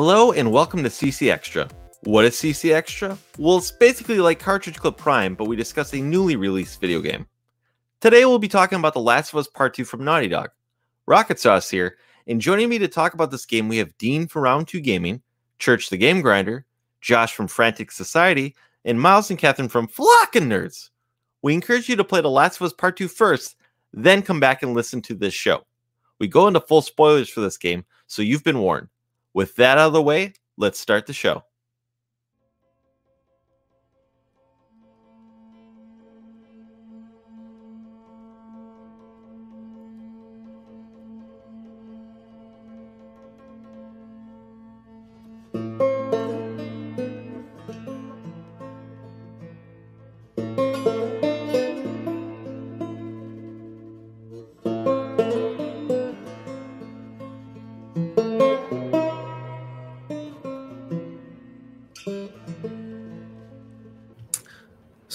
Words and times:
Hello 0.00 0.30
and 0.30 0.52
welcome 0.52 0.84
to 0.84 0.88
CC 0.88 1.28
Extra. 1.28 1.68
What 2.04 2.24
is 2.24 2.36
CC 2.36 2.72
Extra? 2.72 3.18
Well, 3.36 3.58
it's 3.58 3.72
basically 3.72 4.20
like 4.20 4.38
Cartridge 4.38 4.78
Clip 4.78 4.96
Prime, 4.96 5.34
but 5.34 5.48
we 5.48 5.56
discuss 5.56 5.92
a 5.92 6.00
newly 6.00 6.36
released 6.36 6.80
video 6.80 7.00
game. 7.00 7.26
Today 8.00 8.24
we'll 8.24 8.38
be 8.38 8.46
talking 8.46 8.78
about 8.78 8.94
The 8.94 9.00
Last 9.00 9.32
of 9.32 9.40
Us 9.40 9.48
Part 9.48 9.74
2 9.74 9.84
from 9.84 10.04
Naughty 10.04 10.28
Dog. 10.28 10.50
Rocket 11.06 11.40
Sauce 11.40 11.68
here, 11.68 11.96
and 12.28 12.40
joining 12.40 12.68
me 12.68 12.78
to 12.78 12.86
talk 12.86 13.12
about 13.12 13.32
this 13.32 13.44
game 13.44 13.66
we 13.66 13.78
have 13.78 13.98
Dean 13.98 14.28
from 14.28 14.42
Round 14.42 14.68
2 14.68 14.78
Gaming, 14.82 15.20
Church 15.58 15.90
the 15.90 15.96
Game 15.96 16.20
Grinder, 16.20 16.64
Josh 17.00 17.34
from 17.34 17.48
Frantic 17.48 17.90
Society, 17.90 18.54
and 18.84 19.00
Miles 19.00 19.30
and 19.30 19.38
Catherine 19.38 19.68
from 19.68 19.88
Flockin' 19.88 20.48
Nerds. 20.48 20.90
We 21.42 21.54
encourage 21.54 21.88
you 21.88 21.96
to 21.96 22.04
play 22.04 22.20
The 22.20 22.30
Last 22.30 22.60
of 22.60 22.66
Us 22.66 22.72
Part 22.72 22.98
2 22.98 23.08
first, 23.08 23.56
then 23.92 24.22
come 24.22 24.38
back 24.38 24.62
and 24.62 24.74
listen 24.74 25.02
to 25.02 25.14
this 25.16 25.34
show. 25.34 25.66
We 26.20 26.28
go 26.28 26.46
into 26.46 26.60
full 26.60 26.82
spoilers 26.82 27.28
for 27.28 27.40
this 27.40 27.58
game, 27.58 27.84
so 28.06 28.22
you've 28.22 28.44
been 28.44 28.60
warned. 28.60 28.86
With 29.38 29.54
that 29.54 29.78
out 29.78 29.86
of 29.86 29.92
the 29.92 30.02
way, 30.02 30.32
let's 30.56 30.80
start 30.80 31.06
the 31.06 31.12
show. 31.12 31.44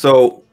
So, 0.03 0.43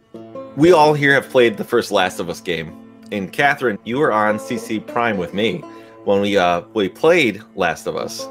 we 0.54 0.70
all 0.70 0.94
here 0.94 1.12
have 1.12 1.28
played 1.28 1.56
the 1.56 1.64
first 1.64 1.90
Last 1.90 2.20
of 2.20 2.28
Us 2.28 2.40
game, 2.40 2.72
and 3.10 3.32
Catherine, 3.32 3.80
you 3.82 3.98
were 3.98 4.12
on 4.12 4.38
CC 4.38 4.78
Prime 4.86 5.18
with 5.18 5.34
me 5.34 5.58
when 6.04 6.20
we 6.20 6.38
uh 6.38 6.60
we 6.72 6.88
played 6.88 7.42
Last 7.56 7.88
of 7.88 7.96
Us. 7.96 8.28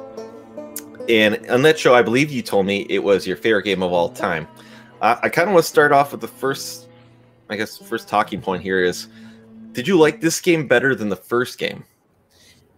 And 1.09 1.45
on 1.49 1.61
that 1.63 1.77
show, 1.77 1.93
I 1.93 2.03
believe 2.03 2.31
you 2.31 2.41
told 2.41 2.67
me 2.67 2.85
it 2.89 2.99
was 2.99 3.27
your 3.27 3.35
favorite 3.35 3.63
game 3.63 3.83
of 3.83 3.91
all 3.91 4.07
time. 4.07 4.47
Uh, 5.01 5.17
I 5.21 5.27
kind 5.27 5.49
of 5.49 5.53
want 5.55 5.65
to 5.65 5.69
start 5.69 5.91
off 5.91 6.13
with 6.13 6.21
the 6.21 6.27
first, 6.29 6.87
I 7.49 7.57
guess, 7.57 7.77
first 7.77 8.07
talking 8.07 8.39
point 8.39 8.63
here 8.63 8.81
is, 8.81 9.09
did 9.73 9.89
you 9.89 9.99
like 9.99 10.21
this 10.21 10.39
game 10.39 10.69
better 10.69 10.95
than 10.95 11.09
the 11.09 11.17
first 11.17 11.57
game? 11.57 11.83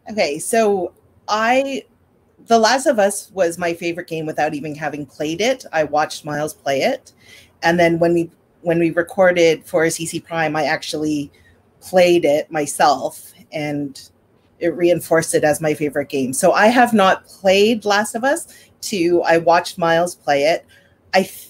Okay, 0.10 0.40
so 0.40 0.94
I 1.28 1.86
The 2.48 2.58
Last 2.58 2.88
of 2.88 2.98
Us 2.98 3.30
was 3.36 3.60
my 3.60 3.76
favorite 3.76 4.08
game 4.08 4.26
without 4.26 4.56
even 4.56 4.74
having 4.74 5.06
played 5.06 5.42
it. 5.42 5.64
I 5.72 5.84
watched 5.84 6.26
Miles 6.26 6.56
play 6.56 6.82
it. 6.82 7.14
And 7.64 7.80
then 7.80 8.00
when 8.00 8.14
we 8.14 8.30
when 8.62 8.80
we 8.80 8.92
recorded 8.92 9.66
for 9.66 9.86
CC 9.86 10.24
Prime, 10.24 10.56
I 10.56 10.66
actually 10.66 11.32
played 11.82 12.26
it 12.26 12.52
myself 12.52 13.34
and 13.52 14.10
it 14.60 14.76
reinforced 14.76 15.34
it 15.34 15.44
as 15.44 15.60
my 15.60 15.74
favorite 15.74 16.10
game. 16.10 16.34
So 16.34 16.52
I 16.54 16.68
have 16.68 16.94
not 16.94 17.26
played 17.26 17.84
Last 17.84 18.14
of 18.16 18.24
Us 18.24 18.48
2. 18.82 19.24
I 19.26 19.40
watched 19.40 19.78
Miles 19.78 20.16
play 20.16 20.44
it. 20.44 20.66
I 21.14 21.24
th- 21.24 21.50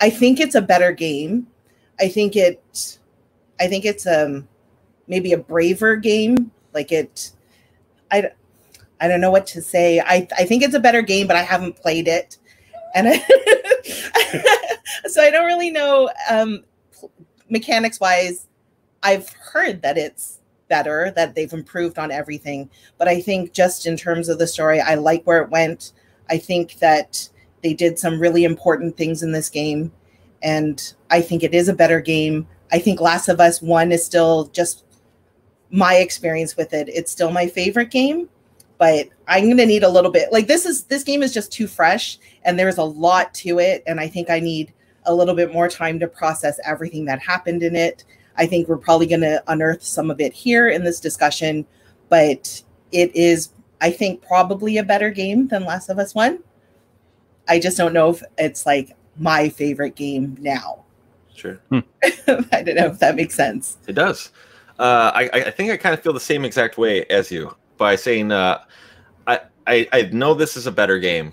I 0.00 0.10
think 0.10 0.40
it's 0.40 0.54
a 0.54 0.62
better 0.62 0.92
game. 0.92 1.48
I 1.98 2.08
think 2.08 2.36
it 2.36 2.98
I 3.58 3.66
think 3.66 3.84
it's 3.84 4.06
um 4.06 4.46
maybe 5.08 5.32
a 5.32 5.38
braver 5.38 5.96
game. 5.96 6.52
Like 6.72 6.92
it 6.92 7.32
I 8.10 8.30
I 9.00 9.08
don't 9.08 9.20
know 9.20 9.30
what 9.30 9.46
to 9.48 9.62
say. 9.62 10.00
I 10.00 10.28
I 10.38 10.44
think 10.44 10.62
it's 10.62 10.74
a 10.74 10.80
better 10.80 11.02
game, 11.02 11.26
but 11.26 11.36
I 11.36 11.42
haven't 11.42 11.76
played 11.76 12.08
it. 12.08 12.38
And 12.94 13.08
I, 13.10 14.65
so 15.06 15.22
I 15.22 15.30
don't 15.30 15.46
really 15.46 15.70
know 15.70 16.10
um, 16.30 16.64
mechanics 17.48 18.00
wise. 18.00 18.48
I've 19.02 19.28
heard 19.30 19.82
that 19.82 19.98
it's 19.98 20.40
better, 20.68 21.12
that 21.16 21.34
they've 21.34 21.52
improved 21.52 21.98
on 21.98 22.10
everything. 22.10 22.70
But 22.98 23.08
I 23.08 23.20
think 23.20 23.52
just 23.52 23.86
in 23.86 23.96
terms 23.96 24.28
of 24.28 24.38
the 24.38 24.46
story, 24.46 24.80
I 24.80 24.94
like 24.94 25.22
where 25.24 25.42
it 25.42 25.50
went. 25.50 25.92
I 26.28 26.38
think 26.38 26.78
that 26.80 27.28
they 27.62 27.72
did 27.72 27.98
some 27.98 28.18
really 28.18 28.44
important 28.44 28.96
things 28.96 29.22
in 29.22 29.32
this 29.32 29.48
game. 29.48 29.92
And 30.42 30.94
I 31.10 31.20
think 31.20 31.42
it 31.42 31.54
is 31.54 31.68
a 31.68 31.74
better 31.74 32.00
game. 32.00 32.46
I 32.72 32.78
think 32.78 33.00
Last 33.00 33.28
of 33.28 33.40
Us 33.40 33.62
1 33.62 33.92
is 33.92 34.04
still 34.04 34.46
just 34.46 34.84
my 35.70 35.96
experience 35.96 36.56
with 36.56 36.72
it. 36.72 36.88
It's 36.88 37.12
still 37.12 37.30
my 37.30 37.46
favorite 37.46 37.90
game 37.90 38.28
but 38.78 39.08
I'm 39.26 39.44
going 39.44 39.56
to 39.56 39.66
need 39.66 39.82
a 39.82 39.88
little 39.88 40.10
bit. 40.10 40.32
Like 40.32 40.46
this 40.46 40.66
is 40.66 40.84
this 40.84 41.02
game 41.02 41.22
is 41.22 41.32
just 41.32 41.52
too 41.52 41.66
fresh 41.66 42.18
and 42.44 42.58
there's 42.58 42.78
a 42.78 42.84
lot 42.84 43.32
to 43.34 43.58
it 43.58 43.82
and 43.86 43.98
I 44.00 44.08
think 44.08 44.30
I 44.30 44.40
need 44.40 44.72
a 45.06 45.14
little 45.14 45.34
bit 45.34 45.52
more 45.52 45.68
time 45.68 45.98
to 46.00 46.06
process 46.06 46.58
everything 46.64 47.04
that 47.06 47.20
happened 47.20 47.62
in 47.62 47.74
it. 47.74 48.04
I 48.36 48.46
think 48.46 48.68
we're 48.68 48.76
probably 48.76 49.06
going 49.06 49.22
to 49.22 49.42
unearth 49.48 49.82
some 49.82 50.10
of 50.10 50.20
it 50.20 50.32
here 50.32 50.68
in 50.68 50.84
this 50.84 51.00
discussion, 51.00 51.66
but 52.08 52.62
it 52.92 53.14
is 53.14 53.50
I 53.80 53.90
think 53.90 54.22
probably 54.22 54.78
a 54.78 54.82
better 54.82 55.10
game 55.10 55.48
than 55.48 55.64
Last 55.64 55.88
of 55.90 55.98
Us 55.98 56.14
1. 56.14 56.42
I 57.48 57.58
just 57.58 57.76
don't 57.76 57.92
know 57.92 58.10
if 58.10 58.22
it's 58.38 58.66
like 58.66 58.96
my 59.18 59.48
favorite 59.48 59.94
game 59.94 60.36
now. 60.40 60.84
Sure. 61.34 61.60
Hmm. 61.68 61.80
I 62.52 62.62
don't 62.62 62.74
know 62.74 62.86
if 62.86 62.98
that 63.00 63.14
makes 63.14 63.34
sense. 63.34 63.76
It 63.86 63.92
does. 63.92 64.30
Uh, 64.78 65.10
I, 65.14 65.30
I 65.32 65.50
think 65.50 65.70
I 65.70 65.76
kind 65.76 65.94
of 65.94 66.02
feel 66.02 66.12
the 66.12 66.20
same 66.20 66.44
exact 66.44 66.78
way 66.78 67.04
as 67.06 67.30
you 67.30 67.54
by 67.76 67.96
saying 67.96 68.32
uh, 68.32 68.62
I, 69.26 69.40
I 69.66 69.88
I 69.92 70.02
know 70.12 70.34
this 70.34 70.56
is 70.56 70.66
a 70.66 70.72
better 70.72 70.98
game, 70.98 71.32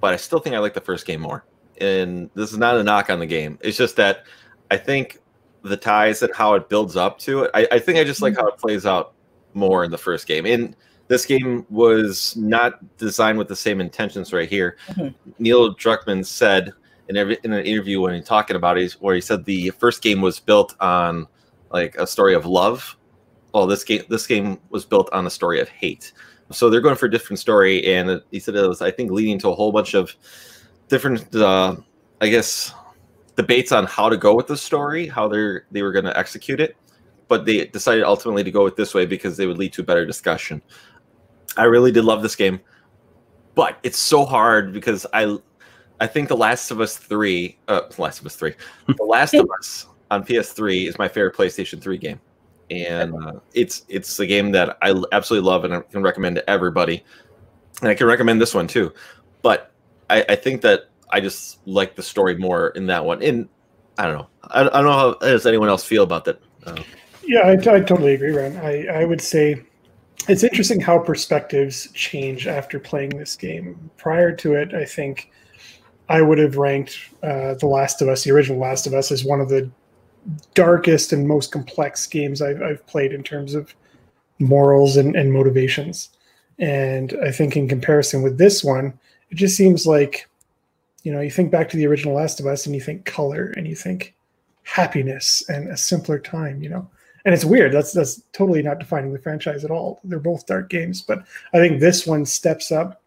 but 0.00 0.14
I 0.14 0.16
still 0.16 0.38
think 0.38 0.54
I 0.54 0.58
like 0.58 0.74
the 0.74 0.80
first 0.80 1.06
game 1.06 1.20
more. 1.20 1.44
And 1.80 2.30
this 2.34 2.52
is 2.52 2.58
not 2.58 2.76
a 2.76 2.82
knock 2.82 3.10
on 3.10 3.18
the 3.18 3.26
game. 3.26 3.58
It's 3.62 3.76
just 3.76 3.96
that 3.96 4.24
I 4.70 4.76
think 4.76 5.18
the 5.62 5.76
ties 5.76 6.22
and 6.22 6.34
how 6.34 6.54
it 6.54 6.68
builds 6.68 6.96
up 6.96 7.18
to 7.20 7.44
it. 7.44 7.50
I, 7.54 7.68
I 7.72 7.78
think 7.78 7.98
I 7.98 8.04
just 8.04 8.22
like 8.22 8.34
mm-hmm. 8.34 8.42
how 8.42 8.48
it 8.48 8.58
plays 8.58 8.86
out 8.86 9.14
more 9.54 9.84
in 9.84 9.90
the 9.90 9.98
first 9.98 10.26
game. 10.26 10.46
And 10.46 10.76
this 11.08 11.24
game 11.24 11.66
was 11.70 12.36
not 12.36 12.96
designed 12.98 13.38
with 13.38 13.48
the 13.48 13.56
same 13.56 13.80
intentions 13.80 14.32
right 14.32 14.48
here. 14.48 14.76
Mm-hmm. 14.90 15.30
Neil 15.38 15.74
Druckmann 15.74 16.24
said 16.24 16.72
in 17.08 17.16
every 17.16 17.38
in 17.44 17.52
an 17.52 17.64
interview 17.64 18.00
when 18.00 18.14
he 18.14 18.20
talking 18.20 18.56
about 18.56 18.78
it, 18.78 18.92
where 19.00 19.14
he 19.14 19.20
said 19.20 19.44
the 19.44 19.70
first 19.70 20.02
game 20.02 20.20
was 20.20 20.38
built 20.38 20.74
on 20.80 21.26
like 21.70 21.96
a 21.96 22.06
story 22.06 22.34
of 22.34 22.44
love 22.46 22.98
well, 23.52 23.66
this 23.66 23.84
game 23.84 24.02
this 24.08 24.26
game 24.26 24.58
was 24.70 24.84
built 24.84 25.08
on 25.12 25.26
a 25.26 25.30
story 25.30 25.60
of 25.60 25.68
hate. 25.68 26.12
So 26.50 26.70
they're 26.70 26.80
going 26.80 26.96
for 26.96 27.06
a 27.06 27.10
different 27.10 27.38
story, 27.38 27.84
and 27.86 28.22
he 28.30 28.38
said 28.38 28.54
it 28.54 28.66
was, 28.66 28.80
I 28.80 28.90
think, 28.90 29.10
leading 29.10 29.38
to 29.40 29.50
a 29.50 29.54
whole 29.54 29.72
bunch 29.72 29.94
of 29.94 30.14
different, 30.88 31.34
uh, 31.34 31.76
I 32.20 32.28
guess, 32.28 32.72
debates 33.36 33.72
on 33.72 33.86
how 33.86 34.08
to 34.08 34.16
go 34.16 34.34
with 34.34 34.46
the 34.46 34.56
story, 34.56 35.06
how 35.06 35.28
they're 35.28 35.66
they 35.70 35.82
were 35.82 35.92
going 35.92 36.04
to 36.04 36.16
execute 36.18 36.60
it. 36.60 36.76
But 37.28 37.44
they 37.44 37.66
decided 37.66 38.04
ultimately 38.04 38.42
to 38.44 38.50
go 38.50 38.64
with 38.64 38.76
this 38.76 38.94
way 38.94 39.04
because 39.06 39.36
they 39.36 39.46
would 39.46 39.58
lead 39.58 39.72
to 39.74 39.82
a 39.82 39.84
better 39.84 40.06
discussion. 40.06 40.62
I 41.56 41.64
really 41.64 41.92
did 41.92 42.04
love 42.04 42.22
this 42.22 42.36
game, 42.36 42.60
but 43.54 43.78
it's 43.82 43.98
so 43.98 44.24
hard 44.24 44.72
because 44.72 45.04
I, 45.12 45.36
I 46.00 46.06
think 46.06 46.28
The 46.28 46.36
Last 46.36 46.70
of 46.70 46.80
Us 46.80 46.96
Three, 46.96 47.58
uh, 47.68 47.82
Last 47.98 48.20
of 48.20 48.26
Us 48.26 48.36
Three, 48.36 48.54
The 48.86 49.04
Last 49.04 49.34
of 49.34 49.46
Us 49.58 49.86
on 50.10 50.24
PS3 50.24 50.88
is 50.88 50.98
my 50.98 51.08
favorite 51.08 51.36
PlayStation 51.36 51.82
3 51.82 51.98
game 51.98 52.20
and 52.70 53.14
uh, 53.14 53.32
it's 53.54 53.84
it's 53.88 54.18
a 54.20 54.26
game 54.26 54.52
that 54.52 54.76
I 54.82 54.94
absolutely 55.12 55.48
love 55.48 55.64
and 55.64 55.74
I 55.74 55.80
can 55.80 56.02
recommend 56.02 56.36
to 56.36 56.50
everybody. 56.50 57.04
And 57.80 57.88
I 57.90 57.94
can 57.94 58.06
recommend 58.06 58.40
this 58.40 58.54
one 58.54 58.66
too, 58.66 58.92
but 59.42 59.72
I, 60.10 60.24
I 60.28 60.36
think 60.36 60.62
that 60.62 60.90
I 61.10 61.20
just 61.20 61.58
like 61.66 61.96
the 61.96 62.02
story 62.02 62.36
more 62.36 62.68
in 62.70 62.86
that 62.86 63.04
one. 63.04 63.22
And 63.22 63.48
I 63.96 64.04
don't 64.04 64.18
know, 64.18 64.28
I, 64.44 64.60
I 64.60 64.64
don't 64.64 64.84
know 64.84 64.92
how 64.92 65.14
does 65.14 65.46
anyone 65.46 65.68
else 65.68 65.84
feel 65.84 66.02
about 66.02 66.24
that. 66.26 66.40
Uh, 66.66 66.82
yeah, 67.24 67.40
I, 67.40 67.52
I 67.52 67.80
totally 67.80 68.14
agree, 68.14 68.30
Ron. 68.30 68.56
I, 68.58 68.86
I 68.86 69.04
would 69.04 69.20
say 69.20 69.62
it's 70.28 70.42
interesting 70.42 70.80
how 70.80 70.98
perspectives 70.98 71.90
change 71.92 72.46
after 72.46 72.78
playing 72.78 73.10
this 73.10 73.36
game. 73.36 73.90
Prior 73.96 74.34
to 74.36 74.54
it, 74.54 74.74
I 74.74 74.84
think 74.84 75.30
I 76.08 76.22
would 76.22 76.38
have 76.38 76.56
ranked 76.56 76.98
uh, 77.22 77.54
The 77.54 77.66
Last 77.66 78.02
of 78.02 78.08
Us, 78.08 78.24
the 78.24 78.30
original 78.30 78.58
Last 78.58 78.86
of 78.86 78.94
Us, 78.94 79.10
as 79.10 79.24
one 79.24 79.40
of 79.40 79.48
the 79.48 79.70
darkest 80.54 81.12
and 81.12 81.26
most 81.26 81.52
complex 81.52 82.06
games 82.06 82.42
I've, 82.42 82.62
I've 82.62 82.86
played 82.86 83.12
in 83.12 83.22
terms 83.22 83.54
of 83.54 83.74
morals 84.38 84.96
and, 84.96 85.16
and 85.16 85.32
motivations. 85.32 86.10
And 86.58 87.16
I 87.24 87.30
think 87.30 87.56
in 87.56 87.68
comparison 87.68 88.22
with 88.22 88.38
this 88.38 88.64
one, 88.64 88.98
it 89.30 89.34
just 89.34 89.56
seems 89.56 89.86
like, 89.86 90.28
you 91.02 91.12
know, 91.12 91.20
you 91.20 91.30
think 91.30 91.50
back 91.50 91.68
to 91.70 91.76
the 91.76 91.86
original 91.86 92.14
Last 92.14 92.40
of 92.40 92.46
Us 92.46 92.66
and 92.66 92.74
you 92.74 92.80
think 92.80 93.04
color 93.04 93.52
and 93.56 93.66
you 93.66 93.74
think 93.74 94.14
happiness 94.64 95.42
and 95.48 95.68
a 95.68 95.76
simpler 95.76 96.18
time, 96.18 96.62
you 96.62 96.68
know. 96.68 96.88
And 97.24 97.34
it's 97.34 97.44
weird. 97.44 97.72
That's 97.72 97.92
that's 97.92 98.22
totally 98.32 98.62
not 98.62 98.78
defining 98.78 99.12
the 99.12 99.18
franchise 99.18 99.64
at 99.64 99.70
all. 99.70 100.00
They're 100.04 100.18
both 100.18 100.46
dark 100.46 100.70
games, 100.70 101.02
but 101.02 101.24
I 101.52 101.58
think 101.58 101.80
this 101.80 102.06
one 102.06 102.24
steps 102.24 102.72
up 102.72 103.02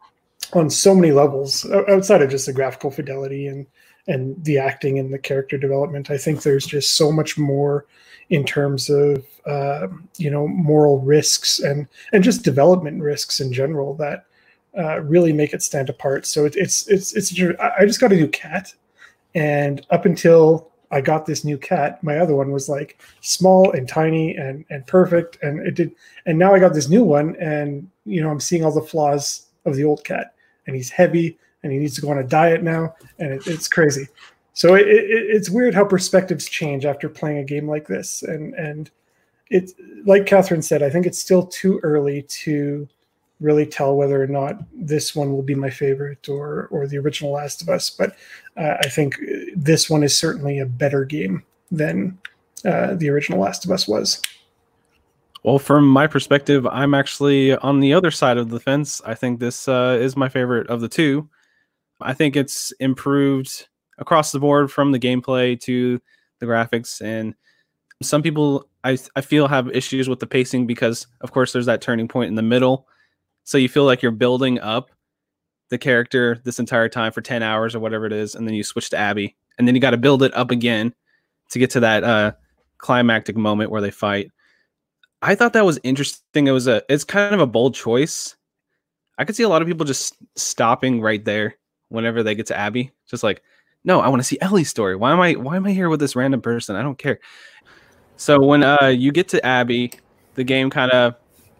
on 0.53 0.69
so 0.69 0.94
many 0.94 1.12
levels 1.12 1.65
outside 1.88 2.21
of 2.21 2.29
just 2.29 2.45
the 2.45 2.53
graphical 2.53 2.91
fidelity 2.91 3.47
and 3.47 3.65
and 4.07 4.44
the 4.44 4.57
acting 4.57 5.00
and 5.00 5.13
the 5.13 5.19
character 5.19 5.57
development. 5.57 6.12
I 6.12 6.17
think 6.17 6.41
there's 6.41 6.65
just 6.65 6.97
so 6.97 7.12
much 7.12 7.38
more 7.38 7.85
in 8.29 8.44
terms 8.44 8.89
of 8.89 9.25
uh, 9.45 9.88
you 10.17 10.29
know 10.29 10.47
moral 10.47 11.00
risks 11.00 11.59
and 11.59 11.88
and 12.12 12.24
just 12.24 12.44
development 12.44 13.01
risks 13.01 13.39
in 13.39 13.53
general 13.53 13.94
that 13.95 14.25
uh, 14.77 15.01
really 15.01 15.33
make 15.33 15.53
it 15.53 15.62
stand 15.62 15.89
apart. 15.89 16.25
So 16.25 16.45
it, 16.45 16.56
it's 16.56 16.88
it's 16.88 17.13
it's. 17.13 17.33
I 17.59 17.85
just 17.85 18.00
got 18.00 18.12
a 18.12 18.15
new 18.15 18.27
cat, 18.27 18.73
and 19.35 19.85
up 19.89 20.06
until 20.06 20.71
I 20.91 21.01
got 21.01 21.25
this 21.25 21.44
new 21.44 21.57
cat, 21.57 22.03
my 22.03 22.18
other 22.18 22.35
one 22.35 22.51
was 22.51 22.69
like 22.69 23.01
small 23.21 23.71
and 23.71 23.88
tiny 23.88 24.35
and 24.35 24.65
and 24.69 24.85
perfect, 24.88 25.38
and 25.41 25.65
it 25.65 25.75
did. 25.75 25.94
And 26.25 26.38
now 26.38 26.53
I 26.53 26.59
got 26.59 26.73
this 26.73 26.89
new 26.89 27.03
one, 27.03 27.35
and 27.38 27.89
you 28.06 28.21
know 28.21 28.29
I'm 28.29 28.39
seeing 28.39 28.63
all 28.63 28.73
the 28.73 28.81
flaws 28.81 29.47
of 29.65 29.75
the 29.75 29.83
old 29.83 30.03
cat, 30.03 30.33
and 30.68 30.75
he's 30.75 30.89
heavy, 30.89 31.38
and 31.63 31.71
he 31.71 31.77
needs 31.77 31.95
to 31.95 32.01
go 32.01 32.09
on 32.09 32.19
a 32.19 32.24
diet 32.24 32.63
now, 32.63 32.95
and 33.19 33.31
it, 33.33 33.47
it's 33.47 33.67
crazy. 33.67 34.07
So 34.53 34.75
it, 34.75 34.88
it, 34.88 35.06
it's 35.07 35.50
weird 35.50 35.74
how 35.74 35.85
perspectives 35.85 36.47
change 36.47 36.85
after 36.85 37.07
playing 37.07 37.38
a 37.38 37.44
game 37.44 37.67
like 37.69 37.88
this, 37.88 38.24
and 38.24 38.53
and 38.56 38.91
it's 39.50 39.74
like 40.06 40.25
Catherine 40.25 40.62
said. 40.62 40.83
I 40.83 40.89
think 40.89 41.06
it's 41.06 41.19
still 41.19 41.45
too 41.45 41.79
early 41.83 42.24
to 42.24 42.88
really 43.41 43.65
tell 43.65 43.95
whether 43.95 44.21
or 44.21 44.27
not 44.27 44.63
this 44.73 45.15
one 45.15 45.33
will 45.33 45.41
be 45.41 45.55
my 45.55 45.69
favorite 45.69 46.29
or 46.29 46.67
or 46.71 46.88
the 46.88 46.97
original 46.97 47.31
Last 47.31 47.61
of 47.61 47.69
Us. 47.69 47.89
But 47.89 48.15
uh, 48.55 48.77
I 48.79 48.88
think 48.88 49.19
this 49.55 49.89
one 49.89 50.03
is 50.03 50.15
certainly 50.17 50.59
a 50.59 50.65
better 50.65 51.03
game 51.03 51.43
than 51.71 52.17
uh, 52.63 52.95
the 52.95 53.09
original 53.09 53.39
Last 53.39 53.65
of 53.65 53.71
Us 53.71 53.88
was. 53.88 54.21
Well, 55.43 55.57
from 55.57 55.88
my 55.88 56.05
perspective, 56.05 56.67
I'm 56.67 56.93
actually 56.93 57.55
on 57.57 57.79
the 57.79 57.93
other 57.93 58.11
side 58.11 58.38
of 58.38 58.49
the 58.49 58.59
fence. 58.59 59.01
I 59.05 59.15
think 59.15 59.39
this 59.39 59.67
uh, 59.67 59.97
is 59.99 60.15
my 60.15 60.29
favorite 60.29 60.69
of 60.69 60.81
the 60.81 60.88
two. 60.88 61.27
I 61.99 62.13
think 62.13 62.35
it's 62.35 62.71
improved 62.79 63.67
across 63.97 64.31
the 64.31 64.39
board 64.39 64.71
from 64.71 64.91
the 64.91 64.99
gameplay 64.99 65.59
to 65.61 65.99
the 66.39 66.45
graphics 66.45 67.01
and 67.01 67.35
some 68.01 68.23
people 68.23 68.67
I, 68.83 68.97
I 69.15 69.21
feel 69.21 69.47
have 69.47 69.69
issues 69.69 70.09
with 70.09 70.19
the 70.19 70.27
pacing 70.27 70.65
because 70.65 71.07
of 71.21 71.31
course 71.31 71.53
there's 71.53 71.67
that 71.67 71.81
turning 71.81 72.07
point 72.07 72.29
in 72.29 72.35
the 72.35 72.41
middle 72.41 72.88
so 73.43 73.57
you 73.57 73.69
feel 73.69 73.85
like 73.85 74.01
you're 74.01 74.11
building 74.11 74.59
up 74.59 74.91
the 75.69 75.77
character 75.77 76.39
this 76.43 76.59
entire 76.59 76.89
time 76.89 77.11
for 77.11 77.21
10 77.21 77.43
hours 77.43 77.75
or 77.75 77.79
whatever 77.79 78.05
it 78.05 78.13
is 78.13 78.35
and 78.35 78.47
then 78.47 78.53
you 78.53 78.63
switch 78.63 78.89
to 78.89 78.97
abby 78.97 79.35
and 79.57 79.67
then 79.67 79.75
you 79.75 79.81
got 79.81 79.91
to 79.91 79.97
build 79.97 80.23
it 80.23 80.33
up 80.33 80.51
again 80.51 80.93
to 81.49 81.59
get 81.59 81.69
to 81.69 81.79
that 81.79 82.03
uh 82.03 82.31
climactic 82.81 83.38
moment 83.38 83.71
where 83.71 83.81
they 83.81 83.91
fight. 83.91 84.29
I 85.21 85.35
thought 85.35 85.53
that 85.53 85.65
was 85.65 85.79
interesting. 85.83 86.47
It 86.47 86.51
was 86.51 86.67
a 86.67 86.83
it's 86.89 87.03
kind 87.03 87.33
of 87.33 87.39
a 87.39 87.47
bold 87.47 87.75
choice. 87.75 88.35
I 89.17 89.23
could 89.23 89.35
see 89.35 89.43
a 89.43 89.49
lot 89.49 89.61
of 89.61 89.67
people 89.67 89.85
just 89.85 90.17
stopping 90.35 90.99
right 90.99 91.23
there 91.23 91.55
whenever 91.89 92.23
they 92.23 92.35
get 92.35 92.47
to 92.47 92.57
abby. 92.57 92.91
Just 93.07 93.23
like 93.23 93.41
no 93.83 93.99
i 93.99 94.07
want 94.09 94.19
to 94.19 94.27
see 94.27 94.38
ellie's 94.41 94.69
story. 94.69 94.95
Why 94.95 95.11
am 95.11 95.21
i 95.21 95.33
why 95.33 95.55
am 95.55 95.65
i 95.65 95.71
here 95.71 95.89
with 95.89 95.99
this 95.99 96.15
random 96.15 96.41
person? 96.41 96.75
I 96.75 96.81
don't 96.81 96.97
care. 96.97 97.19
So 98.17 98.43
when 98.43 98.63
uh 98.63 98.88
you 98.88 99.11
get 99.11 99.29
to 99.29 99.45
abby 99.45 99.93
the 100.33 100.43
game 100.43 100.69
kind 100.69 100.91
of 100.91 101.15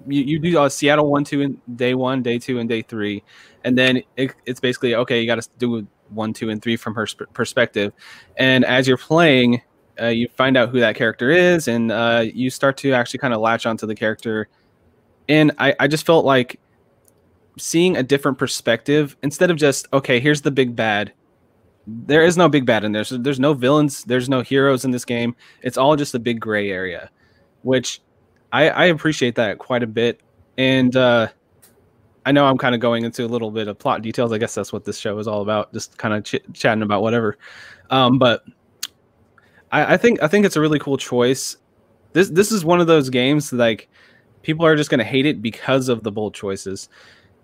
you, 0.08 0.24
you 0.24 0.40
do 0.40 0.60
uh, 0.60 0.70
Seattle 0.70 1.10
one, 1.10 1.24
two, 1.24 1.42
and 1.42 1.78
day 1.78 1.94
one, 1.94 2.22
day 2.22 2.40
two, 2.40 2.60
and 2.60 2.68
day 2.68 2.82
three, 2.82 3.24
and 3.64 3.78
then 3.78 4.04
it, 4.18 4.34
it's 4.46 4.60
basically 4.60 4.96
okay. 4.96 5.20
You 5.20 5.28
got 5.28 5.42
to 5.42 5.50
do 5.58 5.88
one, 6.10 6.34
two, 6.34 6.50
and 6.50 6.62
three 6.62 6.76
from 6.76 6.96
her 6.96 7.08
sp- 7.08 7.32
perspective, 7.34 7.94
and 8.38 8.66
as 8.66 8.88
you're 8.88 8.98
playing, 8.98 9.62
uh, 10.00 10.08
you 10.08 10.28
find 10.36 10.58
out 10.58 10.70
who 10.70 10.80
that 10.80 10.96
character 10.96 11.30
is, 11.30 11.68
and 11.68 11.92
uh, 11.92 12.24
you 12.34 12.50
start 12.50 12.78
to 12.78 12.94
actually 12.94 13.20
kind 13.20 13.34
of 13.34 13.42
latch 13.42 13.66
onto 13.66 13.86
the 13.86 13.96
character. 13.96 14.48
And 15.30 15.52
I, 15.58 15.76
I 15.80 15.88
just 15.88 16.06
felt 16.06 16.26
like 16.26 16.60
seeing 17.58 17.98
a 17.98 18.04
different 18.04 18.38
perspective 18.38 19.16
instead 19.24 19.52
of 19.52 19.58
just 19.58 19.88
okay, 19.94 20.20
here's 20.20 20.42
the 20.42 20.52
big 20.52 20.76
bad. 20.76 21.14
There 21.88 22.24
is 22.24 22.38
no 22.38 22.48
big 22.48 22.66
bad 22.66 22.84
in 22.84 22.92
there. 22.92 23.04
So 23.04 23.18
there's 23.18 23.40
no 23.40 23.54
villains. 23.54 24.04
There's 24.04 24.30
no 24.30 24.42
heroes 24.42 24.86
in 24.86 24.92
this 24.92 25.06
game. 25.06 25.36
It's 25.62 25.78
all 25.78 25.96
just 25.96 26.14
a 26.16 26.20
big 26.20 26.40
gray 26.40 26.70
area, 26.72 27.10
which 27.64 28.02
I, 28.52 28.70
I 28.70 28.86
appreciate 28.86 29.36
that 29.36 29.58
quite 29.58 29.84
a 29.84 29.88
bit. 29.88 30.22
And 30.58 30.96
uh, 30.96 31.30
I 32.26 32.32
know 32.32 32.46
I'm 32.46 32.58
kind 32.58 32.76
of 32.76 32.82
going 32.82 33.04
into 33.04 33.26
a 33.26 33.28
little 33.28 33.52
bit 33.52 33.68
of 33.68 33.80
plot 33.80 34.02
details. 34.02 34.32
I 34.32 34.38
guess 34.38 34.54
that's 34.54 34.72
what 34.72 34.86
this 34.86 34.98
show 34.98 35.18
is 35.20 35.28
all 35.28 35.42
about, 35.42 35.74
just 35.74 35.98
kind 35.98 36.14
of 36.14 36.24
ch- 36.24 36.44
chatting 36.54 36.84
about 36.84 37.02
whatever. 37.02 37.38
Um, 37.90 38.20
but 38.20 38.44
I, 39.72 39.94
I 39.94 39.98
think 39.98 40.22
I 40.22 40.28
think 40.28 40.46
it's 40.46 40.56
a 40.56 40.62
really 40.62 40.80
cool 40.80 40.98
choice. 40.98 41.58
This 42.14 42.30
this 42.30 42.52
is 42.52 42.64
one 42.66 42.82
of 42.82 42.88
those 42.88 43.10
games 43.10 43.52
like 43.54 43.90
people 44.44 44.66
are 44.66 44.76
just 44.76 44.90
going 44.90 45.00
to 45.00 45.06
hate 45.06 45.26
it 45.26 45.42
because 45.42 45.90
of 45.90 46.04
the 46.04 46.12
bold 46.12 46.34
choices, 46.34 46.90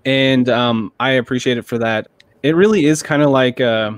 and 0.06 0.48
um, 0.50 0.92
I 1.00 1.12
appreciate 1.12 1.58
it 1.58 1.64
for 1.64 1.78
that. 1.80 2.10
It 2.44 2.56
really 2.56 2.86
is 2.86 3.02
kind 3.02 3.22
of 3.22 3.30
like 3.32 3.60
uh, 3.60 3.94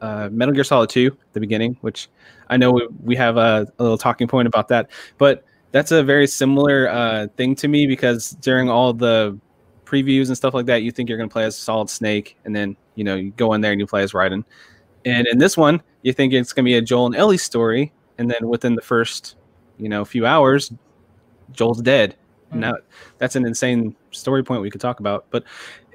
uh, 0.00 0.28
Metal 0.32 0.54
Gear 0.54 0.64
Solid 0.64 0.90
2, 0.90 1.16
the 1.34 1.40
beginning, 1.40 1.76
which 1.82 2.08
I 2.48 2.56
know 2.56 2.72
we, 2.72 2.88
we 3.02 3.16
have 3.16 3.36
a, 3.36 3.66
a 3.78 3.82
little 3.82 3.98
talking 3.98 4.26
point 4.28 4.48
about 4.48 4.68
that, 4.68 4.90
but 5.18 5.44
that's 5.72 5.92
a 5.92 6.02
very 6.02 6.26
similar 6.26 6.88
uh, 6.88 7.26
thing 7.36 7.54
to 7.56 7.68
me 7.68 7.86
because 7.86 8.30
during 8.30 8.68
all 8.70 8.92
the 8.92 9.38
previews 9.84 10.28
and 10.28 10.36
stuff 10.36 10.54
like 10.54 10.66
that, 10.66 10.82
you 10.82 10.90
think 10.90 11.08
you're 11.08 11.18
going 11.18 11.28
to 11.28 11.32
play 11.32 11.44
as 11.44 11.56
Solid 11.56 11.90
Snake, 11.90 12.36
and 12.44 12.54
then 12.54 12.76
you 12.94 13.04
know 13.04 13.16
you 13.16 13.30
go 13.32 13.52
in 13.54 13.60
there 13.60 13.72
and 13.72 13.80
you 13.80 13.86
play 13.86 14.02
as 14.02 14.12
Raiden. 14.12 14.44
And 15.04 15.26
in 15.26 15.38
this 15.38 15.56
one, 15.56 15.82
you 16.02 16.12
think 16.12 16.32
it's 16.32 16.52
going 16.52 16.64
to 16.64 16.68
be 16.68 16.76
a 16.76 16.82
Joel 16.82 17.06
and 17.06 17.16
Ellie 17.16 17.38
story, 17.38 17.92
and 18.18 18.30
then 18.30 18.48
within 18.48 18.74
the 18.74 18.82
first 18.82 19.36
you 19.78 19.88
know 19.88 20.04
few 20.04 20.26
hours, 20.26 20.72
Joel's 21.52 21.82
dead. 21.82 22.16
Mm. 22.52 22.58
Now 22.58 22.74
that's 23.18 23.36
an 23.36 23.46
insane 23.46 23.94
story 24.10 24.42
point 24.42 24.62
we 24.62 24.70
could 24.70 24.80
talk 24.80 25.00
about, 25.00 25.26
but 25.30 25.44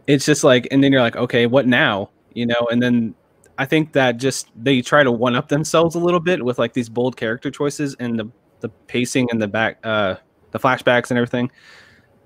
it's 0.07 0.25
just 0.25 0.43
like, 0.43 0.67
and 0.71 0.83
then 0.83 0.91
you're 0.91 1.01
like, 1.01 1.15
okay, 1.15 1.45
what 1.45 1.65
now? 1.67 2.09
You 2.33 2.45
know, 2.45 2.67
and 2.71 2.81
then 2.81 3.15
I 3.57 3.65
think 3.65 3.93
that 3.93 4.17
just 4.17 4.49
they 4.55 4.81
try 4.81 5.03
to 5.03 5.11
one 5.11 5.35
up 5.35 5.47
themselves 5.47 5.95
a 5.95 5.99
little 5.99 6.19
bit 6.19 6.43
with 6.43 6.59
like 6.59 6.73
these 6.73 6.89
bold 6.89 7.15
character 7.15 7.51
choices 7.51 7.95
and 7.99 8.19
the 8.19 8.29
the 8.63 8.69
pacing 8.87 9.27
and 9.31 9.39
the 9.39 9.47
back 9.47 9.77
uh 9.83 10.15
the 10.51 10.59
flashbacks 10.59 11.11
and 11.11 11.17
everything. 11.19 11.51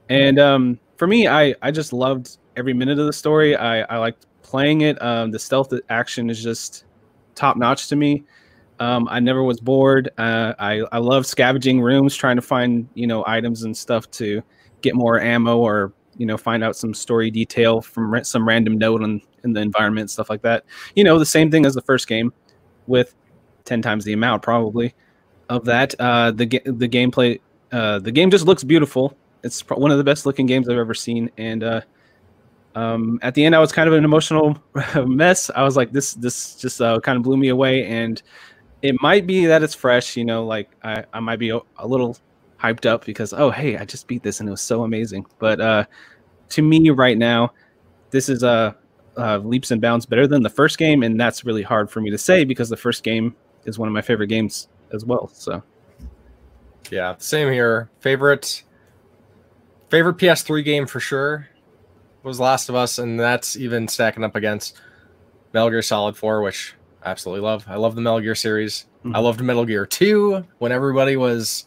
And 0.10 0.40
um 0.40 0.80
for 0.96 1.08
me, 1.08 1.28
I 1.28 1.54
I 1.62 1.72
just 1.72 1.92
loved 1.92 2.38
every 2.56 2.74
minute 2.74 3.00
of 3.00 3.06
the 3.06 3.14
story. 3.14 3.56
I 3.56 3.82
I 3.82 3.98
liked 3.98 4.26
playing 4.44 4.82
it. 4.82 5.02
Um 5.02 5.32
the 5.32 5.40
stealth 5.40 5.74
action 5.90 6.30
is 6.30 6.42
just 6.42 6.86
top 7.36 7.58
notch 7.58 7.88
to 7.90 7.96
me. 7.96 8.24
Um, 8.80 9.08
I 9.10 9.20
never 9.20 9.44
was 9.44 9.60
bored. 9.60 10.10
Uh, 10.18 10.54
I 10.60 10.84
I 10.92 11.00
love 11.00 11.26
scavenging 11.26 11.82
rooms, 11.82 12.16
trying 12.16 12.36
to 12.36 12.42
find 12.42 12.88
you 12.94 13.08
know 13.08 13.24
items 13.26 13.64
and 13.64 13.76
stuff 13.76 14.10
to 14.12 14.44
get 14.82 14.96
more 14.96 15.20
ammo 15.20 15.58
or 15.58 15.94
you 16.18 16.26
know 16.26 16.38
find 16.38 16.64
out 16.64 16.76
some 16.76 16.94
story 16.94 17.32
detail 17.32 17.82
from 17.82 18.24
some 18.24 18.48
random 18.48 18.78
note 18.78 19.02
on 19.02 19.22
in 19.44 19.54
the 19.54 19.62
environment, 19.62 20.12
stuff 20.12 20.30
like 20.30 20.44
that. 20.44 20.64
You 20.96 21.04
know, 21.04 21.18
the 21.18 21.26
same 21.26 21.50
thing 21.50 21.66
as 21.66 21.74
the 21.74 21.82
first 21.82 22.08
game, 22.08 22.32
with 22.86 23.16
ten 23.66 23.82
times 23.82 24.06
the 24.06 24.14
amount 24.14 24.44
probably 24.44 24.94
of 25.50 25.66
that. 25.66 25.96
Uh, 26.00 26.32
the 26.32 26.46
the 26.66 26.88
gameplay, 26.88 27.40
uh, 27.72 28.00
the 28.00 28.12
game 28.12 28.32
just 28.32 28.46
looks 28.46 28.64
beautiful. 28.64 29.18
It's 29.44 29.62
one 29.70 29.92
of 29.92 29.98
the 29.98 30.04
best 30.04 30.26
looking 30.26 30.46
games 30.46 30.68
I've 30.70 30.78
ever 30.78 30.94
seen, 30.94 31.30
and 31.38 31.64
uh, 31.64 31.82
um, 32.78 33.20
at 33.24 33.34
the 33.34 33.44
end, 33.44 33.56
I 33.56 33.60
was 33.60 33.72
kind 33.72 33.88
of 33.88 33.96
an 33.96 34.06
emotional 34.06 34.62
mess. 35.08 35.50
I 35.56 35.64
was 35.64 35.76
like, 35.76 35.92
this 35.92 36.14
this 36.14 36.56
just 36.56 36.80
uh, 36.80 37.00
kind 37.00 37.18
of 37.18 37.24
blew 37.24 37.38
me 37.38 37.50
away, 37.50 37.86
and 37.86 38.22
it 38.84 38.96
might 39.02 39.26
be 39.26 39.48
that 39.48 39.64
it's 39.64 39.74
fresh. 39.74 40.16
You 40.16 40.26
know, 40.26 40.46
like 40.46 40.70
I, 40.84 41.04
I 41.12 41.20
might 41.20 41.40
be 41.40 41.50
a, 41.50 41.88
little 41.88 42.18
hyped 42.60 42.86
up 42.86 43.06
because 43.06 43.34
oh 43.34 43.50
hey, 43.50 43.78
I 43.78 43.86
just 43.86 44.08
beat 44.08 44.24
this 44.24 44.40
and 44.40 44.48
it 44.48 44.52
was 44.52 44.62
so 44.62 44.84
amazing. 44.84 45.26
But 45.40 45.60
uh, 45.60 45.86
to 46.50 46.62
me, 46.62 46.92
right 46.92 47.18
now, 47.18 47.52
this 48.12 48.30
is 48.30 48.44
a 48.44 48.76
uh, 49.18 49.38
leaps 49.40 49.72
and 49.72 49.82
bounds 49.82 50.06
better 50.06 50.28
than 50.28 50.44
the 50.44 50.50
first 50.50 50.78
game, 50.78 51.02
and 51.02 51.20
that's 51.20 51.46
really 51.46 51.64
hard 51.64 51.90
for 51.90 52.02
me 52.02 52.12
to 52.12 52.18
say 52.18 52.44
because 52.44 52.70
the 52.70 52.78
first 52.78 53.04
game 53.04 53.36
is 53.66 53.80
one 53.80 53.88
of 53.88 53.94
my 53.94 54.02
favorite 54.02 54.28
games 54.28 54.68
as 54.94 55.06
well. 55.06 55.28
So 55.34 55.64
yeah, 56.92 57.16
same 57.18 57.52
here. 57.52 57.90
Favorite 58.00 58.64
favorite 59.90 60.18
PS3 60.18 60.64
game 60.64 60.88
for 60.88 61.00
sure 61.00 61.48
was 62.24 62.40
Last 62.40 62.70
of 62.70 62.76
Us, 62.76 63.00
and 63.00 63.20
that's 63.20 63.56
even 63.56 63.88
stacking 63.88 64.24
up 64.24 64.36
against 64.36 64.80
Metal 65.54 65.70
Gear 65.70 65.82
Solid 65.82 66.18
4, 66.18 66.42
which 66.42 66.76
I 67.04 67.12
absolutely 67.12 67.42
love. 67.42 67.66
I 67.68 67.76
love 67.76 67.96
the 67.96 68.02
Metal 68.02 68.20
Gear 68.20 68.36
series. 68.36 68.86
Mm-hmm. 69.00 69.16
I 69.16 69.20
loved 69.20 69.42
Metal 69.42 69.66
Gear 69.66 69.86
2 69.86 70.46
when 70.60 70.72
everybody 70.72 71.16
was 71.16 71.66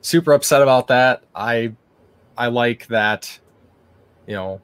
super 0.00 0.32
upset 0.32 0.62
about 0.62 0.88
that. 0.88 1.22
I 1.34 1.74
I 2.36 2.48
like 2.48 2.86
that, 2.88 3.38
you 4.26 4.34
know, 4.34 4.60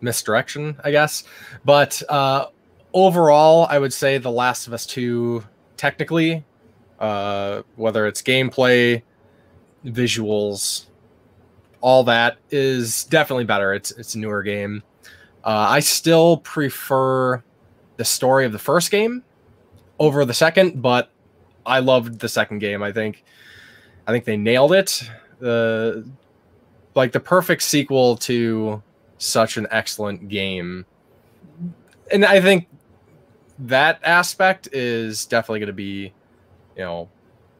misdirection, 0.00 0.76
I 0.84 0.90
guess. 0.90 1.24
But 1.64 2.02
uh 2.08 2.46
overall, 2.92 3.66
I 3.68 3.78
would 3.78 3.92
say 3.92 4.18
The 4.18 4.30
Last 4.30 4.66
of 4.66 4.72
Us 4.72 4.86
2 4.86 5.44
technically 5.76 6.44
uh, 6.98 7.62
whether 7.76 8.06
it's 8.06 8.22
gameplay, 8.22 9.02
visuals, 9.84 10.86
all 11.80 12.04
that 12.04 12.38
is 12.50 13.04
definitely 13.04 13.44
better. 13.44 13.72
It's 13.74 13.90
it's 13.92 14.14
a 14.14 14.18
newer 14.18 14.42
game. 14.42 14.82
Uh, 15.44 15.66
I 15.70 15.80
still 15.80 16.38
prefer 16.38 17.42
the 17.96 18.04
story 18.04 18.44
of 18.44 18.52
the 18.52 18.58
first 18.58 18.90
game 18.90 19.22
over 19.98 20.24
the 20.24 20.34
second, 20.34 20.82
but 20.82 21.10
I 21.64 21.80
loved 21.80 22.18
the 22.18 22.28
second 22.28 22.58
game. 22.58 22.82
I 22.82 22.92
think 22.92 23.24
I 24.06 24.12
think 24.12 24.24
they 24.24 24.36
nailed 24.36 24.72
it. 24.72 25.08
The 25.38 26.04
uh, 26.04 26.10
like 26.94 27.12
the 27.12 27.20
perfect 27.20 27.62
sequel 27.62 28.16
to 28.16 28.82
such 29.18 29.56
an 29.56 29.66
excellent 29.70 30.28
game. 30.28 30.86
And 32.10 32.24
I 32.24 32.40
think 32.40 32.68
that 33.58 34.00
aspect 34.02 34.68
is 34.72 35.26
definitely 35.26 35.60
going 35.60 35.66
to 35.68 35.72
be 35.72 36.12
you 36.76 36.82
know, 36.84 37.08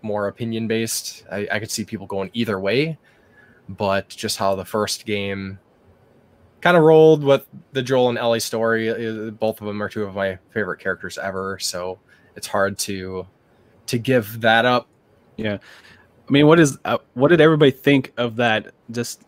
more 0.03 0.29
opinion 0.29 0.69
based. 0.69 1.25
I, 1.31 1.49
I 1.51 1.59
could 1.59 1.71
see 1.71 1.85
people 1.85 2.07
going 2.07 2.31
either 2.33 2.61
way, 2.61 2.99
but 3.69 4.09
just 4.09 4.39
how 4.39 4.55
the 4.55 4.65
first 4.65 5.07
game 5.07 5.59
kind 6.61 6.77
of 6.77 6.83
rolled 6.83 7.23
with 7.25 7.47
the 7.73 7.83
Joel 7.83 8.09
and 8.09 8.19
Ellie 8.19 8.41
story. 8.41 8.91
Uh, 8.91 9.31
Both 9.31 9.61
of 9.61 9.67
them 9.67 9.83
are 9.83 9.89
two 9.89 10.05
of 10.05 10.15
my 10.15 10.39
favorite 10.53 10.79
characters 10.81 11.19
ever, 11.19 11.59
so 11.59 11.99
it's 12.37 12.47
hard 12.47 12.79
to 12.81 13.27
to 13.87 13.99
give 13.99 14.41
that 14.41 14.65
up. 14.65 14.89
Yeah, 15.37 15.59
I 16.29 16.33
mean, 16.33 16.47
what 16.47 16.59
is 16.59 16.79
uh, 16.85 16.99
what 17.15 17.29
did 17.29 17.41
everybody 17.41 17.71
think 17.71 18.13
of 18.17 18.37
that 18.37 18.73
just 18.91 19.23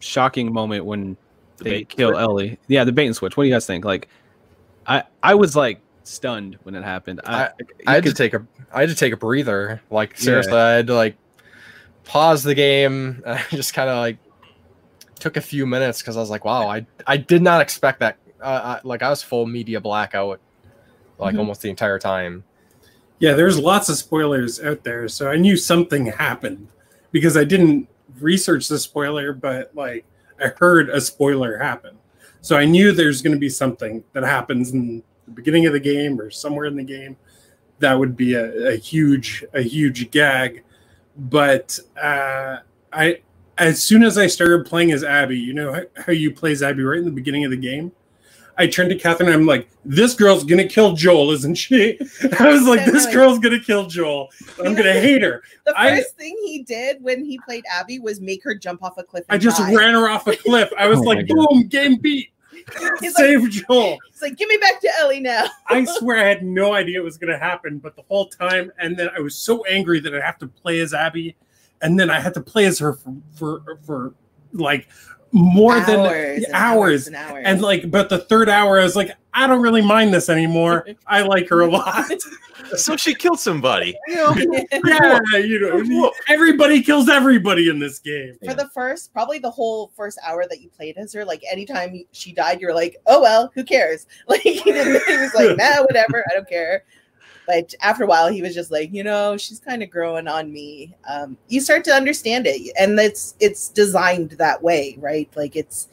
shocking 0.00 0.52
moment 0.52 0.84
when 0.84 1.16
The 1.58 1.64
they 1.64 1.84
kill 1.84 2.10
switch? 2.10 2.20
Ellie? 2.20 2.58
Yeah, 2.68 2.84
the 2.84 2.92
bait 2.92 3.06
and 3.06 3.16
switch. 3.16 3.36
What 3.36 3.44
do 3.44 3.48
you 3.48 3.54
guys 3.54 3.66
think? 3.66 3.84
Like, 3.84 4.08
I 4.86 5.04
I 5.22 5.34
was 5.34 5.56
like 5.56 5.80
stunned 6.08 6.58
when 6.62 6.74
it 6.74 6.82
happened. 6.82 7.20
I 7.24 7.50
I 7.86 7.94
had 7.94 8.04
you 8.04 8.10
to 8.12 8.16
take 8.16 8.34
a 8.34 8.44
I 8.72 8.80
had 8.80 8.88
to 8.88 8.94
take 8.94 9.12
a 9.12 9.16
breather. 9.16 9.80
Like 9.90 10.12
Yeah. 10.18 10.24
seriously, 10.24 10.58
I 10.58 10.70
had 10.72 10.86
to 10.88 10.94
like 10.94 11.16
pause 12.04 12.42
the 12.42 12.54
game. 12.54 13.22
I 13.26 13.42
just 13.50 13.74
kind 13.74 13.88
of 13.90 13.98
like 13.98 14.18
took 15.20 15.36
a 15.36 15.40
few 15.40 15.66
minutes 15.66 16.00
because 16.00 16.16
I 16.16 16.20
was 16.20 16.30
like, 16.30 16.44
wow, 16.44 16.68
I 16.68 16.86
I 17.06 17.16
did 17.16 17.42
not 17.42 17.60
expect 17.60 18.00
that. 18.00 18.16
Uh, 18.40 18.78
I, 18.82 18.86
like 18.86 19.02
I 19.02 19.10
was 19.10 19.22
full 19.22 19.46
media 19.46 19.80
blackout, 19.80 20.40
like 21.18 21.34
Mhm. 21.34 21.38
almost 21.40 21.60
the 21.62 21.70
entire 21.70 21.98
time. 21.98 22.44
Yeah, 23.18 23.32
there's 23.34 23.58
lots 23.58 23.88
of 23.88 23.96
spoilers 23.96 24.60
out 24.62 24.84
there, 24.84 25.08
so 25.08 25.28
I 25.28 25.36
knew 25.36 25.56
something 25.56 26.06
happened 26.06 26.68
because 27.10 27.36
I 27.36 27.42
didn't 27.42 27.88
research 28.20 28.68
the 28.68 28.78
spoiler, 28.78 29.32
but 29.32 29.72
like 29.74 30.04
I 30.40 30.48
heard 30.58 30.88
a 30.88 31.00
spoiler 31.00 31.58
happen. 31.58 31.96
So 32.40 32.56
I 32.56 32.64
knew 32.64 32.92
there's 32.92 33.20
going 33.20 33.34
to 33.34 33.38
be 33.40 33.48
something 33.48 34.04
that 34.12 34.22
happens 34.22 34.70
in 34.72 35.02
the 35.28 35.34
beginning 35.34 35.66
of 35.66 35.72
the 35.72 35.80
game 35.80 36.20
or 36.20 36.30
somewhere 36.30 36.66
in 36.66 36.76
the 36.76 36.82
game 36.82 37.16
that 37.80 37.94
would 37.94 38.16
be 38.16 38.34
a, 38.34 38.68
a 38.72 38.76
huge 38.76 39.44
a 39.54 39.62
huge 39.62 40.10
gag. 40.10 40.64
But 41.16 41.78
uh, 42.00 42.58
I 42.92 43.22
as 43.58 43.82
soon 43.82 44.02
as 44.04 44.18
I 44.18 44.26
started 44.26 44.66
playing 44.66 44.92
as 44.92 45.02
Abby, 45.04 45.38
you 45.38 45.52
know 45.54 45.72
how, 45.72 45.82
how 45.96 46.12
you 46.12 46.32
play 46.32 46.52
as 46.52 46.62
Abby 46.62 46.82
right 46.82 46.98
in 46.98 47.04
the 47.04 47.10
beginning 47.10 47.44
of 47.44 47.50
the 47.50 47.56
game. 47.56 47.92
I 48.60 48.66
turned 48.66 48.90
to 48.90 48.96
Catherine. 48.98 49.32
I'm 49.32 49.46
like, 49.46 49.68
"This 49.84 50.14
girl's 50.14 50.42
gonna 50.42 50.66
kill 50.66 50.94
Joel, 50.94 51.30
isn't 51.30 51.54
she?" 51.54 51.96
I 52.40 52.48
was 52.52 52.66
like, 52.66 52.84
"This 52.86 53.06
girl's 53.06 53.38
gonna 53.38 53.60
kill 53.60 53.86
Joel. 53.86 54.30
I'm 54.64 54.74
gonna 54.74 54.94
hate 54.94 55.22
her." 55.22 55.44
The 55.64 55.78
I- 55.78 55.96
first 55.98 56.16
thing 56.16 56.36
he 56.44 56.64
did 56.64 57.00
when 57.00 57.24
he 57.24 57.38
played 57.44 57.64
Abby 57.72 58.00
was 58.00 58.20
make 58.20 58.42
her 58.42 58.56
jump 58.56 58.82
off 58.82 58.98
a 58.98 59.04
cliff. 59.04 59.24
I 59.28 59.38
just 59.38 59.58
die. 59.58 59.72
ran 59.72 59.94
her 59.94 60.08
off 60.08 60.26
a 60.26 60.34
cliff. 60.34 60.70
I 60.76 60.88
was 60.88 60.98
Oh 61.02 61.04
my 61.04 61.14
like, 61.14 61.28
God. 61.28 61.48
"Boom, 61.48 61.68
game 61.68 61.96
beat, 62.00 62.30
He's 63.00 63.14
like, 63.14 63.26
save 63.26 63.50
Joel." 63.50 63.98
he's 64.10 64.22
like, 64.22 64.36
give 64.36 64.48
me 64.48 64.56
back 64.58 64.80
to 64.80 64.90
Ellie 64.98 65.20
now. 65.20 65.46
I 65.68 65.84
swear 65.84 66.18
I 66.18 66.28
had 66.28 66.42
no 66.42 66.74
idea 66.74 67.00
it 67.00 67.04
was 67.04 67.18
gonna 67.18 67.38
happen, 67.38 67.78
but 67.78 67.96
the 67.96 68.02
whole 68.08 68.28
time, 68.28 68.72
and 68.78 68.96
then 68.96 69.10
I 69.16 69.20
was 69.20 69.36
so 69.36 69.64
angry 69.64 70.00
that 70.00 70.14
I 70.14 70.20
have 70.24 70.38
to 70.38 70.48
play 70.48 70.80
as 70.80 70.94
Abby, 70.94 71.36
and 71.82 71.98
then 71.98 72.10
I 72.10 72.20
had 72.20 72.34
to 72.34 72.40
play 72.40 72.66
as 72.66 72.78
her 72.78 72.94
for 72.94 73.14
for, 73.34 73.78
for 73.84 74.14
like 74.52 74.88
more 75.32 75.74
hours 75.74 75.86
than 75.86 76.00
and 76.00 76.46
hours. 76.54 77.06
and 77.06 77.16
hours. 77.16 77.42
And 77.46 77.60
like, 77.60 77.90
but 77.90 78.08
the 78.08 78.18
third 78.18 78.48
hour, 78.48 78.80
I 78.80 78.84
was 78.84 78.96
like, 78.96 79.10
I 79.32 79.46
don't 79.46 79.62
really 79.62 79.82
mind 79.82 80.12
this 80.12 80.28
anymore. 80.28 80.86
I 81.06 81.22
like 81.22 81.48
her 81.48 81.60
a 81.62 81.70
lot. 81.70 82.10
So 82.76 82.96
she 82.96 83.14
killed 83.14 83.40
somebody. 83.40 83.96
Yeah, 84.08 84.34
you 85.38 85.60
know, 85.60 86.12
everybody 86.28 86.82
kills 86.82 87.08
everybody 87.08 87.70
in 87.70 87.78
this 87.78 87.98
game. 87.98 88.36
for 88.44 88.52
the 88.52 88.68
first, 88.74 89.12
probably 89.12 89.38
the 89.38 89.50
whole 89.50 89.90
first 89.96 90.18
hour 90.22 90.44
that 90.50 90.60
you 90.60 90.68
played 90.68 90.98
as 90.98 91.12
her, 91.14 91.24
like 91.24 91.42
anytime 91.50 92.02
she 92.12 92.32
died, 92.32 92.60
you're 92.60 92.74
like, 92.74 92.96
oh 93.06 93.22
well, 93.22 93.50
who 93.54 93.64
cares? 93.64 94.06
Like 94.26 94.42
he, 94.42 94.60
didn't, 94.60 95.02
he 95.06 95.16
was 95.16 95.32
like, 95.34 95.56
nah, 95.56 95.82
whatever, 95.82 96.24
I 96.30 96.34
don't 96.34 96.48
care. 96.48 96.84
But 97.48 97.72
after 97.80 98.04
a 98.04 98.06
while, 98.06 98.28
he 98.28 98.42
was 98.42 98.54
just 98.54 98.70
like, 98.70 98.92
you 98.92 99.02
know, 99.02 99.38
she's 99.38 99.58
kind 99.58 99.82
of 99.82 99.88
growing 99.88 100.28
on 100.28 100.52
me. 100.52 100.94
Um, 101.08 101.38
you 101.48 101.62
start 101.62 101.82
to 101.84 101.92
understand 101.92 102.46
it, 102.46 102.60
and 102.78 103.00
it's 103.00 103.36
it's 103.40 103.70
designed 103.70 104.32
that 104.32 104.62
way, 104.62 104.98
right? 105.00 105.30
Like 105.34 105.56
it's, 105.56 105.88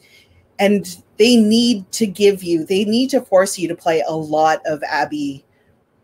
and 0.58 1.02
they 1.16 1.36
need 1.36 1.90
to 1.92 2.06
give 2.06 2.42
you, 2.42 2.66
they 2.66 2.84
need 2.84 3.08
to 3.08 3.22
force 3.22 3.58
you 3.58 3.68
to 3.68 3.74
play 3.74 4.04
a 4.06 4.14
lot 4.14 4.60
of 4.66 4.82
Abby 4.82 5.46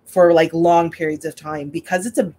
for 0.06 0.32
like 0.32 0.54
long 0.54 0.90
periods 0.90 1.26
of 1.26 1.36
time 1.36 1.68
because 1.68 2.06
it's 2.06 2.18
a 2.18 2.32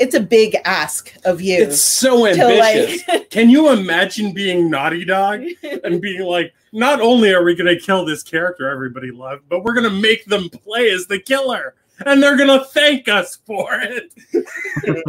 it's 0.00 0.16
a 0.16 0.20
big 0.20 0.56
ask 0.64 1.16
of 1.24 1.40
you 1.40 1.62
It's 1.62 1.80
so 1.80 2.26
ambitious. 2.26 3.08
like 3.08 3.30
Can 3.30 3.48
you 3.48 3.70
imagine 3.70 4.34
being 4.34 4.68
Naughty 4.68 5.04
Dog 5.04 5.44
and 5.84 6.00
being 6.00 6.22
like, 6.22 6.52
not 6.72 7.00
only 7.00 7.32
are 7.32 7.44
we 7.44 7.54
going 7.54 7.72
to 7.72 7.80
kill 7.80 8.04
this 8.04 8.24
character 8.24 8.68
everybody 8.68 9.12
loved, 9.12 9.48
but 9.48 9.62
we're 9.62 9.72
going 9.72 9.84
to 9.84 10.00
make 10.00 10.24
them 10.24 10.50
play 10.50 10.90
as 10.90 11.06
the 11.06 11.20
killer, 11.20 11.74
and 12.04 12.22
they're 12.22 12.36
going 12.36 12.58
to 12.58 12.64
thank 12.66 13.08
us 13.08 13.38
for 13.46 13.80
it. 13.80 14.12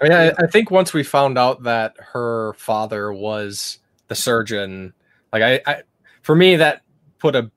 I 0.00 0.02
mean, 0.02 0.12
I, 0.12 0.30
I 0.30 0.46
think 0.46 0.70
once 0.70 0.92
we 0.92 1.02
found 1.02 1.36
out 1.36 1.62
that 1.64 1.96
her 1.98 2.54
father 2.54 3.12
was 3.12 3.78
the 4.08 4.14
surgeon, 4.14 4.92
like 5.32 5.42
I, 5.42 5.60
I 5.66 5.82
for 6.22 6.36
me 6.36 6.56
that 6.56 6.82
put 7.18 7.34
a, 7.34 7.50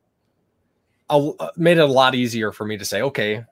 a 1.09 1.31
made 1.55 1.77
it 1.77 1.81
a 1.81 1.85
lot 1.85 2.15
easier 2.15 2.51
for 2.51 2.65
me 2.65 2.77
to 2.77 2.85
say, 2.85 3.01
okay, 3.01 3.45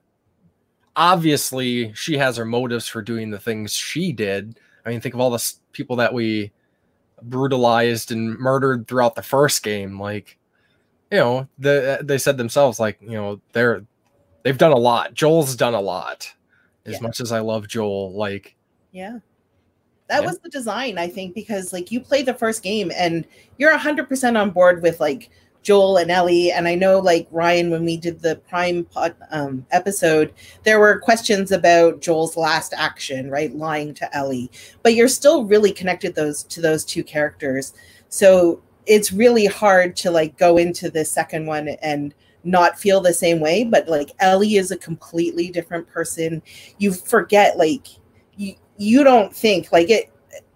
obviously 0.95 1.93
she 1.93 2.17
has 2.17 2.37
her 2.37 2.45
motives 2.45 2.87
for 2.87 3.01
doing 3.01 3.29
the 3.29 3.39
things 3.39 3.73
she 3.73 4.11
did. 4.11 4.59
I 4.85 4.89
mean, 4.89 5.01
think 5.01 5.13
of 5.13 5.21
all 5.21 5.29
the 5.29 5.53
people 5.71 5.97
that 5.97 6.13
we 6.13 6.51
brutalized 7.21 8.11
and 8.11 8.37
murdered 8.39 8.87
throughout 8.87 9.15
the 9.15 9.21
first 9.21 9.63
game. 9.63 9.99
Like, 9.99 10.37
you 11.11 11.19
know, 11.19 11.47
the, 11.59 11.99
they 12.01 12.17
said 12.17 12.37
themselves, 12.37 12.79
like, 12.79 12.97
you 13.01 13.11
know, 13.11 13.41
they're 13.53 13.85
they've 14.43 14.57
done 14.57 14.71
a 14.71 14.77
lot. 14.77 15.13
Joel's 15.13 15.55
done 15.55 15.73
a 15.73 15.81
lot. 15.81 16.31
As 16.85 16.93
Yeah. 16.93 16.99
much 17.01 17.19
as 17.21 17.31
I 17.31 17.39
love 17.39 17.67
Joel, 17.67 18.11
like 18.13 18.55
Yeah. 18.91 19.19
That 20.09 20.21
Yeah. 20.23 20.27
was 20.27 20.39
the 20.39 20.49
design, 20.49 20.97
I 20.97 21.07
think, 21.07 21.33
because 21.33 21.71
like 21.71 21.91
you 21.91 22.01
play 22.01 22.21
the 22.23 22.33
first 22.33 22.63
game 22.63 22.91
and 22.95 23.25
you're 23.57 23.71
100% 23.71 24.35
on 24.37 24.49
board 24.51 24.81
with 24.81 24.99
like 24.99 25.29
Joel 25.63 25.97
and 25.97 26.09
Ellie. 26.11 26.51
And 26.51 26.67
I 26.67 26.73
know, 26.75 26.99
like 26.99 27.27
Ryan, 27.31 27.69
when 27.69 27.85
we 27.85 27.95
did 27.95 28.19
the 28.21 28.35
Prime 28.49 28.83
pod, 28.85 29.15
um, 29.29 29.65
episode, 29.71 30.33
there 30.63 30.79
were 30.79 30.99
questions 30.99 31.51
about 31.51 32.01
Joel's 32.01 32.35
last 32.35 32.73
action, 32.75 33.29
right? 33.29 33.55
Lying 33.55 33.93
to 33.93 34.17
Ellie. 34.17 34.49
But 34.81 34.95
you're 34.95 35.07
still 35.07 35.45
really 35.45 35.71
connected 35.71 36.15
those 36.15 36.43
to 36.45 36.61
those 36.61 36.83
two 36.83 37.03
characters. 37.03 37.73
So 38.09 38.59
it's 38.87 39.13
really 39.13 39.45
hard 39.45 39.95
to 39.97 40.09
like 40.11 40.35
go 40.37 40.57
into 40.57 40.89
the 40.89 41.05
second 41.05 41.45
one 41.45 41.69
and 41.83 42.13
not 42.43 42.79
feel 42.79 43.01
the 43.01 43.13
same 43.13 43.39
way. 43.39 43.63
But 43.63 43.87
like 43.87 44.11
Ellie 44.19 44.55
is 44.55 44.71
a 44.71 44.77
completely 44.77 45.49
different 45.49 45.87
person. 45.89 46.41
You 46.77 46.93
forget, 46.93 47.57
like, 47.57 47.87
you 48.37 48.55
you 48.77 49.03
don't 49.03 49.35
think 49.35 49.71
like 49.71 49.89
it 49.89 50.11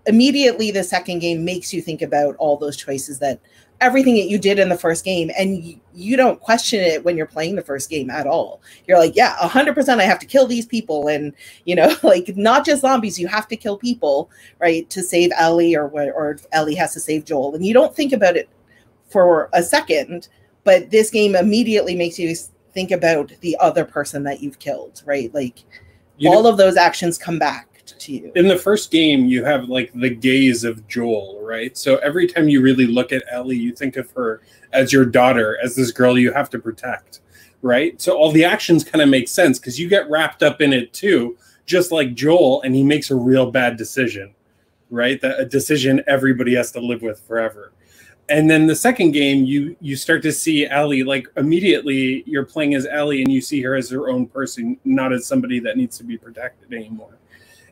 immediately 0.08 0.72
the 0.72 0.84
second 0.84 1.20
game 1.20 1.44
makes 1.44 1.74
you 1.74 1.82
think 1.82 2.01
about 2.01 2.36
all 2.38 2.58
those 2.58 2.77
choices 2.77 3.20
that 3.20 3.39
everything 3.82 4.15
that 4.15 4.30
you 4.30 4.38
did 4.38 4.58
in 4.58 4.70
the 4.70 4.77
first 4.77 5.04
game 5.04 5.30
and 5.38 5.63
you, 5.63 5.80
you 5.94 6.15
don't 6.15 6.39
question 6.39 6.80
it 6.80 7.04
when 7.04 7.18
you're 7.18 7.25
playing 7.25 7.56
the 7.56 7.62
first 7.62 7.89
game 7.89 8.10
at 8.10 8.25
all 8.25 8.62
you're 8.88 8.98
like 8.98 9.15
yeah 9.15 9.36
100% 9.38 10.00
i 10.00 10.04
have 10.04 10.20
to 10.20 10.25
kill 10.25 10.48
these 10.48 10.65
people 10.65 11.08
and 11.08 11.34
you 11.65 11.75
know 11.75 11.94
like 12.04 12.36
not 12.38 12.65
just 12.65 12.82
zombies 12.82 13.20
you 13.20 13.27
have 13.27 13.48
to 13.48 13.56
kill 13.56 13.77
people 13.77 14.30
right 14.60 14.89
to 14.89 15.04
save 15.04 15.32
ellie 15.36 15.75
or 15.75 15.89
or 15.89 16.38
ellie 16.51 16.75
has 16.75 16.94
to 16.94 17.00
save 17.00 17.25
joel 17.25 17.54
and 17.54 17.65
you 17.65 17.74
don't 17.74 17.96
think 17.96 18.13
about 18.13 18.38
it 18.38 18.50
for 19.10 19.50
a 19.54 19.62
second 19.62 20.30
but 20.65 20.91
this 20.91 21.10
game 21.10 21.36
immediately 21.36 21.95
makes 21.95 22.19
you 22.19 22.36
think 22.74 22.91
about 22.91 23.31
the 23.39 23.55
other 23.62 23.86
person 23.86 24.24
that 24.24 24.41
you've 24.41 24.60
killed 24.60 25.01
right 25.05 25.34
like 25.34 25.63
You 26.17 26.29
know, 26.29 26.36
all 26.36 26.48
of 26.48 26.57
those 26.57 26.75
actions 26.75 27.17
come 27.17 27.39
back 27.39 27.69
to 27.86 28.12
you. 28.12 28.31
in 28.36 28.48
the 28.48 28.57
first 28.57 28.89
game, 28.91 29.25
you 29.25 29.45
have 29.45 29.69
like 29.69 29.91
the 29.93 30.10
gaze 30.10 30.63
of 30.63 30.86
Joel, 30.88 31.39
right? 31.41 31.77
So 31.77 31.98
every 31.98 32.27
time 32.27 32.50
you 32.50 32.62
really 32.62 32.88
look 32.88 33.12
at 33.13 33.24
Ellie, 33.31 33.55
you 33.57 33.72
think 33.74 33.95
of 33.95 34.10
her 34.12 34.41
as 34.74 34.91
your 34.91 35.05
daughter, 35.05 35.57
as 35.63 35.75
this 35.75 35.91
girl 35.91 36.17
you 36.17 36.34
have 36.34 36.50
to 36.50 36.60
protect, 36.60 37.22
right? 37.62 38.01
So 38.01 38.17
all 38.17 38.31
the 38.31 38.43
actions 38.43 38.84
kind 38.84 39.01
of 39.03 39.10
make 39.10 39.27
sense 39.27 39.60
because 39.60 39.79
you 39.79 39.88
get 39.88 40.10
wrapped 40.10 40.41
up 40.41 40.62
in 40.62 40.74
it 40.74 40.93
too, 40.93 41.38
just 41.65 41.91
like 41.91 42.15
Joel, 42.15 42.63
and 42.63 42.75
he 42.75 42.84
makes 42.84 43.12
a 43.12 43.15
real 43.15 43.51
bad 43.51 43.77
decision, 43.77 44.34
right? 44.89 45.22
That 45.22 45.39
a 45.39 45.45
decision 45.45 46.03
everybody 46.07 46.55
has 46.55 46.72
to 46.72 46.79
live 46.79 47.03
with 47.03 47.19
forever. 47.22 47.72
And 48.27 48.50
then 48.50 48.65
the 48.65 48.75
second 48.75 49.12
game, 49.12 49.46
you 49.46 49.75
you 49.82 49.96
start 49.96 50.24
to 50.24 50.32
see 50.32 50.65
Ellie 50.65 51.03
like 51.03 51.27
immediately. 51.38 52.24
You're 52.25 52.46
playing 52.46 52.74
as 52.74 52.88
Ellie, 52.88 53.22
and 53.22 53.32
you 53.32 53.39
see 53.39 53.62
her 53.62 53.75
as 53.75 53.89
her 53.91 54.10
own 54.10 54.25
person, 54.25 54.79
not 54.84 55.13
as 55.13 55.27
somebody 55.27 55.60
that 55.60 55.77
needs 55.77 55.98
to 56.00 56.03
be 56.03 56.17
protected 56.17 56.74
anymore 56.74 57.20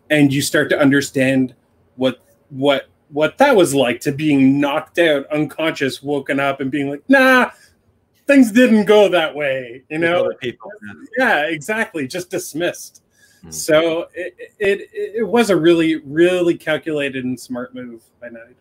and 0.09 0.33
you 0.33 0.41
start 0.41 0.69
to 0.69 0.79
understand 0.79 1.55
what 1.95 2.19
what 2.49 2.87
what 3.09 3.37
that 3.37 3.55
was 3.55 3.73
like 3.73 3.99
to 3.99 4.11
being 4.11 4.59
knocked 4.59 4.99
out 4.99 5.25
unconscious 5.27 6.01
woken 6.01 6.39
up 6.39 6.59
and 6.61 6.71
being 6.71 6.89
like 6.89 7.03
nah 7.07 7.49
things 8.27 8.51
didn't 8.51 8.85
go 8.85 9.09
that 9.09 9.33
way 9.33 9.83
you 9.89 9.97
know 9.97 10.21
other 10.21 10.35
people. 10.35 10.71
yeah 11.17 11.45
exactly 11.45 12.07
just 12.07 12.29
dismissed 12.29 13.01
Hmm. 13.43 13.51
so 13.51 14.07
it, 14.13 14.33
it 14.57 14.89
it 14.93 15.27
was 15.27 15.49
a 15.49 15.55
really 15.55 15.97
really 15.97 16.57
calculated 16.57 17.25
and 17.25 17.37
smart 17.37 17.75
move 17.75 18.01
by 18.21 18.29
Dog. 18.29 18.55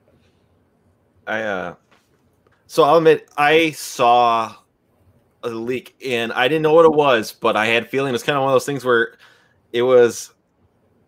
I 1.26 1.42
uh 1.42 1.74
so 2.66 2.84
I'll 2.84 2.96
admit 2.96 3.28
I 3.36 3.72
saw 3.72 4.54
a 5.42 5.48
leak 5.48 5.94
and 6.04 6.32
I 6.32 6.48
didn't 6.48 6.62
know 6.62 6.74
what 6.74 6.84
it 6.84 6.92
was, 6.92 7.32
but 7.32 7.56
I 7.56 7.66
had 7.66 7.88
feeling 7.88 8.14
it's 8.14 8.24
kind 8.24 8.36
of 8.36 8.42
one 8.42 8.50
of 8.50 8.54
those 8.54 8.66
things 8.66 8.84
where 8.84 9.16
it 9.72 9.82
was 9.82 10.32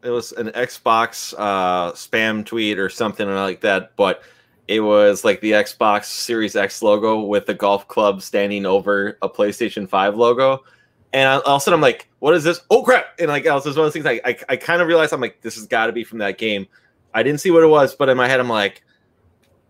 it 0.02 0.11
was 0.11 0.33
an 0.33 0.49
Xbox 0.49 1.35
uh 1.38 1.92
spam 1.92 2.44
tweet 2.44 2.78
or 2.78 2.88
something 2.88 3.28
like 3.28 3.61
that, 3.62 3.97
but 3.97 4.23
it 4.68 4.80
was 4.80 5.25
like 5.25 5.40
the 5.40 5.52
Xbox 5.52 6.04
Series 6.04 6.56
X 6.56 6.83
logo 6.83 7.21
with 7.21 7.47
the 7.47 7.54
golf 7.54 7.87
club 7.88 8.23
standing 8.23 8.64
over 8.64 9.18
a 9.21 9.28
PlayStation 9.28 9.88
5 9.88 10.16
logo. 10.16 10.64
And 11.12 11.28
all 11.28 11.56
of 11.56 11.61
a 11.61 11.61
sudden, 11.61 11.76
I'm 11.76 11.83
like, 11.83 12.09
what 12.18 12.35
is 12.35 12.44
this? 12.44 12.61
Oh, 12.71 12.83
crap. 12.83 13.06
And 13.18 13.28
like, 13.28 13.44
it 13.44 13.52
was 13.52 13.64
one 13.64 13.71
of 13.71 13.75
those 13.76 13.92
things 13.92 14.06
I, 14.06 14.21
I, 14.25 14.37
I 14.49 14.56
kind 14.56 14.80
of 14.83 14.88
realized 14.88 15.12
I'm 15.12 15.21
like, 15.21 15.40
this 15.42 15.54
has 15.56 15.66
got 15.66 15.87
to 15.87 15.92
be 15.92 16.02
from 16.02 16.18
that 16.18 16.38
game. 16.38 16.66
I 17.12 17.23
didn't 17.23 17.40
see 17.40 17.50
what 17.50 17.62
it 17.62 17.68
was, 17.68 17.94
but 17.94 18.09
in 18.09 18.16
my 18.16 18.26
head, 18.26 18.40
I'm 18.40 18.49
like, 18.49 18.83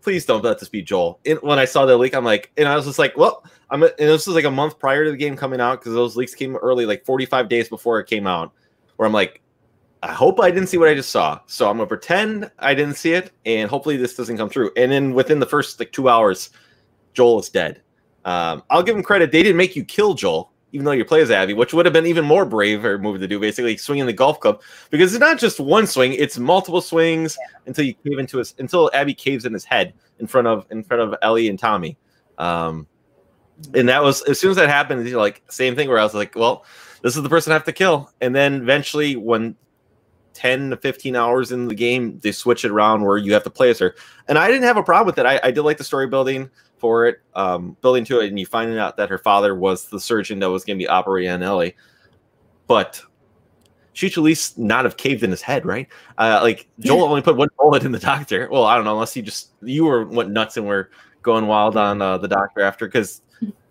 please 0.05 0.23
don't 0.23 0.43
let 0.43 0.59
this 0.59 0.69
be 0.69 0.83
Joel. 0.83 1.19
And 1.25 1.39
when 1.41 1.57
I 1.57 1.65
saw 1.65 1.87
the 1.87 1.97
leak, 1.97 2.13
I'm 2.13 2.23
like, 2.23 2.51
and 2.57 2.67
I 2.67 2.75
was 2.75 2.85
just 2.85 2.99
like, 2.99 3.17
well, 3.17 3.43
I'm, 3.71 3.81
and 3.81 3.91
this 3.97 4.27
was 4.27 4.35
like 4.35 4.45
a 4.45 4.51
month 4.51 4.77
prior 4.77 5.03
to 5.03 5.09
the 5.09 5.17
game 5.17 5.35
coming 5.35 5.59
out 5.59 5.79
because 5.79 5.95
those 5.95 6.15
leaks 6.15 6.35
came 6.35 6.55
early, 6.57 6.85
like 6.85 7.03
45 7.03 7.49
days 7.49 7.69
before 7.69 7.99
it 7.99 8.05
came 8.05 8.27
out, 8.27 8.53
where 8.97 9.07
I'm 9.07 9.13
like, 9.13 9.41
I 10.03 10.13
hope 10.13 10.39
I 10.39 10.51
didn't 10.51 10.69
see 10.69 10.77
what 10.77 10.89
I 10.89 10.93
just 10.93 11.09
saw. 11.09 11.39
So 11.47 11.67
I'm 11.67 11.77
gonna 11.77 11.87
pretend 11.87 12.51
I 12.59 12.75
didn't 12.75 12.97
see 12.97 13.13
it, 13.13 13.31
and 13.47 13.67
hopefully 13.67 13.97
this 13.97 14.15
doesn't 14.15 14.37
come 14.37 14.47
true. 14.47 14.69
And 14.77 14.91
then 14.91 15.15
within 15.15 15.39
the 15.39 15.47
first 15.47 15.79
like 15.79 15.91
two 15.91 16.07
hours, 16.07 16.51
Joel 17.15 17.39
is 17.39 17.49
dead. 17.49 17.81
Um, 18.25 18.61
I'll 18.69 18.83
give 18.83 18.95
him 18.95 19.01
credit; 19.01 19.31
they 19.31 19.41
didn't 19.41 19.57
make 19.57 19.75
you 19.75 19.83
kill 19.83 20.13
Joel, 20.13 20.51
even 20.75 20.83
though 20.83 20.91
you 20.91 21.05
play 21.05 21.21
as 21.21 21.31
Abby, 21.31 21.53
which 21.53 21.73
would 21.73 21.85
have 21.85 21.93
been 21.93 22.05
even 22.05 22.25
more 22.25 22.43
brave 22.43 22.83
or 22.83 22.97
move 22.97 23.21
to 23.21 23.27
do, 23.29 23.39
basically 23.39 23.77
swinging 23.77 24.05
the 24.05 24.11
golf 24.11 24.41
club 24.41 24.61
because 24.89 25.13
it's 25.13 25.21
not 25.21 25.39
just 25.39 25.57
one 25.57 25.87
swing; 25.87 26.11
it's 26.11 26.37
multiple 26.37 26.81
swings 26.81 27.37
yeah. 27.39 27.57
until 27.65 27.85
you 27.85 27.93
cave 27.93 28.19
into 28.19 28.39
his 28.39 28.53
until 28.59 28.91
Abby 28.93 29.13
caves 29.13 29.45
in 29.45 29.53
his 29.53 29.63
head 29.63 29.93
in 30.19 30.27
front 30.27 30.47
of 30.47 30.65
in 30.71 30.83
front 30.83 31.01
of 31.01 31.15
Ellie 31.21 31.47
and 31.47 31.57
Tommy. 31.57 31.97
Um, 32.37 32.87
and 33.73 33.87
that 33.87 34.03
was 34.03 34.21
as 34.23 34.37
soon 34.37 34.49
as 34.49 34.57
that 34.57 34.67
happened, 34.67 35.09
like 35.13 35.43
same 35.49 35.77
thing 35.77 35.87
where 35.87 35.97
I 35.97 36.03
was 36.03 36.13
like, 36.13 36.35
well, 36.35 36.65
this 37.03 37.15
is 37.15 37.23
the 37.23 37.29
person 37.29 37.51
I 37.51 37.55
have 37.55 37.63
to 37.63 37.71
kill. 37.71 38.11
And 38.19 38.35
then 38.35 38.55
eventually, 38.55 39.15
when 39.15 39.55
10 40.33 40.71
to 40.71 40.77
15 40.77 41.15
hours 41.15 41.53
in 41.53 41.69
the 41.69 41.75
game, 41.75 42.19
they 42.19 42.33
switch 42.33 42.65
it 42.65 42.71
around 42.71 43.05
where 43.05 43.17
you 43.17 43.31
have 43.33 43.45
to 43.45 43.49
play 43.49 43.69
as 43.69 43.79
her. 43.79 43.95
And 44.27 44.37
I 44.37 44.47
didn't 44.47 44.63
have 44.63 44.75
a 44.75 44.83
problem 44.83 45.05
with 45.05 45.17
it. 45.19 45.25
I, 45.25 45.39
I 45.41 45.51
did 45.51 45.61
like 45.61 45.77
the 45.77 45.85
story 45.85 46.07
building 46.07 46.49
for 46.85 47.07
it, 47.07 47.19
um, 47.33 47.75
building 47.81 48.05
to 48.05 48.19
it, 48.19 48.27
and 48.27 48.39
you 48.39 48.45
finding 48.45 48.77
out 48.77 48.95
that 48.95 49.09
her 49.09 49.17
father 49.17 49.55
was 49.55 49.87
the 49.87 49.99
surgeon 49.99 50.37
that 50.37 50.51
was 50.51 50.63
going 50.63 50.77
to 50.77 50.83
be 50.83 50.87
operating 50.87 51.31
on 51.31 51.41
Ellie. 51.41 51.75
But 52.67 53.01
she 53.93 54.07
should 54.07 54.21
at 54.21 54.23
least 54.23 54.59
not 54.59 54.85
have 54.85 54.95
caved 54.97 55.23
in 55.23 55.31
his 55.31 55.41
head, 55.41 55.65
right? 55.65 55.87
Uh, 56.19 56.41
like 56.43 56.67
Joel 56.77 56.99
yeah. 56.99 57.03
only 57.05 57.21
put 57.23 57.37
one 57.37 57.49
bullet 57.57 57.85
in 57.85 57.91
the 57.91 57.97
doctor. 57.97 58.47
Well, 58.51 58.65
I 58.65 58.75
don't 58.75 58.83
know, 58.83 58.93
unless 58.93 59.15
you 59.15 59.23
just 59.23 59.49
you 59.63 59.85
were 59.85 60.05
went 60.05 60.29
nuts 60.29 60.57
and 60.57 60.67
were 60.67 60.91
going 61.23 61.47
wild 61.47 61.75
on 61.75 62.03
uh, 62.03 62.19
the 62.19 62.27
doctor 62.27 62.61
after, 62.61 62.85
because 62.85 63.23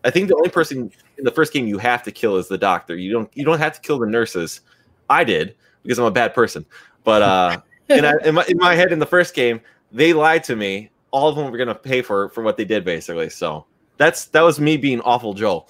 I 0.03 0.11
think 0.11 0.27
the 0.27 0.35
only 0.35 0.51
person 0.51 0.91
in 1.17 1.23
the 1.23 1.31
first 1.31 1.53
game 1.53 1.69
you 1.69 1.79
have 1.79 2.03
to 2.03 2.11
kill 2.11 2.37
is 2.37 2.49
the 2.49 2.59
doctor. 2.59 2.97
You 2.97 3.13
don't 3.13 3.31
you 3.35 3.45
don't 3.45 3.61
have 3.61 3.75
to 3.75 3.81
kill 3.81 4.01
the 4.01 4.09
nurses. 4.09 4.63
I 5.09 5.23
did 5.23 5.55
because 5.85 6.01
I'm 6.01 6.07
a 6.07 6.11
bad 6.11 6.35
person. 6.35 6.67
But 7.05 7.23
uh, 7.23 7.61
in, 7.91 8.05
I, 8.05 8.15
in, 8.25 8.35
my, 8.35 8.45
in 8.49 8.57
my 8.57 8.75
head, 8.75 8.91
in 8.91 8.99
the 8.99 9.07
first 9.07 9.35
game, 9.35 9.61
they 9.93 10.13
lied 10.15 10.43
to 10.45 10.57
me. 10.57 10.91
All 11.15 11.29
of 11.29 11.37
them 11.37 11.49
were 11.51 11.57
gonna 11.57 11.77
pay 11.77 12.03
for 12.03 12.29
for 12.31 12.43
what 12.43 12.57
they 12.57 12.65
did, 12.65 12.85
basically. 12.85 13.31
So 13.31 13.67
that's 13.97 14.27
that 14.27 14.41
was 14.43 14.59
me 14.59 14.77
being 14.77 15.01
awful, 15.03 15.33
Joel. 15.33 15.69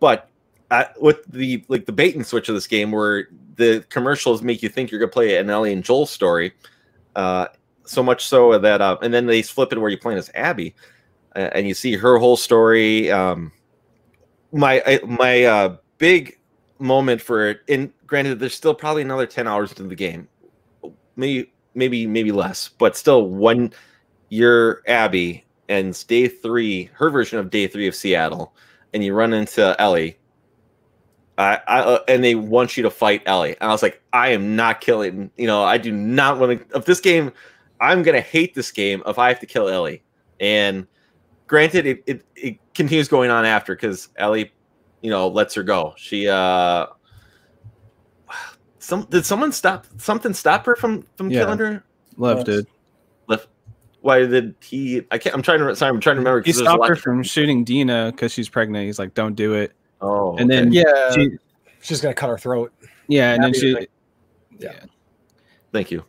But 0.00 0.30
uh, 0.70 0.84
with 0.98 1.24
the 1.30 1.62
like 1.68 1.84
the 1.84 1.92
bait 1.92 2.14
and 2.16 2.26
switch 2.26 2.48
of 2.48 2.54
this 2.54 2.66
game, 2.66 2.90
where 2.90 3.28
the 3.56 3.84
commercials 3.90 4.40
make 4.40 4.62
you 4.62 4.70
think 4.70 4.90
you're 4.90 5.00
gonna 5.00 5.12
play 5.12 5.36
an 5.36 5.50
Ellie 5.50 5.72
and 5.72 5.84
Joel 5.84 6.06
story, 6.06 6.54
uh, 7.14 7.48
so 7.84 8.02
much 8.02 8.26
so 8.26 8.58
that 8.58 8.80
uh, 8.80 8.96
and 9.02 9.12
then 9.12 9.26
they 9.26 9.42
flip 9.42 9.72
it 9.72 9.78
where 9.78 9.90
you're 9.90 10.00
playing 10.00 10.18
as 10.18 10.30
Abby, 10.34 10.74
uh, 11.36 11.50
and 11.52 11.68
you 11.68 11.74
see 11.74 11.94
her 11.94 12.16
whole 12.16 12.38
story. 12.38 13.10
Um, 13.10 13.52
my 14.52 15.00
my 15.06 15.44
uh, 15.44 15.76
big 15.98 16.38
moment 16.78 17.20
for 17.20 17.48
it, 17.48 17.60
and 17.68 17.92
granted, 18.06 18.38
there's 18.38 18.54
still 18.54 18.74
probably 18.74 19.02
another 19.02 19.26
10 19.26 19.46
hours 19.46 19.70
into 19.70 19.84
the 19.84 19.94
game. 19.94 20.28
Maybe, 21.16 21.52
maybe, 21.74 22.06
maybe 22.06 22.32
less, 22.32 22.68
but 22.68 22.96
still, 22.96 23.28
when 23.28 23.72
you're 24.28 24.82
Abby 24.86 25.44
and 25.68 25.88
it's 25.88 26.04
day 26.04 26.28
three, 26.28 26.90
her 26.94 27.10
version 27.10 27.38
of 27.38 27.50
day 27.50 27.66
three 27.66 27.86
of 27.86 27.94
Seattle, 27.94 28.54
and 28.94 29.04
you 29.04 29.14
run 29.14 29.32
into 29.32 29.76
Ellie, 29.78 30.18
I, 31.38 31.60
I 31.68 31.80
uh, 31.80 31.98
and 32.08 32.24
they 32.24 32.34
want 32.34 32.76
you 32.76 32.82
to 32.82 32.90
fight 32.90 33.22
Ellie. 33.26 33.56
And 33.60 33.70
I 33.70 33.72
was 33.72 33.82
like, 33.82 34.02
I 34.12 34.30
am 34.30 34.56
not 34.56 34.80
killing, 34.80 35.30
you 35.36 35.46
know, 35.46 35.62
I 35.62 35.78
do 35.78 35.92
not 35.92 36.38
want 36.38 36.68
to. 36.68 36.74
Of 36.74 36.84
this 36.84 37.00
game, 37.00 37.32
I'm 37.80 38.02
gonna 38.02 38.20
hate 38.20 38.54
this 38.54 38.72
game 38.72 39.02
if 39.06 39.18
I 39.18 39.28
have 39.28 39.38
to 39.40 39.46
kill 39.46 39.68
Ellie. 39.68 40.02
And 40.40 40.86
granted, 41.46 41.86
it 41.86 42.02
it, 42.06 42.24
it 42.34 42.58
continues 42.74 43.06
going 43.06 43.30
on 43.30 43.44
after 43.44 43.76
because 43.76 44.08
Ellie, 44.16 44.52
you 45.00 45.10
know, 45.10 45.28
lets 45.28 45.54
her 45.54 45.62
go. 45.62 45.94
She 45.96 46.28
uh 46.28 46.86
some 48.80 49.04
did 49.04 49.24
someone 49.24 49.52
stop 49.52 49.86
something 49.98 50.34
stop 50.34 50.66
her 50.66 50.74
from 50.74 51.04
from 51.16 51.30
yeah. 51.30 51.44
killing 51.44 51.58
her? 51.60 51.84
Lev 52.16 52.44
did. 52.44 52.66
Lev. 52.66 52.77
Why 54.08 54.24
did 54.24 54.54
he? 54.62 55.02
I 55.10 55.18
can't. 55.18 55.34
I'm 55.34 55.42
trying 55.42 55.58
to. 55.58 55.76
Sorry, 55.76 55.90
I'm 55.90 56.00
trying 56.00 56.16
to 56.16 56.20
remember. 56.20 56.40
He 56.42 56.54
stopped 56.54 56.88
her 56.88 56.96
from 56.96 57.22
shooting 57.22 57.62
Dina 57.62 58.10
because 58.10 58.32
she's 58.32 58.48
pregnant. 58.48 58.86
He's 58.86 58.98
like, 58.98 59.12
"Don't 59.12 59.34
do 59.34 59.52
it." 59.52 59.72
Oh, 60.00 60.34
and 60.38 60.50
then 60.50 60.72
yeah, 60.72 61.10
she, 61.12 61.32
she's 61.82 62.00
gonna 62.00 62.14
cut 62.14 62.30
her 62.30 62.38
throat. 62.38 62.72
Yeah, 63.08 63.34
and 63.34 63.44
then 63.44 63.52
she. 63.52 63.74
Like, 63.74 63.90
yeah. 64.58 64.72
yeah. 64.72 64.84
Thank 65.72 65.90
you. 65.90 66.06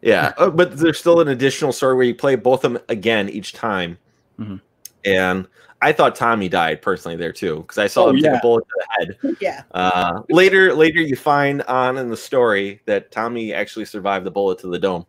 Yeah, 0.00 0.32
uh, 0.38 0.50
but 0.50 0.78
there's 0.78 1.00
still 1.00 1.20
an 1.20 1.26
additional 1.26 1.72
story 1.72 1.96
where 1.96 2.04
you 2.04 2.14
play 2.14 2.36
both 2.36 2.64
of 2.64 2.72
them 2.72 2.82
again 2.88 3.28
each 3.28 3.52
time, 3.52 3.98
mm-hmm. 4.38 4.58
and 5.04 5.48
I 5.82 5.90
thought 5.90 6.14
Tommy 6.14 6.48
died 6.48 6.80
personally 6.82 7.16
there 7.16 7.32
too 7.32 7.62
because 7.62 7.78
I 7.78 7.88
saw 7.88 8.04
oh, 8.04 8.10
him 8.10 8.18
yeah. 8.18 8.30
take 8.30 8.38
a 8.38 8.42
bullet 8.42 8.64
to 8.64 8.74
the 8.76 8.86
head. 9.26 9.36
Yeah. 9.40 9.62
Uh, 9.72 10.22
later, 10.28 10.72
later 10.72 11.00
you 11.00 11.16
find 11.16 11.62
on 11.62 11.98
in 11.98 12.10
the 12.10 12.16
story 12.16 12.80
that 12.86 13.10
Tommy 13.10 13.52
actually 13.52 13.86
survived 13.86 14.24
the 14.24 14.30
bullet 14.30 14.60
to 14.60 14.68
the 14.68 14.78
dome, 14.78 15.04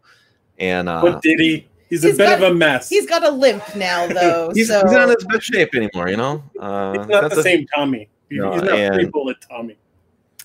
and 0.58 0.90
uh, 0.90 1.02
what 1.02 1.22
did 1.22 1.40
he? 1.40 1.68
He's, 1.92 2.04
he's 2.04 2.16
a 2.16 2.18
bit 2.18 2.40
got, 2.40 2.42
of 2.42 2.52
a 2.54 2.56
mess. 2.56 2.88
He's 2.88 3.06
got 3.06 3.24
a 3.24 3.30
limp 3.30 3.76
now, 3.76 4.08
though. 4.14 4.52
he's, 4.54 4.70
so. 4.70 4.82
he's 4.82 4.94
not 4.94 5.10
in 5.10 5.16
his 5.16 5.26
best 5.26 5.44
shape 5.44 5.76
anymore. 5.76 6.08
You 6.08 6.16
know, 6.16 6.44
uh, 6.58 6.98
he's 6.98 7.08
not 7.08 7.30
the 7.30 7.40
a, 7.40 7.44
same 7.44 7.68
Tommy. 7.76 8.10
No, 8.32 8.54
he's 8.54 8.62
not 8.64 8.80
and, 8.80 8.96
free 8.96 9.06
bullet 9.08 9.38
Tommy. 9.48 9.78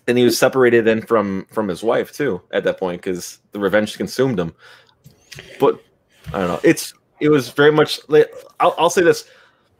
And 0.08 0.18
he 0.18 0.24
was 0.24 0.36
separated 0.36 0.84
then 0.84 1.02
from 1.02 1.46
from 1.52 1.68
his 1.68 1.84
wife 1.84 2.12
too 2.12 2.42
at 2.50 2.64
that 2.64 2.78
point 2.78 3.00
because 3.00 3.38
the 3.52 3.60
revenge 3.60 3.96
consumed 3.96 4.38
him. 4.40 4.54
But 5.60 5.80
I 6.34 6.38
don't 6.40 6.48
know. 6.48 6.60
It's 6.64 6.92
it 7.20 7.28
was 7.28 7.48
very 7.50 7.70
much. 7.70 8.00
I'll, 8.58 8.74
I'll 8.76 8.90
say 8.90 9.02
this 9.02 9.28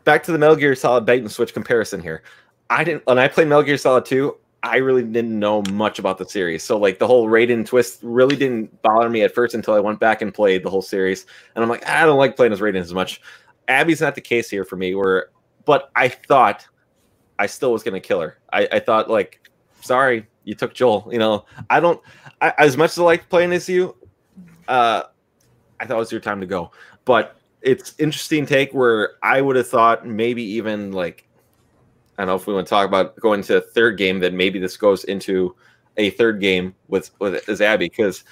back 0.04 0.22
to 0.22 0.32
the 0.32 0.38
Metal 0.38 0.54
Gear 0.54 0.76
Solid 0.76 1.04
bait 1.04 1.18
and 1.20 1.30
switch 1.30 1.52
comparison 1.52 2.00
here. 2.00 2.22
I 2.70 2.84
didn't 2.84 3.04
when 3.06 3.18
I 3.18 3.26
played 3.26 3.48
Metal 3.48 3.64
Gear 3.64 3.76
Solid 3.76 4.04
2, 4.04 4.36
I 4.66 4.76
really 4.76 5.02
didn't 5.02 5.38
know 5.38 5.62
much 5.70 5.98
about 5.98 6.18
the 6.18 6.28
series. 6.28 6.62
So 6.62 6.78
like 6.78 6.98
the 6.98 7.06
whole 7.06 7.28
Raiden 7.28 7.64
twist 7.64 8.00
really 8.02 8.36
didn't 8.36 8.82
bother 8.82 9.08
me 9.08 9.22
at 9.22 9.34
first 9.34 9.54
until 9.54 9.74
I 9.74 9.80
went 9.80 10.00
back 10.00 10.22
and 10.22 10.32
played 10.32 10.62
the 10.62 10.70
whole 10.70 10.82
series. 10.82 11.26
And 11.54 11.62
I'm 11.62 11.70
like, 11.70 11.86
I 11.88 12.04
don't 12.04 12.18
like 12.18 12.36
playing 12.36 12.52
as 12.52 12.60
Raiden 12.60 12.80
as 12.80 12.92
much. 12.92 13.20
Abby's 13.68 14.00
not 14.00 14.14
the 14.14 14.20
case 14.20 14.50
here 14.50 14.64
for 14.64 14.76
me, 14.76 14.94
where 14.94 15.28
but 15.64 15.90
I 15.96 16.08
thought 16.08 16.66
I 17.38 17.46
still 17.46 17.72
was 17.72 17.82
gonna 17.82 18.00
kill 18.00 18.20
her. 18.20 18.38
I, 18.52 18.68
I 18.72 18.78
thought 18.80 19.10
like, 19.10 19.40
sorry, 19.80 20.26
you 20.44 20.54
took 20.54 20.74
Joel. 20.74 21.08
You 21.10 21.18
know, 21.18 21.44
I 21.70 21.80
don't 21.80 22.00
I, 22.40 22.52
as 22.58 22.76
much 22.76 22.92
as 22.92 22.98
I 22.98 23.02
like 23.02 23.28
playing 23.28 23.52
as 23.52 23.68
you, 23.68 23.96
uh 24.68 25.02
I 25.80 25.86
thought 25.86 25.96
it 25.96 26.00
was 26.00 26.12
your 26.12 26.20
time 26.20 26.40
to 26.40 26.46
go. 26.46 26.70
But 27.04 27.36
it's 27.62 27.94
interesting 27.98 28.46
take 28.46 28.72
where 28.72 29.14
I 29.22 29.40
would 29.40 29.56
have 29.56 29.68
thought 29.68 30.06
maybe 30.06 30.42
even 30.42 30.92
like 30.92 31.26
I 32.18 32.22
don't 32.22 32.28
know 32.28 32.36
if 32.36 32.46
we 32.46 32.54
want 32.54 32.66
to 32.66 32.70
talk 32.70 32.86
about 32.86 33.16
going 33.16 33.42
to 33.44 33.58
a 33.58 33.60
third 33.60 33.98
game 33.98 34.20
that 34.20 34.32
maybe 34.32 34.58
this 34.58 34.76
goes 34.76 35.04
into 35.04 35.54
a 35.96 36.10
third 36.10 36.40
game 36.40 36.74
with 36.88 37.10
with 37.20 37.60
Abby 37.60 37.88
because 37.88 38.24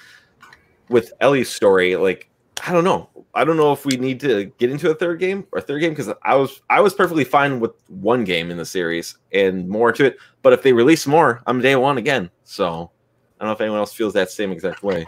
with 0.89 1.13
Ellie's 1.19 1.49
story 1.49 1.95
like 1.95 2.29
I 2.65 2.71
don't 2.71 2.83
know 2.83 3.09
I 3.33 3.43
don't 3.43 3.57
know 3.57 3.73
if 3.73 3.85
we 3.85 3.97
need 3.97 4.19
to 4.21 4.45
get 4.57 4.69
into 4.69 4.89
a 4.89 4.95
third 4.95 5.19
game 5.19 5.45
or 5.51 5.61
third 5.61 5.79
game 5.79 5.91
because 5.91 6.11
I 6.23 6.35
was 6.35 6.61
I 6.69 6.81
was 6.81 6.93
perfectly 6.93 7.23
fine 7.23 7.59
with 7.59 7.71
one 7.89 8.23
game 8.23 8.51
in 8.51 8.57
the 8.57 8.65
series 8.65 9.17
and 9.33 9.67
more 9.67 9.91
to 9.91 10.05
it 10.05 10.17
but 10.41 10.53
if 10.53 10.61
they 10.61 10.73
release 10.73 11.05
more 11.07 11.41
I'm 11.47 11.61
day 11.61 11.75
one 11.75 11.97
again 11.97 12.29
so 12.43 12.91
I 13.39 13.43
don't 13.43 13.49
know 13.49 13.53
if 13.53 13.61
anyone 13.61 13.79
else 13.79 13.93
feels 13.93 14.13
that 14.13 14.31
same 14.31 14.53
exact 14.53 14.81
way. 14.81 15.05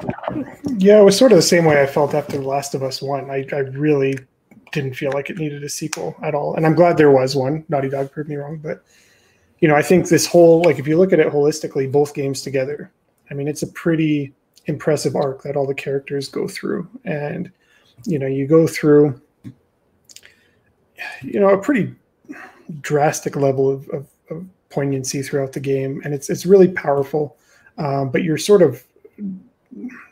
Yeah, 0.77 0.99
it 0.99 1.03
was 1.03 1.17
sort 1.17 1.31
of 1.31 1.37
the 1.37 1.41
same 1.41 1.63
way 1.63 1.81
I 1.81 1.85
felt 1.85 2.13
after 2.13 2.37
The 2.37 2.43
Last 2.43 2.75
of 2.75 2.83
Us 2.83 3.01
One. 3.01 3.29
I, 3.29 3.45
I 3.53 3.59
really 3.59 4.17
didn't 4.71 4.93
feel 4.93 5.11
like 5.13 5.29
it 5.29 5.37
needed 5.37 5.63
a 5.63 5.69
sequel 5.69 6.15
at 6.23 6.35
all, 6.35 6.55
and 6.55 6.65
I'm 6.65 6.75
glad 6.75 6.97
there 6.97 7.11
was 7.11 7.35
one. 7.35 7.65
Naughty 7.69 7.89
Dog 7.89 8.11
proved 8.11 8.29
me 8.29 8.35
wrong, 8.35 8.57
but 8.57 8.83
you 9.59 9.67
know, 9.67 9.75
I 9.75 9.81
think 9.81 10.07
this 10.07 10.27
whole 10.27 10.61
like 10.63 10.79
if 10.79 10.87
you 10.87 10.97
look 10.97 11.13
at 11.13 11.19
it 11.19 11.31
holistically, 11.31 11.91
both 11.91 12.13
games 12.13 12.41
together, 12.41 12.91
I 13.29 13.33
mean, 13.33 13.47
it's 13.47 13.63
a 13.63 13.67
pretty 13.67 14.33
impressive 14.65 15.15
arc 15.15 15.43
that 15.43 15.55
all 15.55 15.65
the 15.65 15.73
characters 15.73 16.29
go 16.29 16.47
through, 16.47 16.87
and 17.05 17.51
you 18.05 18.19
know, 18.19 18.27
you 18.27 18.47
go 18.47 18.67
through, 18.67 19.19
you 21.21 21.39
know, 21.39 21.49
a 21.49 21.57
pretty 21.57 21.93
drastic 22.81 23.35
level 23.35 23.69
of, 23.69 23.87
of, 23.89 24.07
of 24.29 24.45
poignancy 24.69 25.21
throughout 25.21 25.53
the 25.53 25.59
game, 25.59 26.01
and 26.03 26.13
it's 26.13 26.29
it's 26.29 26.45
really 26.45 26.67
powerful. 26.67 27.37
Um, 27.77 28.09
but 28.09 28.23
you're 28.23 28.37
sort 28.37 28.61
of 28.61 28.83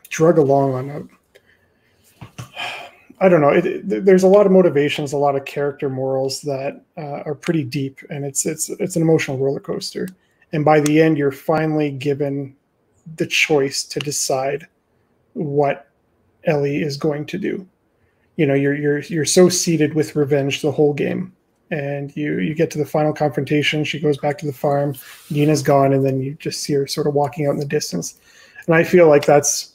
drug 0.10 0.38
along 0.38 0.74
on 0.76 0.90
a 0.90 1.02
I 3.20 3.30
don't 3.30 3.42
know. 3.42 3.50
It, 3.50 3.66
it, 3.66 4.06
there's 4.06 4.24
a 4.24 4.28
lot 4.28 4.46
of 4.46 4.52
motivations, 4.52 5.14
a 5.14 5.18
lot 5.18 5.36
of 5.36 5.46
character 5.46 5.90
morals 5.90 6.42
that 6.42 6.84
uh, 6.98 7.24
are 7.26 7.36
pretty 7.36 7.64
deep, 7.64 8.00
and 8.10 8.26
it's 8.26 8.46
it's 8.46 8.70
it's 8.70 8.96
an 8.96 9.02
emotional 9.02 9.38
roller 9.38 9.60
coaster. 9.60 10.08
And 10.52 10.66
by 10.66 10.80
the 10.82 11.02
end, 11.02 11.18
you're 11.18 11.32
finally 11.32 11.92
given 11.92 12.56
the 13.18 13.28
choice 13.28 13.84
to 13.86 14.00
decide 14.00 14.68
what 15.34 15.90
Ellie 16.46 16.82
is 16.82 16.98
going 16.98 17.26
to 17.28 17.38
do. 17.38 17.68
you 18.36 18.46
know 18.46 18.54
you're 18.54 18.76
you're 18.76 19.00
you're 19.00 19.26
so 19.26 19.50
seated 19.50 19.94
with 19.94 20.16
revenge 20.16 20.62
the 20.62 20.72
whole 20.72 20.94
game 20.94 21.34
and 21.72 22.16
you 22.16 22.40
you 22.40 22.54
get 22.54 22.70
to 22.72 22.78
the 22.78 22.86
final 22.86 23.14
confrontation 23.14 23.84
she 23.84 24.00
goes 24.00 24.18
back 24.18 24.38
to 24.38 24.46
the 24.46 24.54
farm 24.54 24.96
Dina's 25.30 25.64
gone 25.64 25.94
and 25.94 26.06
then 26.06 26.22
you 26.22 26.36
just 26.36 26.62
see 26.62 26.74
her 26.74 26.88
sort 26.88 27.08
of 27.08 27.14
walking 27.14 27.48
out 27.48 27.52
in 27.52 27.60
the 27.60 27.66
distance 27.66 28.20
and 28.68 28.76
i 28.76 28.84
feel 28.84 29.08
like 29.08 29.26
that's 29.26 29.75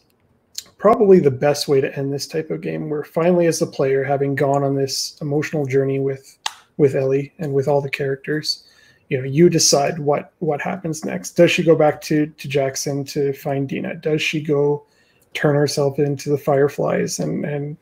probably 0.80 1.20
the 1.20 1.30
best 1.30 1.68
way 1.68 1.80
to 1.80 1.96
end 1.96 2.12
this 2.12 2.26
type 2.26 2.50
of 2.50 2.60
game. 2.60 2.90
Where 2.90 3.04
finally 3.04 3.46
as 3.46 3.60
the 3.60 3.66
player 3.66 4.02
having 4.02 4.34
gone 4.34 4.64
on 4.64 4.74
this 4.74 5.16
emotional 5.20 5.66
journey 5.66 6.00
with 6.00 6.36
with 6.76 6.96
ellie 6.96 7.32
and 7.38 7.52
with 7.52 7.68
all 7.68 7.82
the 7.82 7.90
characters 7.90 8.64
you 9.10 9.18
know 9.18 9.24
you 9.24 9.50
decide 9.50 9.98
what 9.98 10.32
what 10.38 10.60
happens 10.60 11.04
next. 11.04 11.32
Does 11.32 11.50
she 11.50 11.62
go 11.62 11.76
back 11.76 12.00
to 12.02 12.26
to 12.26 12.48
jackson 12.48 13.04
to 13.06 13.32
find 13.34 13.68
dina? 13.68 13.94
Does 13.96 14.22
she 14.22 14.40
go 14.40 14.86
turn 15.34 15.54
herself 15.54 15.98
into 15.98 16.30
the 16.30 16.38
fireflies 16.38 17.18
and 17.18 17.44
and 17.44 17.76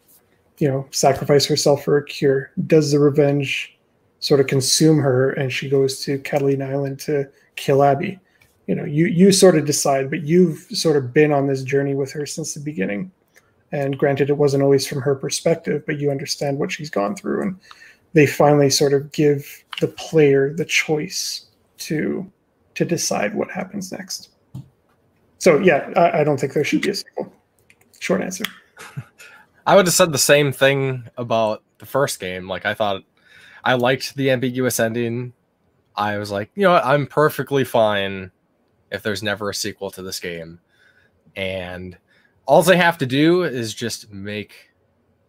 you 0.59 0.69
know 0.69 0.87
sacrifice 0.91 1.47
herself 1.47 1.85
for 1.85 1.99
a 1.99 2.05
cure? 2.05 2.51
Does 2.67 2.91
the 2.91 2.99
revenge 2.99 3.79
sort 4.21 4.41
of 4.41 4.47
consume 4.47 4.99
her 4.99 5.31
and 5.31 5.53
she 5.53 5.69
goes 5.69 6.01
to 6.01 6.19
Catalina 6.19 6.69
Island 6.69 6.99
to 7.01 7.29
kill 7.57 7.83
Abby. 7.83 8.19
You 8.69 8.75
know, 8.75 8.85
you 8.85 9.07
you 9.07 9.33
sort 9.33 9.57
of 9.57 9.65
decide, 9.65 10.11
but 10.11 10.25
you've 10.25 10.59
sort 10.71 10.97
of 10.99 11.15
been 11.15 11.33
on 11.33 11.47
this 11.47 11.63
journey 11.63 11.95
with 11.95 12.13
her 12.13 12.27
since 12.27 12.53
the 12.53 12.61
beginning. 12.61 13.11
And 13.73 13.99
granted, 13.99 14.29
it 14.29 14.37
wasn't 14.37 14.63
always 14.63 14.87
from 14.87 15.01
her 15.01 15.15
perspective, 15.15 15.85
but 15.87 15.99
you 15.99 16.11
understand 16.11 16.59
what 16.59 16.71
she's 16.71 16.91
gone 16.91 17.17
through, 17.17 17.43
and 17.43 17.59
they 18.13 18.27
finally 18.27 18.69
sort 18.69 18.93
of 18.93 19.11
give 19.11 19.65
the 19.81 19.89
player 19.89 20.53
the 20.53 20.67
choice 20.67 21.47
to 21.79 22.31
to 22.75 22.85
decide 22.85 23.35
what 23.35 23.51
happens 23.51 23.91
next. 23.91 24.31
So 25.39 25.59
yeah, 25.61 25.91
I, 25.97 26.21
I 26.21 26.25
don't 26.25 26.39
think 26.39 26.53
there 26.53 26.63
should 26.63 26.83
be 26.83 26.91
a 26.91 26.95
sequel. 26.95 27.33
Short 28.01 28.21
answer. 28.21 28.45
I 29.67 29.77
would 29.77 29.87
have 29.87 29.95
said 29.95 30.13
the 30.13 30.19
same 30.19 30.53
thing 30.53 31.05
about 31.17 31.63
the 31.79 31.87
first 31.87 32.21
game. 32.21 32.47
Like 32.49 32.67
I 32.67 32.75
thought 32.75 33.03
I 33.65 33.75
liked 33.75 34.15
the 34.15 34.31
ambiguous 34.31 34.79
ending. 34.79 35.33
I 35.97 36.19
was 36.19 36.31
like, 36.31 36.51
you 36.55 36.65
know 36.65 36.73
what, 36.73 36.85
I'm 36.85 37.07
perfectly 37.07 37.65
fine 37.65 38.31
if 38.91 39.03
there's 39.03 39.23
never 39.23 39.51
a 39.51 39.55
sequel 39.55 39.91
to 39.93 40.03
this 40.03 40.21
game. 40.21 40.61
And 41.37 41.97
all 42.47 42.63
they 42.63 42.77
have 42.77 42.99
to 42.99 43.07
do 43.07 43.43
is 43.43 43.75
just 43.75 44.11
make 44.11 44.71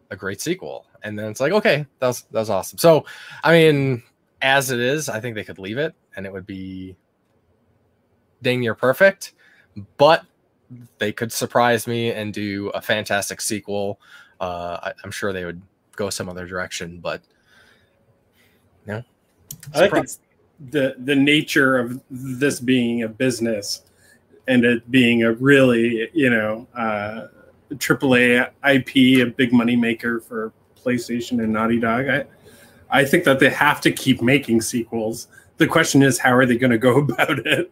a 0.10 0.16
great 0.16 0.42
sequel. 0.42 0.86
And 1.04 1.18
then 1.18 1.30
it's 1.30 1.40
like, 1.40 1.52
okay, 1.52 1.86
that's 2.00 2.22
that's 2.32 2.50
awesome. 2.50 2.78
So 2.78 3.06
I 3.44 3.52
mean, 3.54 4.04
as 4.42 4.72
it 4.72 4.80
is, 4.80 5.10
I 5.10 5.20
think 5.20 5.36
they 5.36 5.44
could 5.44 5.60
leave 5.60 5.78
it 5.78 5.94
and 6.16 6.26
it 6.26 6.34
would 6.34 6.46
be 6.46 6.96
dang 8.42 8.60
near 8.60 8.76
perfect. 8.76 9.34
But 9.98 10.26
they 10.98 11.12
could 11.12 11.32
surprise 11.32 11.88
me 11.88 12.12
and 12.12 12.34
do 12.34 12.70
a 12.70 12.82
fantastic 12.82 13.42
sequel. 13.42 14.00
Uh, 14.40 14.78
I, 14.84 14.94
I'm 15.04 15.12
sure 15.12 15.34
they 15.34 15.46
would 15.46 15.62
go 15.96 16.10
some 16.10 16.30
other 16.30 16.48
direction, 16.48 17.00
but 17.00 17.22
yeah. 18.88 19.02
I 19.74 19.80
think 19.80 20.04
it's 20.04 20.20
the 20.70 20.96
the 21.00 21.16
nature 21.16 21.78
of 21.78 22.02
this 22.10 22.60
being 22.60 23.04
a 23.04 23.08
business 23.08 23.84
and 24.48 24.66
it 24.66 24.90
being 24.92 25.24
a 25.24 25.34
really, 25.34 26.10
you 26.14 26.30
know, 26.30 26.68
uh, 26.76 27.28
AAA 27.72 28.50
IP, 28.68 29.26
a 29.26 29.32
big 29.32 29.54
money 29.54 29.76
maker 29.76 30.20
for 30.20 30.52
PlayStation 30.84 31.44
and 31.44 31.54
Naughty 31.54 31.80
Dog. 31.80 32.08
I, 32.10 32.26
I 32.90 33.06
think 33.06 33.24
that 33.26 33.40
they 33.40 33.52
have 33.52 33.80
to 33.82 33.92
keep 33.92 34.22
making 34.22 34.62
sequels. 34.62 35.28
The 35.58 35.68
question 35.68 36.02
is, 36.02 36.18
how 36.18 36.34
are 36.34 36.48
they 36.48 36.58
going 36.58 36.72
to 36.72 36.80
go 36.80 36.98
about 37.00 37.46
it? 37.46 37.72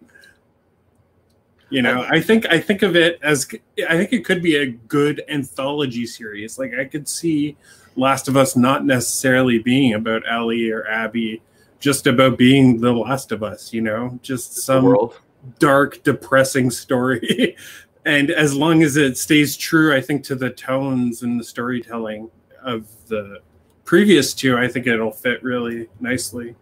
You 1.69 1.81
know, 1.81 2.05
I 2.07 2.21
think 2.21 2.45
I 2.45 2.61
think 2.61 2.81
of 2.81 2.95
it 2.95 3.19
as 3.21 3.45
I 3.89 3.97
think 3.97 4.13
it 4.13 4.23
could 4.23 4.41
be 4.41 4.55
a 4.55 4.67
good 4.67 5.23
anthology 5.27 6.05
series. 6.05 6.57
Like 6.57 6.73
I 6.73 6.85
could 6.85 7.09
see 7.09 7.57
Last 7.97 8.29
of 8.29 8.37
Us 8.37 8.55
not 8.55 8.85
necessarily 8.85 9.59
being 9.59 9.93
about 9.93 10.23
Ellie 10.29 10.69
or 10.69 10.87
Abby, 10.87 11.41
just 11.79 12.07
about 12.07 12.37
being 12.37 12.79
the 12.79 12.91
Last 12.91 13.31
of 13.31 13.43
Us, 13.43 13.73
you 13.73 13.81
know, 13.81 14.19
just 14.21 14.57
some 14.57 15.11
dark, 15.59 16.03
depressing 16.03 16.71
story. 16.71 17.55
and 18.05 18.31
as 18.31 18.53
long 18.53 18.83
as 18.83 18.97
it 18.97 19.17
stays 19.17 19.55
true, 19.55 19.95
I 19.95 20.01
think, 20.01 20.23
to 20.25 20.35
the 20.35 20.49
tones 20.49 21.23
and 21.23 21.39
the 21.39 21.43
storytelling 21.43 22.29
of 22.63 22.87
the 23.07 23.41
previous 23.85 24.33
two, 24.33 24.57
I 24.57 24.67
think 24.67 24.87
it'll 24.87 25.11
fit 25.11 25.43
really 25.43 25.87
nicely 25.99 26.55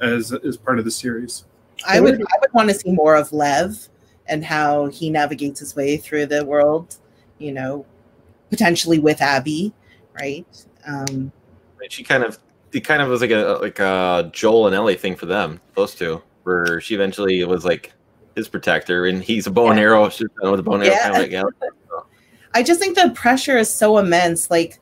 as 0.00 0.32
as 0.32 0.56
part 0.56 0.78
of 0.78 0.84
the 0.84 0.90
series. 0.90 1.44
I 1.86 2.00
would 2.00 2.14
I 2.14 2.38
would 2.40 2.52
want 2.52 2.68
to 2.68 2.74
see 2.74 2.92
more 2.92 3.16
of 3.16 3.32
Lev 3.32 3.88
and 4.26 4.44
how 4.44 4.86
he 4.86 5.10
navigates 5.10 5.60
his 5.60 5.76
way 5.76 5.96
through 5.96 6.26
the 6.26 6.44
world, 6.44 6.96
you 7.38 7.52
know, 7.52 7.84
potentially 8.50 8.98
with 8.98 9.20
Abby 9.20 9.74
right? 10.20 10.66
Um, 10.86 11.32
she 11.88 12.02
kind 12.02 12.24
of 12.24 12.38
it 12.74 12.80
kind 12.80 13.00
of 13.00 13.08
was 13.08 13.20
like 13.20 13.30
a 13.30 13.58
like 13.60 13.78
a 13.78 14.30
Joel 14.32 14.66
and 14.66 14.74
Ellie 14.74 14.96
thing 14.96 15.14
for 15.14 15.26
them, 15.26 15.60
those 15.74 15.94
two, 15.94 16.20
where 16.42 16.80
she 16.80 16.94
eventually 16.94 17.42
was 17.44 17.64
like 17.64 17.92
his 18.34 18.48
protector, 18.48 19.06
and 19.06 19.22
he's 19.22 19.46
a 19.46 19.50
bow 19.50 19.70
and 19.70 19.78
arrow. 19.78 20.08
She's 20.08 20.26
with 20.42 20.60
a 20.60 20.62
bow 20.62 20.74
and 20.74 20.84
arrow 20.84 20.92
yeah. 20.92 21.10
kind 21.10 21.34
of 21.34 21.54
like 21.60 21.72
I 22.54 22.62
just 22.62 22.80
think 22.80 22.96
the 22.96 23.10
pressure 23.10 23.56
is 23.56 23.72
so 23.72 23.98
immense. 23.98 24.50
Like 24.50 24.80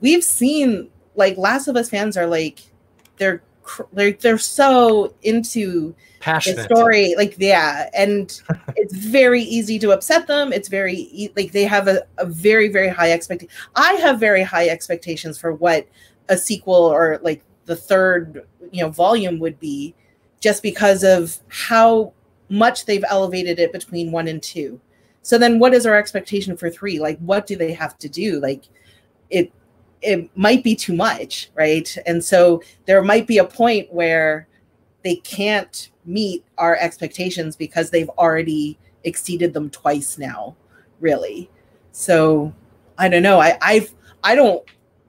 we've 0.00 0.24
seen, 0.24 0.88
like 1.16 1.36
Last 1.36 1.66
of 1.66 1.76
Us 1.76 1.90
fans 1.90 2.16
are 2.16 2.26
like 2.26 2.60
they're 3.16 3.42
they're 3.92 4.12
they're 4.12 4.38
so 4.38 5.14
into 5.22 5.94
Passionate. 6.20 6.56
the 6.56 6.74
story 6.74 7.14
like 7.16 7.36
yeah 7.38 7.88
and 7.94 8.42
it's 8.76 8.94
very 8.94 9.42
easy 9.42 9.78
to 9.78 9.92
upset 9.92 10.26
them 10.26 10.52
it's 10.52 10.68
very 10.68 11.30
like 11.36 11.52
they 11.52 11.64
have 11.64 11.86
a, 11.86 12.04
a 12.18 12.26
very 12.26 12.68
very 12.68 12.88
high 12.88 13.12
expectation 13.12 13.52
i 13.76 13.92
have 13.94 14.18
very 14.18 14.42
high 14.42 14.68
expectations 14.68 15.38
for 15.38 15.52
what 15.52 15.86
a 16.28 16.36
sequel 16.36 16.74
or 16.74 17.18
like 17.22 17.42
the 17.66 17.76
third 17.76 18.46
you 18.70 18.82
know 18.82 18.90
volume 18.90 19.38
would 19.38 19.58
be 19.58 19.94
just 20.40 20.62
because 20.62 21.04
of 21.04 21.38
how 21.48 22.12
much 22.48 22.84
they've 22.84 23.04
elevated 23.08 23.58
it 23.58 23.72
between 23.72 24.12
one 24.12 24.28
and 24.28 24.42
two 24.42 24.80
so 25.22 25.38
then 25.38 25.58
what 25.58 25.74
is 25.74 25.86
our 25.86 25.96
expectation 25.96 26.56
for 26.56 26.68
three 26.70 26.98
like 26.98 27.18
what 27.18 27.46
do 27.46 27.56
they 27.56 27.72
have 27.72 27.96
to 27.98 28.08
do 28.08 28.40
like 28.40 28.64
it 29.30 29.52
it 30.02 30.36
might 30.36 30.64
be 30.64 30.74
too 30.74 30.94
much, 30.94 31.50
right? 31.54 31.96
And 32.06 32.22
so 32.22 32.62
there 32.86 33.02
might 33.02 33.26
be 33.26 33.38
a 33.38 33.44
point 33.44 33.92
where 33.92 34.48
they 35.04 35.16
can't 35.16 35.90
meet 36.04 36.44
our 36.58 36.76
expectations 36.76 37.56
because 37.56 37.90
they've 37.90 38.10
already 38.10 38.78
exceeded 39.04 39.54
them 39.54 39.70
twice 39.70 40.18
now, 40.18 40.56
really. 41.00 41.48
So 41.92 42.52
I 42.98 43.08
don't 43.08 43.22
know. 43.22 43.40
I 43.40 43.56
I've 43.62 43.94
I 44.24 44.34
don't 44.34 44.64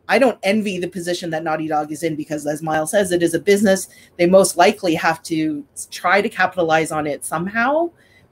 I 0.09 0.19
don't 0.19 0.37
envy 0.43 0.79
the 0.79 0.87
position 0.87 1.29
that 1.29 1.43
Naughty 1.43 1.67
Dog 1.67 1.91
is 1.91 2.03
in 2.03 2.15
because 2.15 2.45
as 2.45 2.61
Miles 2.61 2.91
says, 2.91 3.11
it 3.11 3.23
is 3.23 3.33
a 3.33 3.39
business. 3.39 3.87
They 4.17 4.25
most 4.25 4.57
likely 4.57 4.95
have 4.95 5.23
to 5.23 5.65
try 5.91 6.21
to 6.21 6.29
capitalize 6.29 6.91
on 6.91 7.07
it 7.07 7.23
somehow. 7.23 7.89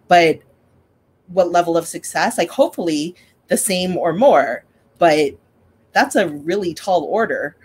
But 0.07 0.39
what 1.27 1.51
level 1.51 1.77
of 1.77 1.87
success? 1.87 2.37
Like 2.37 2.49
hopefully 2.49 3.15
the 3.47 3.57
same 3.57 3.95
or 3.97 4.13
more. 4.13 4.65
But 4.97 5.31
that's 5.93 6.15
a 6.15 6.27
really 6.29 6.73
tall 6.73 7.03
order 7.05 7.55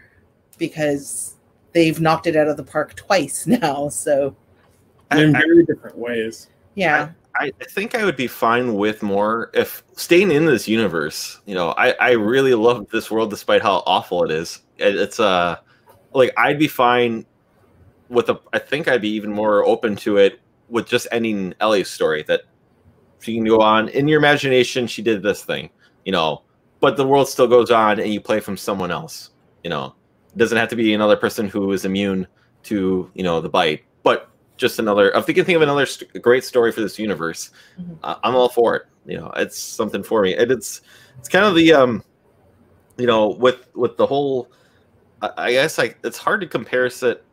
because 0.56 1.36
they've 1.72 2.00
knocked 2.00 2.26
it 2.26 2.36
out 2.36 2.48
of 2.48 2.56
the 2.56 2.64
park 2.64 2.94
twice 2.94 3.46
now. 3.46 3.88
So 3.88 4.36
in 5.10 5.32
very 5.32 5.64
different 5.64 5.98
ways. 5.98 6.48
Yeah. 6.74 7.10
I, 7.38 7.52
I, 7.60 7.64
think 7.64 7.94
I 7.94 8.04
would 8.04 8.16
be 8.16 8.26
fine 8.26 8.74
with 8.74 9.02
more 9.02 9.50
if 9.54 9.82
staying 9.96 10.30
in 10.30 10.46
this 10.46 10.66
universe. 10.68 11.40
You 11.46 11.54
know, 11.54 11.70
I, 11.70 11.92
I 11.92 12.10
really 12.12 12.54
love 12.54 12.88
this 12.90 13.10
world 13.10 13.30
despite 13.30 13.62
how 13.62 13.82
awful 13.86 14.24
it 14.24 14.30
is. 14.30 14.62
It, 14.78 14.96
it's 14.96 15.20
uh 15.20 15.56
like 16.12 16.32
I'd 16.36 16.58
be 16.58 16.68
fine 16.68 17.26
with 18.08 18.28
a 18.28 18.40
I 18.52 18.58
think 18.58 18.88
I'd 18.88 19.02
be 19.02 19.10
even 19.10 19.32
more 19.32 19.64
open 19.64 19.96
to 19.96 20.16
it 20.16 20.40
with 20.68 20.86
just 20.86 21.06
ending 21.12 21.54
Ellie's 21.60 21.88
story 21.88 22.24
that 22.24 22.42
she 23.20 23.34
can 23.34 23.44
go 23.44 23.60
on 23.60 23.88
in 23.88 24.08
your 24.08 24.18
imagination 24.18 24.86
she 24.86 25.02
did 25.02 25.22
this 25.22 25.44
thing. 25.44 25.70
You 26.04 26.12
know, 26.12 26.42
but 26.80 26.96
the 26.96 27.06
world 27.06 27.28
still 27.28 27.48
goes 27.48 27.70
on 27.70 27.98
and 27.98 28.12
you 28.12 28.20
play 28.20 28.40
from 28.40 28.56
someone 28.56 28.90
else 28.90 29.30
you 29.66 29.70
know 29.70 29.92
it 30.32 30.38
doesn't 30.38 30.58
have 30.58 30.68
to 30.68 30.76
be 30.76 30.94
another 30.94 31.16
person 31.16 31.48
who 31.48 31.72
is 31.72 31.84
immune 31.84 32.24
to 32.62 33.10
you 33.14 33.24
know 33.24 33.40
the 33.40 33.48
bite 33.48 33.82
just 34.56 34.78
another 34.78 35.10
if 35.12 35.28
you 35.28 35.34
can 35.34 35.44
think 35.44 35.56
of 35.56 35.62
another 35.62 35.86
st- 35.86 36.22
great 36.22 36.44
story 36.44 36.72
for 36.72 36.80
this 36.80 36.98
universe 36.98 37.50
mm-hmm. 37.78 37.92
uh, 38.02 38.16
i'm 38.24 38.34
all 38.34 38.48
for 38.48 38.76
it 38.76 38.82
you 39.04 39.16
know 39.16 39.30
it's 39.36 39.58
something 39.58 40.02
for 40.02 40.22
me 40.22 40.34
and 40.34 40.50
it's 40.50 40.82
it's 41.18 41.28
kind 41.28 41.44
of 41.44 41.54
the 41.54 41.72
um 41.72 42.02
you 42.96 43.06
know 43.06 43.28
with 43.28 43.68
with 43.74 43.96
the 43.96 44.06
whole 44.06 44.50
i, 45.22 45.30
I 45.36 45.52
guess 45.52 45.78
like 45.78 45.98
it's 46.04 46.18
hard 46.18 46.40
to 46.40 46.46
compare 46.46 46.86
it 46.86 47.24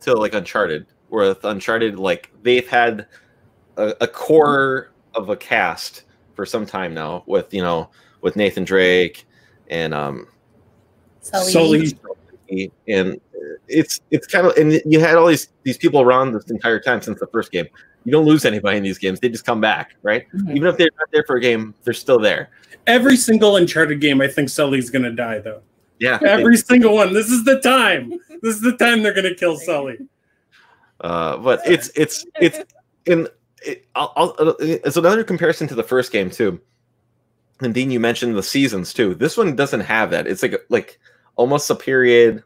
to 0.00 0.14
like 0.14 0.34
uncharted 0.34 0.86
where 1.08 1.28
with 1.28 1.44
uncharted 1.44 1.98
like 1.98 2.32
they've 2.42 2.66
had 2.66 3.06
a, 3.76 3.94
a 4.00 4.06
core 4.06 4.92
of 5.14 5.28
a 5.28 5.36
cast 5.36 6.04
for 6.34 6.46
some 6.46 6.64
time 6.64 6.94
now 6.94 7.22
with 7.26 7.52
you 7.52 7.62
know 7.62 7.90
with 8.22 8.36
Nathan 8.36 8.64
Drake 8.64 9.26
and 9.68 9.92
um, 9.92 10.26
Sully. 11.20 11.50
Sully. 11.86 11.98
And 12.88 13.20
it's 13.68 14.00
it's 14.10 14.26
kind 14.26 14.46
of 14.46 14.56
and 14.56 14.80
you 14.84 15.00
had 15.00 15.16
all 15.16 15.26
these 15.26 15.48
these 15.62 15.78
people 15.78 16.00
around 16.00 16.32
this 16.32 16.50
entire 16.50 16.80
time 16.80 17.00
since 17.00 17.18
the 17.20 17.26
first 17.28 17.52
game. 17.52 17.66
You 18.04 18.12
don't 18.12 18.26
lose 18.26 18.44
anybody 18.44 18.76
in 18.78 18.82
these 18.82 18.98
games; 18.98 19.20
they 19.20 19.28
just 19.28 19.44
come 19.44 19.60
back, 19.60 19.94
right? 20.02 20.26
Mm-hmm. 20.34 20.56
Even 20.56 20.68
if 20.68 20.76
they're 20.76 20.90
not 20.98 21.08
there 21.12 21.24
for 21.26 21.36
a 21.36 21.40
game, 21.40 21.74
they're 21.84 21.94
still 21.94 22.18
there. 22.18 22.50
Every 22.86 23.16
single 23.16 23.56
Uncharted 23.56 24.00
game, 24.00 24.20
I 24.20 24.26
think 24.26 24.48
Sully's 24.48 24.90
going 24.90 25.04
to 25.04 25.12
die, 25.12 25.38
though. 25.38 25.62
Yeah, 26.00 26.18
Every 26.26 26.56
single 26.56 26.96
one. 26.96 27.12
This 27.12 27.28
is 27.28 27.44
the 27.44 27.60
time. 27.60 28.10
This 28.42 28.56
is 28.56 28.60
the 28.60 28.76
time 28.76 29.04
they're 29.04 29.14
gonna 29.14 29.36
kill 29.36 29.56
Sully. 29.56 29.98
Uh, 31.00 31.36
but 31.36 31.60
it's 31.64 31.92
it's 31.94 32.26
it's 32.40 32.58
in 33.06 33.28
it, 33.64 33.86
I'll, 33.94 34.12
I'll, 34.16 34.56
it's 34.58 34.96
another 34.96 35.22
comparison 35.22 35.68
to 35.68 35.76
the 35.76 35.84
first 35.84 36.10
game 36.10 36.28
too. 36.28 36.60
And 37.60 37.72
Dean, 37.72 37.92
you 37.92 38.00
mentioned 38.00 38.36
the 38.36 38.42
seasons 38.42 38.92
too. 38.92 39.14
This 39.14 39.36
one 39.36 39.54
doesn't 39.54 39.80
have 39.80 40.10
that. 40.10 40.26
It's 40.26 40.42
like 40.42 40.60
like 40.68 40.98
almost 41.36 41.70
a 41.70 41.74
period. 41.74 42.42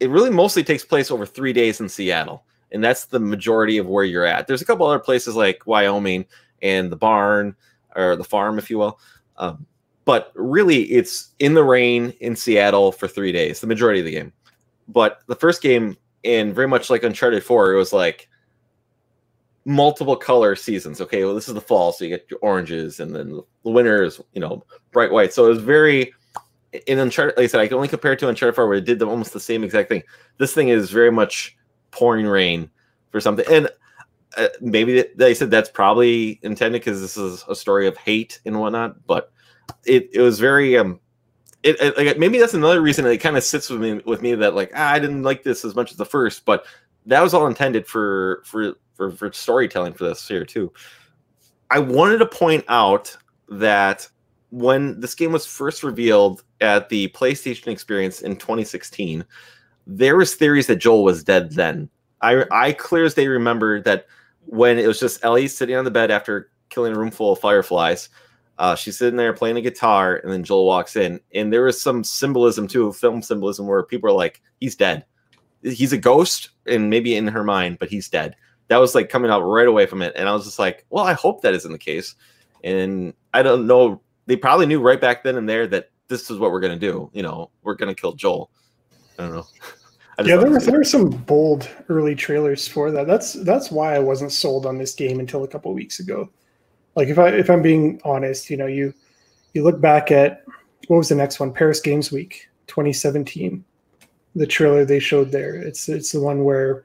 It 0.00 0.10
really 0.10 0.30
mostly 0.30 0.62
takes 0.62 0.84
place 0.84 1.10
over 1.10 1.24
three 1.26 1.52
days 1.52 1.80
in 1.80 1.88
Seattle, 1.88 2.44
and 2.72 2.82
that's 2.82 3.06
the 3.06 3.20
majority 3.20 3.78
of 3.78 3.86
where 3.86 4.04
you're 4.04 4.26
at. 4.26 4.46
There's 4.46 4.62
a 4.62 4.66
couple 4.66 4.86
other 4.86 4.98
places 4.98 5.36
like 5.36 5.66
Wyoming 5.66 6.26
and 6.62 6.90
the 6.90 6.96
barn 6.96 7.56
or 7.94 8.16
the 8.16 8.24
farm, 8.24 8.58
if 8.58 8.70
you 8.70 8.78
will. 8.78 9.00
Um, 9.36 9.66
but 10.04 10.32
really, 10.34 10.82
it's 10.84 11.32
in 11.38 11.54
the 11.54 11.64
rain 11.64 12.14
in 12.20 12.36
Seattle 12.36 12.92
for 12.92 13.08
three 13.08 13.32
days, 13.32 13.60
the 13.60 13.66
majority 13.66 14.00
of 14.00 14.06
the 14.06 14.12
game. 14.12 14.32
But 14.88 15.20
the 15.26 15.34
first 15.34 15.62
game, 15.62 15.96
and 16.24 16.54
very 16.54 16.68
much 16.68 16.90
like 16.90 17.02
Uncharted 17.02 17.42
4, 17.42 17.72
it 17.72 17.76
was 17.76 17.92
like 17.92 18.28
multiple 19.64 20.16
color 20.16 20.54
seasons. 20.54 21.00
Okay, 21.00 21.24
well, 21.24 21.34
this 21.34 21.48
is 21.48 21.54
the 21.54 21.60
fall, 21.60 21.92
so 21.92 22.04
you 22.04 22.10
get 22.10 22.26
your 22.30 22.38
oranges, 22.40 23.00
and 23.00 23.14
then 23.14 23.40
the 23.64 23.70
winter 23.70 24.04
is, 24.04 24.20
you 24.32 24.40
know, 24.40 24.64
bright 24.92 25.10
white. 25.10 25.32
So 25.32 25.46
it 25.46 25.50
was 25.50 25.62
very 25.62 26.14
in 26.86 26.98
Uncharted. 26.98 27.36
Like 27.36 27.44
I 27.44 27.46
said, 27.46 27.60
I 27.60 27.68
can 27.68 27.76
only 27.76 27.88
compare 27.88 28.12
it 28.12 28.18
to 28.20 28.28
Uncharted 28.28 28.54
4, 28.54 28.66
where 28.66 28.78
it 28.78 28.84
did 28.84 28.98
the, 28.98 29.06
almost 29.06 29.32
the 29.32 29.40
same 29.40 29.64
exact 29.64 29.88
thing. 29.88 30.02
This 30.38 30.52
thing 30.52 30.68
is 30.68 30.90
very 30.90 31.10
much 31.10 31.56
pouring 31.90 32.26
rain 32.26 32.70
for 33.10 33.20
something, 33.20 33.44
and 33.50 33.70
uh, 34.36 34.48
maybe 34.60 35.04
they 35.16 35.34
said 35.34 35.50
that's 35.50 35.70
probably 35.70 36.38
intended 36.42 36.80
because 36.80 37.00
this 37.00 37.16
is 37.16 37.44
a 37.48 37.54
story 37.54 37.86
of 37.86 37.96
hate 37.96 38.40
and 38.44 38.58
whatnot. 38.60 39.06
But 39.06 39.32
it 39.84 40.10
it 40.12 40.20
was 40.20 40.38
very 40.38 40.76
um. 40.76 41.00
It, 41.62 41.80
it 41.80 41.96
like 41.96 42.18
maybe 42.18 42.38
that's 42.38 42.54
another 42.54 42.80
reason 42.80 43.06
it 43.06 43.18
kind 43.18 43.36
of 43.36 43.42
sits 43.42 43.70
with 43.70 43.80
me 43.80 44.00
with 44.04 44.22
me 44.22 44.34
that 44.34 44.54
like 44.54 44.70
ah, 44.74 44.92
I 44.92 44.98
didn't 44.98 45.22
like 45.22 45.42
this 45.42 45.64
as 45.64 45.74
much 45.74 45.90
as 45.90 45.96
the 45.96 46.04
first, 46.04 46.44
but 46.44 46.66
that 47.06 47.22
was 47.22 47.34
all 47.34 47.46
intended 47.46 47.86
for 47.86 48.42
for 48.44 48.74
for, 48.94 49.10
for 49.10 49.32
storytelling 49.32 49.94
for 49.94 50.04
this 50.04 50.26
here 50.26 50.44
too. 50.44 50.72
I 51.70 51.78
wanted 51.80 52.18
to 52.18 52.26
point 52.26 52.64
out 52.68 53.16
that 53.48 54.08
when 54.50 55.00
this 55.00 55.14
game 55.14 55.32
was 55.32 55.46
first 55.46 55.82
revealed 55.82 56.42
at 56.60 56.88
the 56.88 57.08
PlayStation 57.08 57.68
Experience 57.68 58.20
in 58.20 58.36
2016, 58.36 59.24
there 59.86 60.16
was 60.16 60.34
theories 60.34 60.66
that 60.66 60.76
Joel 60.76 61.04
was 61.04 61.24
dead 61.24 61.52
then. 61.52 61.88
I 62.22 62.44
I 62.50 62.72
clear 62.72 63.04
as 63.04 63.14
day 63.14 63.26
remember 63.28 63.80
that 63.82 64.06
when 64.46 64.78
it 64.78 64.86
was 64.86 64.98
just 64.98 65.24
Ellie 65.24 65.48
sitting 65.48 65.76
on 65.76 65.84
the 65.84 65.90
bed 65.90 66.10
after 66.10 66.50
killing 66.68 66.94
a 66.94 66.98
room 66.98 67.10
full 67.10 67.32
of 67.32 67.38
fireflies. 67.38 68.08
Uh, 68.58 68.74
she's 68.74 68.96
sitting 68.96 69.16
there 69.16 69.34
playing 69.34 69.58
a 69.58 69.60
guitar, 69.60 70.16
and 70.16 70.32
then 70.32 70.42
Joel 70.42 70.64
walks 70.64 70.96
in, 70.96 71.20
and 71.34 71.52
there 71.52 71.64
was 71.64 71.80
some 71.80 72.02
symbolism 72.02 72.66
too, 72.66 72.90
film 72.92 73.20
symbolism, 73.20 73.66
where 73.66 73.82
people 73.82 74.08
are 74.08 74.14
like, 74.14 74.40
"He's 74.60 74.74
dead. 74.74 75.04
He's 75.62 75.92
a 75.92 75.98
ghost, 75.98 76.50
and 76.66 76.88
maybe 76.88 77.16
in 77.16 77.28
her 77.28 77.44
mind, 77.44 77.78
but 77.78 77.90
he's 77.90 78.08
dead." 78.08 78.34
That 78.68 78.78
was 78.78 78.94
like 78.94 79.10
coming 79.10 79.30
out 79.30 79.42
right 79.42 79.68
away 79.68 79.84
from 79.84 80.00
it, 80.00 80.14
and 80.16 80.26
I 80.28 80.32
was 80.32 80.44
just 80.46 80.58
like, 80.58 80.86
"Well, 80.88 81.04
I 81.04 81.12
hope 81.12 81.42
that 81.42 81.54
isn't 81.54 81.70
the 81.70 81.78
case." 81.78 82.14
And 82.64 83.12
I 83.34 83.42
don't 83.42 83.66
know. 83.66 84.00
They 84.24 84.36
probably 84.36 84.66
knew 84.66 84.80
right 84.80 85.00
back 85.00 85.22
then 85.22 85.36
and 85.36 85.48
there 85.48 85.66
that 85.68 85.90
this 86.08 86.30
is 86.30 86.38
what 86.38 86.50
we're 86.50 86.60
gonna 86.60 86.78
do. 86.78 87.10
You 87.12 87.22
know, 87.22 87.50
we're 87.62 87.74
gonna 87.74 87.94
kill 87.94 88.12
Joel. 88.12 88.50
I 89.18 89.22
don't 89.22 89.34
know. 89.34 89.46
I 90.18 90.22
Yeah, 90.22 90.36
there 90.36 90.50
were 90.50 90.60
there 90.60 90.78
were 90.78 90.84
some 90.84 91.10
bold 91.10 91.68
early 91.88 92.14
trailers 92.14 92.66
for 92.66 92.90
that. 92.90 93.06
That's 93.06 93.34
that's 93.34 93.70
why 93.70 93.94
I 93.94 93.98
wasn't 93.98 94.32
sold 94.32 94.64
on 94.66 94.78
this 94.78 94.94
game 94.94 95.20
until 95.20 95.44
a 95.44 95.48
couple 95.48 95.72
weeks 95.74 96.00
ago. 96.00 96.30
Like 96.94 97.08
if 97.08 97.18
I 97.18 97.28
if 97.28 97.50
I'm 97.50 97.62
being 97.62 98.00
honest, 98.04 98.48
you 98.48 98.56
know, 98.56 98.66
you 98.66 98.94
you 99.52 99.62
look 99.62 99.80
back 99.80 100.10
at 100.10 100.44
what 100.88 100.96
was 100.96 101.08
the 101.08 101.14
next 101.14 101.38
one? 101.40 101.52
Paris 101.52 101.80
Games 101.80 102.10
Week 102.10 102.48
2017. 102.68 103.64
The 104.34 104.46
trailer 104.46 104.84
they 104.84 105.00
showed 105.00 105.32
there. 105.32 105.54
It's 105.54 105.88
it's 105.88 106.12
the 106.12 106.20
one 106.20 106.44
where 106.44 106.84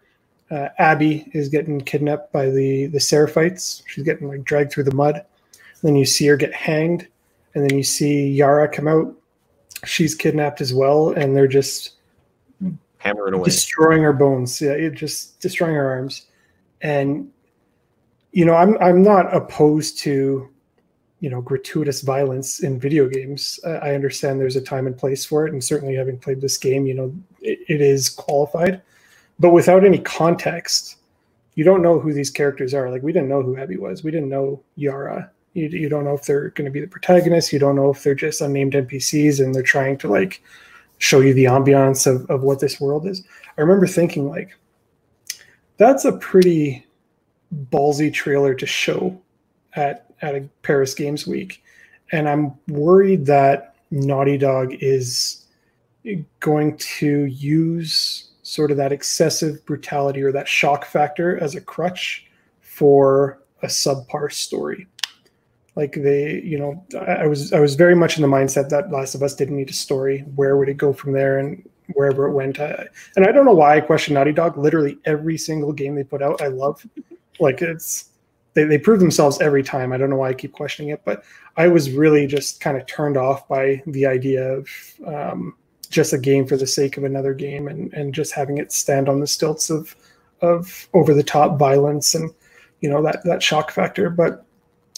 uh, 0.50 0.70
Abby 0.78 1.30
is 1.34 1.48
getting 1.48 1.80
kidnapped 1.80 2.34
by 2.34 2.50
the 2.50 2.88
the 2.88 3.00
Seraphites. 3.00 3.84
She's 3.88 4.04
getting 4.04 4.28
like 4.28 4.44
dragged 4.44 4.74
through 4.74 4.86
the 4.86 4.96
mud. 4.96 5.16
And 5.16 5.90
then 5.90 5.96
you 5.96 6.06
see 6.06 6.28
her 6.28 6.38
get 6.38 6.54
hanged, 6.54 7.08
and 7.54 7.70
then 7.70 7.78
you 7.78 7.84
see 7.84 8.30
Yara 8.30 8.68
come 8.68 8.88
out. 8.88 9.14
She's 9.86 10.16
kidnapped 10.16 10.62
as 10.62 10.74
well, 10.74 11.12
and 11.12 11.36
they're 11.36 11.48
just 11.48 11.94
hammering 12.98 13.34
away. 13.34 13.46
destroying 13.46 14.04
her 14.04 14.14
bones. 14.14 14.62
Yeah, 14.62 14.90
just 14.90 15.40
destroying 15.40 15.76
her 15.76 15.90
arms. 15.90 16.28
And 16.82 17.32
you 18.32 18.46
know, 18.46 18.56
I'm 18.56 18.78
I'm 18.80 19.02
not 19.02 19.34
opposed 19.36 19.98
to 20.00 20.50
you 21.20 21.30
know 21.30 21.42
gratuitous 21.42 22.02
violence 22.02 22.62
in 22.62 22.80
video 22.80 23.08
games. 23.08 23.60
I 23.66 23.94
understand 23.96 24.40
there's 24.40 24.56
a 24.56 24.62
time 24.62 24.88
and 24.88 24.98
place 24.98 25.26
for 25.26 25.48
it, 25.48 25.54
and 25.54 25.64
certainly 25.64 25.96
having 25.96 26.18
played 26.18 26.42
this 26.42 26.58
game, 26.58 26.86
you 26.86 26.94
know, 26.94 27.14
it, 27.42 27.60
it 27.68 27.82
is 27.82 28.10
qualified. 28.10 28.82
But 29.40 29.50
without 29.50 29.84
any 29.84 30.00
context, 30.00 30.98
you 31.56 31.64
don't 31.64 31.82
know 31.82 32.00
who 32.00 32.14
these 32.14 32.30
characters 32.30 32.74
are. 32.74 32.90
Like 32.90 33.04
we 33.04 33.12
didn't 33.12 33.30
know 33.30 33.42
who 33.42 33.58
Abby 33.58 33.78
was. 33.78 34.04
We 34.04 34.12
didn't 34.12 34.30
know 34.30 34.62
Yara. 34.76 35.32
You, 35.54 35.68
you 35.68 35.90
don't 35.90 36.06
know 36.06 36.14
if 36.14 36.26
they're 36.26 36.50
going 36.50 36.66
to 36.66 36.72
be 36.72 36.82
the 36.82 36.88
protagonists. 36.88 37.52
You 37.52 37.60
don't 37.60 37.76
know 37.76 37.90
if 37.90 38.04
they're 38.04 38.16
just 38.16 38.42
unnamed 38.42 38.74
NPCs 38.74 39.44
and 39.44 39.54
they're 39.54 39.64
trying 39.64 39.98
to 40.00 40.08
like 40.08 40.42
show 40.98 41.20
you 41.20 41.34
the 41.34 41.46
ambiance 41.46 42.08
of, 42.08 42.30
of 42.30 42.44
what 42.44 42.60
this 42.60 42.80
world 42.80 43.08
is. 43.08 43.24
I 43.58 43.62
remember 43.62 43.88
thinking 43.88 44.30
like, 44.30 44.56
that's 45.78 46.06
a 46.06 46.14
pretty 46.14 46.86
ballsy 47.72 48.14
trailer 48.14 48.54
to 48.54 48.66
show 48.66 49.20
at 49.74 50.06
at 50.22 50.36
a 50.36 50.48
Paris 50.62 50.94
Games 50.94 51.26
Week, 51.26 51.64
and 52.12 52.30
I'm 52.30 52.54
worried 52.68 53.26
that 53.26 53.76
Naughty 53.90 54.38
Dog 54.38 54.76
is 54.80 55.48
going 56.40 56.78
to 56.78 57.26
use 57.26 58.30
sort 58.44 58.72
of 58.72 58.78
that 58.78 58.92
excessive 58.92 59.66
brutality 59.66 60.22
or 60.22 60.32
that 60.32 60.48
shock 60.48 60.86
factor 60.86 61.38
as 61.40 61.56
a 61.56 61.62
crutch 61.62 62.28
for 62.60 63.40
a 63.64 63.68
subpar 63.68 64.32
story. 64.32 64.88
Like 65.76 65.94
they, 65.94 66.42
you 66.42 66.60
know, 66.60 66.86
I, 67.00 67.24
I 67.24 67.28
was 67.28 67.54
I 67.54 67.60
was 67.60 67.76
very 67.76 67.96
much 67.96 68.18
in 68.18 68.22
the 68.22 68.28
mindset 68.28 68.70
that 68.70 68.92
Last 68.92 69.16
of 69.16 69.24
Us 69.24 69.36
didn't 69.36 69.56
need 69.56 69.70
a 69.70 69.74
story. 69.74 70.20
Where 70.36 70.58
would 70.58 70.70
it 70.70 70.78
go 70.78 70.92
from 70.92 71.14
there? 71.14 71.40
And 71.40 71.68
wherever 71.94 72.28
it 72.28 72.34
went, 72.34 72.60
I, 72.60 72.88
and 73.16 73.26
I 73.26 73.32
don't 73.32 73.46
know 73.46 73.54
why 73.54 73.78
I 73.78 73.82
question 73.82 74.14
Naughty 74.14 74.34
Dog. 74.34 74.58
Literally 74.58 74.98
every 75.06 75.38
single 75.38 75.72
game 75.72 75.96
they 75.96 76.04
put 76.04 76.22
out, 76.22 76.42
I 76.42 76.48
love. 76.48 76.86
Like 77.40 77.62
it's 77.62 78.10
they, 78.54 78.66
they 78.66 78.78
prove 78.78 79.00
themselves 79.00 79.40
every 79.40 79.64
time. 79.64 79.94
I 79.94 79.98
don't 79.98 80.10
know 80.10 80.18
why 80.18 80.30
I 80.30 80.34
keep 80.34 80.52
questioning 80.52 80.92
it, 80.92 81.02
but 81.06 81.24
I 81.58 81.68
was 81.68 81.92
really 81.92 82.28
just 82.28 82.60
kind 82.60 82.78
of 82.78 82.86
turned 82.86 83.18
off 83.18 83.48
by 83.48 83.82
the 83.88 84.06
idea 84.06 84.44
of 84.44 84.70
um, 85.06 85.56
just 85.90 86.14
a 86.14 86.18
game 86.18 86.46
for 86.46 86.58
the 86.58 86.68
sake 86.68 86.98
of 86.98 87.04
another 87.04 87.34
game 87.34 87.68
and, 87.68 87.94
and 87.94 88.14
just 88.14 88.34
having 88.34 88.58
it 88.58 88.72
stand 88.72 89.08
on 89.10 89.20
the 89.20 89.28
stilts 89.28 89.70
of 89.70 89.96
of 90.42 90.88
over 90.94 91.14
the 91.14 91.22
top 91.22 91.60
violence 91.60 92.16
and 92.16 92.32
you 92.82 92.90
know 92.90 93.02
that 93.04 93.24
that 93.24 93.44
shock 93.44 93.72
factor. 93.72 94.10
But 94.10 94.46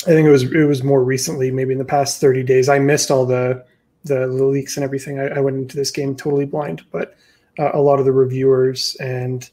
I 0.03 0.11
think 0.11 0.27
it 0.27 0.31
was 0.31 0.43
it 0.43 0.65
was 0.65 0.83
more 0.83 1.03
recently, 1.03 1.51
maybe 1.51 1.71
in 1.71 1.79
the 1.79 1.85
past 1.85 2.19
30 2.19 2.43
days. 2.43 2.69
I 2.69 2.79
missed 2.79 3.11
all 3.11 3.25
the 3.25 3.65
the, 4.05 4.27
leaks 4.27 4.75
and 4.75 4.83
everything. 4.83 5.19
I, 5.19 5.27
I 5.27 5.39
went 5.39 5.57
into 5.57 5.77
this 5.77 5.91
game 5.91 6.15
totally 6.15 6.45
blind, 6.45 6.83
but 6.91 7.15
uh, 7.57 7.71
a 7.73 7.79
lot 7.79 7.99
of 7.99 8.05
the 8.05 8.11
reviewers 8.11 8.95
and 8.95 9.49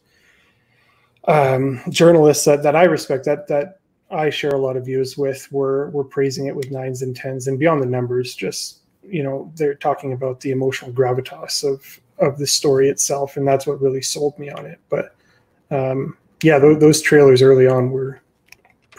um, 1.29 1.81
journalists 1.89 2.45
that, 2.47 2.63
that 2.65 2.75
I 2.75 2.85
respect 2.85 3.25
that 3.27 3.47
that 3.49 3.79
I 4.11 4.31
share 4.31 4.51
a 4.51 4.59
lot 4.59 4.77
of 4.77 4.87
views 4.87 5.17
with 5.17 5.51
were 5.53 5.91
were 5.91 6.05
praising 6.05 6.47
it 6.47 6.57
with 6.57 6.71
nines 6.71 7.03
and 7.03 7.15
tens 7.15 7.47
and 7.47 7.59
beyond 7.59 7.83
the 7.83 7.87
numbers. 7.87 8.35
Just 8.35 8.79
you 9.09 9.23
know, 9.23 9.53
they're 9.57 9.75
talking 9.75 10.13
about 10.13 10.41
the 10.41 10.51
emotional 10.51 10.93
gravitas 10.93 11.63
of 11.65 12.01
of 12.19 12.39
the 12.39 12.47
story 12.47 12.89
itself, 12.89 13.37
and 13.37 13.47
that's 13.47 13.67
what 13.67 13.81
really 13.81 14.03
sold 14.03 14.39
me 14.39 14.51
on 14.51 14.67
it. 14.67 14.81
But 14.89 15.15
um, 15.71 16.17
yeah, 16.43 16.59
th- 16.59 16.81
those 16.81 17.01
trailers 17.01 17.41
early 17.41 17.69
on 17.69 17.91
were 17.91 18.21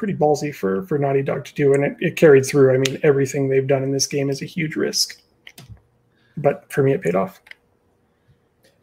pretty 0.01 0.15
ballsy 0.15 0.53
for 0.53 0.81
for 0.87 0.97
Naughty 0.97 1.21
Dog 1.21 1.45
to 1.45 1.53
do, 1.53 1.75
and 1.75 1.83
it, 1.83 1.95
it 1.99 2.15
carried 2.15 2.43
through. 2.43 2.73
I 2.73 2.77
mean, 2.79 2.99
everything 3.03 3.47
they've 3.47 3.67
done 3.67 3.83
in 3.83 3.91
this 3.91 4.07
game 4.07 4.31
is 4.31 4.41
a 4.41 4.45
huge 4.45 4.75
risk, 4.75 5.21
but 6.37 6.65
for 6.73 6.81
me, 6.81 6.91
it 6.93 7.03
paid 7.03 7.13
off. 7.13 7.39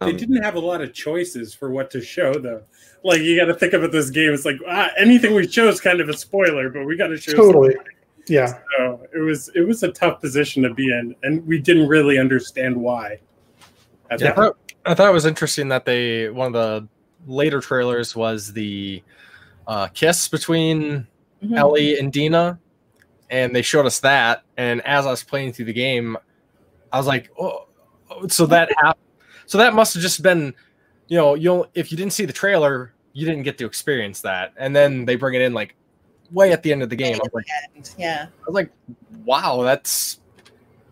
They 0.00 0.11
Um, 0.11 0.16
didn't 0.16 0.44
have 0.44 0.54
a 0.54 0.61
lot 0.61 0.81
of 0.81 0.92
choices 0.92 1.52
for 1.52 1.70
what 1.72 1.90
to 1.90 2.00
show, 2.00 2.35
though. 2.35 2.62
Like 3.02 3.20
you 3.20 3.37
got 3.37 3.46
to 3.46 3.54
think 3.54 3.72
about 3.72 3.90
this 3.90 4.11
game. 4.11 4.33
It's 4.33 4.44
like 4.44 4.59
ah, 4.68 4.90
anything 4.96 5.35
we 5.35 5.48
show 5.48 5.66
is 5.66 5.81
kind 5.81 6.00
of 6.00 6.09
a 6.09 6.16
spoiler, 6.16 6.70
but 6.70 6.85
we 6.87 6.96
got 6.96 7.09
to 7.09 7.16
show 7.16 7.33
Totally. 7.33 7.74
something. 7.74 7.92
Yeah, 8.28 8.61
So 8.76 9.04
it 9.12 9.18
was 9.18 9.50
it 9.57 9.66
was 9.66 9.83
a 9.83 9.90
tough 9.90 10.20
position 10.20 10.62
to 10.62 10.72
be 10.72 10.92
in, 10.92 11.16
and 11.24 11.44
we 11.48 11.59
didn't 11.59 11.88
really 11.88 12.16
understand 12.16 12.76
why. 12.76 13.18
At 14.09 14.20
Yeah, 14.20 14.31
I 14.31 14.35
thought, 14.35 14.57
I 14.87 14.94
thought 14.94 15.09
it 15.09 15.12
was 15.12 15.26
interesting 15.26 15.66
that 15.70 15.85
they 15.85 16.31
one 16.31 16.46
of 16.46 16.52
the 16.52 16.87
later 17.26 17.61
trailers 17.61 18.14
was 18.14 18.52
the 18.52 19.02
uh, 19.66 19.88
kiss 19.88 20.28
between 20.28 21.08
Mhm. 21.42 21.57
Ellie 21.57 21.98
and 21.98 22.12
Dina, 22.12 22.59
and 23.31 23.55
they 23.55 23.62
showed 23.62 23.87
us 23.87 24.01
that. 24.01 24.42
And 24.57 24.81
as 24.83 25.07
I 25.07 25.11
was 25.11 25.22
playing 25.22 25.53
through 25.53 25.66
the 25.66 25.72
game, 25.72 26.16
I 26.92 26.98
was 26.98 27.07
like, 27.07 27.31
"Oh, 27.38 27.66
oh, 28.11 28.27
so 28.29 28.46
that 28.46 28.70
happened." 28.77 29.05
So 29.46 29.59
that 29.59 29.74
must 29.74 29.94
have 29.94 30.03
just 30.03 30.22
been, 30.22 30.55
you 31.09 31.16
know, 31.16 31.35
you 31.35 31.66
if 31.74 31.90
you 31.90 31.96
didn't 31.96 32.12
see 32.12 32.24
the 32.24 32.33
trailer, 32.33 32.92
you 33.12 33.27
didn't 33.27 33.42
get 33.42 33.59
to 33.59 33.66
experience 33.66 34.20
that. 34.22 34.53
And 34.57 34.74
then 34.77 35.05
they 35.05 35.16
bring 35.16 35.35
it 35.35 35.42
in 35.42 35.55
like 35.55 35.74
way 36.31 36.53
at 36.53 36.62
the 36.62 36.72
end 36.72 36.83
of 36.83 36.90
the 36.90 36.96
game. 36.96 37.14
I 37.14 37.18
was 37.18 37.33
like, 37.33 37.46
And, 37.74 37.90
yeah. 37.98 38.27
I 38.29 38.44
was 38.46 38.55
like, 38.55 38.70
wow, 39.24 39.62
that's 39.62 40.20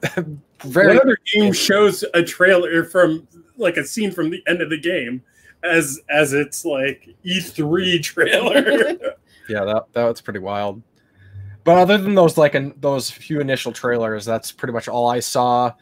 very 0.65 0.95
What 0.95 1.03
other 1.03 1.19
game 1.35 1.53
shows 1.53 2.05
a 2.15 2.23
trailer 2.23 2.85
from 2.85 3.27
like 3.57 3.77
a 3.77 3.85
scene 3.85 4.11
from 4.11 4.31
the 4.31 4.43
end 4.47 4.63
of 4.63 4.71
the 4.71 4.79
game 4.79 5.23
as 5.63 6.01
as 6.09 6.33
its 6.33 6.65
like 6.65 7.15
E3 7.25 8.03
trailer? 8.03 8.97
yeah 9.49 9.65
that 9.65 9.85
that 9.93 10.05
was 10.05 10.21
pretty 10.21 10.39
wild. 10.41 10.83
But 11.65 11.79
other 11.79 11.99
than 11.99 12.15
those 12.15 12.39
like 12.39 12.55
in, 12.55 12.75
those 12.81 13.11
few 13.11 13.41
initial 13.41 13.73
trailers 13.73 14.25
that's 14.25 14.53
pretty 14.53 14.73
much 14.73 14.89
all 14.89 15.09
i 15.09 15.21
saw. 15.21 15.73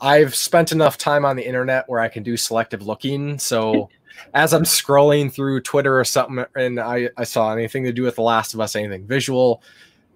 I've 0.00 0.34
spent 0.34 0.72
enough 0.72 0.98
time 0.98 1.24
on 1.24 1.36
the 1.36 1.46
internet 1.46 1.88
where 1.88 2.00
i 2.00 2.08
can 2.08 2.22
do 2.22 2.36
selective 2.36 2.82
looking. 2.82 3.38
So 3.38 3.88
as 4.34 4.52
i'm 4.52 4.62
scrolling 4.62 5.32
through 5.32 5.60
twitter 5.60 5.98
or 5.98 6.04
something 6.04 6.44
and 6.54 6.78
i 6.78 7.10
i 7.16 7.24
saw 7.24 7.52
anything 7.52 7.82
to 7.82 7.92
do 7.92 8.04
with 8.04 8.14
the 8.14 8.22
last 8.22 8.54
of 8.54 8.60
us 8.60 8.76
anything 8.76 9.04
visual 9.08 9.60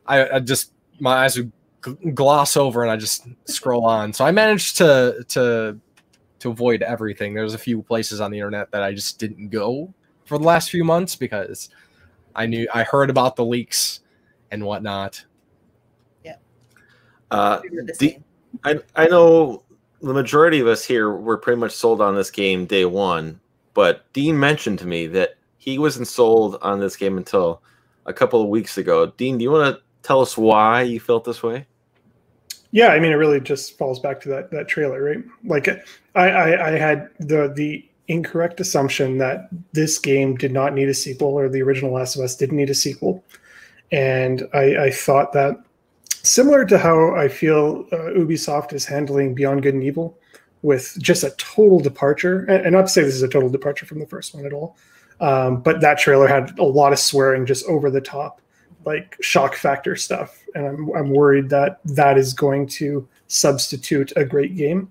i, 0.06 0.36
I 0.36 0.38
just 0.38 0.72
my 1.00 1.24
eyes 1.24 1.36
would 1.36 1.50
gl- 1.82 2.14
gloss 2.14 2.56
over 2.56 2.82
and 2.82 2.90
i 2.90 2.96
just 2.96 3.26
scroll 3.46 3.84
on. 3.86 4.12
So 4.12 4.24
i 4.24 4.30
managed 4.30 4.76
to 4.78 5.24
to 5.28 5.78
to 6.40 6.50
avoid 6.50 6.82
everything. 6.82 7.34
There's 7.34 7.54
a 7.54 7.58
few 7.58 7.82
places 7.82 8.20
on 8.20 8.30
the 8.30 8.38
internet 8.38 8.70
that 8.70 8.82
i 8.82 8.92
just 8.92 9.18
didn't 9.18 9.48
go 9.48 9.92
for 10.24 10.38
the 10.38 10.44
last 10.44 10.70
few 10.70 10.84
months 10.84 11.16
because 11.16 11.70
I 12.34 12.46
knew 12.46 12.68
I 12.72 12.84
heard 12.84 13.10
about 13.10 13.36
the 13.36 13.44
leaks 13.44 14.00
and 14.50 14.64
whatnot. 14.64 15.24
Yeah. 16.24 16.36
Uh, 17.30 17.60
the 17.60 17.96
the- 17.98 18.18
I 18.64 18.78
I 18.96 19.06
know 19.06 19.62
the 20.00 20.14
majority 20.14 20.60
of 20.60 20.66
us 20.66 20.84
here 20.84 21.10
were 21.10 21.36
pretty 21.36 21.60
much 21.60 21.72
sold 21.72 22.00
on 22.00 22.14
this 22.14 22.30
game 22.30 22.66
day 22.66 22.84
one, 22.84 23.40
but 23.74 24.10
Dean 24.12 24.38
mentioned 24.38 24.78
to 24.80 24.86
me 24.86 25.06
that 25.08 25.36
he 25.58 25.78
wasn't 25.78 26.08
sold 26.08 26.56
on 26.62 26.80
this 26.80 26.96
game 26.96 27.18
until 27.18 27.62
a 28.06 28.12
couple 28.12 28.42
of 28.42 28.48
weeks 28.48 28.78
ago. 28.78 29.12
Dean, 29.16 29.38
do 29.38 29.42
you 29.44 29.50
want 29.50 29.76
to 29.76 29.82
tell 30.02 30.20
us 30.20 30.36
why 30.38 30.82
you 30.82 30.98
felt 31.00 31.24
this 31.24 31.42
way? 31.42 31.66
Yeah, 32.70 32.88
I 32.88 33.00
mean, 33.00 33.12
it 33.12 33.16
really 33.16 33.40
just 33.40 33.78
falls 33.78 33.98
back 33.98 34.20
to 34.22 34.28
that 34.30 34.50
that 34.50 34.68
trailer, 34.68 35.02
right? 35.02 35.24
Like, 35.44 35.68
I, 36.14 36.28
I, 36.28 36.68
I 36.68 36.70
had 36.72 37.08
the 37.18 37.52
the 37.54 37.87
incorrect 38.08 38.60
assumption 38.60 39.18
that 39.18 39.48
this 39.72 39.98
game 39.98 40.36
did 40.36 40.52
not 40.52 40.74
need 40.74 40.88
a 40.88 40.94
sequel, 40.94 41.28
or 41.28 41.48
the 41.48 41.62
original 41.62 41.92
Last 41.92 42.16
of 42.16 42.22
Us 42.22 42.36
didn't 42.36 42.56
need 42.56 42.70
a 42.70 42.74
sequel, 42.74 43.24
and 43.92 44.48
I, 44.52 44.84
I 44.84 44.90
thought 44.90 45.32
that 45.32 45.56
similar 46.08 46.64
to 46.64 46.78
how 46.78 47.14
I 47.14 47.28
feel 47.28 47.86
uh, 47.92 48.10
Ubisoft 48.16 48.72
is 48.72 48.84
handling 48.84 49.34
Beyond 49.34 49.62
Good 49.62 49.74
and 49.74 49.84
Evil, 49.84 50.18
with 50.62 50.96
just 51.00 51.22
a 51.22 51.30
total 51.38 51.80
departure, 51.80 52.44
and, 52.46 52.66
and 52.66 52.72
not 52.72 52.82
to 52.82 52.88
say 52.88 53.02
this 53.02 53.14
is 53.14 53.22
a 53.22 53.28
total 53.28 53.48
departure 53.48 53.86
from 53.86 54.00
the 54.00 54.06
first 54.06 54.34
one 54.34 54.44
at 54.44 54.52
all, 54.52 54.76
um, 55.20 55.60
but 55.62 55.80
that 55.80 55.98
trailer 55.98 56.26
had 56.26 56.58
a 56.58 56.64
lot 56.64 56.92
of 56.92 56.98
swearing 56.98 57.46
just 57.46 57.64
over 57.66 57.90
the 57.90 58.00
top 58.00 58.40
like 58.84 59.16
shock 59.20 59.54
factor 59.54 59.96
stuff. 59.96 60.42
And 60.54 60.66
i'm, 60.66 60.90
I'm 60.96 61.10
worried 61.10 61.50
that 61.50 61.80
that 61.84 62.16
is 62.16 62.32
going 62.32 62.66
to 62.68 63.06
substitute 63.26 64.12
a 64.16 64.24
great 64.24 64.56
game 64.56 64.90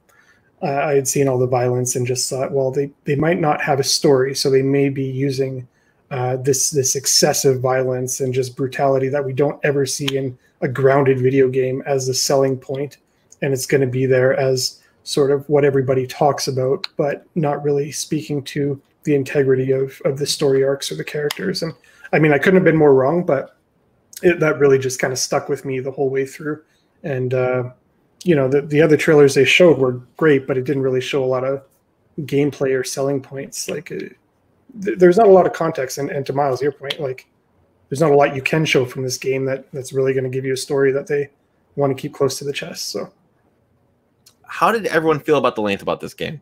uh, 0.62 0.68
i 0.68 0.94
had 0.94 1.08
seen 1.08 1.28
all 1.28 1.38
the 1.38 1.48
violence 1.48 1.96
and 1.96 2.08
just 2.08 2.30
thought 2.30 2.52
well 2.52 2.72
they, 2.72 2.90
they 3.06 3.16
might 3.16 3.40
not 3.40 3.62
have 3.62 3.80
a 3.80 3.84
story 3.84 4.36
so 4.36 4.50
they 4.50 4.62
may 4.62 4.90
be 4.90 5.04
using 5.04 5.68
uh, 6.10 6.38
this 6.38 6.70
this 6.70 6.96
excessive 6.96 7.60
violence 7.60 8.22
and 8.22 8.34
just 8.34 8.56
brutality 8.56 9.10
that 9.10 9.26
we 9.26 9.34
don't 9.34 9.60
ever 9.66 9.86
see 9.86 10.18
in 10.18 10.38
a 10.62 10.68
grounded 10.68 11.20
video 11.20 11.50
game 11.50 11.84
as 11.86 12.08
the 12.08 12.14
selling 12.14 12.58
point 12.58 12.98
and 13.42 13.54
it's 13.54 13.66
going 13.66 13.82
to 13.82 13.88
be 13.88 14.06
there 14.06 14.34
as 14.40 14.82
sort 15.04 15.32
of 15.32 15.48
what 15.50 15.66
everybody 15.66 16.08
talks 16.08 16.48
about 16.48 16.88
but 16.98 17.26
not 17.36 17.64
really 17.64 17.92
speaking 17.92 18.42
to 18.42 18.82
the 19.04 19.16
integrity 19.16 19.72
of, 19.72 20.02
of 20.04 20.18
the 20.18 20.26
story 20.26 20.64
arcs 20.64 20.92
or 20.92 20.96
the 20.96 21.04
characters 21.04 21.62
and 21.62 21.74
i 22.14 22.20
mean 22.20 22.32
i 22.32 22.38
couldn't 22.38 22.56
have 22.56 22.64
been 22.64 22.76
more 22.76 22.94
wrong 22.94 23.26
but 23.26 23.58
it, 24.24 24.40
that 24.40 24.60
really 24.60 24.80
just 24.80 25.00
kind 25.00 25.14
of 25.14 25.20
stuck 25.20 25.50
with 25.50 25.66
me 25.66 25.80
the 25.80 25.92
whole 25.92 26.10
way 26.10 26.26
through. 26.26 26.64
And 27.04 27.34
uh, 27.34 27.72
you 28.24 28.36
know, 28.36 28.48
the 28.48 28.62
the 28.62 28.82
other 28.82 28.98
trailers 28.98 29.36
they 29.36 29.46
showed 29.46 29.78
were 29.78 30.02
great, 30.18 30.48
but 30.48 30.58
it 30.58 30.64
didn't 30.64 30.84
really 30.84 31.02
show 31.02 31.24
a 31.24 31.26
lot 31.26 31.44
of 31.44 31.64
gameplay 32.22 32.78
or 32.78 32.84
selling 32.84 33.22
points. 33.22 33.70
Like, 33.70 33.92
uh, 33.92 34.00
th- 34.84 34.98
there's 34.98 35.18
not 35.18 35.28
a 35.28 35.32
lot 35.32 35.46
of 35.46 35.54
context. 35.54 35.98
And, 35.98 36.10
and 36.10 36.26
to 36.26 36.34
Miles' 36.34 36.62
your 36.62 36.72
point, 36.72 37.00
like, 37.00 37.28
there's 37.90 38.02
not 38.02 38.12
a 38.12 38.16
lot 38.16 38.36
you 38.36 38.42
can 38.42 38.66
show 38.66 38.86
from 38.86 39.04
this 39.04 39.18
game 39.18 39.46
that 39.46 39.72
that's 39.72 39.94
really 39.94 40.14
going 40.14 40.24
to 40.24 40.30
give 40.30 40.46
you 40.46 40.54
a 40.54 40.58
story 40.58 40.92
that 40.92 41.08
they 41.08 41.30
want 41.76 41.96
to 41.96 42.02
keep 42.02 42.14
close 42.14 42.38
to 42.40 42.44
the 42.44 42.54
chest. 42.54 42.90
So 42.90 43.12
How 44.44 44.72
did 44.72 44.88
everyone 44.88 45.20
feel 45.20 45.38
about 45.38 45.56
the 45.56 45.62
length 45.62 45.82
about 45.82 46.00
this 46.00 46.14
game? 46.14 46.42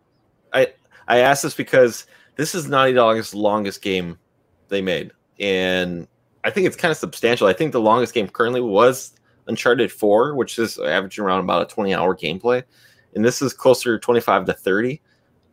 I 0.53 0.73
I 1.07 1.19
asked 1.19 1.43
this 1.43 1.53
because 1.53 2.05
this 2.35 2.55
is 2.55 2.67
Naughty 2.67 2.93
Dog's 2.93 3.33
longest 3.35 3.81
game 3.81 4.17
they 4.69 4.81
made, 4.81 5.11
and 5.39 6.07
I 6.43 6.51
think 6.51 6.67
it's 6.67 6.75
kind 6.75 6.91
of 6.91 6.97
substantial. 6.97 7.47
I 7.47 7.53
think 7.53 7.71
the 7.73 7.81
longest 7.81 8.13
game 8.13 8.27
currently 8.27 8.61
was 8.61 9.14
Uncharted 9.47 9.91
4, 9.91 10.35
which 10.35 10.57
is 10.59 10.77
averaging 10.79 11.23
around 11.23 11.41
about 11.41 11.61
a 11.61 11.73
20 11.73 11.93
hour 11.93 12.15
gameplay. 12.15 12.63
And 13.15 13.23
this 13.23 13.41
is 13.41 13.53
closer 13.53 13.97
to 13.97 14.01
25 14.01 14.45
to 14.45 14.53
30, 14.53 15.01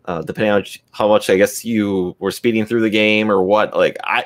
uh, 0.06 0.22
depending 0.22 0.52
on 0.52 0.64
how 0.90 1.08
much 1.08 1.30
I 1.30 1.36
guess 1.36 1.64
you 1.64 2.16
were 2.18 2.30
speeding 2.30 2.66
through 2.66 2.80
the 2.80 2.90
game 2.90 3.30
or 3.30 3.42
what. 3.42 3.76
Like, 3.76 3.96
I. 4.04 4.24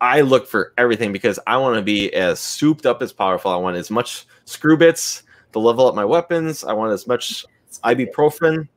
I 0.00 0.20
look 0.20 0.46
for 0.46 0.74
everything 0.78 1.12
because 1.12 1.40
I 1.48 1.56
want 1.56 1.74
to 1.74 1.82
be 1.82 2.14
as 2.14 2.38
souped 2.38 2.86
up 2.86 3.02
as 3.02 3.12
powerful. 3.12 3.50
I 3.50 3.56
want 3.56 3.76
as 3.76 3.90
much 3.90 4.28
screw 4.44 4.76
bits 4.76 5.24
to 5.52 5.58
level 5.58 5.88
up 5.88 5.96
my 5.96 6.04
weapons. 6.04 6.62
I 6.62 6.72
want 6.72 6.92
as 6.92 7.08
much 7.08 7.44
ibuprofen, 7.82 8.68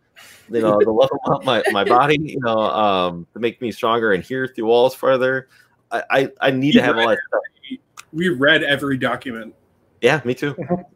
you 0.49 0.62
know, 0.62 0.80
to 0.80 0.91
level 0.91 1.19
up 1.25 1.43
my, 1.43 1.63
my 1.71 1.84
body, 1.84 2.17
you 2.19 2.39
know, 2.39 2.58
um, 2.58 3.27
to 3.34 3.39
make 3.39 3.62
me 3.62 3.71
stronger 3.71 4.13
and 4.13 4.23
hear 4.23 4.47
through 4.47 4.65
walls 4.65 4.95
further. 4.95 5.47
I, 5.91 6.04
I, 6.10 6.30
I 6.41 6.51
need 6.51 6.71
to 6.73 6.82
have 6.82 6.97
all 6.97 7.08
that 7.08 7.19
stuff. 7.27 7.80
we 8.13 8.30
read 8.30 8.63
every 8.63 8.97
document. 8.97 9.54
Yeah, 10.01 10.19
me 10.25 10.33
too. 10.33 10.55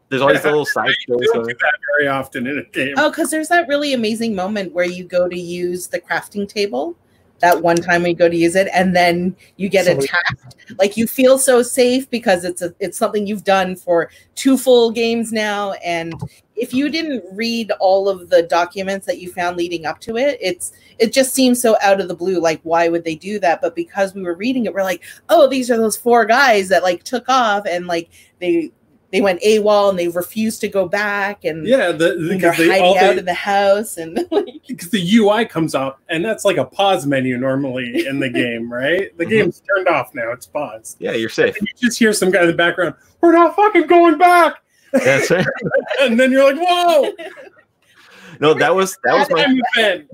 There's 0.10 0.22
always 0.22 0.42
the 0.42 0.50
little 0.50 0.66
side 0.66 0.88
We 0.88 0.96
stories. 1.02 1.30
don't 1.32 1.42
of 1.44 1.48
do 1.48 1.54
that 1.54 1.74
very 1.98 2.08
often 2.08 2.48
in 2.48 2.58
a 2.58 2.64
game. 2.64 2.96
Oh, 2.98 3.10
because 3.12 3.30
there's 3.30 3.50
that 3.50 3.68
really 3.68 3.94
amazing 3.94 4.34
moment 4.36 4.74
where 4.74 4.86
you 4.86 5.04
go 5.06 5.30
to 5.30 5.40
use 5.40 5.88
the 5.88 6.00
crafting 6.00 6.48
table. 6.50 6.96
That 7.40 7.62
one 7.62 7.76
time 7.76 8.02
when 8.02 8.12
you 8.12 8.18
go 8.18 8.30
to 8.30 8.36
use 8.36 8.56
it, 8.56 8.70
and 8.74 8.96
then 8.96 9.36
you 9.58 9.68
get 9.68 9.86
Somebody- 9.86 10.08
attacked. 10.08 10.56
Like 10.80 10.96
you 10.98 11.06
feel 11.06 11.38
so 11.38 11.62
safe 11.62 12.10
because 12.10 12.46
it's 12.46 12.62
a 12.62 12.74
it's 12.80 12.98
something 12.98 13.28
you've 13.28 13.44
done 13.44 13.76
for 13.76 14.10
two 14.36 14.58
full 14.58 14.90
games 14.90 15.32
now. 15.34 15.74
And 15.84 16.14
if 16.56 16.74
you 16.74 16.90
didn't 16.90 17.24
read 17.34 17.72
all 17.82 18.08
of 18.08 18.30
the 18.30 18.44
documents 18.44 19.06
that 19.06 19.20
you 19.20 19.32
found 19.34 19.58
leading 19.58 19.86
up 19.86 20.00
to 20.00 20.18
it, 20.18 20.38
it's 20.42 20.72
it 20.98 21.12
just 21.12 21.34
seems 21.34 21.62
so 21.62 21.76
out 21.84 22.00
of 22.00 22.08
the 22.08 22.16
blue. 22.16 22.40
Like 22.40 22.62
why 22.64 22.88
would 22.88 23.04
they 23.04 23.16
do 23.16 23.38
that? 23.40 23.62
But 23.62 23.76
because 23.76 24.16
we 24.16 24.22
were 24.24 24.34
reading 24.36 24.66
it, 24.66 24.74
we're 24.74 24.82
like, 24.84 25.04
oh, 25.28 25.46
these 25.48 25.70
are 25.70 25.78
those 25.78 25.98
four 25.98 26.26
guys 26.26 26.70
that 26.70 26.84
like 26.84 27.04
took 27.04 27.28
off 27.28 27.66
and 27.70 27.86
like 27.86 28.10
they 28.40 28.72
they 29.12 29.22
went 29.22 29.42
AWOL 29.42 29.90
and 29.90 30.00
they 30.00 30.08
refused 30.08 30.62
to 30.62 30.68
go 30.68 30.88
back 30.88 31.46
and 31.46 31.66
yeah, 31.66 31.92
the, 31.92 32.14
and 32.14 32.42
they're 32.42 32.56
they 32.56 32.68
hiding 32.68 32.84
all 32.84 32.98
out 32.98 33.14
they, 33.14 33.18
of 33.20 33.26
the 33.26 33.34
house 33.34 33.98
and 33.98 34.16
like 34.32 34.48
because 34.68 34.90
the 34.90 35.16
UI 35.18 35.46
comes 35.46 35.76
up 35.76 36.00
and 36.10 36.24
that's 36.26 36.44
like 36.46 36.58
a 36.58 36.66
pause 36.66 37.06
menu 37.06 37.38
normally 37.38 38.06
in 38.08 38.20
the 38.20 38.30
game, 38.30 38.72
right? 38.72 39.16
The 39.18 39.26
Mhm. 39.26 39.30
game's 39.30 39.62
turned 39.62 39.88
off 39.88 40.14
now; 40.14 40.32
it's 40.32 40.48
paused. 40.48 40.98
Yeah, 41.00 41.12
you're 41.14 41.30
safe. 41.30 41.56
And 41.58 41.68
you 41.68 41.88
just 41.88 42.00
hear 42.00 42.14
some 42.14 42.32
guy 42.32 42.42
in 42.42 42.48
the 42.48 42.54
background. 42.54 42.96
We're 43.22 43.32
not 43.34 43.56
fucking 43.56 43.88
going 43.88 44.18
back, 44.18 44.56
That's 44.92 45.30
right. 45.32 45.46
and 46.02 46.20
then 46.20 46.32
you're 46.32 46.54
like, 46.54 46.62
"Whoa, 46.62 47.12
No, 48.40 48.54
that 48.54 48.76
was 48.76 48.98
that 49.04 49.14
was 49.18 49.30
my 49.30 49.46
time 49.46 49.62
event." 49.76 50.10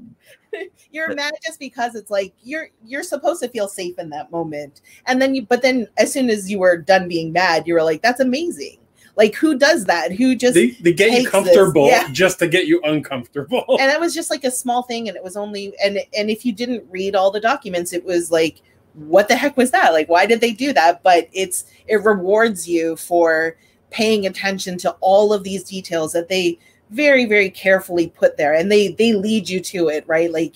you're 0.91 1.13
mad 1.15 1.33
just 1.45 1.59
because 1.59 1.95
it's 1.95 2.11
like 2.11 2.33
you're 2.43 2.69
you're 2.85 3.03
supposed 3.03 3.41
to 3.41 3.47
feel 3.47 3.69
safe 3.69 3.97
in 3.97 4.09
that 4.09 4.29
moment 4.31 4.81
and 5.05 5.21
then 5.21 5.33
you 5.33 5.43
but 5.45 5.61
then 5.61 5.87
as 5.97 6.11
soon 6.11 6.29
as 6.29 6.51
you 6.51 6.59
were 6.59 6.75
done 6.75 7.07
being 7.07 7.31
mad 7.31 7.65
you 7.65 7.73
were 7.73 7.81
like 7.83 8.01
that's 8.01 8.19
amazing 8.19 8.77
like 9.21 9.35
who 9.35 9.55
does 9.55 9.85
that? 9.85 10.11
Who 10.11 10.35
just 10.35 10.55
They, 10.55 10.71
they 10.81 10.93
get 10.93 11.11
you 11.11 11.29
comfortable 11.29 11.85
yeah. 11.87 12.07
just 12.11 12.39
to 12.39 12.47
get 12.47 12.65
you 12.65 12.81
uncomfortable. 12.83 13.77
and 13.79 13.91
it 13.91 13.99
was 13.99 14.15
just 14.15 14.31
like 14.31 14.43
a 14.43 14.49
small 14.49 14.81
thing 14.81 15.07
and 15.07 15.15
it 15.15 15.23
was 15.23 15.37
only 15.37 15.73
and 15.83 15.99
and 16.17 16.31
if 16.31 16.43
you 16.43 16.51
didn't 16.51 16.83
read 16.89 17.15
all 17.15 17.29
the 17.29 17.39
documents 17.39 17.93
it 17.93 18.03
was 18.03 18.31
like 18.31 18.63
what 18.93 19.27
the 19.27 19.35
heck 19.35 19.55
was 19.57 19.69
that? 19.71 19.93
Like 19.93 20.09
why 20.09 20.25
did 20.25 20.41
they 20.41 20.53
do 20.53 20.73
that? 20.73 21.03
But 21.03 21.29
it's 21.33 21.65
it 21.87 21.97
rewards 21.97 22.67
you 22.67 22.95
for 22.95 23.57
paying 23.91 24.25
attention 24.25 24.79
to 24.79 24.91
all 25.01 25.33
of 25.33 25.43
these 25.43 25.63
details 25.63 26.13
that 26.13 26.27
they 26.27 26.57
very 26.89 27.25
very 27.25 27.51
carefully 27.51 28.07
put 28.07 28.37
there 28.37 28.55
and 28.55 28.71
they 28.71 28.87
they 28.93 29.13
lead 29.13 29.47
you 29.47 29.59
to 29.59 29.89
it 29.89 30.03
right? 30.07 30.31
Like 30.31 30.55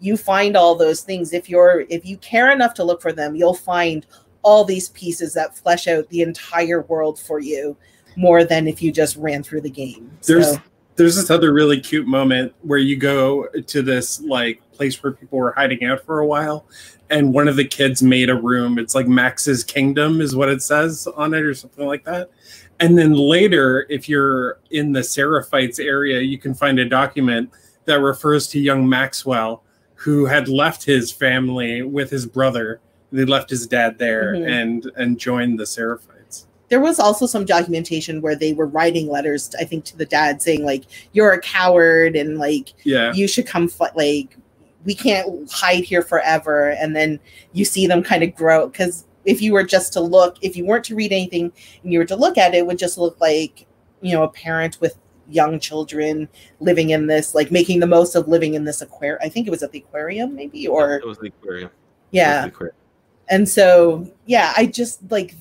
you 0.00 0.16
find 0.16 0.56
all 0.56 0.74
those 0.74 1.02
things. 1.02 1.34
If 1.34 1.50
you're 1.50 1.84
if 1.90 2.06
you 2.06 2.16
care 2.16 2.50
enough 2.50 2.72
to 2.74 2.84
look 2.84 3.02
for 3.02 3.12
them 3.12 3.36
you'll 3.36 3.52
find 3.52 4.06
all 4.40 4.64
these 4.64 4.88
pieces 4.90 5.34
that 5.34 5.58
flesh 5.58 5.86
out 5.86 6.08
the 6.08 6.22
entire 6.22 6.80
world 6.82 7.20
for 7.20 7.40
you 7.40 7.76
more 8.16 8.44
than 8.44 8.66
if 8.66 8.82
you 8.82 8.90
just 8.92 9.16
ran 9.16 9.42
through 9.42 9.60
the 9.60 9.70
game. 9.70 10.10
There's 10.26 10.52
So- 10.52 10.62
there's 10.96 11.16
this 11.16 11.30
other 11.30 11.52
really 11.52 11.78
cute 11.78 12.06
moment 12.06 12.54
where 12.62 12.78
you 12.78 12.96
go 12.96 13.46
to 13.66 13.82
this 13.82 14.18
like 14.22 14.62
place 14.72 15.02
where 15.02 15.12
people 15.12 15.38
were 15.38 15.52
hiding 15.52 15.84
out 15.84 16.02
for 16.06 16.20
a 16.20 16.26
while 16.26 16.64
and 17.10 17.34
one 17.34 17.48
of 17.48 17.56
the 17.56 17.64
kids 17.66 18.02
made 18.02 18.30
a 18.30 18.34
room. 18.34 18.78
It's 18.78 18.94
like 18.94 19.06
max's 19.06 19.62
kingdom 19.62 20.22
is 20.22 20.34
what 20.34 20.48
it 20.48 20.62
says 20.62 21.06
on 21.14 21.34
it 21.34 21.42
or 21.44 21.52
something 21.52 21.86
like 21.86 22.04
that. 22.04 22.30
And 22.80 22.96
then 22.98 23.12
later 23.12 23.84
if 23.90 24.08
you're 24.08 24.58
in 24.70 24.92
the 24.92 25.00
seraphites 25.00 25.78
area 25.78 26.20
you 26.20 26.38
can 26.38 26.54
find 26.54 26.78
a 26.78 26.88
document 26.88 27.50
that 27.84 28.00
refers 28.00 28.46
to 28.48 28.58
young 28.58 28.88
maxwell 28.88 29.62
who 29.96 30.24
had 30.24 30.48
left 30.48 30.84
his 30.84 31.12
family 31.12 31.82
with 31.82 32.08
his 32.10 32.24
brother. 32.24 32.80
They 33.12 33.26
left 33.26 33.50
his 33.50 33.66
dad 33.66 33.98
there 33.98 34.32
Mhm. 34.34 34.48
and 34.48 34.90
and 34.96 35.18
joined 35.18 35.58
the 35.60 35.64
seraphites 35.64 36.15
there 36.68 36.80
was 36.80 36.98
also 36.98 37.26
some 37.26 37.44
documentation 37.44 38.20
where 38.20 38.34
they 38.34 38.52
were 38.52 38.66
writing 38.66 39.08
letters, 39.08 39.54
I 39.60 39.64
think, 39.64 39.84
to 39.86 39.96
the 39.96 40.04
dad 40.06 40.42
saying 40.42 40.64
like, 40.64 40.84
"You're 41.12 41.32
a 41.32 41.40
coward," 41.40 42.16
and 42.16 42.38
like, 42.38 42.72
Yeah. 42.84 43.12
you 43.12 43.28
should 43.28 43.46
come 43.46 43.68
fi- 43.68 43.90
like 43.94 44.36
we 44.84 44.94
can't 44.94 45.50
hide 45.50 45.82
here 45.84 46.00
forever 46.02 46.70
and 46.70 46.94
then 46.94 47.18
you 47.52 47.64
see 47.64 47.88
them 47.88 48.04
kind 48.04 48.22
of 48.22 48.32
grow 48.36 48.68
because 48.68 49.04
if 49.24 49.42
you 49.42 49.52
were 49.52 49.64
just 49.64 49.92
to 49.92 50.00
look 50.00 50.36
if 50.42 50.56
you 50.56 50.64
weren't 50.64 50.84
to 50.84 50.94
read 50.94 51.10
anything 51.10 51.50
and 51.82 51.92
you 51.92 51.98
were 51.98 52.04
to 52.04 52.14
look 52.14 52.38
at 52.38 52.54
it, 52.54 52.58
it 52.58 52.66
would 52.68 52.78
just 52.78 52.96
look 52.96 53.20
like 53.20 53.66
you 54.00 54.12
know 54.12 54.22
a 54.22 54.28
parent 54.28 54.80
with 54.80 54.96
young 55.28 55.58
children 55.58 56.28
living 56.60 56.90
in 56.90 57.08
this 57.08 57.34
like 57.34 57.50
making 57.50 57.80
the 57.80 57.86
most 57.86 58.14
of 58.14 58.28
living 58.28 58.54
in 58.54 58.64
this 58.64 58.80
aquarium 58.80 59.18
i 59.24 59.28
think 59.28 59.48
it 59.48 59.50
was 59.50 59.64
at 59.64 59.72
the 59.72 59.80
aquarium 59.80 60.36
maybe 60.36 60.68
or 60.68 60.94
it 60.98 61.04
was 61.04 61.18
the 61.18 61.26
aquarium. 61.28 61.64
It 61.66 61.72
was 61.72 61.72
yeah 62.12 62.42
the 62.42 62.48
aquarium. 62.48 62.76
and 63.28 63.48
so 63.48 64.08
yeah 64.26 64.52
i 64.56 64.66
just 64.66 65.00
like 65.10 65.34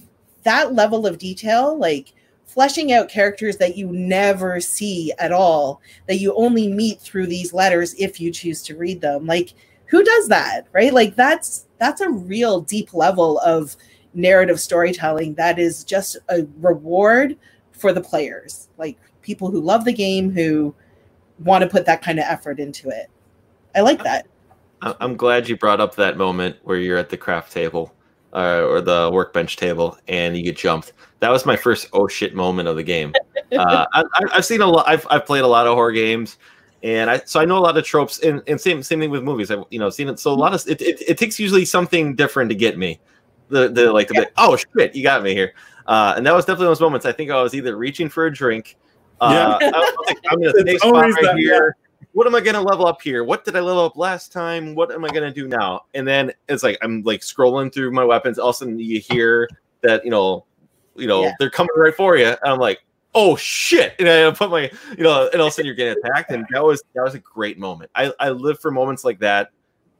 that 0.45 0.73
level 0.73 1.05
of 1.05 1.17
detail 1.17 1.77
like 1.77 2.13
fleshing 2.45 2.93
out 2.93 3.09
characters 3.09 3.57
that 3.57 3.75
you 3.75 3.91
never 3.91 4.61
see 4.61 5.11
at 5.19 5.33
all 5.33 5.81
that 6.07 6.17
you 6.17 6.33
only 6.35 6.71
meet 6.71 7.01
through 7.01 7.27
these 7.27 7.53
letters 7.53 7.93
if 7.95 8.21
you 8.21 8.31
choose 8.31 8.61
to 8.63 8.77
read 8.77 9.01
them. 9.01 9.25
Like 9.25 9.53
who 9.87 10.03
does 10.03 10.29
that 10.29 10.67
right? 10.71 10.93
Like 10.93 11.15
that's 11.15 11.65
that's 11.79 12.01
a 12.01 12.09
real 12.09 12.61
deep 12.61 12.93
level 12.93 13.39
of 13.39 13.75
narrative 14.13 14.59
storytelling 14.59 15.33
that 15.35 15.59
is 15.59 15.83
just 15.83 16.17
a 16.29 16.47
reward 16.61 17.37
for 17.73 17.91
the 17.91 17.99
players 17.99 18.69
like 18.77 18.97
people 19.21 19.51
who 19.51 19.59
love 19.59 19.83
the 19.83 19.91
game 19.91 20.31
who 20.31 20.73
want 21.39 21.63
to 21.63 21.69
put 21.69 21.85
that 21.85 22.01
kind 22.01 22.19
of 22.19 22.25
effort 22.25 22.59
into 22.59 22.89
it. 22.89 23.09
I 23.75 23.81
like 23.81 24.03
that. 24.03 24.27
I'm 24.81 25.17
glad 25.17 25.49
you 25.49 25.57
brought 25.57 25.81
up 25.81 25.95
that 25.95 26.15
moment 26.15 26.57
where 26.63 26.77
you're 26.77 26.97
at 26.97 27.09
the 27.09 27.17
craft 27.17 27.51
table 27.51 27.94
uh, 28.35 28.65
or 28.67 28.81
the 28.81 29.09
workbench 29.11 29.55
table 29.55 29.97
and 30.07 30.37
you 30.37 30.43
get 30.43 30.57
jumped. 30.57 30.93
That 31.21 31.29
was 31.29 31.45
my 31.45 31.55
first 31.55 31.87
oh 31.93 32.07
shit 32.07 32.35
moment 32.35 32.67
of 32.67 32.75
the 32.75 32.83
game. 32.83 33.13
Uh, 33.51 33.85
I, 33.93 34.01
I- 34.01 34.37
I've 34.37 34.45
seen 34.45 34.61
a 34.61 34.65
lot. 34.65 34.85
I've, 34.87 35.05
I've 35.09 35.25
played 35.25 35.43
a 35.43 35.47
lot 35.47 35.67
of 35.67 35.75
horror 35.75 35.91
games, 35.91 36.39
and 36.81 37.11
I 37.11 37.19
so 37.19 37.39
I 37.39 37.45
know 37.45 37.59
a 37.59 37.61
lot 37.61 37.77
of 37.77 37.85
tropes. 37.85 38.19
And, 38.19 38.41
and 38.47 38.59
same 38.59 38.81
same 38.81 38.99
thing 38.99 39.11
with 39.11 39.21
movies. 39.21 39.51
I've 39.51 39.63
you 39.69 39.77
know 39.77 39.91
seen 39.91 40.09
it. 40.09 40.19
So 40.19 40.33
a 40.33 40.35
lot 40.35 40.53
of 40.55 40.67
it, 40.67 40.81
it, 40.81 41.01
it 41.07 41.17
takes 41.19 41.39
usually 41.39 41.63
something 41.63 42.15
different 42.15 42.49
to 42.49 42.55
get 42.55 42.77
me. 42.77 42.99
The 43.49 43.69
the 43.69 43.93
like 43.93 44.07
the 44.07 44.29
oh 44.37 44.57
shit 44.57 44.95
you 44.95 45.03
got 45.03 45.21
me 45.21 45.35
here. 45.35 45.53
Uh, 45.85 46.15
and 46.17 46.25
that 46.25 46.33
was 46.33 46.45
definitely 46.45 46.65
those 46.65 46.81
moments. 46.81 47.05
I 47.05 47.11
think 47.11 47.29
I 47.29 47.41
was 47.41 47.53
either 47.53 47.77
reaching 47.77 48.09
for 48.09 48.25
a 48.25 48.33
drink. 48.33 48.77
Uh, 49.21 49.59
I 49.61 49.67
was 49.67 49.95
like, 50.07 50.17
I'm 50.31 50.41
in 50.41 50.47
a 50.47 50.49
It's 50.55 50.71
safe 50.71 50.79
spot 50.79 51.03
right 51.03 51.13
that, 51.21 51.37
here 51.37 51.77
what 52.15 52.25
am 52.27 52.33
I 52.33 52.39
gonna 52.39 52.61
level 52.61 52.87
up 52.87 53.01
here? 53.01 53.25
What 53.25 53.43
did 53.43 53.57
I 53.57 53.59
level 53.59 53.83
up 53.83 53.97
last 53.97 54.31
time? 54.31 54.73
What 54.73 54.89
am 54.89 55.03
I 55.03 55.09
gonna 55.09 55.33
do 55.33 55.49
now? 55.49 55.81
And 55.93 56.07
then 56.07 56.31
it's 56.47 56.63
like 56.63 56.77
I'm 56.81 57.01
like 57.01 57.19
scrolling 57.19 57.73
through 57.73 57.91
my 57.91 58.05
weapons. 58.05 58.39
All 58.39 58.51
of 58.51 58.55
a 58.55 58.57
sudden 58.57 58.79
you 58.79 59.01
hear 59.01 59.49
that 59.81 60.05
you 60.05 60.11
know, 60.11 60.45
you 60.95 61.07
know 61.07 61.23
Yeah. 61.23 61.33
they're 61.39 61.49
coming 61.49 61.75
right 61.75 61.93
for 61.93 62.15
you, 62.15 62.27
and 62.27 62.37
I'm 62.45 62.57
like, 62.57 62.79
oh 63.15 63.35
shit! 63.35 63.95
And 63.99 64.07
I 64.07 64.31
put 64.31 64.49
my 64.49 64.71
you 64.97 65.03
know, 65.03 65.27
and 65.33 65.41
all 65.41 65.47
of 65.47 65.51
a 65.51 65.55
sudden 65.55 65.65
you're 65.65 65.75
getting 65.75 66.01
attacked, 66.01 66.31
and 66.31 66.45
that 66.51 66.63
was 66.63 66.81
that 66.93 67.03
was 67.03 67.15
a 67.15 67.19
great 67.19 67.59
moment. 67.59 67.91
I 67.95 68.13
I 68.17 68.29
live 68.29 68.61
for 68.61 68.71
moments 68.71 69.03
like 69.03 69.19
that 69.19 69.49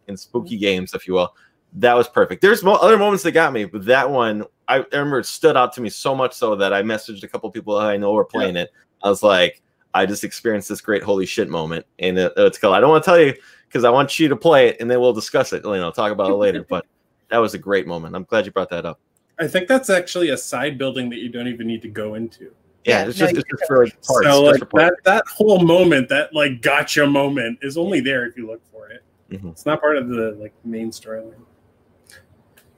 in 0.08 0.16
spooky 0.16 0.56
games, 0.58 0.94
if 0.94 1.08
you 1.10 1.16
will. 1.16 1.36
That 1.74 1.96
was 1.96 2.08
perfect. 2.08 2.42
There's 2.42 2.64
mo- 2.64 2.76
other 2.76 2.98
moments 2.98 3.26
that 3.26 3.34
got 3.34 3.52
me, 3.52 3.66
but 3.66 3.84
that 3.88 4.10
one 4.10 4.46
I, 4.70 4.78
I 4.78 4.86
remember 4.94 5.20
it 5.20 5.26
stood 5.26 5.58
out 5.58 5.74
to 5.74 5.82
me 5.82 5.90
so 5.90 6.16
much 6.16 6.32
so 6.34 6.56
that 6.56 6.72
I 6.72 6.82
messaged 6.82 7.24
a 7.24 7.28
couple 7.28 7.52
people 7.52 7.76
I 7.76 7.98
know 7.98 8.14
were 8.14 8.24
playing 8.24 8.56
it. 8.56 8.72
I 9.04 9.10
was 9.10 9.22
like, 9.22 9.62
I 9.96 10.06
just 10.06 10.26
experienced 10.26 10.68
this 10.70 10.82
great 10.82 11.02
holy 11.02 11.26
shit 11.26 11.50
moment, 11.50 11.86
and 12.00 12.18
it, 12.20 12.34
it's 12.36 12.58
cool. 12.58 12.74
I 12.74 12.82
don't 12.82 12.90
want 12.90 13.04
to 13.04 13.10
tell 13.10 13.20
you 13.20 13.34
because 13.68 13.86
I 13.86 13.90
want 13.90 14.20
you 14.20 14.28
to 14.28 14.36
play 14.36 14.68
it, 14.68 14.78
and 14.82 14.92
then 14.92 15.00
we'll 15.00 15.14
discuss 15.14 15.54
it. 15.54 15.64
You 15.64 15.72
know, 15.78 15.90
talk 15.90 16.12
about 16.12 16.30
it 16.30 16.36
later. 16.36 16.64
But 16.70 16.86
that 17.30 17.38
was 17.38 17.54
a 17.54 17.58
great 17.58 17.88
moment. 17.88 18.14
I'm 18.16 18.26
glad 18.26 18.46
you 18.46 18.52
brought 18.52 18.70
that 18.70 18.86
up. 18.86 19.00
I 19.40 19.48
think 19.48 19.68
that's 19.68 19.90
actually 19.90 20.30
a 20.30 20.38
side 20.38 20.78
building 20.78 21.10
that 21.10 21.20
you 21.20 21.30
don't 21.30 21.48
even 21.48 21.66
need 21.66 21.82
to 21.82 21.88
go 21.88 22.16
into. 22.16 22.54
Yeah, 22.84 23.04
Yeah, 23.04 23.08
it's 23.10 23.18
just, 23.18 23.34
you 23.34 23.40
it's 23.40 23.50
just 23.50 23.68
for 23.68 23.86
like 23.86 23.94
parts. 24.04 24.28
so 24.28 24.44
just 24.44 24.44
like 24.44 24.60
for 24.60 24.66
parts. 24.66 24.96
that 25.06 25.24
that 25.26 25.28
whole 25.34 25.60
moment, 25.60 26.10
that 26.10 26.34
like 26.34 26.62
gotcha 26.62 27.08
moment, 27.08 27.60
is 27.62 27.78
only 27.78 28.02
there 28.02 28.26
if 28.28 28.38
you 28.38 28.48
look 28.48 28.62
for 28.72 28.90
it. 28.90 29.02
Mhm. 29.32 29.52
It's 29.54 29.66
not 29.66 29.80
part 29.82 29.98
of 29.98 30.10
the 30.10 30.38
like 30.40 30.54
main 30.66 30.92
storyline. 30.92 31.34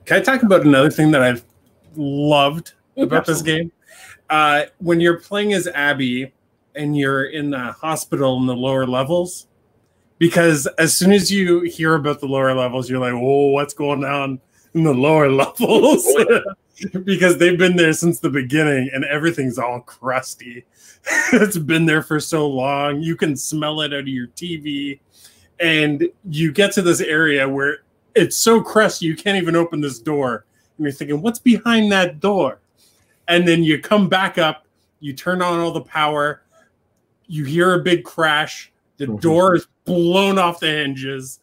Can 0.06 0.18
I 0.18 0.22
talk 0.24 0.44
about 0.44 0.62
another 0.62 0.90
thing 0.92 1.12
that 1.12 1.22
I've 1.22 1.44
loved 1.96 2.74
about 2.96 3.26
this 3.26 3.42
game? 3.42 3.72
Uh, 4.30 4.64
when 4.78 5.00
you're 5.00 5.20
playing 5.20 5.54
as 5.54 5.68
Abby 5.68 6.32
and 6.78 6.98
you're 6.98 7.26
in 7.26 7.50
the 7.50 7.72
hospital 7.74 8.38
in 8.38 8.46
the 8.46 8.56
lower 8.56 8.86
levels, 8.86 9.48
because 10.18 10.68
as 10.78 10.96
soon 10.96 11.12
as 11.12 11.32
you 11.32 11.62
hear 11.62 11.96
about 11.96 12.20
the 12.20 12.28
lower 12.28 12.54
levels, 12.54 12.90
you're 12.90 13.00
like, 13.00 13.14
"Whoa, 13.14 13.48
what's 13.48 13.74
going 13.74 14.04
on 14.04 14.40
in 14.74 14.84
the 14.84 14.94
lower 14.94 15.30
levels?" 15.32 16.08
because 17.04 17.38
they've 17.38 17.58
been 17.58 17.76
there 17.76 17.94
since 17.94 18.20
the 18.20 18.30
beginning, 18.30 18.90
and 18.94 19.04
everything's 19.06 19.58
all 19.58 19.82
crusty. 19.82 20.66
it's 21.34 21.58
been 21.58 21.86
there 21.86 22.04
for 22.04 22.20
so 22.20 22.48
long. 22.48 23.02
You 23.02 23.16
can 23.16 23.36
smell 23.36 23.82
it 23.82 23.94
out 23.94 24.02
of 24.02 24.08
your 24.08 24.28
TV, 24.28 25.00
and 25.60 26.08
you 26.30 26.52
get 26.52 26.72
to 26.74 26.82
this 26.82 27.02
area 27.02 27.48
where 27.48 27.80
it's 28.16 28.36
so 28.36 28.62
crusty 28.62 29.06
you 29.06 29.16
can't 29.16 29.38
even 29.38 29.56
open 29.56 29.82
this 29.82 30.00
door, 30.00 30.46
and 30.78 30.86
you're 30.86 30.94
thinking, 30.94 31.22
"What's 31.22 31.40
behind 31.40 31.92
that 31.92 32.20
door?" 32.20 32.60
And 33.28 33.48
then 33.48 33.64
you 33.64 33.80
come 33.80 34.08
back 34.08 34.38
up, 34.38 34.66
you 35.00 35.14
turn 35.14 35.42
on 35.42 35.60
all 35.60 35.72
the 35.72 35.82
power, 35.82 36.44
you 37.28 37.44
hear 37.46 37.74
a 37.74 37.80
big 37.84 38.04
crash, 38.04 38.72
the 38.98 39.06
Mhm. 39.06 39.20
door 39.22 39.56
is 39.56 39.68
blown 39.86 40.38
off 40.40 40.60
the 40.60 40.68
hinges, 40.68 41.40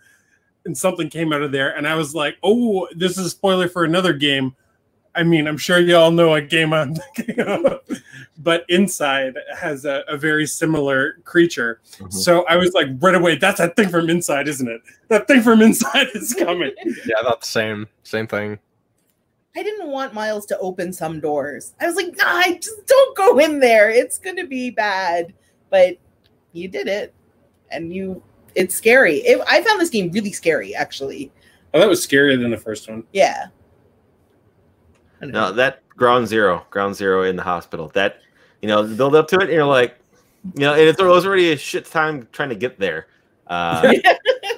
and 0.64 0.76
something 0.76 1.08
came 1.10 1.32
out 1.32 1.42
of 1.42 1.52
there. 1.52 1.76
And 1.76 1.86
I 1.86 1.94
was 1.94 2.14
like, 2.14 2.36
oh, 2.42 2.88
this 2.96 3.18
is 3.18 3.26
a 3.26 3.30
spoiler 3.30 3.68
for 3.68 3.84
another 3.84 4.12
game. 4.12 4.54
I 5.16 5.22
mean, 5.22 5.46
I'm 5.46 5.58
sure 5.58 5.78
you 5.78 5.94
all 5.96 6.10
know 6.10 6.30
what 6.30 6.48
game 6.48 6.72
I'm 6.72 6.94
thinking 7.16 7.38
of, 7.40 7.80
but 8.38 8.64
Inside 8.68 9.36
has 9.56 9.84
a, 9.84 10.02
a 10.08 10.16
very 10.16 10.44
similar 10.46 11.18
creature. 11.24 11.80
Mhm. 11.98 12.12
So 12.12 12.44
I 12.46 12.56
was 12.56 12.72
like, 12.72 12.88
right 12.98 13.14
away, 13.14 13.36
that's 13.36 13.58
that 13.58 13.76
thing 13.76 13.90
from 13.90 14.10
Inside, 14.10 14.48
isn't 14.48 14.66
it? 14.68 14.80
That 15.08 15.28
thing 15.28 15.42
from 15.42 15.62
Inside 15.62 16.08
is 16.14 16.34
coming. 16.34 16.72
Yeah, 17.06 17.14
I 17.20 17.22
thought 17.22 17.42
the 17.42 17.46
same 17.46 17.86
same 18.02 18.26
thing. 18.26 18.58
I 19.56 19.62
didn't 19.62 19.86
want 19.86 20.14
Miles 20.14 20.46
to 20.46 20.58
open 20.58 20.92
some 20.92 21.20
doors. 21.20 21.74
I 21.80 21.86
was 21.86 21.94
like, 21.94 22.16
nah, 22.16 22.24
I 22.26 22.58
just 22.60 22.84
don't 22.86 23.16
go 23.16 23.38
in 23.38 23.60
there. 23.60 23.88
It's 23.90 24.18
gonna 24.18 24.46
be 24.46 24.70
bad. 24.70 25.32
But 25.74 25.98
you 26.52 26.68
did 26.68 26.86
it. 26.86 27.12
And 27.72 27.92
you 27.92 28.22
it's 28.54 28.76
scary. 28.76 29.16
It, 29.16 29.42
I 29.48 29.60
found 29.60 29.80
this 29.80 29.90
game 29.90 30.08
really 30.12 30.30
scary, 30.30 30.72
actually. 30.72 31.32
Oh, 31.72 31.80
that 31.80 31.88
was 31.88 32.06
scarier 32.06 32.40
than 32.40 32.52
the 32.52 32.56
first 32.56 32.88
one. 32.88 33.02
Yeah. 33.12 33.46
No, 35.20 35.26
know. 35.26 35.52
that 35.52 35.82
ground 35.88 36.28
zero, 36.28 36.64
ground 36.70 36.94
zero 36.94 37.24
in 37.24 37.34
the 37.34 37.42
hospital. 37.42 37.88
That 37.94 38.20
you 38.62 38.68
know, 38.68 38.84
build 38.84 39.16
up 39.16 39.26
to 39.28 39.36
it, 39.36 39.42
and 39.42 39.50
you're 39.50 39.64
like, 39.64 39.98
you 40.54 40.60
know, 40.60 40.74
and 40.74 40.82
it 40.82 40.96
was 40.96 41.26
already 41.26 41.50
a 41.50 41.56
shit 41.56 41.86
time 41.86 42.28
trying 42.30 42.50
to 42.50 42.54
get 42.54 42.78
there. 42.78 43.08
Uh, 43.48 43.94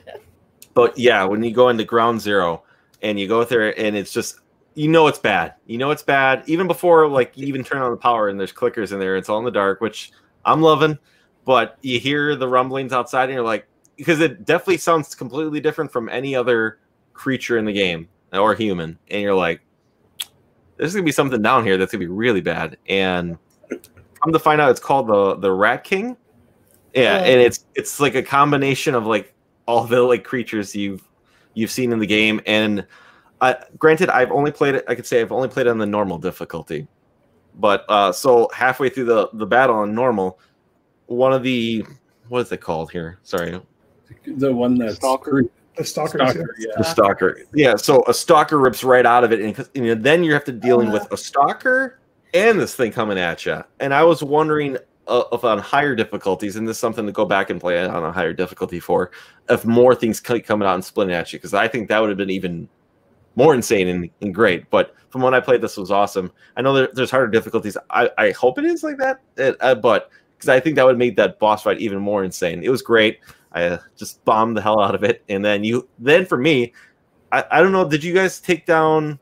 but 0.74 0.98
yeah, 0.98 1.24
when 1.24 1.42
you 1.42 1.50
go 1.50 1.70
into 1.70 1.84
ground 1.84 2.20
zero 2.20 2.62
and 3.00 3.18
you 3.18 3.26
go 3.26 3.42
there, 3.42 3.78
and 3.80 3.96
it's 3.96 4.12
just 4.12 4.40
you 4.74 4.88
know 4.88 5.06
it's 5.06 5.18
bad. 5.18 5.54
You 5.64 5.78
know 5.78 5.92
it's 5.92 6.02
bad 6.02 6.42
even 6.44 6.66
before 6.66 7.08
like 7.08 7.32
you 7.38 7.46
even 7.46 7.64
turn 7.64 7.80
on 7.80 7.90
the 7.90 7.96
power 7.96 8.28
and 8.28 8.38
there's 8.38 8.52
clickers 8.52 8.92
in 8.92 8.98
there. 8.98 9.16
It's 9.16 9.30
all 9.30 9.38
in 9.38 9.46
the 9.46 9.50
dark, 9.50 9.80
which 9.80 10.12
I'm 10.46 10.62
loving. 10.62 10.98
But 11.44 11.76
you 11.82 12.00
hear 12.00 12.34
the 12.34 12.48
rumblings 12.48 12.92
outside, 12.92 13.24
and 13.24 13.34
you're 13.34 13.44
like, 13.44 13.66
because 13.96 14.20
it 14.20 14.44
definitely 14.44 14.78
sounds 14.78 15.14
completely 15.14 15.60
different 15.60 15.92
from 15.92 16.08
any 16.08 16.34
other 16.34 16.78
creature 17.12 17.56
in 17.58 17.64
the 17.64 17.72
game 17.72 18.08
or 18.32 18.54
human, 18.54 18.98
and 19.10 19.22
you're 19.22 19.34
like, 19.34 19.60
there's 20.76 20.92
gonna 20.92 21.04
be 21.04 21.12
something 21.12 21.40
down 21.42 21.64
here 21.64 21.76
that's 21.76 21.92
gonna 21.92 22.00
be 22.04 22.08
really 22.08 22.40
bad. 22.40 22.76
And 22.88 23.38
come 24.22 24.32
to 24.32 24.38
find 24.38 24.60
out, 24.60 24.70
it's 24.70 24.80
called 24.80 25.06
the 25.08 25.36
the 25.36 25.52
Rat 25.52 25.84
King. 25.84 26.16
Yeah, 26.94 27.18
Oh. 27.20 27.24
and 27.24 27.40
it's 27.40 27.64
it's 27.74 28.00
like 28.00 28.14
a 28.14 28.22
combination 28.22 28.94
of 28.94 29.06
like 29.06 29.32
all 29.66 29.84
the 29.84 30.00
like 30.02 30.24
creatures 30.24 30.74
you've 30.74 31.02
you've 31.54 31.70
seen 31.70 31.92
in 31.92 31.98
the 31.98 32.06
game. 32.06 32.40
And 32.46 32.86
uh, 33.40 33.54
granted, 33.78 34.10
I've 34.10 34.32
only 34.32 34.50
played 34.50 34.74
it. 34.74 34.84
I 34.88 34.94
could 34.94 35.06
say 35.06 35.20
I've 35.20 35.32
only 35.32 35.48
played 35.48 35.66
it 35.66 35.70
on 35.70 35.78
the 35.78 35.86
normal 35.86 36.18
difficulty. 36.18 36.86
But 37.56 37.84
uh, 37.88 38.12
so 38.12 38.50
halfway 38.54 38.88
through 38.88 39.06
the 39.06 39.28
the 39.32 39.46
battle 39.46 39.76
on 39.76 39.94
normal, 39.94 40.38
one 41.06 41.32
of 41.32 41.42
the 41.42 41.84
what 42.28 42.40
is 42.40 42.52
it 42.52 42.60
called 42.60 42.90
here? 42.90 43.18
Sorry, 43.22 43.60
The 44.26 44.52
one 44.52 44.76
that's 44.76 44.96
Stalker. 44.96 45.42
The 45.76 45.84
stalkers. 45.84 46.30
Stalker, 46.30 46.56
yeah. 46.58 46.72
the 46.78 46.84
stalker. 46.84 47.40
Yeah, 47.54 47.76
so 47.76 48.02
a 48.08 48.14
stalker 48.14 48.58
rips 48.58 48.82
right 48.82 49.04
out 49.04 49.24
of 49.24 49.32
it, 49.32 49.40
and, 49.42 49.68
and 49.74 50.02
then 50.02 50.24
you 50.24 50.32
have 50.32 50.44
to 50.44 50.52
dealing 50.52 50.90
with 50.90 51.06
a 51.12 51.18
stalker 51.18 52.00
and 52.32 52.60
this 52.60 52.74
thing 52.74 52.92
coming 52.92 53.18
at 53.18 53.44
you. 53.46 53.62
And 53.80 53.92
I 53.92 54.02
was 54.04 54.22
wondering 54.22 54.78
uh, 55.06 55.24
if 55.32 55.44
on 55.44 55.58
higher 55.58 55.94
difficulties, 55.94 56.56
and 56.56 56.66
this 56.66 56.76
is 56.76 56.80
something 56.80 57.06
to 57.06 57.12
go 57.12 57.24
back 57.24 57.50
and 57.50 57.60
play 57.60 57.84
on 57.84 58.04
a 58.04 58.12
higher 58.12 58.32
difficulty 58.32 58.80
for, 58.80 59.10
if 59.48 59.64
more 59.64 59.94
things 59.94 60.20
coming 60.20 60.66
out 60.66 60.74
and 60.74 60.84
splitting 60.84 61.14
at 61.14 61.32
you, 61.32 61.38
because 61.38 61.54
I 61.54 61.68
think 61.68 61.88
that 61.88 62.00
would 62.00 62.08
have 62.08 62.18
been 62.18 62.30
even 62.30 62.68
more 63.36 63.54
insane 63.54 63.88
and, 63.88 64.10
and 64.20 64.34
great. 64.34 64.68
But 64.70 64.94
from 65.10 65.22
when 65.22 65.34
I 65.34 65.40
played, 65.40 65.60
this 65.60 65.76
was 65.76 65.90
awesome. 65.90 66.32
I 66.56 66.62
know 66.62 66.72
there, 66.74 66.88
there's 66.92 67.10
harder 67.10 67.28
difficulties. 67.30 67.76
I, 67.90 68.10
I 68.18 68.30
hope 68.32 68.58
it 68.58 68.64
is 68.64 68.82
like 68.82 68.98
that, 68.98 69.20
It- 69.36 69.56
uh, 69.60 69.74
but 69.76 70.10
because 70.36 70.48
I 70.48 70.58
think 70.60 70.76
that 70.76 70.84
would 70.84 70.98
make 70.98 71.16
that 71.16 71.38
boss 71.38 71.62
fight 71.62 71.78
even 71.78 71.98
more 72.00 72.22
insane. 72.24 72.62
It 72.62 72.68
was 72.68 72.82
great. 72.82 73.20
I 73.52 73.64
uh, 73.64 73.78
just 73.96 74.22
bombed 74.26 74.56
the 74.56 74.60
hell 74.60 74.80
out 74.80 74.94
of 74.94 75.02
it, 75.04 75.22
and 75.30 75.42
then 75.42 75.64
you. 75.64 75.88
Then 75.98 76.26
for 76.26 76.36
me, 76.36 76.74
I, 77.32 77.42
I 77.50 77.62
don't 77.62 77.72
know. 77.72 77.88
Did 77.88 78.04
you 78.04 78.12
guys 78.12 78.38
take 78.38 78.66
down 78.66 79.18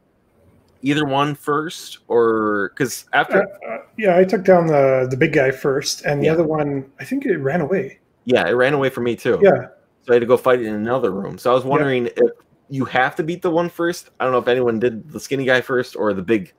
either 0.83 1.05
one 1.05 1.37
first, 1.37 1.99
or 2.09 2.71
because 2.75 3.05
after 3.12 3.43
Uh, 3.43 3.69
uh, 3.75 3.79
yeah, 3.97 4.17
I 4.17 4.25
took 4.25 4.43
down 4.45 4.67
the 4.67 5.07
the 5.09 5.17
big 5.17 5.33
guy 5.35 5.53
first, 5.53 6.05
and 6.05 6.21
the 6.21 6.27
Yeah. 6.27 6.33
other 6.33 6.43
one, 6.45 6.91
I 6.99 7.05
think 7.05 7.27
it 7.27 7.37
ran 7.37 7.61
away. 7.61 8.01
yeah, 8.25 8.49
it 8.49 8.53
ran 8.53 8.75
away 8.75 8.89
from 8.91 9.05
me 9.05 9.15
too. 9.15 9.39
Yeah, 9.41 9.69
so 10.03 10.11
I 10.11 10.15
had 10.15 10.21
to 10.21 10.27
go 10.27 10.37
fight 10.37 10.59
it 10.61 10.67
in 10.67 10.75
another 10.75 11.12
room. 11.12 11.39
So 11.39 11.53
I 11.53 11.55
was 11.55 11.65
wondering 11.65 12.07
if 12.07 12.31
you 12.75 12.85
have 12.87 13.14
to 13.14 13.22
beat 13.22 13.41
the 13.41 13.51
one 13.51 13.68
first. 13.68 14.11
I 14.18 14.25
don't 14.25 14.33
know 14.33 14.39
if 14.39 14.49
anyone 14.49 14.81
did 14.81 15.09
the 15.09 15.20
skinny 15.20 15.45
guy 15.45 15.61
first 15.61 15.95
or 15.95 16.12
the 16.12 16.22
big, 16.22 16.53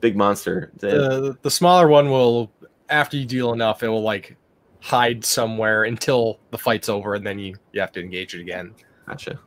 big 0.00 0.16
monster. 0.16 0.72
The 0.78 1.36
the 1.42 1.50
smaller 1.50 1.86
one 1.88 2.08
will 2.10 2.50
after 2.88 3.18
you 3.18 3.26
deal 3.26 3.52
enough, 3.52 3.82
it 3.82 3.88
will 3.88 4.02
like 4.02 4.36
hide 4.80 5.22
somewhere 5.22 5.84
until 5.84 6.40
the 6.50 6.56
fight's 6.56 6.88
over, 6.88 7.14
and 7.14 7.26
then 7.26 7.38
you 7.38 7.56
you 7.72 7.80
have 7.82 7.92
to 7.92 8.00
engage 8.00 8.34
it 8.34 8.40
again. 8.40 8.74
Gotcha. 9.06 9.38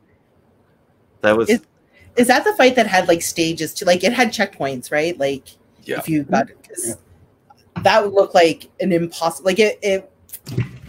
That 1.22 1.36
was 1.36 1.50
It- 1.50 1.64
Is 2.16 2.28
that 2.28 2.44
the 2.44 2.52
fight 2.52 2.76
that 2.76 2.86
had 2.86 3.08
like 3.08 3.22
stages 3.22 3.74
to 3.74 3.84
like 3.84 4.04
it 4.04 4.12
had 4.12 4.28
checkpoints, 4.28 4.92
right? 4.92 5.18
Like 5.18 5.48
Yeah. 5.82 5.98
if 5.98 6.08
you 6.08 6.22
got 6.22 6.46
because 6.46 6.96
that 7.82 8.04
would 8.04 8.12
look 8.14 8.34
like 8.34 8.70
an 8.80 8.92
impossible 8.92 9.46
like 9.46 9.58
it, 9.58 9.80
it 9.82 10.08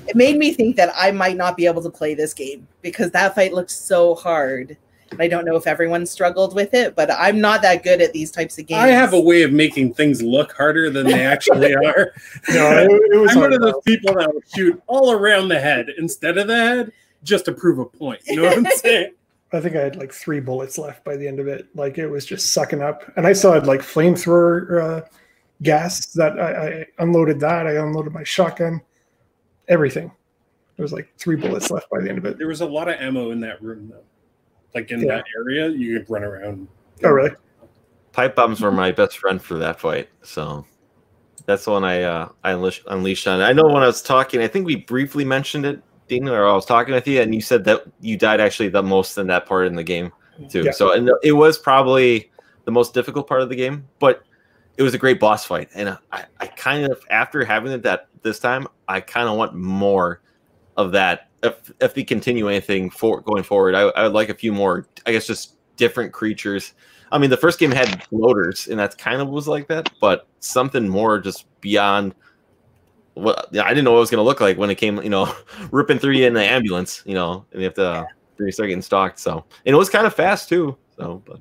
it 0.08 0.16
made 0.16 0.38
me 0.38 0.54
think 0.54 0.76
that 0.76 0.94
I 0.96 1.10
might 1.10 1.36
not 1.36 1.58
be 1.58 1.66
able 1.66 1.82
to 1.82 1.90
play 1.90 2.14
this 2.14 2.32
game 2.36 2.68
because 2.84 3.10
that 3.12 3.34
fight 3.34 3.54
looked 3.56 3.72
so 3.72 4.14
hard. 4.14 4.78
And 5.12 5.22
I 5.22 5.28
don't 5.28 5.46
know 5.46 5.56
if 5.56 5.68
everyone 5.68 6.06
struggled 6.06 6.56
with 6.56 6.74
it, 6.74 6.96
but 6.96 7.12
I'm 7.12 7.40
not 7.40 7.62
that 7.62 7.84
good 7.84 8.02
at 8.02 8.12
these 8.12 8.32
types 8.32 8.58
of 8.58 8.66
games. 8.66 8.82
I 8.82 8.88
have 8.88 9.14
a 9.14 9.22
way 9.22 9.44
of 9.44 9.52
making 9.52 9.94
things 9.94 10.22
look 10.22 10.54
harder 10.54 10.90
than 10.90 11.06
they 11.06 11.24
actually 11.24 11.76
are. 11.86 12.14
no, 12.50 12.72
it, 12.80 12.92
it 13.14 13.18
was 13.18 13.32
I'm 13.32 13.42
one 13.42 13.54
of 13.54 13.62
those 13.62 13.82
people 13.86 14.16
that 14.16 14.34
will 14.34 14.42
shoot 14.54 14.82
all 14.88 15.12
around 15.12 15.50
the 15.50 15.60
head 15.60 15.90
instead 15.98 16.38
of 16.38 16.48
the 16.48 16.56
head 16.56 16.92
just 17.24 17.46
to 17.46 17.52
prove 17.52 17.80
a 17.80 17.86
point. 17.86 18.22
You 18.26 18.38
know 18.38 18.44
what 18.44 18.58
I'm 18.58 18.66
saying? 18.78 19.14
I 19.54 19.60
think 19.62 19.76
I 19.76 19.82
had 19.82 19.96
like 19.96 20.12
three 20.12 20.40
bullets 20.40 20.78
left 20.78 21.04
by 21.04 21.16
the 21.16 21.28
end 21.28 21.40
of 21.40 21.48
it. 21.48 21.68
Like 21.76 21.98
it 21.98 22.08
was 22.08 22.26
just 22.26 22.52
sucking 22.52 22.82
up, 22.82 23.04
and 23.16 23.28
I 23.28 23.34
still 23.34 23.54
had 23.54 23.68
like 23.68 23.82
flamethrower 23.82 24.82
uh, 24.82 25.08
gas 25.62 26.08
that 26.14 26.40
I, 26.40 26.68
I 26.68 26.86
unloaded. 27.00 27.40
That 27.40 27.68
I 27.68 27.74
unloaded 27.74 28.12
my 28.12 28.24
shotgun, 28.24 28.82
everything. 29.68 30.12
There 30.76 30.84
was 30.84 30.92
like 30.92 31.10
three 31.18 31.38
bullets 31.38 31.72
left 31.72 31.90
by 31.90 32.02
the 32.02 32.10
end 32.10 32.18
of 32.18 32.26
it. 32.26 32.38
There 32.38 32.48
was 32.48 32.62
a 32.62 32.66
lot 32.66 32.90
of 32.90 33.00
ammo 33.00 33.32
in 33.32 33.40
that 33.42 33.62
room, 33.62 33.88
though. 33.90 34.04
Like 34.76 34.92
in 34.92 35.02
Yeah. 35.02 35.16
that 35.16 35.26
area, 35.38 35.70
you 35.70 36.00
could 36.00 36.10
run 36.10 36.24
around. 36.24 36.68
Oh, 37.04 37.10
really? 37.10 37.32
pipe 38.16 38.34
bombs 38.34 38.62
were 38.62 38.72
my 38.72 38.92
best 38.94 39.18
friend 39.18 39.42
for 39.42 39.56
that 39.58 39.78
fight. 39.80 40.08
So 40.24 40.66
that's 41.46 41.66
the 41.66 41.72
one 41.72 41.84
I 41.84 42.04
uh, 42.04 42.30
I 42.44 42.52
unleashed, 42.52 42.84
unleashed 42.88 43.28
on. 43.28 43.42
I 43.42 43.52
know 43.52 43.66
when 43.66 43.84
I 43.84 43.88
was 43.88 44.02
talking, 44.02 44.42
I 44.42 44.48
think 44.48 44.66
we 44.66 44.78
briefly 44.78 45.26
mentioned 45.26 45.66
it, 45.66 45.82
Dean, 46.08 46.30
or 46.30 46.48
I 46.48 46.54
was 46.54 46.66
talking 46.66 46.94
with 46.94 47.08
you, 47.08 47.22
and 47.22 47.36
you 47.36 47.42
said 47.42 47.66
that 47.66 47.84
you 48.00 48.18
died 48.18 48.40
actually 48.40 48.70
the 48.70 48.82
most 48.82 49.18
in 49.18 49.28
that 49.28 49.46
part 49.46 49.68
in 49.68 49.76
the 49.76 49.84
game 49.84 50.12
too. 50.50 50.64
Yeah. 50.64 50.72
So 50.72 50.94
and 50.94 51.12
it 51.24 51.34
was 51.34 51.58
probably 51.58 52.32
the 52.64 52.72
most 52.72 52.94
difficult 52.94 53.28
part 53.28 53.42
of 53.42 53.50
the 53.50 53.56
game, 53.56 53.86
but 54.00 54.24
it 54.78 54.84
was 54.84 54.94
a 54.94 54.98
great 54.98 55.20
boss 55.20 55.46
fight, 55.46 55.70
and 55.76 55.98
I, 56.12 56.26
I 56.40 56.48
kind 56.48 56.90
of 56.90 57.02
after 57.10 57.44
having 57.44 57.72
it 57.74 57.84
that 57.84 58.08
this 58.24 58.40
time, 58.40 58.68
I 58.88 59.02
kind 59.02 59.28
of 59.28 59.38
want 59.38 59.54
more 59.56 60.22
of 60.78 60.94
that. 60.94 61.30
If 61.46 61.72
if 61.80 61.94
they 61.94 62.04
continue 62.04 62.48
anything 62.50 62.90
for 62.90 63.22
going 63.22 63.44
forward, 63.44 63.76
I, 63.76 63.82
I 63.82 64.04
would 64.04 64.14
like 64.14 64.30
a 64.30 64.34
few 64.34 64.52
more. 64.52 64.88
I 65.06 65.12
guess 65.12 65.28
just 65.28 65.56
different 65.78 66.14
creatures. 66.14 66.74
I 67.12 67.18
mean, 67.18 67.30
the 67.30 67.38
first 67.38 67.60
game 67.60 67.72
had 67.72 68.04
floaters, 68.06 68.68
and 68.68 68.80
that 68.80 68.98
kind 68.98 69.22
of 69.22 69.30
was 69.30 69.48
like 69.48 69.68
that, 69.68 69.90
but 70.02 70.28
something 70.40 70.88
more 70.88 71.20
just 71.20 71.46
beyond 71.62 72.16
what 73.14 73.48
yeah, 73.52 73.64
I 73.64 73.70
didn't 73.70 73.86
know 73.86 73.92
what 73.92 73.98
it 73.98 74.02
was 74.02 74.10
going 74.10 74.20
to 74.20 74.24
look 74.24 74.42
like 74.42 74.58
when 74.58 74.70
it 74.70 74.76
came, 74.76 75.02
you 75.02 75.10
know, 75.10 75.34
ripping 75.72 76.00
through 76.00 76.14
you 76.14 76.28
in 76.28 76.34
the 76.34 76.44
ambulance, 76.44 77.02
you 77.06 77.14
know, 77.14 77.46
and 77.52 77.62
you 77.62 77.66
have 77.66 77.74
to 77.76 77.88
uh, 77.88 78.06
you 78.40 78.52
start 78.52 78.68
getting 78.68 78.82
stalked. 78.82 79.20
So, 79.20 79.46
and 79.66 79.74
it 79.74 79.78
was 79.78 79.90
kind 79.90 80.06
of 80.06 80.14
fast 80.14 80.50
too. 80.50 80.78
So, 80.98 81.24
but 81.26 81.40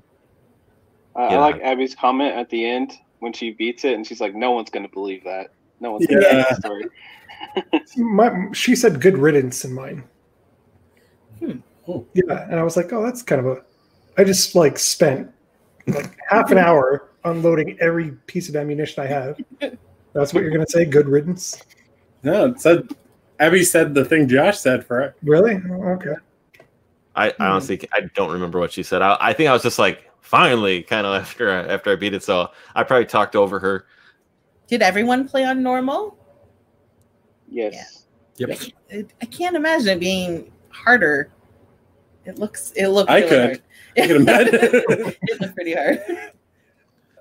I, 1.17 1.23
Yeah. 1.31 1.37
I 1.37 1.39
like 1.39 1.61
Abby's 1.63 1.95
comment 1.95 2.35
at 2.35 2.49
the 2.51 2.65
end 2.65 2.93
when 3.19 3.33
she 3.33 3.53
beats 3.53 3.85
it, 3.85 3.95
and 3.95 4.07
she's 4.07 4.21
like, 4.21 4.35
"No 4.35 4.53
one's 4.53 4.71
going 4.71 4.87
to 4.87 4.93
believe 4.93 5.25
that. 5.25 5.49
No 5.81 5.93
one's 5.93 6.07
going 6.07 6.21
to 6.21 6.27
Yeah. 6.27 6.33
believe 6.33 6.47
that 6.51 6.61
story." 6.61 6.85
My, 7.97 8.49
she 8.53 8.75
said 8.77 9.01
good 9.01 9.19
riddance 9.19 9.65
in 9.65 9.73
mine. 9.73 10.05
Hmm. 11.39 11.59
Oh. 11.87 12.07
Yeah, 12.15 12.47
and 12.51 12.59
I 12.59 12.63
was 12.63 12.77
like, 12.77 12.93
oh, 12.93 13.03
that's 13.03 13.23
kind 13.23 13.41
of 13.41 13.47
a. 13.47 13.63
I 14.17 14.25
just 14.25 14.55
like 14.55 14.79
spent 14.79 15.31
like 15.87 16.17
half 16.29 16.51
an 16.51 16.59
hour 16.59 17.11
unloading 17.25 17.77
every 17.81 18.13
piece 18.27 18.49
of 18.49 18.57
ammunition 18.57 19.03
I 19.03 19.07
have. 19.07 19.41
That's 20.13 20.33
what 20.33 20.43
you're 20.43 20.53
gonna 20.53 20.67
say? 20.67 20.85
Good 20.85 21.09
riddance? 21.09 21.63
No, 22.23 22.47
it 22.47 22.61
said 22.61 22.89
Abby 23.41 23.65
said 23.65 23.95
the 23.95 24.05
thing 24.05 24.29
Josh 24.29 24.59
said 24.59 24.87
for 24.87 25.01
it. 25.03 25.15
Really? 25.23 25.61
Oh, 25.71 25.83
okay. 25.95 26.15
I, 27.17 27.31
I 27.39 27.47
honestly 27.47 27.81
I 27.93 28.03
don't 28.15 28.33
remember 28.33 28.59
what 28.59 28.73
she 28.73 28.83
said. 28.83 29.03
I, 29.03 29.17
I 29.21 29.33
think 29.33 29.51
I 29.51 29.53
was 29.53 29.63
just 29.63 29.79
like 29.79 30.11
finally 30.21 30.83
kind 30.83 31.07
of 31.07 31.21
after 31.21 31.51
I, 31.51 31.67
after 31.67 31.93
I 31.93 31.97
beat 31.97 32.15
it. 32.15 32.23
So 32.23 32.51
I 32.75 32.83
probably 32.85 33.07
talked 33.07 33.37
over 33.37 33.59
her. 33.59 33.87
Did 34.69 34.81
everyone 34.81 35.29
play 35.29 35.45
on 35.45 35.63
normal? 35.63 36.17
Yes. 37.55 38.07
Yep. 38.37 38.59
It, 38.89 39.11
I 39.23 39.27
can't 39.27 39.55
imagine 39.55 39.89
it 39.89 40.01
being 40.01 40.51
harder. 40.71 41.31
It 42.25 42.39
looks. 42.39 42.73
It 42.75 42.89
looks. 42.89 43.11
I 43.11 43.19
really 43.19 43.29
could. 43.29 43.41
Hard. 43.41 43.63
I 43.97 44.07
can 44.07 44.17
imagine. 44.23 44.55
it 44.63 45.41
looked 45.41 45.55
pretty 45.55 45.75
hard. 45.75 46.03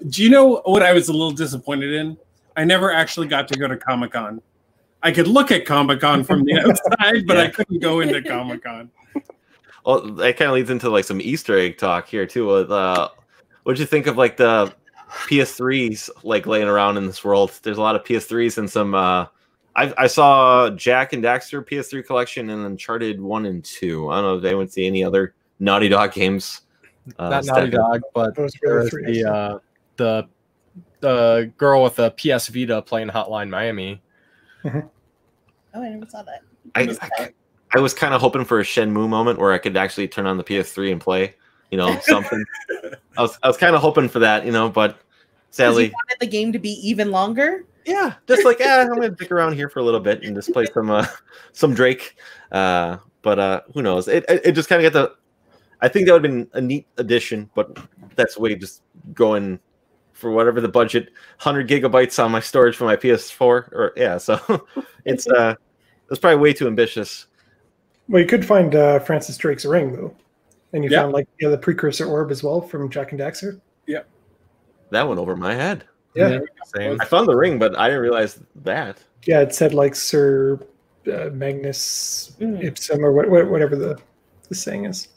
Do 0.10 0.24
you 0.24 0.30
know 0.30 0.62
what 0.66 0.82
I 0.82 0.92
was 0.92 1.08
a 1.10 1.12
little 1.12 1.32
disappointed 1.32 1.94
in? 1.94 2.18
I 2.58 2.64
never 2.64 2.92
actually 2.92 3.28
got 3.28 3.48
to 3.50 3.60
go 3.60 3.68
to 3.68 3.78
Comic 3.78 4.12
Con. 4.14 4.42
I 5.04 5.12
could 5.12 5.28
look 5.28 5.52
at 5.52 5.66
Comic 5.66 6.00
Con 6.00 6.24
from 6.24 6.44
the 6.46 6.60
outside, 7.00 7.28
but 7.28 7.38
I 7.38 7.50
couldn't 7.50 7.80
go 7.80 8.00
into 8.00 8.22
Comic 8.22 8.64
Con. 8.64 8.90
Well, 9.86 10.02
that 10.16 10.38
kind 10.38 10.50
of 10.50 10.56
leads 10.56 10.70
into 10.70 10.90
like 10.90 11.06
some 11.06 11.22
Easter 11.22 11.58
egg 11.58 11.78
talk 11.78 12.08
here 12.08 12.26
too. 12.26 12.48
With 12.48 12.72
uh, 12.72 13.10
what'd 13.64 13.80
you 13.80 13.86
think 13.86 14.08
of 14.08 14.18
like 14.18 14.38
the 14.38 14.74
PS3s 15.28 16.10
like 16.24 16.48
laying 16.48 16.68
around 16.68 16.98
in 16.98 17.06
this 17.06 17.24
world? 17.24 17.52
There's 17.62 17.78
a 17.78 17.82
lot 17.82 17.96
of 17.96 18.04
PS3s 18.04 18.58
and 18.58 18.70
some. 18.70 18.96
uh 18.96 19.28
I, 19.76 19.94
I 19.98 20.08
saw 20.08 20.70
Jak 20.70 21.14
and 21.14 21.24
Daxter 21.24 21.68
PS3 21.68 22.06
collection 22.06 22.50
and 22.50 22.66
Uncharted 22.66 23.20
one 23.20 23.46
and 23.46 23.64
two. 23.64 24.10
I 24.10 24.16
don't 24.16 24.24
know 24.24 24.38
if 24.38 24.44
anyone 24.46 24.68
see 24.68 24.86
any 24.86 25.04
other 25.04 25.34
Naughty 25.60 25.90
Dog 25.90 26.14
games. 26.14 26.62
Uh, 27.18 27.30
Not 27.30 27.46
Naughty 27.46 27.72
stacked- 27.72 27.72
Dog, 27.72 28.02
but 28.14 28.36
there 28.36 28.48
the 28.62 28.76
was 28.76 28.92
the 28.92 29.26
uh, 29.26 29.60
the 29.98 30.28
the 31.00 31.52
girl 31.58 31.84
with 31.84 31.96
the 31.96 32.12
PS 32.12 32.48
Vita 32.48 32.82
playing 32.82 33.10
Hotline 33.10 33.50
Miami. 33.50 34.02
Oh, 34.66 34.82
I 35.74 35.90
never 35.90 36.06
saw 36.08 36.22
that. 36.24 36.42
I, 36.76 36.86
Missed 36.86 37.02
I. 37.18 37.34
I 37.76 37.80
was 37.80 37.94
kind 37.94 38.14
of 38.14 38.22
hoping 38.22 38.46
for 38.46 38.60
a 38.60 38.64
Shenmue 38.64 39.10
moment 39.10 39.40
where 39.40 39.52
I 39.52 39.58
could 39.58 39.76
actually 39.76 40.08
turn 40.08 40.28
on 40.28 40.38
the 40.38 40.44
PS3 40.44 40.92
and 40.92 41.02
play, 41.02 41.34
you 41.72 41.78
know, 41.78 42.00
something. 42.04 42.44
I 43.18 43.22
was 43.22 43.38
I 43.42 43.48
was 43.48 43.58
kind 43.58 43.76
of 43.76 43.82
hoping 43.82 44.08
for 44.08 44.20
that, 44.20 44.46
you 44.46 44.52
know, 44.52 44.70
but 44.70 45.00
sadly, 45.50 45.86
you 45.86 45.92
wanted 45.92 46.20
the 46.20 46.28
game 46.28 46.52
to 46.54 46.60
be 46.60 46.72
even 46.88 47.10
longer. 47.12 47.66
Yeah, 47.86 48.14
just 48.28 48.46
like 48.46 48.60
yeah, 48.60 48.78
I'm 48.82 48.88
gonna 48.88 49.14
stick 49.16 49.32
around 49.32 49.54
here 49.54 49.70
for 49.70 49.80
a 49.80 49.84
little 49.84 50.00
bit 50.00 50.24
and 50.24 50.36
just 50.36 50.52
play 50.54 50.66
some 50.74 50.90
uh, 50.90 51.06
some 51.54 51.74
Drake. 51.74 52.16
Uh, 52.52 52.98
but 53.22 53.40
uh, 53.40 53.62
who 53.74 53.82
knows? 53.82 54.08
It 54.08 54.26
it, 54.30 54.42
it 54.46 54.52
just 54.54 54.70
kind 54.70 54.84
of 54.86 54.94
got 54.94 55.00
the. 55.00 55.16
I 55.82 55.90
think 55.90 56.06
that 56.08 56.14
would 56.14 56.24
have 56.24 56.32
been 56.32 56.50
a 56.54 56.62
neat 56.62 56.88
addition, 56.98 57.50
but 57.56 57.78
that's 58.16 58.38
way 58.38 58.56
just 58.56 58.84
going 59.14 59.60
for 60.14 60.32
whatever 60.32 60.62
the 60.62 60.70
budget, 60.70 61.10
hundred 61.40 61.68
gigabytes 61.68 62.24
on 62.24 62.32
my 62.32 62.40
storage 62.40 62.76
for 62.78 62.86
my 62.86 62.96
PS4, 62.96 63.42
or 63.42 63.92
yeah, 63.98 64.18
so 64.18 64.66
it's 65.06 65.28
uh, 65.28 65.56
it's 66.10 66.20
probably 66.20 66.40
way 66.40 66.54
too 66.54 66.68
ambitious. 66.68 67.28
Well, 68.08 68.22
you 68.22 68.28
could 68.28 68.46
find 68.46 68.76
uh, 68.76 69.00
Francis 69.00 69.36
Drake's 69.38 69.66
ring 69.66 69.92
though, 69.94 70.16
and 70.72 70.84
you 70.84 70.90
Yeah. 70.90 71.02
found 71.02 71.14
like 71.14 71.28
yeah, 71.42 71.50
the 71.50 71.58
precursor 71.58 72.06
orb 72.06 72.32
as 72.32 72.44
well 72.44 72.62
from 72.62 72.90
Jak 72.90 73.12
and 73.12 73.20
Daxter. 73.20 73.60
Yeah, 73.88 74.04
that 74.92 75.06
went 75.08 75.20
over 75.20 75.36
my 75.36 75.54
head. 75.54 75.84
Yeah, 76.16 76.40
Same. 76.76 77.02
I 77.02 77.06
found 77.06 77.28
the 77.28 77.36
ring, 77.36 77.58
but 77.58 77.78
I 77.78 77.88
didn't 77.88 78.02
realize 78.04 78.40
that. 78.64 79.04
yeah. 79.26 79.42
It 79.42 79.54
said 79.56 79.74
like 79.74 79.96
Sir 79.96 80.60
uh, 81.08 81.30
Magnus 81.34 82.36
Mm. 82.40 82.64
Ipsum 82.64 83.04
or 83.04 83.12
what, 83.12 83.30
what, 83.30 83.50
whatever 83.50 83.76
the 83.76 84.00
the 84.50 84.56
saying 84.56 84.86
is. 84.86 85.08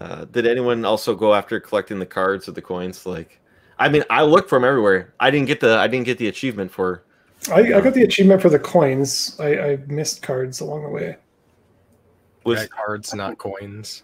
Uh, 0.00 0.24
did 0.26 0.46
anyone 0.46 0.84
also 0.84 1.14
go 1.14 1.34
after 1.34 1.58
collecting 1.60 1.98
the 1.98 2.06
cards 2.06 2.48
or 2.48 2.52
the 2.52 2.60
coins? 2.62 3.06
Like, 3.06 3.40
I 3.78 3.88
mean, 3.88 4.04
I 4.10 4.22
looked 4.22 4.48
for 4.48 4.56
them 4.58 4.64
everywhere. 4.64 5.14
I 5.20 5.30
didn't 5.30 5.46
get 5.46 5.60
the 5.60 5.78
I 5.78 5.86
didn't 5.86 6.06
get 6.06 6.18
the 6.18 6.28
achievement 6.28 6.70
for. 6.70 7.02
I, 7.50 7.60
I 7.60 7.80
got 7.80 7.94
the 7.94 8.02
achievement 8.02 8.42
for 8.42 8.48
the 8.48 8.58
coins. 8.58 9.36
I, 9.38 9.58
I 9.58 9.76
missed 9.86 10.22
cards 10.22 10.60
along 10.60 10.82
the 10.82 10.88
way. 10.90 11.16
Was 12.44 12.60
Yeah, 12.62 12.66
cards, 12.68 13.14
not 13.14 13.38
coins. 13.38 14.02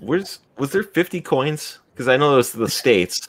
was 0.00 0.38
was 0.56 0.70
there 0.72 0.82
fifty 0.84 1.20
coins? 1.20 1.80
Because 1.92 2.08
I 2.08 2.16
know 2.16 2.34
it 2.34 2.36
was 2.36 2.52
the 2.52 2.68
states. 2.68 3.28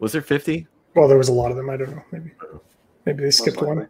Was 0.00 0.12
there 0.12 0.22
fifty? 0.22 0.66
Well, 0.94 1.08
there 1.08 1.18
was 1.18 1.28
a 1.28 1.32
lot 1.32 1.50
of 1.50 1.56
them. 1.56 1.68
I 1.70 1.76
don't 1.76 1.90
know. 1.90 2.02
Maybe 2.12 2.30
maybe 3.04 3.22
they 3.24 3.30
skipped 3.30 3.56
likely. 3.58 3.76
one. 3.76 3.88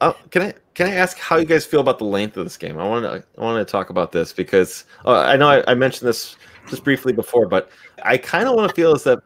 Oh, 0.00 0.16
can 0.30 0.42
I 0.42 0.54
can 0.74 0.88
I 0.88 0.94
ask 0.94 1.18
how 1.18 1.36
you 1.36 1.46
guys 1.46 1.64
feel 1.64 1.80
about 1.80 1.98
the 1.98 2.04
length 2.04 2.36
of 2.36 2.44
this 2.44 2.56
game? 2.56 2.78
I 2.78 2.86
want 2.86 3.04
to 3.04 3.24
I 3.38 3.42
want 3.42 3.66
to 3.66 3.70
talk 3.70 3.90
about 3.90 4.12
this 4.12 4.32
because 4.32 4.84
uh, 5.04 5.20
I 5.20 5.36
know 5.36 5.48
I, 5.48 5.64
I 5.70 5.74
mentioned 5.74 6.08
this 6.08 6.36
just 6.68 6.84
briefly 6.84 7.12
before, 7.12 7.46
but 7.48 7.70
I 8.02 8.18
kind 8.18 8.46
of 8.48 8.54
want 8.56 8.68
to 8.68 8.74
feel 8.74 8.94
is 8.94 9.04
that 9.04 9.20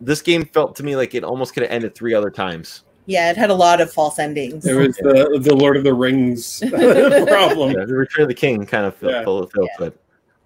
this 0.00 0.22
game 0.22 0.44
felt 0.46 0.74
to 0.76 0.82
me 0.82 0.96
like 0.96 1.14
it 1.14 1.22
almost 1.24 1.52
could 1.52 1.62
have 1.62 1.72
ended 1.72 1.94
three 1.94 2.14
other 2.14 2.30
times. 2.30 2.84
Yeah, 3.06 3.30
it 3.30 3.36
had 3.36 3.50
a 3.50 3.54
lot 3.54 3.80
of 3.80 3.92
false 3.92 4.18
endings. 4.18 4.64
It 4.66 4.74
was 4.74 4.96
the 4.96 5.38
the 5.42 5.54
Lord 5.54 5.76
of 5.76 5.84
the 5.84 5.92
Rings 5.92 6.60
problem. 6.70 7.72
Yeah, 7.72 7.84
the 7.84 7.94
Return 7.94 8.22
of 8.22 8.28
the 8.28 8.34
King 8.34 8.64
kind 8.64 8.86
of 8.86 8.96
felt, 8.96 9.12
Yeah. 9.12 9.24
felt, 9.24 9.52
felt 9.52 9.70
but 9.78 9.94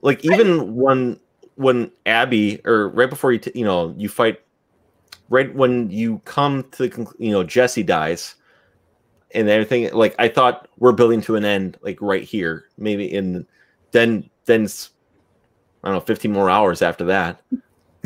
like 0.03 0.25
even 0.25 0.75
one 0.75 1.21
when 1.57 1.91
Abby 2.07 2.61
or 2.65 2.89
right 2.89 3.11
before 3.11 3.33
you 3.33 3.39
t- 3.39 3.53
you 3.55 3.65
know 3.65 3.95
you 3.97 4.09
fight 4.09 4.41
right 5.29 5.55
when 5.55 5.91
you 5.91 6.21
come 6.25 6.65
to 6.73 6.83
the 6.85 6.91
conc- 6.91 7.15
you 7.19 7.31
know 7.31 7.45
Jesse 7.45 7.83
dies 7.83 8.35
and 9.33 9.49
everything 9.49 9.93
like 9.93 10.15
I 10.19 10.29
thought 10.29 10.69
we're 10.79 10.93
building 10.93 11.21
to 11.23 11.37
an 11.37 11.45
end 11.45 11.79
like 11.83 11.99
right 12.01 12.23
here 12.23 12.65
maybe 12.79 13.13
in 13.13 13.47
then 13.93 14.29
then 14.47 14.69
I 15.83 15.89
don't 15.89 15.97
know 15.97 16.01
15 16.01 16.33
more 16.33 16.51
hours 16.51 16.83
after 16.83 17.05
that. 17.05 17.41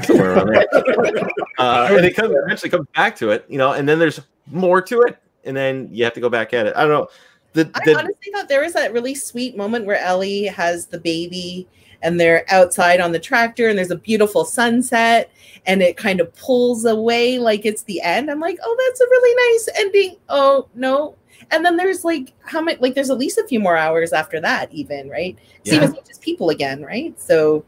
Somewhere 0.03 0.35
around 0.35 0.49
there. 0.49 0.67
Uh, 1.59 1.89
and 1.91 2.05
it 2.05 2.15
comes 2.15 2.33
eventually 2.45 2.71
comes 2.71 2.87
back 2.95 3.17
to 3.17 3.31
it 3.31 3.45
you 3.49 3.59
know 3.59 3.73
and 3.73 3.89
then 3.89 3.99
there's 3.99 4.21
more 4.47 4.81
to 4.81 5.01
it 5.01 5.19
and 5.43 5.57
then 5.57 5.89
you 5.91 6.05
have 6.05 6.13
to 6.15 6.21
go 6.21 6.29
back 6.29 6.55
at 6.55 6.67
it. 6.67 6.77
I 6.77 6.83
don't 6.83 6.91
know. 6.91 7.09
The, 7.55 7.69
I 7.75 7.95
honestly 7.95 8.33
thought 8.33 8.49
there 8.49 8.61
was 8.61 8.75
that 8.75 8.93
really 8.93 9.15
sweet 9.15 9.57
moment 9.57 9.87
where 9.87 9.99
Ellie 9.99 10.45
has 10.45 10.87
the 10.87 11.01
baby 11.01 11.67
and 12.03 12.19
they're 12.19 12.45
outside 12.49 13.01
on 13.01 13.13
the 13.13 13.19
tractor 13.19 13.69
and 13.69 13.77
there's 13.77 13.91
a 13.91 13.97
beautiful 13.97 14.45
sunset 14.45 15.31
and 15.67 15.83
it 15.83 15.97
kind 15.97 16.21
of 16.21 16.35
pulls 16.37 16.85
away 16.85 17.39
like 17.39 17.67
it's 17.67 17.83
the 17.83 18.01
end. 18.01 18.31
I'm 18.31 18.41
like, 18.41 18.59
oh, 18.63 18.77
that's 18.87 19.01
a 19.01 19.05
really 19.05 19.53
nice 19.53 19.69
ending. 19.81 20.17
Oh, 20.29 20.69
no. 20.75 21.17
And 21.51 21.65
then 21.65 21.77
there's 21.77 22.05
like 22.05 22.35
how 22.41 22.61
many 22.61 22.79
like 22.81 22.95
there's 22.95 23.11
at 23.11 23.19
least 23.19 23.39
a 23.39 23.47
few 23.47 23.61
more 23.61 23.77
hours 23.77 24.13
after 24.13 24.41
that, 24.41 24.73
even, 24.73 25.09
right? 25.09 25.39
Yeah. 25.65 25.73
Same 25.75 25.83
as 25.83 25.95
just 26.07 26.21
people 26.21 26.51
again, 26.51 26.83
right? 26.83 27.19
So 27.21 27.65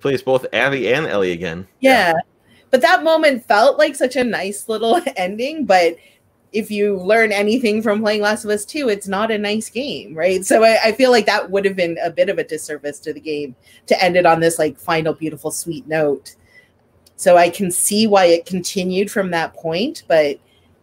plays 0.00 0.22
both 0.22 0.44
Abby 0.52 0.92
and 0.92 1.06
Ellie 1.06 1.32
again 1.32 1.66
yeah. 1.80 2.14
But 2.70 2.80
that 2.80 3.04
moment 3.04 3.46
felt 3.46 3.78
like 3.78 3.94
such 3.94 4.16
a 4.16 4.24
nice 4.24 4.68
little 4.68 5.00
ending. 5.16 5.64
But 5.64 5.96
if 6.54 6.70
you 6.70 6.96
learn 6.96 7.32
anything 7.32 7.82
from 7.82 8.00
playing 8.00 8.22
Last 8.22 8.44
of 8.44 8.50
Us 8.50 8.64
2, 8.64 8.88
it's 8.88 9.08
not 9.08 9.32
a 9.32 9.36
nice 9.36 9.68
game, 9.68 10.14
right? 10.14 10.44
So 10.44 10.62
I, 10.62 10.78
I 10.84 10.92
feel 10.92 11.10
like 11.10 11.26
that 11.26 11.50
would 11.50 11.64
have 11.64 11.74
been 11.74 11.98
a 12.02 12.10
bit 12.10 12.28
of 12.28 12.38
a 12.38 12.44
disservice 12.44 13.00
to 13.00 13.12
the 13.12 13.20
game 13.20 13.56
to 13.88 14.02
end 14.02 14.16
it 14.16 14.24
on 14.24 14.38
this 14.38 14.56
like 14.56 14.78
final, 14.78 15.12
beautiful, 15.12 15.50
sweet 15.50 15.86
note. 15.88 16.36
So 17.16 17.36
I 17.36 17.50
can 17.50 17.72
see 17.72 18.06
why 18.06 18.26
it 18.26 18.46
continued 18.46 19.10
from 19.10 19.32
that 19.32 19.52
point. 19.54 20.04
But 20.06 20.38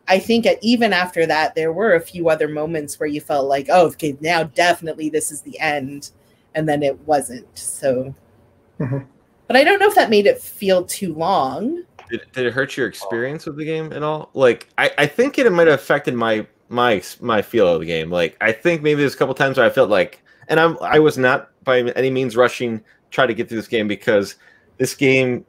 I 0.10 0.20
think 0.20 0.46
even 0.62 0.92
after 0.92 1.26
that, 1.26 1.56
there 1.56 1.72
were 1.72 1.96
a 1.96 2.02
few 2.02 2.28
other 2.28 2.50
moments 2.50 3.00
where 3.00 3.08
you 3.08 3.22
felt 3.22 3.48
like, 3.48 3.68
oh, 3.72 3.88
okay, 3.88 4.18
now 4.20 4.44
definitely 4.44 5.10
this 5.10 5.32
is 5.32 5.42
the 5.42 5.58
end. 5.60 6.12
And 6.54 6.68
then 6.68 6.84
it 6.84 7.00
wasn't. 7.08 7.48
So, 7.58 8.14
Mhm. 8.78 9.06
but 9.48 9.56
I 9.56 9.64
don't 9.64 9.80
know 9.80 9.88
if 9.88 9.96
that 9.96 10.10
made 10.10 10.26
it 10.26 10.42
feel 10.42 10.84
too 10.84 11.14
long. 11.14 11.84
Did, 12.12 12.22
did 12.34 12.46
it 12.46 12.54
hurt 12.54 12.78
your 12.78 12.88
experience 12.88 13.46
with 13.46 13.58
the 13.58 13.66
game 13.66 13.92
at 13.94 14.04
all? 14.04 14.30
Like, 14.34 14.68
I, 14.78 14.92
I 14.98 15.08
think 15.08 15.40
it 15.40 15.52
might 15.52 15.68
have 15.68 15.80
affected 15.80 16.14
my 16.14 16.46
my 16.70 17.02
my 17.20 17.42
feel 17.42 17.68
of 17.68 17.80
the 17.80 17.86
game. 17.86 18.10
Like, 18.10 18.38
I 18.42 18.52
think 18.52 18.82
maybe 18.82 19.02
there's 19.02 19.16
a 19.16 19.18
couple 19.18 19.34
times 19.34 19.58
where 19.58 19.66
I 19.66 19.70
felt 19.70 19.90
like, 19.90 20.22
and 20.48 20.60
I'm 20.60 20.78
I 20.82 21.00
was 21.00 21.18
not 21.18 21.50
by 21.64 21.80
any 21.80 22.10
means 22.10 22.36
rushing 22.36 22.84
try 23.12 23.26
to 23.26 23.34
get 23.34 23.50
through 23.50 23.58
this 23.58 23.68
game 23.68 23.88
because 23.88 24.36
this 24.78 24.96
game 24.96 25.46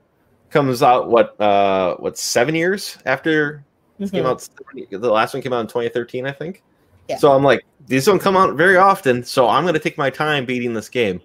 comes 0.51 0.83
out 0.83 1.09
what 1.09 1.41
uh 1.41 1.97
what 1.97 2.19
seven 2.19 2.55
years 2.55 2.99
after 3.07 3.65
this 3.99 4.11
came 4.11 4.27
out. 4.27 4.47
The 4.91 4.99
last 4.99 5.33
one 5.33 5.43
came 5.43 5.53
out 5.53 5.61
in 5.61 5.67
2013, 5.67 6.27
I 6.27 6.33
think. 6.33 6.63
Yeah. 7.09 7.17
So 7.17 7.33
I'm 7.33 7.43
like, 7.43 7.65
these 7.87 8.05
don't 8.05 8.19
come 8.19 8.37
out 8.37 8.55
very 8.57 8.77
often, 8.77 9.25
so 9.25 9.49
I'm 9.49 9.65
going 9.65 9.75
to 9.75 9.81
take 9.81 9.99
my 9.99 10.11
time 10.11 10.45
beating 10.45 10.75
this 10.75 10.89
game. 10.89 11.21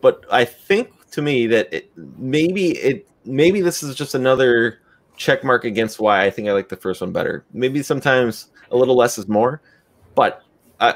But 0.00 0.24
I 0.30 0.44
think 0.44 1.08
to 1.12 1.22
me 1.22 1.46
that 1.48 1.72
it, 1.72 1.90
maybe 2.18 2.76
it 2.78 3.08
maybe 3.24 3.60
this 3.60 3.82
is 3.82 3.94
just 3.94 4.14
another 4.14 4.80
check 5.16 5.44
mark 5.44 5.64
against 5.64 6.00
why 6.00 6.24
I 6.24 6.30
think 6.30 6.48
I 6.48 6.52
like 6.52 6.68
the 6.68 6.76
first 6.76 7.00
one 7.00 7.12
better. 7.12 7.44
Maybe 7.52 7.82
sometimes 7.82 8.48
a 8.70 8.76
little 8.76 8.96
less 8.96 9.18
is 9.18 9.28
more, 9.28 9.62
but 10.14 10.42
I 10.80 10.94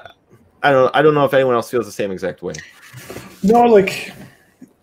I 0.62 0.70
don't 0.70 0.94
I 0.94 1.02
don't 1.02 1.14
know 1.14 1.24
if 1.24 1.34
anyone 1.34 1.54
else 1.54 1.70
feels 1.70 1.86
the 1.86 1.92
same 1.92 2.10
exact 2.10 2.42
way. 2.42 2.54
No, 3.42 3.62
like 3.62 4.12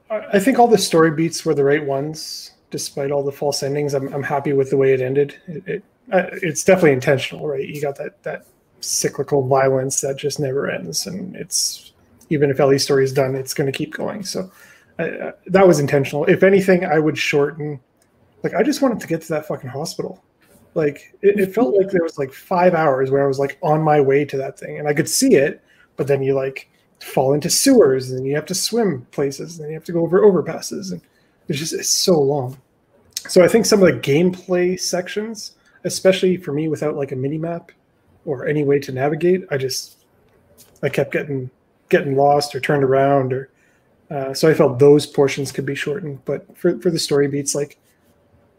I 0.09 0.39
think 0.39 0.59
all 0.59 0.67
the 0.67 0.77
story 0.77 1.11
beats 1.11 1.45
were 1.45 1.53
the 1.53 1.63
right 1.63 1.85
ones, 1.85 2.51
despite 2.71 3.11
all 3.11 3.23
the 3.23 3.31
false 3.31 3.63
endings. 3.63 3.93
I'm 3.93 4.13
I'm 4.13 4.23
happy 4.23 4.53
with 4.53 4.69
the 4.69 4.77
way 4.77 4.93
it 4.93 5.01
ended. 5.01 5.39
It, 5.47 5.67
it 5.67 5.83
it's 6.41 6.63
definitely 6.63 6.93
intentional, 6.93 7.47
right? 7.47 7.67
You 7.67 7.81
got 7.81 7.97
that 7.97 8.21
that 8.23 8.45
cyclical 8.79 9.47
violence 9.47 10.01
that 10.01 10.17
just 10.17 10.39
never 10.39 10.69
ends, 10.69 11.07
and 11.07 11.35
it's 11.35 11.91
even 12.29 12.49
if 12.49 12.59
Ellie's 12.59 12.83
story 12.83 13.03
is 13.03 13.13
done, 13.13 13.35
it's 13.35 13.53
going 13.53 13.71
to 13.71 13.77
keep 13.77 13.93
going. 13.93 14.23
So 14.23 14.51
uh, 14.99 15.31
that 15.47 15.67
was 15.67 15.79
intentional. 15.79 16.25
If 16.25 16.43
anything, 16.43 16.85
I 16.85 16.99
would 16.99 17.17
shorten. 17.17 17.79
Like 18.43 18.53
I 18.53 18.63
just 18.63 18.81
wanted 18.81 18.99
to 18.99 19.07
get 19.07 19.21
to 19.23 19.29
that 19.29 19.47
fucking 19.47 19.69
hospital. 19.69 20.23
Like 20.73 21.15
it, 21.21 21.39
it 21.39 21.53
felt 21.55 21.75
like 21.75 21.89
there 21.89 22.03
was 22.03 22.17
like 22.17 22.33
five 22.33 22.73
hours 22.73 23.11
where 23.11 23.23
I 23.23 23.27
was 23.27 23.39
like 23.39 23.57
on 23.61 23.81
my 23.81 23.99
way 23.99 24.25
to 24.25 24.37
that 24.37 24.59
thing, 24.59 24.79
and 24.79 24.87
I 24.87 24.93
could 24.93 25.09
see 25.09 25.35
it, 25.35 25.63
but 25.97 26.07
then 26.07 26.21
you 26.21 26.33
like 26.33 26.69
fall 27.01 27.33
into 27.33 27.49
sewers 27.49 28.11
and 28.11 28.25
you 28.25 28.35
have 28.35 28.45
to 28.45 28.55
swim 28.55 29.05
places 29.11 29.59
and 29.59 29.69
you 29.69 29.73
have 29.73 29.83
to 29.83 29.91
go 29.91 30.01
over 30.01 30.21
overpasses 30.21 30.91
and 30.91 31.01
it's 31.47 31.59
just 31.59 31.73
it's 31.73 31.89
so 31.89 32.19
long 32.19 32.57
so 33.27 33.43
i 33.43 33.47
think 33.47 33.65
some 33.65 33.83
of 33.83 33.85
the 33.85 33.99
gameplay 33.99 34.79
sections 34.79 35.55
especially 35.83 36.37
for 36.37 36.51
me 36.53 36.67
without 36.67 36.95
like 36.95 37.11
a 37.11 37.15
mini 37.15 37.37
map 37.37 37.71
or 38.25 38.47
any 38.47 38.63
way 38.63 38.79
to 38.79 38.91
navigate 38.91 39.43
i 39.51 39.57
just 39.57 40.05
i 40.83 40.89
kept 40.89 41.11
getting 41.11 41.49
getting 41.89 42.15
lost 42.15 42.55
or 42.55 42.59
turned 42.59 42.83
around 42.83 43.33
or 43.33 43.49
uh, 44.11 44.33
so 44.33 44.49
i 44.49 44.53
felt 44.53 44.79
those 44.79 45.05
portions 45.05 45.51
could 45.51 45.65
be 45.65 45.75
shortened 45.75 46.23
but 46.25 46.45
for, 46.57 46.79
for 46.79 46.89
the 46.89 46.99
story 46.99 47.27
beats 47.27 47.55
like 47.55 47.79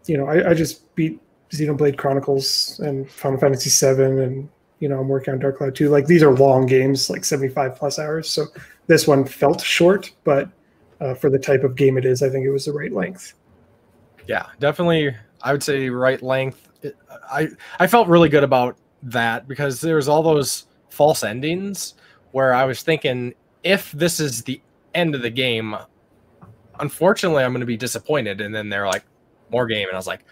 you 0.06 0.16
know 0.16 0.26
I, 0.26 0.50
I 0.50 0.54
just 0.54 0.94
beat 0.94 1.20
xenoblade 1.50 1.96
chronicles 1.96 2.78
and 2.80 3.10
final 3.10 3.38
fantasy 3.38 3.70
VII, 3.70 4.02
and 4.02 4.48
you 4.80 4.88
know, 4.88 5.00
I'm 5.00 5.08
working 5.08 5.32
on 5.32 5.40
Dark 5.40 5.58
Cloud 5.58 5.74
2. 5.74 5.88
Like 5.88 6.06
these 6.06 6.22
are 6.22 6.32
long 6.32 6.66
games, 6.66 7.08
like 7.08 7.24
75 7.24 7.76
plus 7.76 7.98
hours. 7.98 8.28
So 8.28 8.46
this 8.86 9.06
one 9.06 9.24
felt 9.24 9.60
short, 9.60 10.12
but 10.24 10.48
uh, 11.00 11.14
for 11.14 11.30
the 11.30 11.38
type 11.38 11.64
of 11.64 11.76
game 11.76 11.96
it 11.96 12.04
is, 12.04 12.22
I 12.22 12.28
think 12.28 12.44
it 12.44 12.50
was 12.50 12.66
the 12.66 12.72
right 12.72 12.92
length. 12.92 13.34
Yeah, 14.26 14.46
definitely. 14.58 15.14
I 15.42 15.52
would 15.52 15.62
say 15.62 15.88
right 15.88 16.20
length. 16.22 16.68
I 17.30 17.48
I 17.78 17.86
felt 17.86 18.08
really 18.08 18.28
good 18.28 18.44
about 18.44 18.76
that 19.02 19.48
because 19.48 19.80
there 19.80 19.96
was 19.96 20.08
all 20.08 20.22
those 20.22 20.66
false 20.88 21.22
endings 21.22 21.94
where 22.32 22.52
I 22.52 22.64
was 22.64 22.82
thinking 22.82 23.34
if 23.62 23.92
this 23.92 24.20
is 24.20 24.42
the 24.42 24.60
end 24.96 25.14
of 25.14 25.22
the 25.22 25.30
game, 25.30 25.76
unfortunately 26.78 27.44
I'm 27.44 27.52
going 27.52 27.60
to 27.60 27.66
be 27.66 27.76
disappointed. 27.76 28.40
And 28.40 28.54
then 28.54 28.68
they're 28.68 28.86
like, 28.86 29.04
more 29.50 29.66
game, 29.66 29.86
and 29.88 29.94
I 29.94 29.98
was 29.98 30.06
like, 30.06 30.24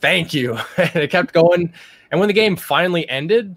thank 0.00 0.34
you. 0.34 0.58
and 0.76 0.96
it 0.96 1.10
kept 1.10 1.32
going. 1.32 1.72
And 2.10 2.20
when 2.20 2.28
the 2.28 2.34
game 2.34 2.56
finally 2.56 3.08
ended, 3.08 3.54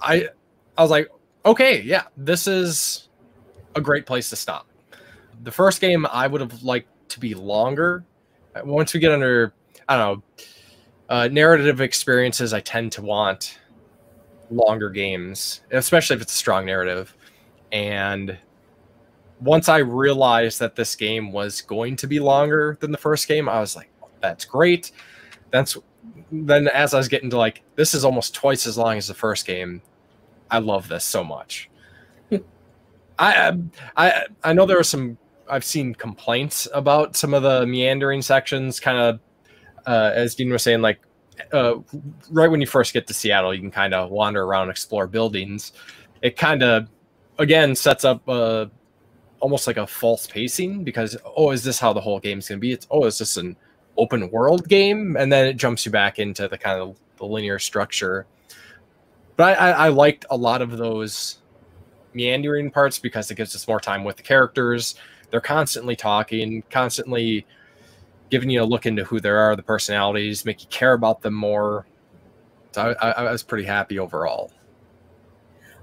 I 0.00 0.28
I 0.76 0.82
was 0.82 0.90
like, 0.90 1.08
okay, 1.44 1.82
yeah, 1.82 2.04
this 2.16 2.46
is 2.46 3.08
a 3.74 3.80
great 3.80 4.06
place 4.06 4.30
to 4.30 4.36
stop. 4.36 4.66
The 5.42 5.50
first 5.50 5.80
game 5.80 6.06
I 6.06 6.26
would 6.26 6.40
have 6.40 6.62
liked 6.62 6.88
to 7.10 7.20
be 7.20 7.34
longer. 7.34 8.04
Once 8.64 8.94
we 8.94 9.00
get 9.00 9.12
under, 9.12 9.52
I 9.88 9.96
don't 9.96 10.18
know, 10.18 10.46
uh, 11.08 11.28
narrative 11.28 11.80
experiences, 11.80 12.52
I 12.52 12.60
tend 12.60 12.92
to 12.92 13.02
want 13.02 13.58
longer 14.50 14.90
games, 14.90 15.62
especially 15.70 16.16
if 16.16 16.22
it's 16.22 16.34
a 16.34 16.36
strong 16.36 16.66
narrative. 16.66 17.14
And 17.72 18.38
once 19.42 19.68
I 19.68 19.78
realized 19.78 20.60
that 20.60 20.76
this 20.76 20.94
game 20.94 21.32
was 21.32 21.60
going 21.60 21.96
to 21.96 22.06
be 22.06 22.20
longer 22.20 22.78
than 22.80 22.92
the 22.92 22.98
first 22.98 23.26
game, 23.26 23.48
I 23.48 23.60
was 23.60 23.74
like, 23.74 23.90
that's 24.20 24.44
great. 24.44 24.92
That's 25.50 25.76
then 26.30 26.68
as 26.68 26.94
I 26.94 26.98
was 26.98 27.08
getting 27.08 27.30
to 27.30 27.36
like, 27.36 27.62
this 27.76 27.94
is 27.94 28.04
almost 28.04 28.34
twice 28.34 28.66
as 28.66 28.78
long 28.78 28.96
as 28.96 29.06
the 29.06 29.14
first 29.14 29.46
game. 29.46 29.82
I 30.50 30.58
love 30.58 30.88
this 30.88 31.04
so 31.04 31.24
much. 31.24 31.70
I 33.18 33.36
um, 33.36 33.70
I 33.96 34.26
I 34.44 34.52
know 34.52 34.66
there 34.66 34.78
are 34.78 34.84
some 34.84 35.18
I've 35.48 35.64
seen 35.64 35.94
complaints 35.94 36.68
about 36.72 37.16
some 37.16 37.34
of 37.34 37.42
the 37.42 37.66
meandering 37.66 38.22
sections, 38.22 38.78
kind 38.78 38.98
of 38.98 39.20
uh, 39.86 40.12
as 40.14 40.34
Dean 40.34 40.50
was 40.50 40.62
saying, 40.62 40.82
like 40.82 41.00
uh, 41.52 41.74
right 42.30 42.50
when 42.50 42.60
you 42.60 42.66
first 42.66 42.92
get 42.92 43.06
to 43.08 43.14
Seattle, 43.14 43.52
you 43.52 43.60
can 43.60 43.70
kind 43.70 43.94
of 43.94 44.10
wander 44.10 44.44
around, 44.44 44.70
explore 44.70 45.06
buildings. 45.06 45.72
It 46.20 46.36
kind 46.36 46.62
of 46.62 46.88
again 47.38 47.74
sets 47.74 48.04
up 48.04 48.26
uh, 48.28 48.66
almost 49.42 49.66
like 49.66 49.76
a 49.76 49.86
false 49.86 50.26
pacing 50.26 50.84
because 50.84 51.16
oh, 51.36 51.50
is 51.50 51.64
this 51.64 51.80
how 51.80 51.92
the 51.92 52.00
whole 52.00 52.20
game's 52.20 52.48
gonna 52.48 52.60
be? 52.60 52.72
It's 52.72 52.86
oh, 52.90 53.04
is 53.04 53.18
this 53.18 53.36
an 53.36 53.56
open 53.98 54.30
world 54.30 54.68
game? 54.68 55.16
And 55.18 55.30
then 55.30 55.46
it 55.46 55.54
jumps 55.54 55.84
you 55.84 55.92
back 55.92 56.18
into 56.20 56.46
the 56.46 56.56
kind 56.56 56.80
of 56.80 56.96
the 57.16 57.26
linear 57.26 57.58
structure. 57.58 58.24
But 59.36 59.58
I, 59.58 59.70
I, 59.72 59.88
liked 59.88 60.26
a 60.30 60.36
lot 60.36 60.62
of 60.62 60.76
those 60.76 61.38
meandering 62.14 62.70
parts 62.70 62.98
because 62.98 63.30
it 63.30 63.34
gives 63.34 63.56
us 63.56 63.66
more 63.66 63.80
time 63.80 64.04
with 64.04 64.16
the 64.16 64.22
characters. 64.22 64.94
They're 65.30 65.40
constantly 65.40 65.96
talking, 65.96 66.62
constantly 66.70 67.46
giving 68.30 68.50
you 68.50 68.62
a 68.62 68.64
look 68.64 68.86
into 68.86 69.04
who 69.04 69.20
they 69.20 69.30
are, 69.30 69.56
the 69.56 69.62
personalities, 69.62 70.44
make 70.44 70.60
you 70.62 70.68
care 70.68 70.92
about 70.92 71.22
them 71.22 71.34
more. 71.34 71.86
So 72.72 72.94
I, 73.00 73.10
I 73.10 73.32
was 73.32 73.42
pretty 73.42 73.64
happy 73.64 73.98
overall. 73.98 74.52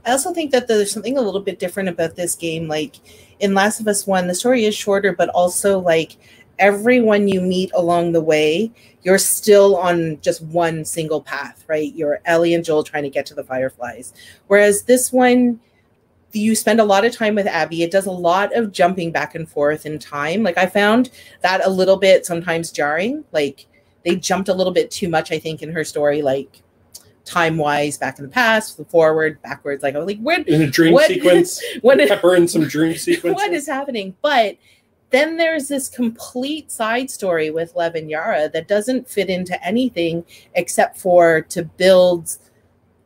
I 0.05 0.11
also 0.11 0.33
think 0.33 0.51
that 0.51 0.67
there's 0.67 0.91
something 0.91 1.17
a 1.17 1.21
little 1.21 1.41
bit 1.41 1.59
different 1.59 1.89
about 1.89 2.15
this 2.15 2.35
game. 2.35 2.67
Like 2.67 2.95
in 3.39 3.53
Last 3.53 3.79
of 3.79 3.87
Us 3.87 4.05
1, 4.05 4.27
the 4.27 4.35
story 4.35 4.65
is 4.65 4.75
shorter, 4.75 5.13
but 5.13 5.29
also 5.29 5.79
like 5.79 6.17
everyone 6.59 7.27
you 7.27 7.41
meet 7.41 7.71
along 7.73 8.11
the 8.11 8.21
way, 8.21 8.71
you're 9.03 9.17
still 9.17 9.77
on 9.77 10.19
just 10.21 10.41
one 10.43 10.83
single 10.83 11.21
path, 11.21 11.63
right? 11.67 11.93
You're 11.95 12.19
Ellie 12.25 12.53
and 12.53 12.65
Joel 12.65 12.83
trying 12.83 13.03
to 13.03 13.09
get 13.09 13.25
to 13.27 13.33
the 13.33 13.43
Fireflies. 13.43 14.13
Whereas 14.47 14.83
this 14.83 15.11
one, 15.11 15.59
you 16.31 16.55
spend 16.55 16.79
a 16.79 16.85
lot 16.85 17.05
of 17.05 17.15
time 17.15 17.35
with 17.35 17.47
Abby. 17.47 17.81
It 17.81 17.91
does 17.91 18.05
a 18.05 18.11
lot 18.11 18.55
of 18.55 18.71
jumping 18.71 19.11
back 19.11 19.35
and 19.35 19.49
forth 19.49 19.85
in 19.85 19.97
time. 19.97 20.43
Like 20.43 20.57
I 20.57 20.67
found 20.67 21.09
that 21.41 21.65
a 21.65 21.69
little 21.69 21.97
bit 21.97 22.25
sometimes 22.25 22.71
jarring. 22.71 23.23
Like 23.31 23.65
they 24.05 24.15
jumped 24.15 24.49
a 24.49 24.53
little 24.53 24.73
bit 24.73 24.91
too 24.91 25.09
much, 25.09 25.31
I 25.31 25.39
think, 25.39 25.63
in 25.63 25.71
her 25.71 25.83
story, 25.83 26.21
like 26.21 26.61
time 27.29 27.57
wise, 27.57 27.97
back 27.97 28.17
in 28.17 28.25
the 28.25 28.31
past, 28.31 28.79
forward, 28.89 29.41
backwards. 29.41 29.83
Like 29.83 29.95
I 29.95 29.99
was 29.99 30.07
like, 30.07 30.19
when 30.19 30.43
In 30.45 30.63
a 30.63 30.67
dream 30.67 30.93
what, 30.93 31.07
sequence, 31.07 31.61
when 31.81 31.97
pepper 32.07 32.35
in 32.35 32.47
some 32.47 32.67
dream 32.67 32.95
sequences. 32.97 33.35
what 33.35 33.53
is 33.53 33.67
happening? 33.67 34.15
But 34.21 34.57
then 35.11 35.37
there's 35.37 35.67
this 35.67 35.87
complete 35.87 36.71
side 36.71 37.09
story 37.09 37.51
with 37.51 37.75
Lev 37.75 37.95
and 37.95 38.09
Yara 38.09 38.49
that 38.49 38.67
doesn't 38.67 39.07
fit 39.07 39.29
into 39.29 39.63
anything 39.65 40.25
except 40.55 40.97
for 40.97 41.41
to 41.41 41.63
build. 41.63 42.37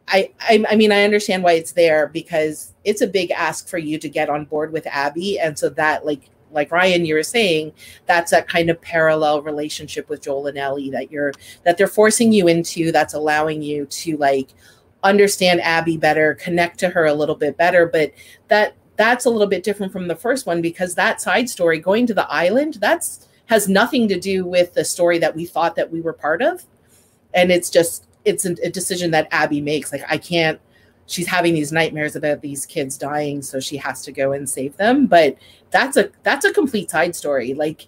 I, 0.08 0.32
I 0.42 0.66
I 0.70 0.76
mean 0.76 0.92
I 0.92 1.04
understand 1.04 1.44
why 1.44 1.54
it's 1.54 1.74
there 1.74 2.08
because 2.08 2.74
it's 2.84 3.02
a 3.02 3.08
big 3.08 3.32
ask 3.32 3.70
for 3.70 3.78
you 3.78 3.98
to 4.00 4.10
get 4.10 4.30
on 4.30 4.46
board 4.46 4.74
with 4.74 4.86
Abby, 4.88 5.40
and 5.40 5.58
so 5.58 5.70
that 5.70 6.06
like 6.06 6.30
like 6.54 6.72
Ryan 6.72 7.06
you 7.06 7.16
were 7.16 7.24
saying 7.24 7.74
that's 8.06 8.32
that 8.32 8.48
kind 8.48 8.70
of 8.70 8.82
parallel 8.82 9.42
relationship 9.42 10.10
with 10.10 10.22
Joel 10.22 10.48
and 10.48 10.58
Ellie 10.58 10.90
that 10.92 11.12
you're 11.12 11.34
that 11.64 11.78
they're 11.78 11.88
forcing 11.88 12.32
you 12.32 12.48
into 12.48 12.92
that's 12.92 13.14
allowing 13.14 13.62
you 13.62 13.86
to 13.88 14.18
like 14.18 14.50
understand 15.04 15.62
Abby 15.62 15.98
better, 15.98 16.34
connect 16.36 16.80
to 16.80 16.90
her 16.90 17.06
a 17.06 17.14
little 17.14 17.36
bit 17.36 17.58
better, 17.58 17.86
but 17.86 18.14
that 18.48 18.76
that's 18.96 19.26
a 19.26 19.30
little 19.30 19.48
bit 19.48 19.64
different 19.64 19.92
from 19.92 20.08
the 20.08 20.16
first 20.16 20.46
one 20.46 20.62
because 20.62 20.96
that 20.96 21.20
side 21.20 21.50
story 21.50 21.80
going 21.80 22.06
to 22.08 22.14
the 22.14 22.32
island 22.32 22.76
that's 22.80 23.28
has 23.48 23.68
nothing 23.68 24.08
to 24.08 24.20
do 24.20 24.46
with 24.46 24.74
the 24.74 24.86
story 24.86 25.20
that 25.20 25.36
we 25.36 25.46
thought 25.46 25.76
that 25.76 25.92
we 25.92 26.00
were 26.00 26.14
part 26.14 26.42
of. 26.42 26.64
And 27.34 27.52
it's 27.52 27.70
just 27.70 28.06
it's 28.24 28.46
a, 28.46 28.56
a 28.64 28.70
decision 28.70 29.12
that 29.12 29.28
abby 29.32 29.62
makes. 29.62 29.92
Like 29.92 30.04
i 30.10 30.18
can't 30.18 30.60
she's 31.08 31.28
having 31.28 31.54
these 31.54 31.72
nightmares 31.72 32.16
about 32.16 32.42
these 32.42 32.66
kids 32.66 32.98
dying 32.98 33.42
so 33.42 33.60
she 33.60 33.78
has 33.78 34.02
to 34.04 34.12
go 34.12 34.32
and 34.32 34.50
save 34.50 34.76
them. 34.78 35.06
But 35.06 35.38
that's 35.72 35.98
a 35.98 36.10
that's 36.24 36.46
a 36.46 36.54
complete 36.54 36.90
side 36.90 37.16
story. 37.16 37.54
Like 37.54 37.88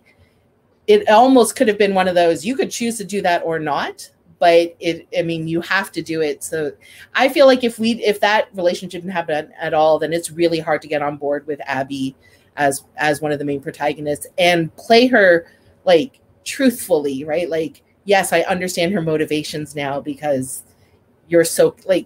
it 0.87 1.09
almost 1.09 1.55
could 1.55 1.67
have 1.67 1.77
been 1.77 1.95
one 1.95 2.07
of 2.07 2.15
those 2.15 2.45
you 2.45 2.55
could 2.55 2.69
choose 2.71 2.97
to 2.97 3.03
do 3.03 3.21
that 3.21 3.41
or 3.43 3.59
not 3.59 4.09
but 4.37 4.75
it 4.79 5.07
i 5.17 5.21
mean 5.21 5.47
you 5.47 5.61
have 5.61 5.91
to 5.91 6.01
do 6.01 6.21
it. 6.21 6.43
So 6.43 6.71
i 7.13 7.29
feel 7.29 7.45
like 7.45 7.63
if 7.63 7.79
we 7.79 7.93
if 8.03 8.19
that 8.19 8.49
relationship 8.53 9.01
didn't 9.01 9.13
happen 9.13 9.51
at 9.59 9.73
all 9.73 9.99
then 9.99 10.13
it's 10.13 10.31
really 10.31 10.59
hard 10.59 10.81
to 10.81 10.87
get 10.87 11.01
on 11.01 11.17
board 11.17 11.47
with 11.47 11.59
abby 11.65 12.15
as 12.57 12.83
as 12.97 13.21
one 13.21 13.31
of 13.31 13.39
the 13.39 13.45
main 13.45 13.61
protagonists 13.61 14.27
and 14.37 14.75
play 14.75 15.07
her 15.07 15.47
like 15.85 16.19
truthfully 16.43 17.23
right? 17.23 17.49
Like 17.49 17.81
yes 18.03 18.33
i 18.33 18.41
understand 18.41 18.93
her 18.93 19.01
motivations 19.01 19.75
now 19.75 19.99
because 19.99 20.63
you're 21.27 21.43
so 21.43 21.75
like 21.85 22.05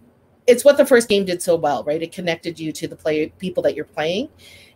it's 0.49 0.65
what 0.65 0.77
the 0.77 0.85
first 0.85 1.07
game 1.07 1.25
did 1.25 1.41
so 1.41 1.55
well 1.55 1.83
right 1.83 2.01
it 2.01 2.11
connected 2.11 2.59
you 2.59 2.71
to 2.71 2.87
the 2.87 2.95
play 2.95 3.27
people 3.37 3.63
that 3.63 3.75
you're 3.75 3.85
playing 3.85 4.27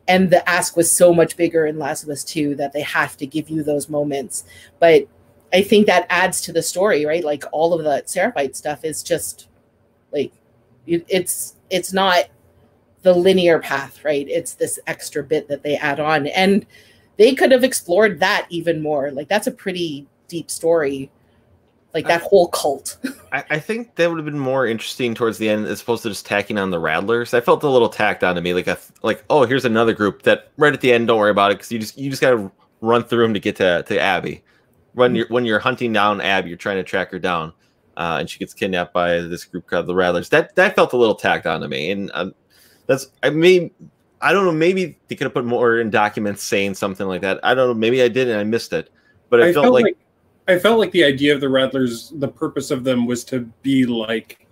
and 0.07 0.29
the 0.29 0.47
ask 0.49 0.75
was 0.75 0.91
so 0.91 1.13
much 1.13 1.37
bigger 1.37 1.65
in 1.65 1.79
last 1.79 2.03
of 2.03 2.09
us 2.09 2.23
2 2.23 2.55
that 2.55 2.73
they 2.73 2.81
have 2.81 3.17
to 3.17 3.25
give 3.25 3.49
you 3.49 3.63
those 3.63 3.89
moments 3.89 4.45
but 4.79 5.07
I 5.53 5.61
think 5.61 5.85
that 5.85 6.07
adds 6.09 6.41
to 6.41 6.51
the 6.51 6.63
story, 6.63 7.05
right? 7.05 7.23
Like 7.23 7.43
all 7.51 7.73
of 7.73 7.83
the 7.83 8.01
Seraphite 8.05 8.55
stuff 8.55 8.83
is 8.83 9.03
just 9.03 9.47
like 10.11 10.33
it, 10.87 11.05
it's 11.07 11.55
it's 11.69 11.93
not 11.93 12.25
the 13.03 13.13
linear 13.13 13.59
path, 13.59 14.03
right? 14.03 14.27
It's 14.27 14.55
this 14.55 14.79
extra 14.87 15.23
bit 15.23 15.47
that 15.49 15.61
they 15.61 15.77
add 15.77 15.99
on, 15.99 16.27
and 16.27 16.65
they 17.17 17.35
could 17.35 17.51
have 17.51 17.63
explored 17.63 18.19
that 18.19 18.47
even 18.49 18.81
more. 18.81 19.11
Like 19.11 19.27
that's 19.27 19.47
a 19.47 19.51
pretty 19.51 20.07
deep 20.27 20.49
story, 20.49 21.11
like 21.93 22.07
that 22.07 22.21
whole 22.21 22.47
cult. 22.47 22.97
I, 23.31 23.43
I 23.51 23.59
think 23.59 23.95
that 23.95 24.09
would 24.09 24.17
have 24.17 24.25
been 24.25 24.39
more 24.39 24.65
interesting 24.65 25.13
towards 25.13 25.37
the 25.37 25.49
end, 25.49 25.65
as 25.67 25.81
opposed 25.81 26.03
to 26.03 26.09
just 26.09 26.25
tacking 26.25 26.57
on 26.57 26.71
the 26.71 26.79
Rattlers. 26.79 27.33
I 27.33 27.41
felt 27.41 27.63
a 27.63 27.69
little 27.69 27.89
tacked 27.89 28.23
on 28.23 28.35
to 28.35 28.41
me, 28.41 28.53
like 28.53 28.67
a 28.67 28.77
like 29.01 29.23
oh 29.29 29.45
here's 29.45 29.65
another 29.65 29.93
group 29.93 30.23
that 30.23 30.51
right 30.57 30.73
at 30.73 30.81
the 30.81 30.91
end, 30.91 31.07
don't 31.07 31.19
worry 31.19 31.31
about 31.31 31.51
it 31.51 31.55
because 31.55 31.71
you 31.71 31.79
just 31.79 31.97
you 31.97 32.09
just 32.09 32.21
got 32.21 32.31
to 32.31 32.51
run 32.81 33.03
through 33.03 33.23
them 33.23 33.33
to 33.33 33.39
get 33.39 33.55
to 33.57 33.83
to 33.83 33.99
Abby 33.99 34.43
when 34.93 35.15
you're 35.15 35.27
when 35.27 35.45
you're 35.45 35.59
hunting 35.59 35.93
down 35.93 36.21
Ab, 36.21 36.47
you're 36.47 36.57
trying 36.57 36.77
to 36.77 36.83
track 36.83 37.11
her 37.11 37.19
down, 37.19 37.53
uh, 37.97 38.17
and 38.19 38.29
she 38.29 38.39
gets 38.39 38.53
kidnapped 38.53 38.93
by 38.93 39.19
this 39.21 39.43
group 39.45 39.67
called 39.67 39.87
the 39.87 39.95
Rattlers. 39.95 40.29
That 40.29 40.55
that 40.55 40.75
felt 40.75 40.93
a 40.93 40.97
little 40.97 41.15
tacked 41.15 41.45
on 41.45 41.61
to 41.61 41.67
me, 41.67 41.91
and 41.91 42.11
um, 42.13 42.33
that's 42.87 43.07
I 43.21 43.29
mean 43.29 43.71
I 44.21 44.31
don't 44.31 44.45
know. 44.45 44.53
Maybe 44.53 44.97
they 45.07 45.15
could 45.15 45.25
have 45.25 45.33
put 45.33 45.45
more 45.45 45.79
in 45.79 45.89
documents 45.89 46.43
saying 46.43 46.75
something 46.75 47.07
like 47.07 47.21
that. 47.21 47.39
I 47.43 47.53
don't 47.53 47.67
know. 47.67 47.73
Maybe 47.73 48.01
I 48.01 48.07
did 48.07 48.29
and 48.29 48.39
I 48.39 48.43
missed 48.43 48.71
it, 48.71 48.89
but 49.29 49.39
it 49.39 49.47
I 49.47 49.53
felt, 49.53 49.73
like, 49.73 49.97
I 50.47 50.59
felt 50.59 50.79
like 50.79 50.91
the 50.91 51.03
idea 51.03 51.33
of 51.33 51.41
the 51.41 51.49
Rattlers, 51.49 52.09
the 52.15 52.27
purpose 52.27 52.69
of 52.71 52.83
them 52.83 53.05
was 53.05 53.23
to 53.25 53.41
be 53.61 53.85
like 53.85 54.45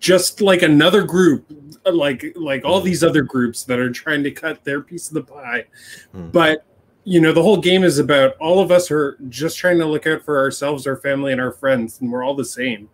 just 0.00 0.40
like 0.40 0.62
another 0.62 1.02
group, 1.04 1.44
like 1.84 2.32
like 2.34 2.64
all 2.64 2.80
these 2.80 3.04
other 3.04 3.22
groups 3.22 3.64
that 3.64 3.78
are 3.78 3.90
trying 3.90 4.22
to 4.24 4.30
cut 4.30 4.64
their 4.64 4.80
piece 4.80 5.08
of 5.08 5.14
the 5.14 5.22
pie, 5.22 5.64
Hmm. 6.12 6.30
but 6.30 6.64
you 7.04 7.20
know 7.20 7.32
the 7.32 7.42
whole 7.42 7.56
game 7.56 7.82
is 7.84 7.98
about 7.98 8.36
all 8.40 8.60
of 8.60 8.70
us 8.70 8.90
are 8.90 9.16
just 9.28 9.56
trying 9.58 9.78
to 9.78 9.86
look 9.86 10.06
out 10.06 10.22
for 10.22 10.38
ourselves 10.38 10.86
our 10.86 10.96
family 10.96 11.32
and 11.32 11.40
our 11.40 11.50
friends 11.52 12.00
and 12.00 12.10
we're 12.12 12.22
all 12.24 12.34
the 12.34 12.44
same 12.44 12.88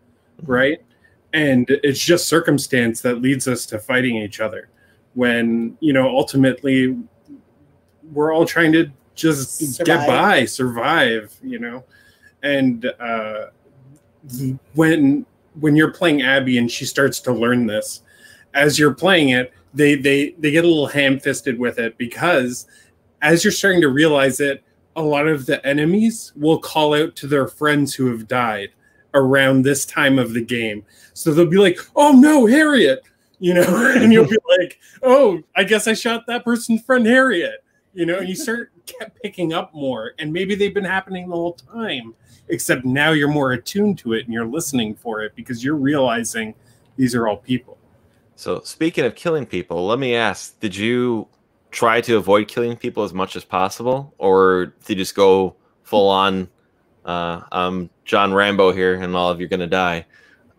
right? 0.45 0.81
And 1.33 1.67
it's 1.83 1.99
just 1.99 2.29
circumstance 2.29 3.01
that 3.01 3.21
leads 3.21 3.49
us 3.49 3.67
to 3.67 3.79
fighting 3.79 4.17
each 4.17 4.39
other 4.41 4.69
when 5.15 5.77
you 5.81 5.93
know 5.93 6.09
ultimately 6.09 6.97
we're 8.13 8.33
all 8.33 8.45
trying 8.47 8.73
to 8.73 8.91
just 9.15 9.59
Survive. 9.77 9.87
get 9.87 10.07
by 10.07 10.45
survive 10.45 11.35
you 11.43 11.59
know 11.59 11.85
and 12.47 12.87
uh 13.01 13.47
when 14.75 15.27
when 15.61 15.77
you're 15.77 15.93
playing 15.93 16.23
abby 16.23 16.59
and 16.59 16.71
she 16.71 16.85
starts 16.85 17.21
to 17.21 17.33
learn 17.33 17.67
this 17.67 18.03
as 18.55 18.79
you're 18.79 18.95
playing 18.95 19.31
it 19.31 19.53
they 19.75 19.95
they 19.95 20.31
they 20.39 20.51
get 20.51 20.65
a 20.65 20.69
little 20.69 20.87
ham-fisted 20.87 21.59
with 21.59 21.79
it 21.79 21.97
because 21.99 22.67
as 23.23 23.45
you're 23.45 23.53
starting 23.53 23.81
to 23.81 23.89
realize 23.89 24.41
it, 24.41 24.63
a 24.95 25.03
lot 25.03 25.29
of 25.29 25.47
the 25.47 25.65
enemies 25.67 26.33
will 26.37 26.59
call 26.59 26.95
out 26.95 27.17
to 27.17 27.27
their 27.27 27.47
friends 27.47 27.95
who 27.95 28.07
have 28.11 28.29
died 28.29 28.71
around 29.15 29.63
this 29.63 29.85
time 29.85 30.19
of 30.19 30.33
the 30.33 30.45
game. 30.45 30.85
So 31.13 31.33
they'll 31.33 31.47
be 31.47 31.59
like, 31.59 31.79
"Oh 31.95 32.13
no, 32.13 32.47
Harriet," 32.47 33.03
you 33.39 33.55
know, 33.55 33.93
and 33.97 34.13
you'll 34.13 34.29
be 34.29 34.39
like, 34.59 34.79
"Oh, 35.03 35.43
I 35.55 35.65
guess 35.65 35.87
I 35.87 35.95
shot 35.95 36.27
that 36.27 36.45
person's 36.45 36.83
friend 36.83 37.07
Harriet," 37.07 37.63
you 37.95 38.07
know, 38.07 38.19
and 38.19 38.29
you 38.29 38.35
start 38.35 38.71
kept 38.87 39.21
picking 39.23 39.53
up 39.53 39.75
more, 39.75 40.15
and 40.19 40.33
maybe 40.33 40.55
they've 40.55 40.75
been 40.75 40.85
happening 40.85 41.29
the 41.29 41.37
whole 41.37 41.55
time, 41.55 42.15
except 42.49 42.85
now 42.85 43.13
you're 43.13 43.29
more 43.29 43.53
attuned 43.53 43.99
to 43.99 44.13
it 44.13 44.25
and 44.25 44.33
you're 44.33 44.47
listening 44.47 44.95
for 44.95 45.23
it 45.23 45.35
because 45.35 45.65
you're 45.65 45.77
realizing 45.77 46.55
these 46.97 47.15
are 47.15 47.29
all 47.29 47.37
people. 47.37 47.79
So 48.37 48.61
speaking 48.61 49.05
of 49.05 49.15
killing 49.15 49.47
people, 49.47 49.87
let 49.87 49.99
me 49.99 50.15
ask: 50.15 50.59
Did 50.61 50.77
you 50.77 51.29
try 51.71 52.01
to 52.03 52.17
avoid 52.17 52.49
killing 52.49 52.77
people 52.77 53.03
as 53.03 53.13
much 53.13 53.37
as 53.37 53.45
possible, 53.45 54.15
or 54.19 54.75
did 54.85 54.91
you 54.91 54.95
just 54.97 55.15
go 55.15 55.57
full 55.83 56.09
on? 56.09 56.49
Uh, 57.05 57.87
John 58.05 58.35
Rambo 58.35 58.73
here, 58.73 58.95
and 58.95 59.15
all 59.15 59.31
of 59.31 59.39
you're 59.39 59.49
gonna 59.49 59.67
die. 59.67 60.05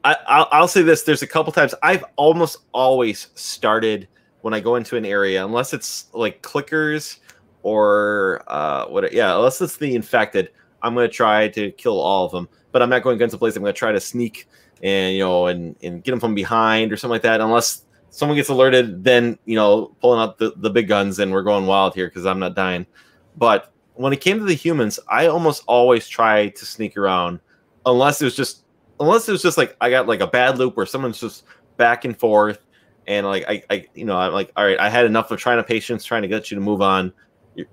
I, 0.03 0.15
I'll, 0.27 0.47
I'll 0.51 0.67
say 0.67 0.81
this: 0.81 1.03
There's 1.03 1.21
a 1.21 1.27
couple 1.27 1.51
times 1.51 1.75
I've 1.83 2.05
almost 2.15 2.59
always 2.71 3.27
started 3.35 4.07
when 4.41 4.53
I 4.53 4.59
go 4.59 4.75
into 4.75 4.95
an 4.95 5.05
area, 5.05 5.43
unless 5.43 5.73
it's 5.73 6.07
like 6.13 6.41
clickers 6.41 7.17
or 7.63 8.43
uh, 8.47 8.85
what? 8.85 9.11
Yeah, 9.11 9.35
unless 9.35 9.59
it's 9.61 9.77
the 9.77 9.93
infected, 9.95 10.51
I'm 10.81 10.93
gonna 10.93 11.07
try 11.07 11.47
to 11.49 11.71
kill 11.71 11.99
all 11.99 12.25
of 12.25 12.31
them. 12.31 12.47
But 12.71 12.81
I'm 12.81 12.89
not 12.89 13.01
going 13.01 13.17
guns 13.17 13.31
to 13.31 13.37
place. 13.37 13.55
I'm 13.55 13.63
gonna 13.63 13.73
try 13.73 13.91
to 13.91 13.99
sneak 13.99 14.47
and 14.83 15.15
you 15.15 15.19
know 15.19 15.47
and 15.47 15.75
and 15.81 16.03
get 16.03 16.11
them 16.11 16.19
from 16.19 16.35
behind 16.35 16.91
or 16.91 16.97
something 16.97 17.13
like 17.13 17.21
that 17.21 17.41
unless 17.41 17.83
someone 18.09 18.35
gets 18.35 18.49
alerted 18.49 19.03
then 19.03 19.37
you 19.45 19.55
know 19.55 19.95
pulling 20.01 20.19
out 20.19 20.37
the, 20.37 20.53
the 20.57 20.69
big 20.69 20.87
guns 20.87 21.19
and 21.19 21.31
we're 21.31 21.43
going 21.43 21.65
wild 21.65 21.93
here 21.93 22.07
because 22.07 22.25
i'm 22.25 22.39
not 22.39 22.55
dying 22.55 22.85
but 23.37 23.73
when 23.95 24.13
it 24.13 24.21
came 24.21 24.37
to 24.37 24.45
the 24.45 24.53
humans 24.53 24.99
i 25.09 25.27
almost 25.27 25.63
always 25.67 26.07
try 26.07 26.49
to 26.49 26.65
sneak 26.65 26.95
around 26.97 27.39
unless 27.85 28.21
it 28.21 28.25
was 28.25 28.35
just 28.35 28.63
unless 28.99 29.27
it 29.27 29.31
was 29.31 29.41
just 29.41 29.57
like 29.57 29.75
i 29.81 29.89
got 29.89 30.07
like 30.07 30.21
a 30.21 30.27
bad 30.27 30.57
loop 30.57 30.77
where 30.77 30.85
someone's 30.85 31.19
just 31.19 31.43
back 31.77 32.05
and 32.05 32.17
forth 32.17 32.59
and 33.07 33.25
like 33.25 33.45
i, 33.47 33.63
I 33.69 33.87
you 33.93 34.05
know 34.05 34.17
i'm 34.17 34.33
like 34.33 34.51
all 34.55 34.65
right 34.65 34.79
i 34.79 34.89
had 34.89 35.05
enough 35.05 35.31
of 35.31 35.39
trying 35.39 35.57
to 35.57 35.63
patience 35.63 36.03
trying 36.03 36.21
to 36.21 36.27
get 36.27 36.51
you 36.51 36.55
to 36.55 36.61
move 36.61 36.81
on 36.81 37.11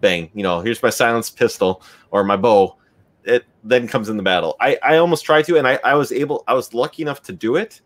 bang 0.00 0.30
you 0.34 0.42
know 0.42 0.60
here's 0.60 0.82
my 0.82 0.90
silenced 0.90 1.36
pistol 1.36 1.82
or 2.10 2.24
my 2.24 2.36
bow 2.36 2.76
it 3.24 3.44
then 3.62 3.88
comes 3.88 4.08
in 4.08 4.16
the 4.16 4.22
battle. 4.22 4.56
I, 4.60 4.78
I 4.82 4.96
almost 4.96 5.24
tried 5.24 5.44
to, 5.46 5.56
and 5.58 5.66
I, 5.66 5.78
I 5.84 5.94
was 5.94 6.12
able, 6.12 6.44
I 6.46 6.54
was 6.54 6.74
lucky 6.74 7.02
enough 7.02 7.22
to 7.22 7.32
do 7.32 7.56
it, 7.56 7.80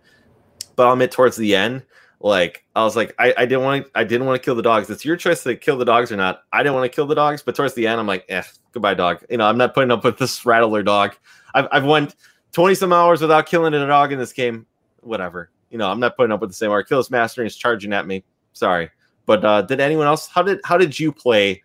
but 0.76 0.86
I'll 0.86 0.92
admit 0.92 1.10
towards 1.10 1.36
the 1.36 1.54
end, 1.54 1.84
like 2.20 2.64
I 2.74 2.82
was 2.82 2.96
like, 2.96 3.14
I, 3.18 3.32
I 3.36 3.46
didn't 3.46 3.64
want 3.64 3.84
to, 3.84 3.90
I 3.94 4.04
didn't 4.04 4.26
want 4.26 4.40
to 4.40 4.44
kill 4.44 4.54
the 4.54 4.62
dogs. 4.62 4.90
It's 4.90 5.04
your 5.04 5.16
choice 5.16 5.42
to 5.44 5.54
kill 5.54 5.76
the 5.76 5.84
dogs 5.84 6.10
or 6.10 6.16
not. 6.16 6.42
I 6.52 6.62
didn't 6.62 6.74
want 6.74 6.90
to 6.90 6.94
kill 6.94 7.06
the 7.06 7.14
dogs, 7.14 7.42
but 7.42 7.54
towards 7.54 7.74
the 7.74 7.86
end, 7.86 8.00
I'm 8.00 8.06
like, 8.06 8.24
eh, 8.28 8.42
goodbye, 8.72 8.94
dog. 8.94 9.24
You 9.30 9.36
know, 9.36 9.46
I'm 9.46 9.58
not 9.58 9.74
putting 9.74 9.90
up 9.90 10.04
with 10.04 10.18
this 10.18 10.44
rattler 10.46 10.82
dog. 10.82 11.14
I've, 11.54 11.68
I've 11.70 11.84
went 11.84 12.16
20 12.52 12.74
some 12.74 12.92
hours 12.92 13.20
without 13.20 13.46
killing 13.46 13.74
a 13.74 13.86
dog 13.86 14.12
in 14.12 14.18
this 14.18 14.32
game. 14.32 14.66
Whatever. 15.00 15.50
You 15.70 15.78
know, 15.78 15.88
I'm 15.88 16.00
not 16.00 16.16
putting 16.16 16.32
up 16.32 16.40
with 16.40 16.50
the 16.50 16.56
same 16.56 16.70
Archilles 16.70 17.10
Master 17.10 17.42
he's 17.42 17.56
charging 17.56 17.92
at 17.92 18.06
me. 18.06 18.24
Sorry. 18.52 18.90
But 19.26 19.44
uh, 19.44 19.62
did 19.62 19.78
anyone 19.78 20.06
else? 20.06 20.26
How 20.26 20.42
did 20.42 20.60
how 20.64 20.78
did 20.78 20.98
you 20.98 21.12
play 21.12 21.62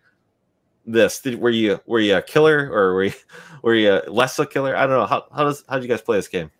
this? 0.86 1.20
Did 1.20 1.40
were 1.40 1.50
you 1.50 1.80
were 1.86 2.00
you 2.00 2.16
a 2.16 2.22
killer 2.22 2.70
or 2.72 2.94
were 2.94 3.04
you 3.04 3.12
were 3.62 3.74
you 3.74 4.00
less 4.08 4.38
a 4.38 4.46
killer? 4.46 4.76
I 4.76 4.86
don't 4.86 4.98
know. 4.98 5.06
How 5.06 5.26
how 5.34 5.44
does 5.44 5.64
how 5.68 5.76
did 5.76 5.84
you 5.84 5.88
guys 5.88 6.02
play 6.02 6.18
this 6.18 6.28
game? 6.28 6.50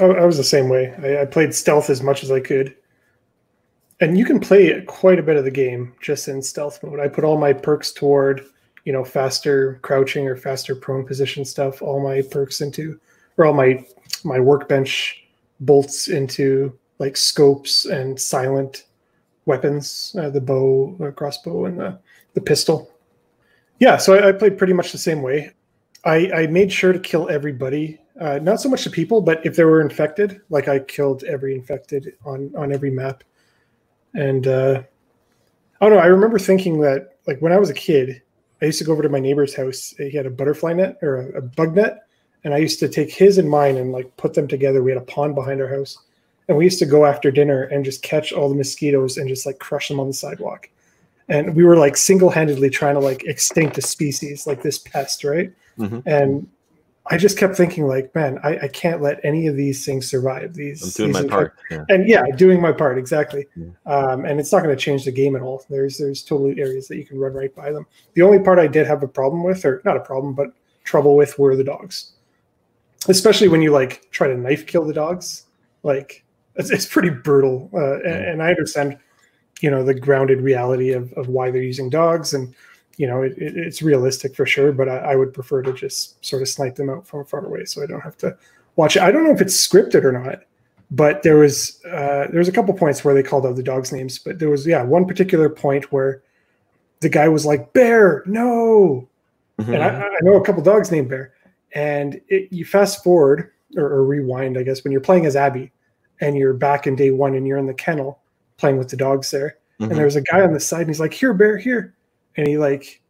I, 0.00 0.04
I 0.04 0.24
was 0.24 0.36
the 0.36 0.44
same 0.44 0.68
way. 0.68 0.94
I, 1.02 1.22
I 1.22 1.24
played 1.26 1.54
stealth 1.54 1.90
as 1.90 2.02
much 2.02 2.22
as 2.22 2.30
I 2.30 2.40
could. 2.40 2.74
and 4.00 4.18
you 4.18 4.24
can 4.24 4.40
play 4.40 4.80
quite 4.86 5.18
a 5.18 5.22
bit 5.22 5.36
of 5.36 5.44
the 5.44 5.50
game 5.50 5.94
just 6.00 6.28
in 6.28 6.42
stealth 6.42 6.82
mode. 6.82 7.00
I 7.00 7.08
put 7.08 7.24
all 7.24 7.38
my 7.38 7.52
perks 7.52 7.92
toward, 7.92 8.44
you 8.84 8.92
know, 8.92 9.04
faster 9.04 9.78
crouching 9.82 10.26
or 10.26 10.36
faster 10.36 10.74
prone 10.74 11.06
position 11.06 11.44
stuff. 11.44 11.80
All 11.80 12.00
my 12.02 12.22
perks 12.22 12.60
into, 12.60 12.98
or 13.36 13.46
all 13.46 13.54
my 13.54 13.84
my 14.24 14.40
workbench 14.40 15.24
bolts 15.60 16.08
into 16.08 16.76
like 16.98 17.16
scopes 17.16 17.84
and 17.84 18.18
silent 18.20 18.84
weapons, 19.46 20.14
uh, 20.18 20.30
the 20.30 20.40
bow, 20.40 20.96
crossbow, 21.16 21.66
and 21.66 21.78
the 21.78 21.98
the 22.34 22.40
pistol. 22.40 22.90
Yeah, 23.78 23.96
so 23.96 24.14
I, 24.14 24.28
I 24.28 24.32
played 24.32 24.58
pretty 24.58 24.72
much 24.72 24.92
the 24.92 24.98
same 24.98 25.22
way. 25.22 25.52
I, 26.04 26.30
I 26.32 26.46
made 26.46 26.72
sure 26.72 26.92
to 26.92 26.98
kill 26.98 27.28
everybody, 27.28 27.98
uh, 28.20 28.38
not 28.42 28.60
so 28.60 28.68
much 28.68 28.84
the 28.84 28.90
people, 28.90 29.20
but 29.20 29.44
if 29.44 29.56
they 29.56 29.64
were 29.64 29.80
infected, 29.80 30.40
like 30.50 30.68
I 30.68 30.78
killed 30.78 31.24
every 31.24 31.54
infected 31.54 32.14
on 32.24 32.52
on 32.56 32.72
every 32.72 32.90
map. 32.90 33.24
And 34.14 34.46
uh, 34.46 34.82
I 35.80 35.88
don't 35.88 35.96
know. 35.96 36.02
I 36.02 36.06
remember 36.06 36.38
thinking 36.38 36.80
that, 36.82 37.16
like 37.26 37.40
when 37.40 37.52
I 37.52 37.58
was 37.58 37.70
a 37.70 37.74
kid, 37.74 38.22
I 38.62 38.66
used 38.66 38.78
to 38.78 38.84
go 38.84 38.92
over 38.92 39.02
to 39.02 39.08
my 39.08 39.18
neighbor's 39.18 39.54
house. 39.54 39.94
He 39.98 40.12
had 40.12 40.26
a 40.26 40.30
butterfly 40.30 40.74
net 40.74 40.98
or 41.02 41.16
a, 41.16 41.38
a 41.38 41.42
bug 41.42 41.74
net, 41.74 42.06
and 42.44 42.54
I 42.54 42.58
used 42.58 42.78
to 42.80 42.88
take 42.88 43.12
his 43.12 43.38
and 43.38 43.50
mine 43.50 43.76
and 43.76 43.90
like 43.90 44.16
put 44.16 44.34
them 44.34 44.46
together. 44.46 44.82
We 44.82 44.92
had 44.92 45.02
a 45.02 45.06
pond 45.06 45.34
behind 45.34 45.60
our 45.60 45.68
house, 45.68 45.98
and 46.48 46.56
we 46.56 46.64
used 46.64 46.78
to 46.78 46.86
go 46.86 47.06
after 47.06 47.30
dinner 47.30 47.64
and 47.64 47.84
just 47.84 48.02
catch 48.02 48.32
all 48.32 48.48
the 48.48 48.54
mosquitoes 48.54 49.16
and 49.16 49.28
just 49.28 49.46
like 49.46 49.58
crush 49.58 49.88
them 49.88 49.98
on 49.98 50.06
the 50.06 50.12
sidewalk. 50.12 50.68
And 51.28 51.56
we 51.56 51.64
were 51.64 51.76
like 51.76 51.96
single-handedly 51.96 52.70
trying 52.70 52.94
to 52.94 53.00
like 53.00 53.24
extinct 53.24 53.78
a 53.78 53.82
species 53.82 54.46
like 54.46 54.62
this 54.62 54.78
pest, 54.78 55.24
right? 55.24 55.52
Mhm. 55.78 56.02
And 56.06 56.48
I 57.06 57.18
just 57.18 57.36
kept 57.36 57.54
thinking, 57.54 57.86
like, 57.86 58.14
man, 58.14 58.38
I, 58.42 58.58
I 58.60 58.68
can't 58.68 59.02
let 59.02 59.22
any 59.24 59.46
of 59.46 59.56
these 59.56 59.84
things 59.84 60.08
survive. 60.08 60.54
These 60.54 60.82
I'm 60.82 60.90
doing 60.90 61.12
these 61.12 61.22
my 61.22 61.28
part. 61.28 61.54
Yeah. 61.70 61.84
and 61.90 62.08
yeah, 62.08 62.22
doing 62.36 62.62
my 62.62 62.72
part 62.72 62.96
exactly. 62.96 63.46
Yeah. 63.56 63.66
Um, 63.84 64.24
and 64.24 64.40
it's 64.40 64.52
not 64.52 64.62
going 64.62 64.74
to 64.74 64.82
change 64.82 65.04
the 65.04 65.12
game 65.12 65.36
at 65.36 65.42
all. 65.42 65.64
There's 65.68 65.98
there's 65.98 66.22
totally 66.22 66.58
areas 66.58 66.88
that 66.88 66.96
you 66.96 67.04
can 67.04 67.18
run 67.18 67.34
right 67.34 67.54
by 67.54 67.72
them. 67.72 67.86
The 68.14 68.22
only 68.22 68.38
part 68.38 68.58
I 68.58 68.66
did 68.66 68.86
have 68.86 69.02
a 69.02 69.08
problem 69.08 69.42
with, 69.44 69.66
or 69.66 69.82
not 69.84 69.98
a 69.98 70.00
problem, 70.00 70.32
but 70.32 70.48
trouble 70.84 71.14
with, 71.14 71.38
were 71.38 71.56
the 71.56 71.64
dogs. 71.64 72.12
Especially 73.08 73.48
when 73.48 73.60
you 73.60 73.70
like 73.70 74.10
try 74.10 74.26
to 74.26 74.36
knife 74.36 74.66
kill 74.66 74.86
the 74.86 74.94
dogs, 74.94 75.44
like 75.82 76.24
it's, 76.54 76.70
it's 76.70 76.86
pretty 76.86 77.10
brutal. 77.10 77.68
Uh, 77.74 77.96
and, 77.96 78.24
and 78.24 78.42
I 78.42 78.48
understand, 78.48 78.96
you 79.60 79.70
know, 79.70 79.82
the 79.84 79.94
grounded 79.94 80.40
reality 80.40 80.92
of 80.92 81.12
of 81.14 81.28
why 81.28 81.50
they're 81.50 81.62
using 81.62 81.90
dogs, 81.90 82.34
and 82.34 82.54
you 82.96 83.06
know, 83.06 83.22
it, 83.22 83.32
it, 83.38 83.56
it's 83.56 83.82
realistic 83.82 84.34
for 84.36 84.46
sure. 84.46 84.72
But 84.72 84.88
I, 84.88 84.98
I 84.98 85.16
would 85.16 85.32
prefer 85.34 85.62
to 85.62 85.72
just 85.72 86.24
sort 86.24 86.42
of 86.42 86.48
snipe 86.48 86.76
them 86.76 86.90
out 86.90 87.06
from 87.06 87.24
far 87.24 87.44
away, 87.44 87.64
so 87.64 87.82
I 87.82 87.86
don't 87.86 88.00
have 88.02 88.16
to 88.18 88.36
watch 88.76 88.96
it. 88.96 89.02
I 89.02 89.10
don't 89.10 89.24
know 89.24 89.32
if 89.32 89.40
it's 89.40 89.56
scripted 89.56 90.04
or 90.04 90.12
not 90.12 90.42
but 90.90 91.22
there 91.22 91.36
was 91.36 91.80
uh, 91.86 92.26
there 92.30 92.38
was 92.38 92.46
a 92.46 92.52
couple 92.52 92.72
points 92.74 93.04
where 93.04 93.14
they 93.14 93.22
called 93.22 93.46
out 93.46 93.56
the 93.56 93.62
dogs' 93.62 93.90
names, 93.90 94.18
but 94.18 94.38
there 94.38 94.50
was 94.50 94.66
yeah 94.66 94.82
one 94.82 95.06
particular 95.06 95.48
point 95.48 95.90
where 95.90 96.22
the 97.00 97.08
guy 97.08 97.26
was 97.26 97.44
like 97.44 97.72
Bear, 97.72 98.22
no, 98.26 99.08
Mhm. 99.58 99.74
and 99.74 99.82
I, 99.82 99.88
I 100.02 100.18
know 100.22 100.34
a 100.36 100.44
couple 100.44 100.62
dogs 100.62 100.92
named 100.92 101.08
Bear, 101.08 101.32
and 101.72 102.20
it, 102.28 102.52
you 102.52 102.64
fast 102.64 103.02
forward 103.02 103.50
or, 103.76 103.84
or 103.84 104.04
rewind, 104.04 104.58
I 104.58 104.62
guess, 104.62 104.84
when 104.84 104.92
you're 104.92 105.00
playing 105.00 105.26
as 105.26 105.36
Abby, 105.36 105.72
and 106.20 106.36
you're 106.36 106.52
back 106.54 106.86
in 106.86 106.96
day 106.96 107.10
one, 107.10 107.34
and 107.34 107.46
you're 107.46 107.58
in 107.58 107.66
the 107.66 107.74
kennel 107.74 108.20
playing 108.56 108.78
with 108.78 108.88
the 108.88 108.96
dogs 108.96 109.30
there, 109.30 109.56
Mhm. 109.80 109.90
and 109.90 109.98
there's 109.98 110.16
a 110.16 110.22
guy 110.22 110.40
on 110.42 110.52
the 110.52 110.60
side, 110.60 110.82
and 110.82 110.90
he's 110.90 111.00
like, 111.00 111.12
"Here, 111.12 111.34
Bear, 111.34 111.56
here," 111.56 111.94
and 112.36 112.46
he 112.46 112.58
like 112.58 113.00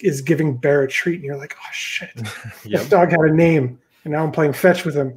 is 0.00 0.20
giving 0.20 0.56
Bear 0.56 0.82
a 0.82 0.88
treat, 0.88 1.16
and 1.16 1.24
you're 1.24 1.36
like, 1.36 1.54
"Oh 1.58 1.70
shit." 1.72 2.10
Yep. 2.64 2.80
This 2.80 2.88
dog 2.88 3.10
had 3.10 3.20
a 3.20 3.32
name, 3.32 3.78
and 4.04 4.12
now 4.12 4.22
I'm 4.24 4.32
playing 4.32 4.52
fetch 4.52 4.84
with 4.84 4.94
him, 4.94 5.16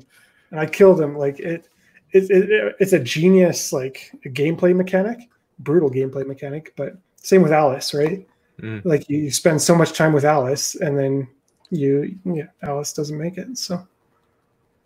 and 0.51 0.59
I 0.59 0.66
killed 0.66 0.99
him. 1.01 1.18
Like 1.18 1.39
it, 1.39 1.68
it, 2.11 2.30
it 2.30 2.76
it's 2.80 2.93
a 2.93 2.99
genius 2.99 3.74
like 3.74 4.11
a 4.26 4.30
gameplay 4.30 4.76
mechanic, 4.76 5.30
brutal 5.59 5.89
gameplay 5.89 6.26
mechanic. 6.26 6.74
But 6.76 6.95
same 7.18 7.41
with 7.41 7.51
Alice, 7.51 7.93
right? 7.93 8.28
Mm. 8.61 8.86
Like 8.86 9.09
you 9.09 9.32
spend 9.32 9.61
so 9.61 9.76
much 9.76 9.93
time 9.93 10.14
with 10.14 10.26
Alice, 10.26 10.76
and 10.76 10.97
then 10.97 11.28
you, 11.72 12.16
yeah, 12.24 12.47
Alice 12.61 12.93
doesn't 12.93 13.18
make 13.18 13.38
it. 13.38 13.57
So 13.57 13.88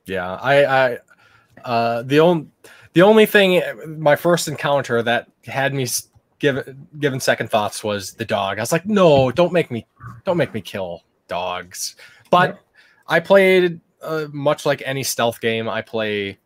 Yeah, 0.06 0.36
I, 0.36 0.66
I, 0.66 0.98
uh, 1.66 2.02
the 2.04 2.22
only, 2.22 2.48
the 2.98 3.04
only 3.04 3.28
thing, 3.28 3.62
my 4.00 4.16
first 4.16 4.48
encounter 4.48 5.04
that 5.04 5.28
had 5.45 5.72
me 5.72 5.86
given 6.39 6.88
given 6.98 7.20
second 7.20 7.52
thoughts 7.52 7.84
was 7.84 8.14
the 8.14 8.26
dog. 8.26 8.58
I 8.58 8.62
was 8.64 8.72
like, 8.72 8.88
no, 8.88 9.30
don't 9.30 9.54
make 9.54 9.70
me, 9.70 9.86
don't 10.26 10.36
make 10.36 10.52
me 10.52 10.62
kill 10.62 11.04
dogs. 11.28 11.95
But 12.32 12.50
Yeah. 12.50 12.56
I 13.08 13.20
played 13.20 13.82
uh, 14.02 14.26
much 14.32 14.66
like 14.66 14.82
any 14.84 15.04
stealth 15.04 15.39
game. 15.41 15.70
I 15.70 15.84
play 15.84 16.39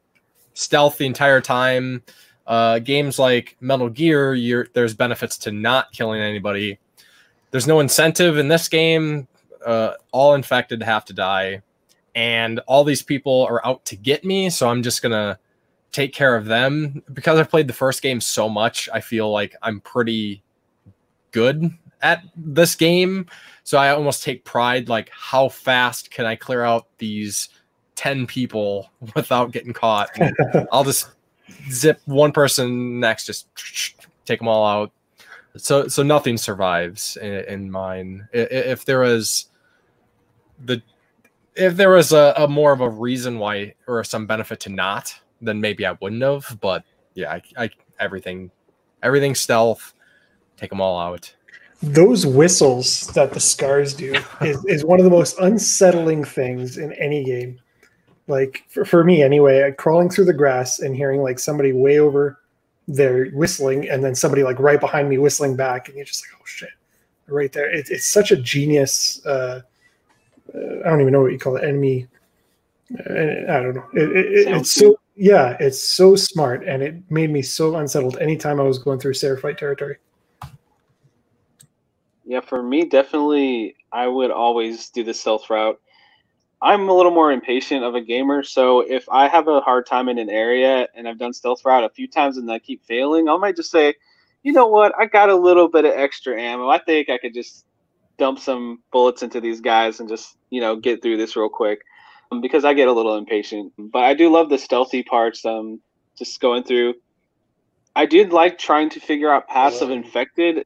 stealth 0.54 0.98
the 0.98 1.06
entire 1.06 1.40
time. 1.40 2.04
Uh, 2.46 2.80
games 2.80 3.18
like 3.18 3.56
Metal 3.62 3.88
Gear, 3.88 4.34
you're, 4.34 4.68
there's 4.74 4.94
benefits 4.94 5.38
to 5.38 5.54
not 5.54 5.94
killing 5.94 6.20
anybody. 6.20 6.80
There's 7.52 7.66
no 7.66 7.80
incentive 7.80 8.38
in 8.38 8.50
this 8.50 8.68
game. 8.68 9.26
Uh, 9.66 9.94
all 10.12 10.36
infected 10.36 10.84
have 10.84 11.06
to 11.06 11.14
die 11.14 11.62
and 12.14 12.60
all 12.68 12.84
these 12.84 13.02
people 13.02 13.46
are 13.46 13.66
out 13.66 13.86
to 13.86 13.96
get 13.96 14.26
me 14.26 14.50
so 14.50 14.68
i'm 14.68 14.84
just 14.84 15.02
gonna 15.02 15.40
take 15.92 16.14
care 16.14 16.36
of 16.36 16.46
them. 16.46 17.04
Because 17.14 17.40
i've 17.40 17.50
played 17.50 17.68
the 17.68 17.74
first 17.74 18.02
game 18.02 18.22
so 18.22 18.50
much 18.50 18.90
i 18.94 19.00
feel 19.00 19.32
like 19.32 19.56
i'm 19.62 19.80
pretty 19.82 20.44
good 21.32 21.72
at 22.02 22.24
this 22.36 22.76
game. 22.76 23.28
So 23.64 23.78
i 23.78 23.90
almost 23.90 24.24
take 24.24 24.44
pride 24.44 24.90
like 24.90 25.10
how 25.10 25.50
fast 25.50 26.12
can 26.12 26.26
i 26.26 26.36
clear 26.36 26.64
out 26.64 26.88
these 26.98 27.50
10 27.96 28.26
people 28.26 28.90
without 29.16 29.52
getting 29.52 29.74
caught? 29.74 30.10
I'll 30.72 30.84
just 30.84 31.10
zip 31.70 32.02
one 32.06 32.32
person 32.32 33.00
next 33.00 33.26
just 33.26 33.48
take 34.26 34.40
them 34.40 34.48
all 34.48 34.66
out. 34.66 34.92
So 35.58 35.88
so 35.88 36.02
nothing 36.02 36.38
survives 36.38 37.18
in, 37.18 37.44
in 37.46 37.72
mine. 37.72 38.28
If 38.32 38.86
there 38.86 39.00
was 39.00 39.48
the 40.66 40.82
if 41.56 41.76
there 41.76 41.90
was 41.90 42.14
a, 42.14 42.34
a 42.38 42.48
more 42.48 42.72
of 42.72 42.82
a 42.82 42.90
reason 42.90 43.38
why 43.38 43.76
or 43.88 44.04
some 44.04 44.26
benefit 44.26 44.60
to 44.62 44.70
not, 44.70 45.20
then 45.42 45.60
maybe 45.60 45.86
I 45.86 45.94
wouldn't 46.02 46.22
have. 46.22 46.58
But 46.62 46.84
yeah, 47.16 47.32
I, 47.34 47.42
I 47.66 47.70
everything, 48.00 48.52
everything 49.04 49.36
stealth, 49.36 49.94
take 50.58 50.70
them 50.70 50.82
all 50.82 51.00
out. 51.00 51.34
those 51.84 52.26
whistles 52.26 53.08
that 53.08 53.34
the 53.34 53.40
scars 53.40 53.94
do 53.94 54.14
is, 54.42 54.64
is 54.66 54.86
one 54.86 55.00
of 55.00 55.04
the 55.06 55.10
most 55.12 55.38
unsettling 55.40 56.24
things 56.24 56.78
in 56.78 56.94
any 56.94 57.24
game. 57.24 57.60
Like 58.28 58.64
for, 58.70 58.86
for 58.86 59.04
me 59.04 59.24
anyway, 59.24 59.74
crawling 59.78 60.10
through 60.10 60.26
the 60.26 60.34
grass 60.34 60.80
and 60.80 60.96
hearing 60.96 61.22
like 61.22 61.40
somebody 61.40 61.74
way 61.74 62.00
over 62.00 62.40
there 62.88 63.26
whistling, 63.32 63.90
and 63.90 64.04
then 64.04 64.14
somebody 64.16 64.44
like 64.44 64.60
right 64.60 64.80
behind 64.80 65.10
me 65.10 65.18
whistling 65.18 65.56
back, 65.56 65.88
and 65.88 65.98
you're 65.98 66.06
just 66.06 66.24
like, 66.24 66.40
oh 66.40 66.46
shit, 66.46 66.70
right 67.28 67.52
there. 67.52 67.70
It, 67.70 67.90
it's 67.90 68.08
such 68.08 68.32
a 68.32 68.38
genius. 68.38 69.26
Uh, 69.26 69.62
uh, 70.54 70.60
I 70.86 70.90
don't 70.90 71.02
even 71.02 71.14
know 71.14 71.22
what 71.22 71.32
you 71.32 71.40
call 71.40 71.56
it. 71.58 71.64
Enemy. 71.64 72.08
Uh, 72.94 73.14
I 73.14 73.60
don't 73.62 73.76
know. 73.76 73.88
It, 73.94 74.10
it, 74.12 74.26
it- 74.34 74.48
it's 74.56 74.72
so 74.74 75.00
yeah, 75.16 75.58
it's 75.60 75.82
so 75.82 76.16
smart, 76.16 76.64
and 76.68 76.82
it 76.82 76.96
made 77.10 77.30
me 77.30 77.42
so 77.42 77.76
unsettled 77.76 78.18
anytime 78.20 78.60
I 78.60 78.64
was 78.64 78.80
going 78.80 79.00
through 79.00 79.14
Seraphite 79.14 79.58
territory. 79.58 79.98
Yeah, 82.26 82.42
for 82.42 82.64
me, 82.64 82.86
definitely, 82.86 83.76
I 83.92 84.08
would 84.08 84.32
always 84.32 84.90
do 84.90 85.04
the 85.04 85.14
stealth 85.14 85.50
route. 85.50 85.80
I'm 86.62 86.88
a 86.88 86.96
little 86.96 87.12
more 87.12 87.32
impatient 87.32 87.84
of 87.84 87.96
a 87.96 88.02
gamer, 88.02 88.44
so 88.44 88.82
if 88.82 89.10
I 89.10 89.28
have 89.28 89.48
a 89.48 89.62
hard 89.62 89.86
time 89.86 90.08
in 90.08 90.18
an 90.20 90.30
area 90.30 90.88
and 90.96 91.08
I've 91.08 91.18
done 91.18 91.34
stealth 91.34 91.66
route 91.66 91.84
a 91.84 91.90
few 91.90 92.08
times 92.08 92.38
and 92.38 92.50
I 92.52 92.60
keep 92.60 92.86
failing, 92.86 93.28
I 93.28 93.36
might 93.38 93.56
just 93.56 93.72
say, 93.72 93.96
you 94.44 94.54
know 94.54 94.68
what, 94.68 94.94
I 94.98 95.08
got 95.08 95.30
a 95.30 95.36
little 95.36 95.68
bit 95.68 95.86
of 95.86 95.94
extra 95.94 96.40
ammo. 96.40 96.70
I 96.70 96.78
think 96.78 97.10
I 97.10 97.18
could 97.18 97.34
just 97.34 97.66
dump 98.18 98.40
some 98.40 98.80
bullets 98.92 99.24
into 99.24 99.42
these 99.42 99.60
guys 99.60 100.00
and 100.00 100.08
just, 100.08 100.38
you 100.52 100.62
know, 100.62 100.76
get 100.76 101.02
through 101.02 101.18
this 101.18 101.36
real 101.36 101.50
quick. 101.50 101.82
Um, 102.32 102.42
because 102.42 102.64
I 102.66 102.74
get 102.74 102.88
a 102.88 102.94
little 102.94 103.18
impatient. 103.18 103.74
But 103.78 104.04
I 104.04 104.14
do 104.14 104.30
love 104.30 104.50
the 104.50 104.58
stealthy 104.58 105.04
parts, 105.04 105.46
um, 105.46 105.82
just 106.18 106.40
going 106.40 106.64
through. 106.64 106.96
I 107.96 108.06
did 108.06 108.32
like 108.32 108.58
trying 108.58 108.90
to 108.92 109.00
figure 109.00 109.30
out 109.30 109.48
paths 109.48 109.82
of 109.82 109.92
infected 109.92 110.66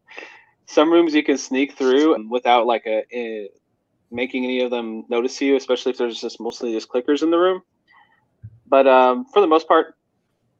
some 0.65 0.91
rooms 0.91 1.13
you 1.13 1.23
can 1.23 1.37
sneak 1.37 1.77
through 1.77 2.27
without 2.29 2.65
like 2.65 2.85
a, 2.85 3.03
a 3.13 3.49
making 4.11 4.43
any 4.43 4.61
of 4.61 4.71
them 4.71 5.05
notice 5.09 5.39
you, 5.41 5.55
especially 5.55 5.91
if 5.91 5.97
there's 5.97 6.19
just 6.19 6.39
mostly 6.39 6.73
just 6.73 6.89
clickers 6.89 7.23
in 7.23 7.31
the 7.31 7.37
room. 7.37 7.61
But 8.67 8.87
um, 8.87 9.25
for 9.25 9.41
the 9.41 9.47
most 9.47 9.67
part, 9.67 9.95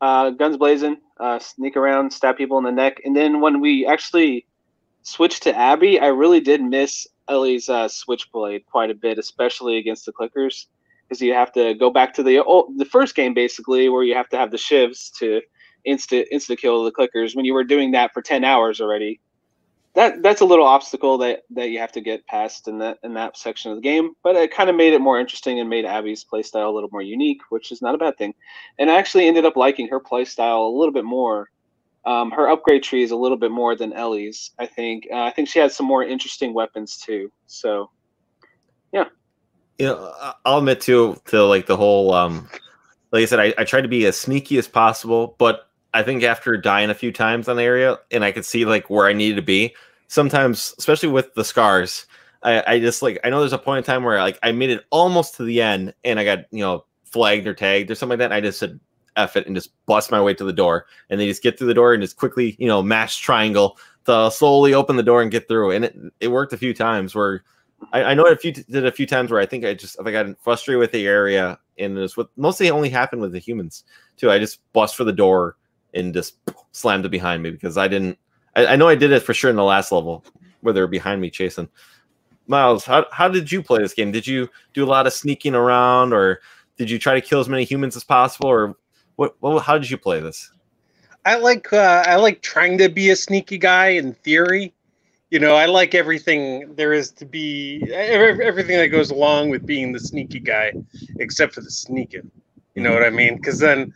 uh, 0.02 0.30
guns 0.32 0.58
blazing, 0.58 0.98
uh, 1.20 1.40
sneak 1.40 1.76
around, 1.76 2.12
stab 2.12 2.38
people 2.38 2.58
in 2.58 2.64
the 2.64 2.72
neck, 2.72 3.02
and 3.04 3.16
then 3.16 3.42
when 3.42 3.60
we 3.60 3.86
actually 3.86 4.46
switched 5.02 5.44
to 5.44 5.56
Abby, 5.56 6.00
I 6.00 6.08
really 6.08 6.40
did 6.40 6.62
miss 6.62 7.08
Ellie's 7.28 7.70
uh, 7.70 7.88
switchblade 7.88 8.66
quite 8.66 8.92
a 8.92 8.96
bit, 8.96 9.18
especially 9.18 9.78
against 9.78 10.06
the 10.06 10.14
clickers, 10.14 10.66
because 11.16 11.26
you 11.26 11.34
have 11.34 11.52
to 11.54 11.74
go 11.74 11.90
back 11.90 12.14
to 12.14 12.24
the 12.24 12.44
old, 12.44 12.78
the 12.78 12.86
first 12.86 13.16
game 13.16 13.34
basically, 13.34 13.90
where 13.90 14.04
you 14.04 14.16
have 14.16 14.30
to 14.30 14.38
have 14.38 14.52
the 14.52 14.58
shivs 14.58 15.12
to 15.20 15.42
insta 15.86 16.26
insta 16.34 16.58
kill 16.58 16.84
the 16.84 16.92
clickers. 16.92 17.36
When 17.36 17.46
you 17.46 17.54
were 17.54 17.64
doing 17.64 17.92
that 17.92 18.12
for 18.14 18.22
ten 18.22 18.44
hours 18.44 18.82
already, 18.82 19.20
that 19.94 20.22
that's 20.22 20.42
a 20.42 20.46
little 20.46 20.66
obstacle 20.66 21.18
that 21.20 21.44
that 21.52 21.70
you 21.70 21.80
have 21.80 21.92
to 21.94 22.02
get 22.02 22.26
past 22.28 22.68
in 22.68 22.80
that 22.80 22.98
in 23.04 23.14
that 23.14 23.38
section 23.38 23.72
of 23.72 23.78
the 23.78 23.82
game. 23.82 24.14
But 24.24 24.36
it 24.36 24.52
kind 24.52 24.70
of 24.70 24.76
made 24.76 24.94
it 24.94 25.02
more 25.02 25.20
interesting 25.20 25.60
and 25.60 25.70
made 25.70 25.86
Abby's 25.86 26.26
playstyle 26.26 26.68
a 26.68 26.76
little 26.76 26.90
more 26.92 27.02
unique, 27.02 27.42
which 27.50 27.72
is 27.72 27.82
not 27.82 27.96
a 27.96 27.98
bad 27.98 28.18
thing. 28.18 28.34
And 28.78 28.92
I 28.92 28.96
actually 28.96 29.28
ended 29.28 29.46
up 29.46 29.56
liking 29.56 29.88
her 29.90 30.00
playstyle 30.00 30.68
a 30.68 30.78
little 30.78 30.94
bit 30.94 31.06
more 31.06 31.50
Um, 32.06 32.30
her 32.32 32.48
upgrade 32.50 32.84
tree 32.84 33.04
is 33.04 33.12
a 33.12 33.16
little 33.16 33.38
bit 33.38 33.52
more 33.52 33.76
than 33.76 33.94
Ellie's. 33.94 34.52
I 34.60 34.68
think. 34.68 35.08
Uh, 35.12 35.24
I 35.24 35.32
think 35.32 35.50
she 35.50 35.60
has 35.60 35.76
some 35.76 35.88
more 35.88 36.04
interesting 36.04 36.54
weapons 36.54 36.98
too. 36.98 37.32
So, 37.48 37.90
yeah. 38.94 39.10
You 39.78 39.88
know, 39.88 40.14
I'll 40.46 40.60
admit 40.60 40.82
too 40.82 41.20
to 41.26 41.44
like 41.46 41.66
the 41.66 41.78
whole 41.78 42.14
um 42.14 42.48
like 43.12 43.22
I 43.24 43.26
said, 43.26 43.40
I, 43.40 43.54
I 43.58 43.64
tried 43.64 43.82
to 43.82 43.88
be 43.88 44.06
as 44.06 44.18
sneaky 44.18 44.58
as 44.58 44.68
possible, 44.68 45.36
but 45.38 45.70
I 45.94 46.04
think 46.04 46.24
after 46.24 46.58
dying 46.58 46.90
a 46.90 46.96
few 46.96 47.12
times 47.12 47.48
on 47.48 47.56
the 47.56 47.64
area 47.64 47.98
and 48.12 48.26
I 48.26 48.32
could 48.34 48.46
see 48.46 48.66
like 48.66 48.90
where 48.90 49.08
I 49.08 49.14
needed 49.14 49.36
to 49.36 49.42
be, 49.42 49.74
sometimes, 50.08 50.76
especially 50.78 51.10
with 51.10 51.34
the 51.34 51.46
scars, 51.46 52.06
I, 52.44 52.64
I 52.68 52.80
just 52.80 53.02
like 53.02 53.20
I 53.24 53.30
know 53.30 53.40
there's 53.40 53.54
a 53.54 53.58
point 53.58 53.80
in 53.80 53.84
time 53.84 54.04
where 54.04 54.20
like 54.20 54.38
I 54.44 54.52
made 54.52 54.70
it 54.70 54.86
almost 54.92 55.36
to 55.36 55.44
the 55.44 55.62
end 55.62 55.94
and 56.04 56.20
I 56.20 56.26
got, 56.26 56.40
you 56.52 56.62
know, 56.62 56.86
flagged 57.06 57.48
or 57.48 57.54
tagged 57.54 57.90
or 57.90 57.96
something 57.96 58.20
like 58.20 58.20
that. 58.20 58.26
And 58.26 58.34
I 58.34 58.42
just 58.42 58.60
said 58.60 58.80
F 59.16 59.36
it 59.38 59.48
and 59.48 59.56
just 59.56 59.72
bust 59.86 60.12
my 60.12 60.22
way 60.22 60.34
to 60.34 60.44
the 60.44 60.54
door. 60.54 60.86
And 61.10 61.20
they 61.20 61.28
just 61.28 61.44
get 61.44 61.58
through 61.58 61.68
the 61.68 61.74
door 61.74 61.94
and 61.94 62.04
just 62.04 62.18
quickly, 62.18 62.56
you 62.60 62.68
know, 62.68 62.84
mash 62.84 63.20
triangle 63.20 63.78
to 64.06 64.30
slowly 64.32 64.74
open 64.74 64.98
the 64.98 65.04
door 65.04 65.22
and 65.22 65.32
get 65.32 65.48
through. 65.48 65.72
And 65.72 65.86
it, 65.86 65.96
it 66.20 66.28
worked 66.28 66.54
a 66.54 66.58
few 66.58 66.74
times 66.74 67.16
where 67.16 67.44
I, 67.94 68.04
I 68.04 68.14
know 68.14 68.26
a 68.26 68.36
few 68.36 68.52
did 68.52 68.86
a 68.86 68.92
few 68.92 69.06
times 69.06 69.32
where 69.32 69.40
I 69.40 69.46
think 69.46 69.66
I 69.66 69.74
just 69.74 69.98
if 70.00 70.06
I 70.06 70.12
got 70.12 70.28
frustrated 70.42 70.80
with 70.80 70.92
the 70.92 71.08
area 71.08 71.60
and 71.78 71.98
this 71.98 72.18
what 72.18 72.30
mostly 72.38 72.70
only 72.70 72.90
happened 72.90 73.22
with 73.22 73.32
the 73.32 73.40
humans 73.40 73.84
too. 74.18 74.32
I 74.32 74.40
just 74.40 74.60
bust 74.74 74.96
for 74.96 75.04
the 75.04 75.14
door 75.14 75.58
and 75.94 76.14
just 76.14 76.38
slammed 76.72 77.06
it 77.06 77.10
behind 77.10 77.42
me 77.42 77.52
because 77.52 77.78
I 77.78 77.88
didn't. 77.88 78.18
I, 78.56 78.68
I 78.68 78.76
know 78.76 78.88
I 78.88 78.96
did 78.96 79.12
it 79.12 79.24
for 79.24 79.34
sure 79.34 79.50
in 79.50 79.56
the 79.56 79.64
last 79.64 79.92
level 79.92 80.24
where 80.62 80.74
they 80.74 80.82
were 80.82 80.88
behind 80.88 81.22
me 81.22 81.30
chasing. 81.30 81.70
Miles, 82.48 82.86
how 82.86 83.06
how 83.12 83.28
did 83.28 83.52
you 83.52 83.64
play 83.64 83.80
this 83.80 83.94
game? 83.94 84.12
Did 84.12 84.28
you 84.28 84.50
do 84.74 84.84
a 84.84 84.88
lot 84.88 85.08
of 85.08 85.14
sneaking 85.14 85.56
around, 85.56 86.14
or 86.14 86.42
did 86.78 86.90
you 86.90 87.00
try 87.00 87.16
to 87.16 87.22
kill 87.22 87.40
as 87.40 87.50
many 87.50 87.64
humans 87.64 87.96
as 87.96 88.04
possible, 88.04 88.50
or 88.50 88.76
what? 89.16 89.36
what 89.40 89.64
how 89.64 89.78
did 89.78 89.90
you 89.90 89.98
play 89.98 90.20
this? 90.20 90.52
I 91.26 91.38
like 91.38 91.74
uh, 91.74 92.04
I 92.06 92.18
like 92.18 92.42
trying 92.42 92.78
to 92.78 92.90
be 92.90 93.10
a 93.10 93.16
sneaky 93.16 93.58
guy 93.58 93.90
in 93.90 94.14
theory. 94.14 94.75
You 95.32 95.40
know, 95.40 95.56
I 95.56 95.66
like 95.66 95.96
everything 95.96 96.76
there 96.76 96.94
is 96.94 97.12
to 97.14 97.26
be 97.26 97.84
everything 97.92 98.78
that 98.78 98.88
goes 98.88 99.10
along 99.10 99.50
with 99.50 99.66
being 99.66 99.92
the 99.92 100.00
sneaky 100.00 100.40
guy, 100.40 100.74
except 101.20 101.54
for 101.54 101.62
the 101.62 101.72
sneaking. 101.72 102.30
You 102.76 102.84
know 102.84 102.94
what 102.94 103.04
I 103.04 103.10
mean? 103.10 103.38
Because 103.38 103.60
then 103.60 103.92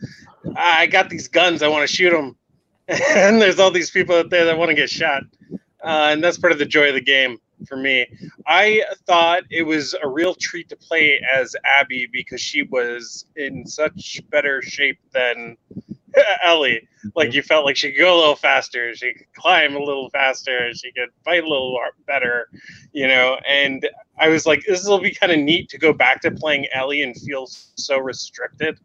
I 0.56 0.86
got 0.86 1.08
these 1.08 1.28
guns, 1.28 1.62
I 1.62 1.68
want 1.68 1.88
to 1.88 1.94
shoot 1.94 2.10
them, 2.10 2.36
and 2.88 3.40
there's 3.40 3.60
all 3.60 3.70
these 3.70 3.90
people 3.90 4.16
out 4.16 4.30
there 4.30 4.44
that 4.46 4.58
want 4.58 4.70
to 4.70 4.74
get 4.74 4.90
shot, 4.90 5.22
uh, 5.84 6.08
and 6.10 6.22
that's 6.22 6.38
part 6.38 6.52
of 6.52 6.58
the 6.58 6.66
joy 6.66 6.88
of 6.88 6.94
the 6.94 7.00
game 7.00 7.38
for 7.66 7.76
me. 7.76 8.06
I 8.46 8.82
thought 9.06 9.44
it 9.50 9.62
was 9.62 9.94
a 10.02 10.08
real 10.08 10.34
treat 10.34 10.68
to 10.70 10.76
play 10.76 11.20
as 11.32 11.54
Abby 11.64 12.08
because 12.12 12.40
she 12.40 12.62
was 12.62 13.26
in 13.36 13.66
such 13.66 14.20
better 14.30 14.62
shape 14.62 14.98
than 15.12 15.56
Ellie. 16.42 16.86
Like 17.14 17.32
you 17.32 17.42
felt 17.42 17.64
like 17.64 17.76
she 17.76 17.92
could 17.92 18.00
go 18.00 18.14
a 18.14 18.18
little 18.18 18.36
faster, 18.36 18.94
she 18.94 19.14
could 19.14 19.32
climb 19.34 19.74
a 19.74 19.78
little 19.78 20.10
faster, 20.10 20.72
she 20.74 20.92
could 20.92 21.08
fight 21.24 21.42
a 21.42 21.48
little 21.48 21.78
better, 22.06 22.48
you 22.92 23.08
know. 23.08 23.38
And 23.48 23.88
I 24.18 24.28
was 24.28 24.46
like, 24.46 24.62
this 24.66 24.86
will 24.86 25.00
be 25.00 25.14
kind 25.14 25.32
of 25.32 25.38
neat 25.38 25.68
to 25.70 25.78
go 25.78 25.92
back 25.92 26.20
to 26.22 26.30
playing 26.30 26.66
Ellie 26.74 27.02
and 27.02 27.16
feel 27.16 27.46
so 27.46 27.98
restricted, 27.98 28.78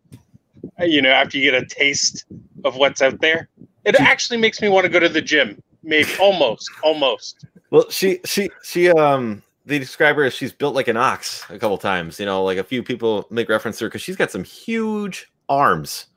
you 0.79 1.01
know, 1.01 1.09
after 1.09 1.37
you 1.37 1.51
get 1.51 1.61
a 1.61 1.65
taste 1.65 2.25
of 2.63 2.77
what's 2.77 3.01
out 3.01 3.19
there. 3.19 3.49
It 3.83 3.99
actually 3.99 4.37
makes 4.37 4.61
me 4.61 4.69
want 4.69 4.85
to 4.85 4.89
go 4.89 4.99
to 4.99 5.09
the 5.09 5.21
gym. 5.21 5.61
Maybe 5.83 6.09
almost, 6.19 6.69
almost. 6.83 7.45
Well, 7.69 7.89
she 7.89 8.19
she 8.25 8.49
she 8.63 8.89
um 8.89 9.43
they 9.65 9.77
describe 9.77 10.15
her 10.15 10.23
as 10.23 10.33
she's 10.33 10.53
built 10.53 10.73
like 10.73 10.87
an 10.87 10.97
ox 10.97 11.43
a 11.49 11.59
couple 11.59 11.77
times. 11.77 12.19
You 12.19 12.25
know, 12.25 12.43
like 12.43 12.57
a 12.57 12.63
few 12.63 12.81
people 12.81 13.27
make 13.29 13.49
reference 13.49 13.77
to 13.79 13.85
her 13.85 13.89
because 13.89 14.01
she's 14.01 14.15
got 14.15 14.31
some 14.31 14.43
huge 14.43 15.31
arms. 15.49 16.07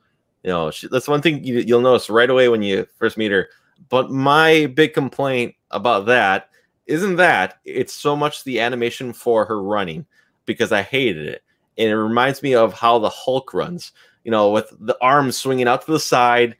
You 0.43 0.51
know, 0.51 0.71
she, 0.71 0.87
that's 0.87 1.07
one 1.07 1.21
thing 1.21 1.43
you, 1.43 1.59
you'll 1.59 1.81
notice 1.81 2.09
right 2.09 2.29
away 2.29 2.49
when 2.49 2.61
you 2.61 2.87
first 2.97 3.17
meet 3.17 3.31
her. 3.31 3.49
But 3.89 4.11
my 4.11 4.67
big 4.67 4.93
complaint 4.93 5.55
about 5.71 6.05
that 6.07 6.49
isn't 6.85 7.17
that 7.17 7.59
it's 7.65 7.93
so 7.93 8.15
much 8.15 8.43
the 8.43 8.59
animation 8.59 9.13
for 9.13 9.45
her 9.45 9.61
running 9.61 10.05
because 10.45 10.71
I 10.71 10.81
hated 10.81 11.27
it, 11.27 11.43
and 11.77 11.89
it 11.89 11.95
reminds 11.95 12.41
me 12.41 12.55
of 12.55 12.73
how 12.73 12.99
the 12.99 13.09
Hulk 13.09 13.53
runs. 13.53 13.91
You 14.23 14.31
know, 14.31 14.49
with 14.49 14.73
the 14.79 14.97
arms 15.01 15.37
swinging 15.37 15.67
out 15.67 15.85
to 15.85 15.91
the 15.91 15.99
side, 15.99 16.55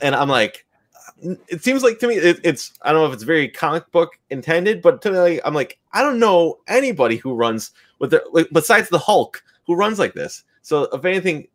and 0.00 0.14
I'm 0.14 0.28
like, 0.28 0.66
it 1.48 1.62
seems 1.62 1.82
like 1.82 1.98
to 2.00 2.08
me 2.08 2.16
it, 2.16 2.40
it's 2.42 2.72
I 2.82 2.92
don't 2.92 3.02
know 3.02 3.06
if 3.06 3.14
it's 3.14 3.22
very 3.22 3.48
comic 3.48 3.90
book 3.92 4.18
intended, 4.30 4.82
but 4.82 5.00
to 5.02 5.10
me 5.10 5.40
I'm 5.44 5.54
like 5.54 5.78
I 5.92 6.02
don't 6.02 6.18
know 6.18 6.58
anybody 6.66 7.16
who 7.16 7.34
runs 7.34 7.70
with 7.98 8.10
their 8.10 8.22
like, 8.32 8.48
besides 8.52 8.88
the 8.88 8.98
Hulk 8.98 9.42
who 9.66 9.74
runs 9.74 9.98
like 9.98 10.14
this. 10.14 10.44
So 10.62 10.84
if 10.92 11.04
anything, 11.04 11.46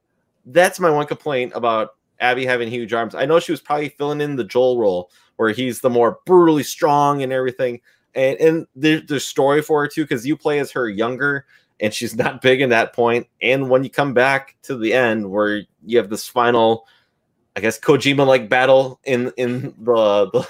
that's 0.52 0.80
my 0.80 0.89
one 0.89 1.08
complaint 1.08 1.54
about 1.56 1.95
Abby 2.20 2.45
having 2.45 2.70
huge 2.70 2.93
arms. 2.93 3.16
I 3.16 3.26
know 3.26 3.39
she 3.39 3.52
was 3.52 3.62
probably 3.62 3.89
filling 3.89 4.22
in 4.22 4.36
the 4.36 4.43
Joel 4.43 4.78
role 4.78 5.10
where 5.38 5.52
he's 5.52 5.82
the 5.82 5.89
more 5.89 6.20
brutally 6.26 6.64
strong 6.64 7.24
and 7.24 7.32
everything, 7.32 7.82
and 8.16 8.38
and 8.39 8.68
there, 8.76 9.02
there's 9.02 9.26
story 9.26 9.62
for 9.62 9.82
her 9.82 9.88
too 9.88 10.04
because 10.04 10.26
you 10.26 10.36
play 10.36 10.60
as 10.60 10.72
her 10.72 10.89
younger 10.89 11.45
and 11.80 11.93
she's 11.93 12.16
not 12.18 12.41
big 12.41 12.62
in 12.62 12.70
that 12.70 12.93
point. 12.93 13.26
point, 13.26 13.28
and 13.41 13.70
when 13.70 13.84
you 13.84 13.89
come 13.89 14.14
back 14.14 14.56
to 14.64 14.78
the 14.78 14.93
end 14.93 15.30
where 15.30 15.64
you 15.86 15.97
have 15.97 16.10
this 16.10 16.28
final 16.28 16.86
I 17.56 17.62
guess 17.62 17.80
Kojima 17.80 18.26
like 18.26 18.50
battle 18.50 19.00
in 19.04 19.34
in 19.36 19.74
the 19.80 20.30
the 20.32 20.47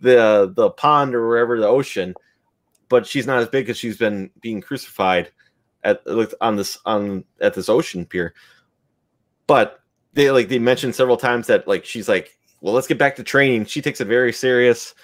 the 0.00 0.52
the 0.54 0.70
pond 0.70 1.14
or 1.14 1.28
wherever 1.28 1.60
the 1.60 1.68
ocean, 1.68 2.14
but 2.88 3.06
she's 3.06 3.26
not 3.26 3.40
as 3.40 3.48
big 3.48 3.66
because 3.66 3.78
she's 3.78 3.98
been 3.98 4.30
being 4.40 4.60
crucified 4.60 5.30
at 5.84 6.00
on 6.40 6.56
this 6.56 6.78
on 6.84 7.24
at 7.40 7.54
this 7.54 7.68
ocean 7.68 8.06
pier. 8.06 8.34
But 9.48 9.80
they 10.12 10.30
like 10.30 10.48
they 10.48 10.60
mentioned 10.60 10.94
several 10.94 11.16
times 11.16 11.48
that 11.48 11.66
like 11.66 11.84
she's 11.84 12.08
like, 12.08 12.38
well, 12.60 12.72
let's 12.72 12.86
get 12.86 12.98
back 12.98 13.16
to 13.16 13.24
training. 13.24 13.64
She 13.64 13.82
takes 13.82 14.00
it 14.00 14.04
very 14.04 14.32
serious. 14.32 14.94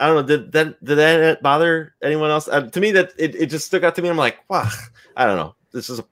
I 0.00 0.06
don't 0.06 0.16
know. 0.16 0.36
Did 0.36 0.52
that 0.52 0.82
did 0.82 0.96
that 0.96 1.42
bother 1.42 1.94
anyone 2.02 2.30
else? 2.30 2.48
Uh, 2.48 2.62
to 2.62 2.80
me, 2.80 2.92
that 2.92 3.12
it, 3.18 3.34
it 3.34 3.46
just 3.46 3.66
stuck 3.66 3.82
out 3.82 3.94
to 3.96 4.02
me. 4.02 4.08
I'm 4.08 4.16
like, 4.16 4.38
wow. 4.48 4.70
I 5.16 5.26
don't 5.26 5.36
know. 5.36 5.54
This 5.72 5.90
is 5.90 5.98
a, 5.98 6.04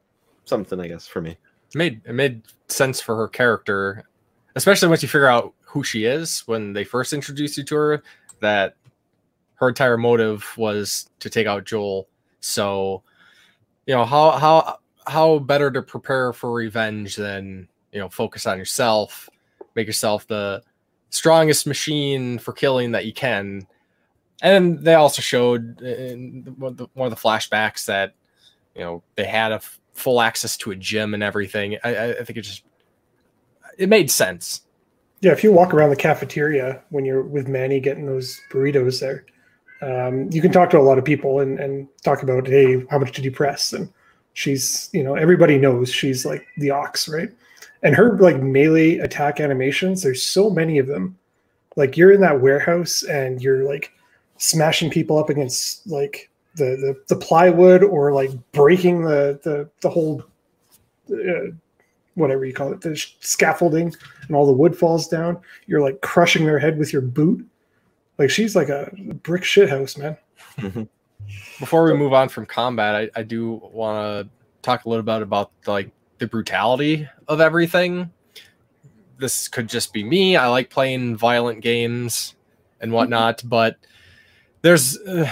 something, 0.45 0.79
I 0.79 0.89
guess, 0.89 1.07
for 1.07 1.23
me. 1.23 1.31
It 1.31 1.75
made 1.75 2.03
it 2.05 2.13
made 2.13 2.43
sense 2.69 3.01
for 3.01 3.17
her 3.17 3.29
character 3.29 4.05
especially 4.59 4.89
once 4.89 5.03
you 5.03 5.09
figure 5.09 5.29
out 5.29 5.55
who 5.63 5.85
she 5.85 6.05
is 6.05 6.41
when 6.47 6.73
they 6.73 6.83
first 6.83 7.13
introduce 7.13 7.57
you 7.57 7.63
to 7.63 7.77
her 7.77 8.03
that 8.41 8.75
her 9.55 9.69
entire 9.69 9.97
motive 9.97 10.45
was 10.57 11.09
to 11.21 11.31
take 11.31 11.47
out 11.47 11.65
Joel. 11.65 12.09
So, 12.41 13.03
you 13.87 13.95
know, 13.95 14.05
how 14.05 14.33
how 14.33 14.79
how 15.09 15.39
better 15.39 15.71
to 15.71 15.83
prepare 15.83 16.33
for 16.33 16.53
revenge 16.53 17.17
than, 17.17 17.69
you 17.93 17.99
know, 17.99 18.09
focus 18.09 18.47
on 18.47 18.59
yourself, 18.59 19.29
make 19.75 19.87
yourself 19.87 20.27
the 20.27 20.63
strongest 21.11 21.67
machine 21.67 22.39
for 22.39 22.53
killing 22.53 22.93
that 22.93 23.07
you 23.07 23.13
can. 23.13 23.67
And 24.43 24.79
they 24.81 24.95
also 24.95 25.23
showed 25.23 25.81
in 25.81 26.45
one 26.59 26.73
of 26.79 27.11
the 27.11 27.17
flashbacks 27.17 27.87
that, 27.87 28.15
you 28.75 28.83
know, 28.83 29.03
they 29.17 29.25
had 29.25 29.51
a 29.51 29.61
full 29.95 30.21
access 30.21 30.57
to 30.59 30.71
a 30.71 30.77
gym 30.77 31.15
and 31.15 31.23
everything. 31.23 31.77
I, 31.83 32.11
I 32.11 32.25
think 32.25 32.39
it 32.39 32.43
just 32.43 32.63
it 33.77 33.89
made 33.89 34.11
sense. 34.11 34.63
Yeah, 35.21 35.33
if 35.33 35.43
you 35.43 35.53
walk 35.53 35.75
around 35.75 35.91
the 35.91 35.97
cafeteria 35.97 36.83
when 36.91 37.05
you're 37.05 37.23
with 37.23 37.49
Manny 37.49 37.81
getting 37.81 38.07
those 38.07 38.41
burritos 38.53 39.01
there, 39.01 39.27
um, 39.83 40.29
you 40.31 40.41
can 40.41 40.53
talk 40.53 40.71
to 40.71 40.79
a 40.79 40.83
lot 40.83 40.99
of 40.99 41.05
people 41.05 41.41
and, 41.41 41.59
and 41.59 41.89
talk 42.05 42.23
about, 42.23 42.47
hey, 42.47 42.85
how 42.91 42.99
much 42.99 43.13
did 43.13 43.25
you 43.25 43.33
press? 43.33 43.73
And 43.73 43.93
she's, 44.39 44.89
you 44.93 45.03
know, 45.03 45.17
everybody 45.17 45.59
knows 45.59 45.93
she's 45.93 46.25
like 46.25 46.47
the 46.59 46.71
ox, 46.71 47.09
right? 47.09 47.29
And 47.83 47.97
her 47.97 48.17
like 48.19 48.41
melee 48.41 48.99
attack 48.99 49.41
animations, 49.41 50.01
there's 50.01 50.23
so 50.23 50.49
many 50.49 50.79
of 50.79 50.87
them. 50.87 51.19
Like 51.75 51.97
you're 51.97 52.13
in 52.13 52.21
that 52.21 52.41
warehouse 52.41 53.03
and 53.03 53.43
you're 53.43 53.65
like 53.65 53.93
smashing 54.37 54.91
people 54.91 55.19
up 55.19 55.29
against 55.29 55.85
like 55.89 56.31
the 56.55 56.65
the, 56.65 57.15
the 57.15 57.21
plywood 57.21 57.83
or 57.83 58.13
like 58.13 58.31
breaking 58.53 59.03
the 59.03 59.41
the 59.43 59.69
the 59.81 59.91
whole 59.91 60.23
uh, 61.11 61.51
whatever 62.15 62.45
you 62.45 62.55
call 62.55 62.73
it, 62.73 62.81
the 62.81 62.97
scaffolding, 63.19 63.93
and 64.29 64.37
all 64.37 64.47
the 64.47 64.53
wood 64.53 64.79
falls 64.79 65.09
down. 65.09 65.37
You're 65.67 65.83
like 65.83 66.01
crushing 66.01 66.47
their 66.47 66.61
head 66.61 66.79
with 66.79 66.93
your 66.93 67.03
boot. 67.03 67.45
Like 68.19 68.31
she's 68.31 68.55
like 68.55 68.69
a 68.69 68.89
brick 69.25 69.43
shit 69.43 69.69
house, 69.69 69.97
man. 69.97 70.17
Mm-hmm. 71.29 71.63
Before 71.65 71.85
we 71.85 71.95
move 71.95 72.13
on 72.13 72.29
from 72.29 72.47
combat, 72.47 72.95
I, 72.95 73.21
I 73.21 73.23
do 73.23 73.61
want 73.73 74.29
to 74.29 74.31
talk 74.63 74.85
a 74.85 74.89
little 74.89 75.03
bit 75.03 75.23
about 75.23 75.51
like 75.67 75.91
the 76.19 76.27
brutality 76.27 77.09
of 77.27 77.41
everything. 77.41 78.11
This 79.19 79.49
could 79.49 79.69
just 79.69 79.93
be 79.93 80.05
me. 80.05 80.37
I 80.37 80.49
like 80.49 80.71
playing 80.71 81.17
violent 81.17 81.61
games 81.61 82.35
and 82.81 82.93
whatnot, 82.93 83.43
but 83.45 83.77
there's 84.63 84.97
uh, 84.99 85.31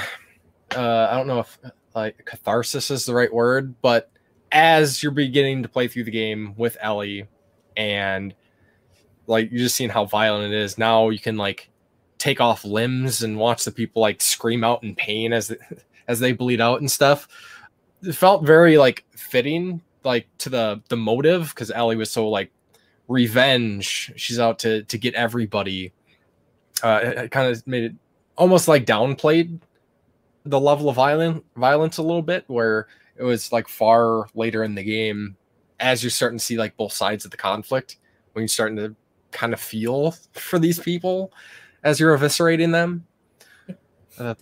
uh, 0.75 1.09
I 1.11 1.17
don't 1.17 1.27
know 1.27 1.41
if 1.41 1.59
like 1.95 2.25
catharsis 2.25 2.91
is 2.91 3.07
the 3.07 3.15
right 3.15 3.33
word, 3.33 3.75
but 3.81 4.11
as 4.53 5.03
you're 5.03 5.13
beginning 5.13 5.63
to 5.63 5.69
play 5.69 5.89
through 5.89 6.05
the 6.05 6.11
game 6.11 6.55
with 6.57 6.77
Ellie 6.81 7.27
and 7.77 8.35
like 9.27 9.51
you're 9.51 9.61
just 9.61 9.77
seeing 9.77 9.91
how 9.91 10.05
violent 10.05 10.53
it 10.53 10.59
is. 10.59 10.79
Now 10.79 11.09
you 11.09 11.19
can 11.19 11.37
like 11.37 11.71
take 12.19 12.41
off 12.41 12.64
limbs 12.64 13.23
and 13.23 13.39
watch 13.39 13.64
the 13.64 13.73
people 13.73 14.03
like 14.03 14.21
scream 14.21 14.64
out 14.64 14.83
in 14.83 14.95
pain 14.95 15.33
as 15.33 15.49
they, 15.49 15.57
as 16.09 16.21
they 16.21 16.33
bleed 16.33 16.61
out 16.61 16.81
and 16.81 16.91
stuff. 16.91 17.29
It 18.03 18.14
felt 18.14 18.45
very 18.45 18.79
like 18.79 19.05
fitting 19.17 19.83
like 20.05 20.29
to 20.39 20.49
the 20.49 20.83
the 20.89 20.97
motive 20.97 21.51
because 21.51 21.71
Ellie 21.71 21.97
was 21.97 22.11
so 22.11 22.29
like 22.29 22.51
revenge. 23.09 24.12
She's 24.17 24.39
out 24.39 24.59
to 24.61 24.85
to 24.85 24.99
get 24.99 25.14
everybody 25.14 25.93
uh, 26.83 27.01
it, 27.03 27.19
it 27.19 27.31
kind 27.31 27.51
of 27.51 27.67
made 27.67 27.85
it 27.85 27.95
almost 28.37 28.69
like 28.69 28.85
downplayed 28.85 29.61
the 30.45 30.61
level 30.61 30.89
of 30.89 30.97
violent 30.97 31.45
violence 31.57 31.99
a 31.99 32.03
little 32.03 32.23
bit, 32.23 32.45
where 32.47 32.87
it 33.17 33.25
was 33.25 33.53
like 33.53 33.69
far 33.69 34.29
later 34.35 34.62
in 34.62 34.75
the 34.75 34.83
game 34.83 35.37
as 35.81 36.03
you're 36.03 36.11
starting 36.11 36.39
to 36.39 36.45
see 36.45 36.57
like 36.57 36.77
both 36.77 36.93
sides 36.93 37.25
of 37.25 37.31
the 37.31 37.37
conflict 37.37 37.97
when 38.33 38.43
you're 38.43 38.49
starting 38.49 38.77
to 38.77 38.95
kind 39.33 39.53
of 39.53 39.61
feel 39.61 40.12
for 40.33 40.59
these 40.59 40.79
people 40.79 41.33
as 41.87 42.01
you're 42.01 42.16
eviscerating 42.18 42.72
them. 42.72 43.07
Uh, 44.18 44.34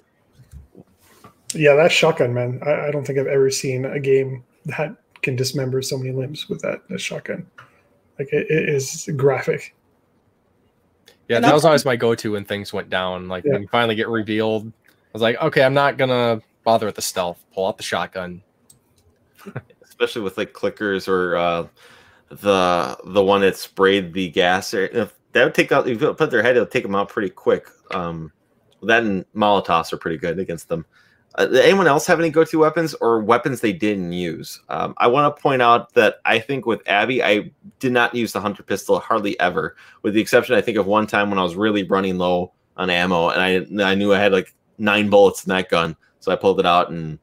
Yeah, 1.54 1.74
that 1.76 1.92
shotgun, 1.92 2.32
man. 2.34 2.60
I, 2.66 2.88
I 2.88 2.90
don't 2.90 3.06
think 3.06 3.18
I've 3.18 3.26
ever 3.28 3.50
seen 3.50 3.84
a 3.84 4.00
game 4.00 4.42
that 4.66 4.96
can 5.22 5.36
dismember 5.36 5.82
so 5.82 5.96
many 5.98 6.10
limbs 6.10 6.48
with 6.48 6.60
that, 6.62 6.88
that 6.88 7.00
shotgun. 7.00 7.46
Like 8.18 8.32
it, 8.32 8.46
it 8.50 8.68
is 8.68 9.08
graphic. 9.16 9.74
yeah, 11.28 11.36
And 11.36 11.44
that 11.44 11.48
I'll- 11.50 11.54
was 11.54 11.64
always 11.64 11.84
my 11.84 11.96
go-to 11.96 12.32
when 12.32 12.44
things 12.44 12.72
went 12.72 12.90
down. 12.90 13.28
Like 13.28 13.44
Yeah. 13.44 13.52
when 13.52 13.62
you 13.62 13.68
finally 13.68 13.94
get 13.94 14.08
revealed, 14.08 14.66
I 14.66 15.10
was 15.12 15.22
like, 15.22 15.40
okay, 15.40 15.62
I'm 15.62 15.74
not 15.74 15.96
gonna 15.98 16.40
bother 16.64 16.86
with 16.86 16.96
the 16.96 17.02
stealth. 17.02 17.44
Pull 17.54 17.66
out 17.66 17.76
the 17.76 17.82
shotgun. 17.84 18.42
especially 19.84 20.22
with 20.22 20.36
like 20.38 20.52
clickers 20.52 21.06
or 21.06 21.36
uh, 21.36 21.66
the 22.30 22.96
the 23.04 23.22
one 23.22 23.42
that 23.42 23.56
sprayed 23.56 24.12
the 24.12 24.28
gas. 24.30 24.72
Or 24.74 24.86
if 24.86 25.14
that 25.34 25.44
would 25.44 25.54
take 25.54 25.72
out, 25.72 25.88
if 25.88 26.00
you 26.00 26.14
put 26.14 26.30
their 26.30 26.42
head, 26.42 26.56
it'll 26.56 26.66
take 26.66 26.84
them 26.84 26.94
out 26.94 27.08
pretty 27.08 27.30
quick. 27.30 27.68
Um, 27.90 28.32
that 28.82 29.02
and 29.02 29.24
Molotovs 29.34 29.92
are 29.92 29.96
pretty 29.96 30.16
good 30.16 30.38
against 30.38 30.68
them. 30.68 30.86
Uh, 31.36 31.48
anyone 31.52 31.88
else 31.88 32.06
have 32.06 32.20
any 32.20 32.30
go-to 32.30 32.60
weapons 32.60 32.94
or 32.94 33.20
weapons 33.20 33.60
they 33.60 33.72
didn't 33.72 34.12
use? 34.12 34.62
Um, 34.68 34.94
I 34.98 35.08
want 35.08 35.34
to 35.34 35.42
point 35.42 35.60
out 35.60 35.92
that 35.94 36.16
I 36.24 36.38
think 36.38 36.64
with 36.64 36.80
Abby, 36.86 37.22
I 37.22 37.50
did 37.80 37.92
not 37.92 38.14
use 38.14 38.32
the 38.32 38.40
hunter 38.40 38.62
pistol 38.62 39.00
hardly 39.00 39.38
ever, 39.40 39.76
with 40.02 40.14
the 40.14 40.20
exception 40.20 40.54
I 40.54 40.60
think 40.60 40.78
of 40.78 40.86
one 40.86 41.06
time 41.06 41.30
when 41.30 41.38
I 41.38 41.42
was 41.42 41.56
really 41.56 41.82
running 41.82 42.18
low 42.18 42.52
on 42.76 42.90
ammo 42.90 43.28
and 43.30 43.40
I 43.40 43.90
I 43.90 43.94
knew 43.94 44.12
I 44.12 44.18
had 44.18 44.32
like 44.32 44.54
nine 44.78 45.10
bullets 45.10 45.44
in 45.44 45.50
that 45.50 45.70
gun, 45.70 45.96
so 46.20 46.30
I 46.30 46.36
pulled 46.36 46.60
it 46.60 46.66
out 46.66 46.90
and. 46.90 47.18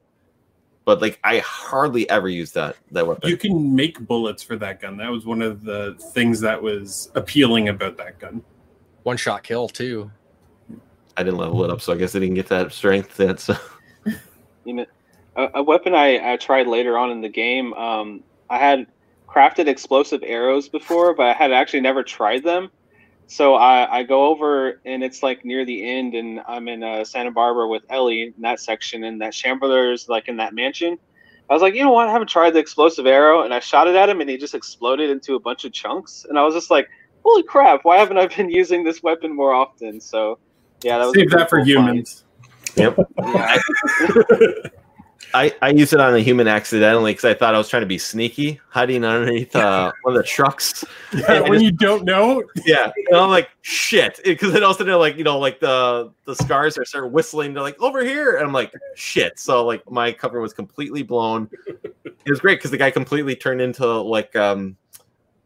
But 0.84 1.00
like 1.00 1.20
I 1.22 1.38
hardly 1.38 2.08
ever 2.10 2.28
used 2.28 2.54
that 2.54 2.76
that 2.90 3.06
weapon. 3.06 3.30
You 3.30 3.36
can 3.36 3.74
make 3.74 4.00
bullets 4.00 4.42
for 4.42 4.56
that 4.56 4.80
gun. 4.80 4.96
That 4.96 5.10
was 5.10 5.24
one 5.24 5.40
of 5.42 5.62
the 5.62 5.94
things 6.12 6.40
that 6.40 6.60
was 6.60 7.10
appealing 7.14 7.68
about 7.68 7.96
that 7.98 8.18
gun. 8.18 8.42
One 9.04 9.16
shot 9.16 9.42
kill 9.44 9.68
too. 9.68 10.10
I 11.16 11.22
didn't 11.22 11.38
level 11.38 11.62
it 11.64 11.70
up, 11.70 11.80
so 11.80 11.92
I 11.92 11.96
guess 11.96 12.16
I 12.16 12.20
didn't 12.20 12.34
get 12.34 12.48
that 12.48 12.72
strength. 12.72 13.16
That's 13.16 13.50
You 14.64 14.74
know, 14.74 14.86
a, 15.36 15.48
a 15.54 15.62
weapon 15.62 15.94
I, 15.94 16.32
I 16.32 16.36
tried 16.36 16.66
later 16.66 16.96
on 16.96 17.10
in 17.10 17.20
the 17.20 17.28
game. 17.28 17.72
Um, 17.74 18.22
I 18.48 18.58
had 18.58 18.86
crafted 19.28 19.66
explosive 19.66 20.22
arrows 20.24 20.68
before, 20.68 21.14
but 21.14 21.26
I 21.26 21.32
had 21.32 21.52
actually 21.52 21.80
never 21.80 22.02
tried 22.02 22.44
them. 22.44 22.70
So 23.32 23.54
I, 23.54 24.00
I 24.00 24.02
go 24.02 24.26
over 24.26 24.82
and 24.84 25.02
it's 25.02 25.22
like 25.22 25.42
near 25.42 25.64
the 25.64 25.88
end, 25.88 26.14
and 26.14 26.40
I'm 26.46 26.68
in 26.68 26.82
uh, 26.82 27.02
Santa 27.02 27.30
Barbara 27.30 27.66
with 27.66 27.82
Ellie 27.88 28.34
in 28.36 28.42
that 28.42 28.60
section, 28.60 29.04
and 29.04 29.22
that 29.22 29.32
Shambler's 29.32 30.06
like 30.06 30.28
in 30.28 30.36
that 30.36 30.52
mansion. 30.52 30.98
I 31.48 31.54
was 31.54 31.62
like, 31.62 31.74
you 31.74 31.82
know 31.82 31.92
what? 31.92 32.08
I 32.08 32.12
haven't 32.12 32.28
tried 32.28 32.50
the 32.50 32.58
explosive 32.58 33.06
arrow, 33.06 33.44
and 33.44 33.54
I 33.54 33.60
shot 33.60 33.88
it 33.88 33.96
at 33.96 34.10
him, 34.10 34.20
and 34.20 34.28
he 34.28 34.36
just 34.36 34.54
exploded 34.54 35.08
into 35.08 35.34
a 35.34 35.40
bunch 35.40 35.64
of 35.64 35.72
chunks. 35.72 36.26
And 36.28 36.38
I 36.38 36.44
was 36.44 36.54
just 36.54 36.70
like, 36.70 36.86
holy 37.24 37.42
crap! 37.44 37.80
Why 37.84 37.96
haven't 37.96 38.18
I 38.18 38.26
been 38.26 38.50
using 38.60 38.84
this 38.84 39.02
weapon 39.02 39.34
more 39.34 39.54
often? 39.54 39.98
So, 39.98 40.38
yeah, 40.82 40.98
that 40.98 41.06
was 41.06 41.14
Save 41.14 41.30
that 41.30 41.48
for 41.48 41.56
cool 41.56 41.64
find. 41.64 41.68
humans. 41.68 42.24
yep. 42.76 42.98
Yeah. 43.24 43.62
I, 45.34 45.54
I 45.62 45.70
used 45.70 45.92
it 45.92 46.00
on 46.00 46.14
a 46.14 46.20
human 46.20 46.48
accidentally 46.48 47.12
because 47.12 47.24
I 47.24 47.34
thought 47.34 47.54
I 47.54 47.58
was 47.58 47.68
trying 47.68 47.82
to 47.82 47.86
be 47.86 47.98
sneaky, 47.98 48.60
hiding 48.68 49.04
underneath 49.04 49.54
uh, 49.56 49.92
one 50.02 50.14
of 50.16 50.22
the 50.22 50.28
trucks. 50.28 50.84
Yeah, 51.12 51.40
when 51.40 51.60
you 51.60 51.70
don't 51.70 52.04
know, 52.04 52.42
Yeah, 52.64 52.90
and 53.08 53.16
I'm 53.18 53.28
like 53.28 53.50
shit 53.60 54.18
because 54.24 54.52
then 54.54 54.64
all 54.64 54.70
of 54.70 54.76
a 54.76 54.78
sudden 54.78 54.98
like 54.98 55.18
you 55.18 55.24
know 55.24 55.38
like 55.38 55.60
the 55.60 56.10
the 56.24 56.34
scars 56.34 56.78
are 56.78 56.86
start 56.86 57.10
whistling. 57.12 57.52
They're 57.52 57.62
like 57.62 57.80
over 57.82 58.02
here, 58.02 58.36
and 58.36 58.46
I'm 58.46 58.52
like 58.52 58.72
shit. 58.94 59.38
So 59.38 59.64
like 59.66 59.88
my 59.90 60.10
cover 60.10 60.40
was 60.40 60.54
completely 60.54 61.02
blown. 61.02 61.50
It 62.04 62.30
was 62.30 62.40
great 62.40 62.58
because 62.58 62.70
the 62.70 62.78
guy 62.78 62.90
completely 62.90 63.36
turned 63.36 63.60
into 63.60 63.86
like 63.86 64.34
um 64.36 64.76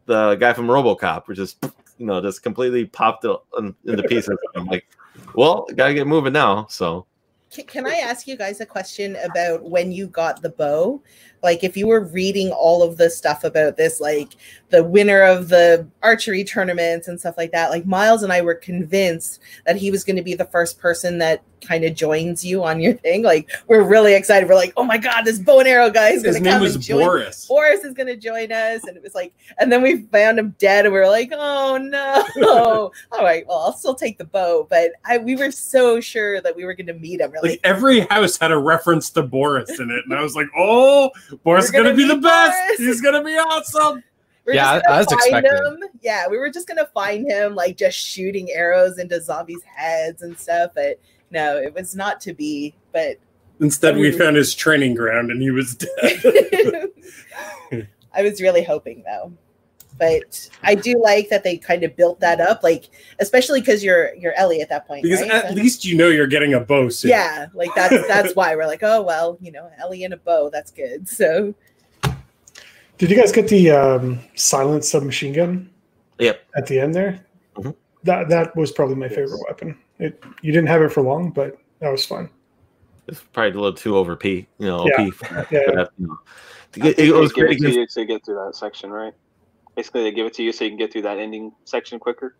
the 0.05 0.35
guy 0.35 0.53
from 0.53 0.67
RoboCop, 0.67 1.27
which 1.27 1.39
is 1.39 1.57
you 1.97 2.05
know 2.05 2.21
just 2.21 2.43
completely 2.43 2.85
popped 2.85 3.25
in- 3.25 3.75
into 3.85 4.03
pieces. 4.03 4.37
I'm 4.55 4.65
like, 4.65 4.87
well, 5.35 5.67
gotta 5.75 5.93
get 5.93 6.07
moving 6.07 6.33
now. 6.33 6.65
So 6.69 7.05
Can, 7.51 7.65
can 7.65 7.87
I 7.87 7.95
ask 7.95 8.27
you 8.27 8.35
guys 8.35 8.59
a 8.61 8.65
question 8.65 9.17
about 9.23 9.63
when 9.63 9.91
you 9.91 10.07
got 10.07 10.41
the 10.41 10.49
bow? 10.49 11.01
Like, 11.43 11.63
if 11.63 11.75
you 11.75 11.87
were 11.87 12.01
reading 12.01 12.51
all 12.51 12.83
of 12.83 12.97
the 12.97 13.09
stuff 13.09 13.43
about 13.43 13.77
this, 13.77 13.99
like 13.99 14.35
the 14.69 14.83
winner 14.83 15.21
of 15.21 15.49
the 15.49 15.87
archery 16.03 16.43
tournaments 16.43 17.07
and 17.07 17.19
stuff 17.19 17.37
like 17.37 17.51
that, 17.51 17.69
like 17.69 17.85
Miles 17.85 18.23
and 18.23 18.31
I 18.31 18.41
were 18.41 18.55
convinced 18.55 19.39
that 19.65 19.75
he 19.75 19.91
was 19.91 20.03
going 20.03 20.17
to 20.17 20.21
be 20.21 20.35
the 20.35 20.45
first 20.45 20.79
person 20.79 21.17
that 21.19 21.43
kind 21.61 21.83
of 21.83 21.95
joins 21.95 22.45
you 22.45 22.63
on 22.63 22.79
your 22.79 22.93
thing. 22.93 23.23
Like, 23.23 23.49
we're 23.67 23.83
really 23.83 24.13
excited. 24.13 24.47
We're 24.47 24.55
like, 24.55 24.73
oh 24.77 24.83
my 24.83 24.97
God, 24.97 25.23
this 25.23 25.39
bow 25.39 25.59
and 25.59 25.67
arrow 25.67 25.89
guy 25.89 26.09
is 26.09 26.23
going 26.23 26.35
to 26.43 26.49
come 26.49 26.63
and 26.63 26.81
join 26.81 27.05
Boris. 27.05 27.47
Boris 27.47 27.83
is 27.83 27.93
going 27.93 28.07
to 28.07 28.15
join 28.15 28.51
us. 28.51 28.83
And 28.83 28.95
it 28.95 29.01
was 29.01 29.15
like, 29.15 29.33
and 29.57 29.71
then 29.71 29.81
we 29.81 30.03
found 30.03 30.37
him 30.37 30.55
dead 30.59 30.85
and 30.85 30.93
we 30.93 30.99
were 30.99 31.07
like, 31.07 31.31
oh 31.33 31.77
no. 31.77 32.91
All 33.11 33.23
right, 33.23 33.45
well, 33.47 33.57
I'll 33.59 33.73
still 33.73 33.95
take 33.95 34.17
the 34.19 34.25
bow. 34.25 34.67
But 34.69 34.91
I, 35.05 35.17
we 35.17 35.35
were 35.35 35.51
so 35.51 35.99
sure 35.99 36.41
that 36.41 36.55
we 36.55 36.63
were 36.63 36.75
going 36.75 36.87
to 36.87 36.93
meet 36.93 37.19
him. 37.21 37.31
We're 37.31 37.41
Like 37.41 37.51
like, 37.51 37.59
every 37.63 38.01
house 38.01 38.37
had 38.37 38.51
a 38.51 38.57
reference 38.57 39.09
to 39.11 39.23
Boris 39.23 39.79
in 39.79 39.89
it, 39.89 40.03
and 40.05 40.13
I 40.13 40.21
was 40.21 40.35
like, 40.35 40.47
"Oh, 40.57 41.11
Boris 41.43 41.65
is 41.65 41.71
gonna, 41.71 41.85
gonna 41.85 41.95
be 41.95 42.07
the 42.07 42.15
meet 42.15 42.23
best. 42.23 42.57
Boris." 42.67 42.79
He's 42.79 43.01
gonna 43.01 43.23
be 43.23 43.37
awesome." 43.37 44.03
we're 44.45 44.53
Yeah, 44.53 44.75
just 44.75 44.85
gonna 44.85 44.95
I 44.95 44.97
was 44.99 45.07
find 45.07 45.45
expecting. 45.45 45.65
him. 45.83 45.89
Yeah, 46.01 46.27
we 46.29 46.37
were 46.37 46.49
just 46.49 46.67
gonna 46.67 46.87
find 46.93 47.29
him 47.29 47.53
like 47.55 47.77
just 47.77 47.97
shooting 47.97 48.49
arrows 48.51 48.97
into 48.97 49.21
zombies' 49.21 49.61
heads 49.63 50.21
and 50.21 50.37
stuff. 50.39 50.71
But 50.73 50.99
no, 51.31 51.57
it 51.57 51.73
was 51.73 51.95
not 51.95 52.21
to 52.21 52.33
be. 52.33 52.75
But 52.93 53.17
Instead, 53.59 53.97
we 53.97 54.11
found 54.11 54.35
his 54.35 54.53
training 54.53 54.93
ground, 54.93 55.31
and 55.31 55.41
he 55.41 55.51
was 55.51 55.75
dead. 55.75 56.89
I 58.13 58.21
was 58.23 58.41
really 58.41 58.63
hoping 58.63 59.03
though. 59.05 59.33
But 59.97 60.49
I 60.63 60.75
do 60.75 61.01
like 61.03 61.29
that 61.29 61.43
they 61.43 61.57
kind 61.57 61.83
of 61.83 61.95
built 61.95 62.19
that 62.19 62.39
up, 62.39 62.61
like 62.63 62.89
especially 63.19 63.61
because 63.61 63.83
you're 63.83 64.13
you're 64.15 64.33
Ellie 64.33 64.61
at 64.61 64.69
that 64.69 64.85
point. 64.87 65.03
because 65.03 65.21
right? 65.21 65.31
at 65.31 65.49
So- 65.49 65.55
least 65.55 65.85
you 65.85 65.97
know 65.97 66.09
you're 66.09 66.27
getting 66.27 66.53
a 66.53 66.59
bow 66.59 66.89
soon. 66.89 67.09
yeah, 67.11 67.47
like 67.53 67.69
that's 67.75 68.07
that's 68.07 68.35
why 68.35 68.55
we're 68.55 68.67
like, 68.67 68.83
oh 68.83 69.01
well, 69.01 69.37
you 69.41 69.51
know, 69.51 69.69
Ellie 69.79 70.03
and 70.03 70.13
a 70.13 70.17
bow, 70.17 70.49
that's 70.51 70.71
good. 70.71 71.07
So 71.09 71.53
Did 72.97 73.11
you 73.11 73.15
guys 73.17 73.31
get 73.31 73.47
the 73.47 73.71
um, 73.71 74.19
silent 74.35 74.83
submachine 74.85 75.33
gun 75.33 75.69
yep, 76.19 76.41
at 76.55 76.65
the 76.67 76.79
end 76.79 76.95
there? 76.95 77.25
Mhm. 77.55 77.75
That 78.03 78.29
that 78.29 78.55
was 78.55 78.71
probably 78.71 78.95
my 78.95 79.09
favorite 79.09 79.41
weapon. 79.47 79.77
It 79.99 80.23
you 80.41 80.51
didn't 80.51 80.67
have 80.67 80.81
it 80.81 80.91
for 80.91 81.01
long, 81.01 81.31
but 81.31 81.57
that 81.79 81.89
was 81.89 82.05
fun. 82.05 82.29
it's 83.07 83.21
probably 83.33 83.51
a 83.51 83.53
little 83.55 83.73
too 83.73 83.95
over 83.97 84.15
P. 84.15 84.47
You 84.59 84.67
know, 84.67 84.85
Yeah. 84.87 85.05
OP 85.07 85.13
for 85.13 85.33
that- 85.33 85.51
Yeah, 85.51 85.59
for 85.65 85.69
yeah. 85.69 85.75
that, 85.75 85.89
you 85.97 86.07
know. 86.07 86.17
It, 86.75 86.99
it 86.99 87.13
was 87.13 87.31
great 87.31 87.57
to 87.59 87.67
against 87.67 87.95
to 87.95 88.05
get 88.05 88.23
through 88.25 88.35
that 88.45 88.55
section, 88.55 88.91
right? 88.91 89.13
Basically, 89.77 90.01
they 90.01 90.11
give 90.11 90.25
it 90.25 90.33
to 90.33 90.43
you 90.43 90.51
so 90.51 90.63
you 90.63 90.71
can 90.71 90.77
get 90.77 90.91
through 90.91 91.03
that 91.03 91.19
ending 91.19 91.53
section 91.65 91.99
quicker. 91.99 92.35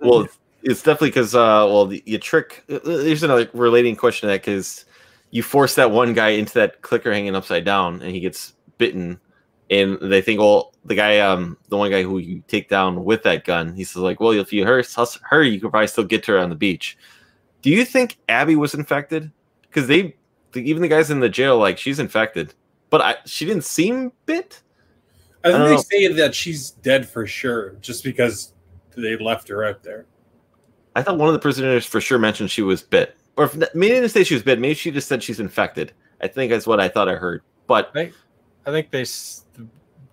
Well, 0.00 0.20
it's- 0.62 0.82
definitely 0.82 1.10
because 1.10 1.34
uh, 1.34 1.66
well, 1.68 1.86
the, 1.86 2.02
you 2.06 2.18
trick. 2.18 2.64
uh, 2.70 2.78
There's 2.84 3.24
another 3.24 3.50
relating 3.52 3.96
question 3.96 4.28
to 4.28 4.32
that 4.32 4.40
because 4.42 4.84
you 5.32 5.42
force 5.42 5.74
that 5.74 5.90
one 5.90 6.12
guy 6.14 6.30
into 6.30 6.54
that 6.54 6.80
clicker 6.82 7.12
hanging 7.12 7.34
upside 7.34 7.64
down, 7.64 8.00
and 8.02 8.12
he 8.12 8.20
gets 8.20 8.54
bitten, 8.78 9.18
and 9.68 9.98
they 10.00 10.22
think, 10.22 10.38
well, 10.40 10.72
the 10.84 10.94
guy, 10.94 11.18
um, 11.18 11.56
the 11.70 11.76
one 11.76 11.90
guy 11.90 12.04
who 12.04 12.18
you 12.18 12.42
take 12.46 12.68
down 12.68 13.04
with 13.04 13.24
that 13.24 13.44
gun, 13.44 13.74
he 13.74 13.82
says 13.82 13.96
like, 13.96 14.20
well, 14.20 14.30
if 14.30 14.52
you 14.52 14.64
hus- 14.64 15.18
her, 15.28 15.42
you 15.42 15.60
could 15.60 15.70
probably 15.70 15.88
still 15.88 16.04
get 16.04 16.22
to 16.24 16.32
her 16.32 16.38
on 16.38 16.50
the 16.50 16.54
beach. 16.56 16.96
Do 17.62 17.70
you 17.70 17.84
think 17.84 18.18
Abby 18.28 18.54
was 18.54 18.74
infected? 18.74 19.32
Because 19.62 19.88
they, 19.88 20.14
the, 20.52 20.60
even 20.60 20.82
the 20.82 20.88
guys 20.88 21.10
in 21.10 21.18
the 21.18 21.28
jail, 21.28 21.58
like 21.58 21.78
she's 21.78 21.98
infected, 21.98 22.54
but 22.90 23.00
I, 23.00 23.16
she 23.24 23.44
didn't 23.44 23.64
seem 23.64 24.12
bit. 24.24 24.62
I 25.46 25.52
think 25.52 25.60
I 25.60 25.68
they 25.68 25.74
don't 25.74 25.86
say 25.86 26.06
that 26.08 26.34
she's 26.34 26.70
dead 26.70 27.08
for 27.08 27.26
sure, 27.26 27.76
just 27.80 28.02
because 28.02 28.52
they 28.96 29.16
left 29.16 29.48
her 29.48 29.64
out 29.64 29.82
there. 29.82 30.06
I 30.94 31.02
thought 31.02 31.18
one 31.18 31.28
of 31.28 31.34
the 31.34 31.40
prisoners 31.40 31.86
for 31.86 32.00
sure 32.00 32.18
mentioned 32.18 32.50
she 32.50 32.62
was 32.62 32.82
bit, 32.82 33.16
or 33.36 33.44
if, 33.44 33.54
maybe 33.54 33.94
they 33.94 34.00
didn't 34.00 34.10
say 34.10 34.24
she 34.24 34.34
was 34.34 34.42
bit. 34.42 34.58
Maybe 34.58 34.74
she 34.74 34.90
just 34.90 35.08
said 35.08 35.22
she's 35.22 35.40
infected. 35.40 35.92
I 36.20 36.28
think 36.28 36.50
that's 36.50 36.66
what 36.66 36.80
I 36.80 36.88
thought 36.88 37.08
I 37.08 37.14
heard. 37.14 37.42
But 37.66 37.92
I 37.94 38.10
think 38.66 38.90
they 38.90 39.04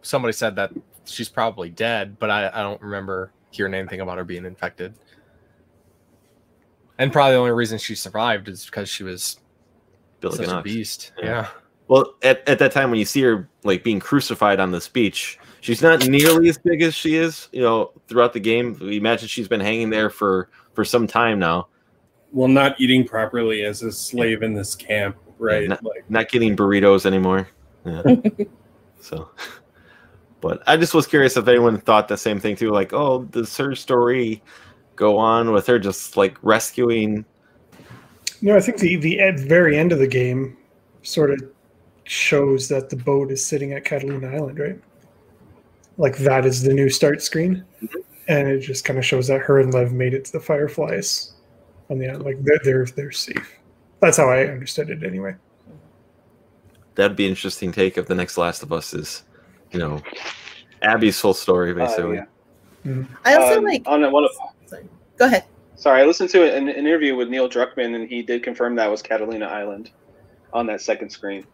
somebody 0.02 0.34
said 0.34 0.56
that 0.58 0.72
she's 1.06 1.30
probably 1.30 1.70
dead, 1.70 2.20
but 2.20 2.30
I, 2.30 2.50
I 2.54 2.62
don't 2.62 2.82
remember 2.82 3.32
hearing 3.52 3.74
anything 3.74 4.02
about 4.02 4.18
her 4.18 4.24
being 4.24 4.46
infected. 4.46 4.94
And 6.98 7.12
probably 7.12 7.34
the 7.34 7.40
only 7.40 7.52
reason 7.52 7.78
she 7.80 7.96
survived 7.96 8.48
is 8.48 8.66
because 8.66 8.90
she 8.90 9.04
was 9.04 9.40
Billy 10.20 10.38
such 10.38 10.48
a 10.48 10.62
beast. 10.62 11.12
Yeah. 11.18 11.26
Yeah. 11.26 11.48
Well, 11.88 12.14
at, 12.24 12.48
at 12.48 12.60
that 12.60 12.72
time 12.72 12.90
when 12.90 13.00
you 13.00 13.06
see 13.06 13.22
her 13.22 13.48
like 13.64 13.84
being 13.84 14.00
crucified 14.00 14.60
on 14.60 14.72
this 14.72 14.88
beach, 14.88 15.38
she's 15.62 15.82
not 15.82 16.08
nearly 16.08 16.50
as 16.50 16.58
big 16.58 16.82
as 16.82 16.96
she 16.96 17.16
is. 17.16 17.50
You 17.52 17.62
know, 17.62 17.92
throughout 18.08 18.34
the 18.34 18.40
game, 18.40 18.78
we 18.80 18.98
imagine 18.98 19.28
she's 19.28 19.48
been 19.48 19.60
hanging 19.60 19.90
there 19.90 20.10
for 20.10 20.50
for 20.74 20.84
some 20.84 21.08
time 21.08 21.40
now, 21.40 21.68
Well, 22.32 22.48
not 22.48 22.80
eating 22.80 23.06
properly 23.06 23.64
as 23.64 23.84
a 23.84 23.92
slave 23.92 24.44
in 24.44 24.54
this 24.54 24.76
camp, 24.76 25.18
right? 25.38 25.70
Yeah, 25.70 25.78
like, 25.84 26.10
not 26.10 26.30
getting 26.30 26.56
burritos 26.56 27.06
anymore. 27.06 27.48
Yeah. 27.86 28.02
so, 29.02 29.30
but 30.42 30.64
I 30.68 30.78
just 30.78 30.94
was 30.94 31.08
curious 31.08 31.38
if 31.38 31.48
anyone 31.48 31.80
thought 31.80 32.08
the 32.08 32.18
same 32.18 32.40
thing 32.40 32.56
too. 32.56 32.72
Like, 32.72 32.94
oh, 32.94 33.24
does 33.24 33.56
her 33.58 33.76
story 33.76 34.42
go 34.96 35.18
on 35.18 35.52
with 35.52 35.68
her 35.68 35.80
just 35.80 36.18
like 36.18 36.38
rescuing? 36.42 37.26
No, 38.42 38.56
I 38.56 38.60
think 38.60 38.78
the 38.78 38.96
the 38.98 39.20
at 39.20 39.40
very 39.40 39.78
end 39.78 39.92
of 39.92 40.00
the 40.00 40.08
game 40.08 40.58
sort 41.04 41.32
of 41.32 41.44
shows 42.06 42.68
that 42.70 42.90
the 42.90 42.96
boat 42.96 43.32
is 43.32 43.46
sitting 43.46 43.74
at 43.74 43.86
Catalina 43.86 44.28
Island, 44.28 44.60
right? 44.60 44.80
Like 45.98 46.18
that 46.18 46.46
is 46.46 46.64
the 46.64 46.74
new 46.74 46.90
start 46.90 47.22
screen, 47.22 47.64
mm-hmm. 47.82 47.98
and 48.28 48.48
it 48.48 48.60
just 48.60 48.84
kind 48.86 48.98
of 48.98 49.06
shows 49.06 49.28
that 49.28 49.40
her 49.42 49.60
and 49.60 49.74
Lev 49.74 49.94
made 49.94 50.14
it 50.14 50.26
to 50.26 50.32
the 50.32 50.40
Fireflies 50.40 51.34
on 51.90 52.00
the 52.00 52.08
island. 52.10 52.26
Like 52.26 52.44
they're 52.44 52.60
they're, 52.64 52.86
they're 52.86 53.12
safe. 53.12 53.60
That's 54.00 54.18
how 54.18 54.30
I 54.30 54.46
understood 54.48 54.90
it, 54.90 55.04
anyway. 55.04 55.36
That'd 56.96 57.16
be 57.16 57.26
an 57.26 57.30
interesting 57.30 57.72
take 57.72 57.98
if 57.98 58.06
the 58.08 58.16
next 58.16 58.38
Last 58.38 58.62
of 58.64 58.74
Us 58.74 58.94
is, 58.94 59.24
you 59.72 59.80
know, 59.80 60.02
Abby's 60.82 61.20
full 61.20 61.34
story 61.34 61.72
uh, 61.72 61.76
basically. 61.76 62.16
yeah. 62.16 62.26
Mm-hmm. 62.86 63.14
I 63.26 63.36
also 63.36 63.60
Um, 63.60 63.64
like. 63.64 63.84
on 63.86 64.12
one 64.12 64.26
of, 64.26 64.32
Sorry. 64.66 64.84
Go 65.18 65.26
ahead. 65.26 65.46
sorry, 65.76 66.02
I 66.02 66.06
listened 66.06 66.30
to 66.32 66.44
an, 66.44 66.68
an 66.68 66.76
interview 66.76 67.16
with 67.16 67.30
Neil 67.30 67.48
Druckmann, 67.50 67.96
and 67.96 68.10
he 68.10 68.22
did 68.22 68.44
confirm 68.44 68.76
that 68.76 68.92
was 68.92 69.02
Catalina 69.02 69.46
Island 69.46 69.92
on 70.52 70.66
that 70.68 70.82
second 70.82 71.10
screen. 71.10 71.46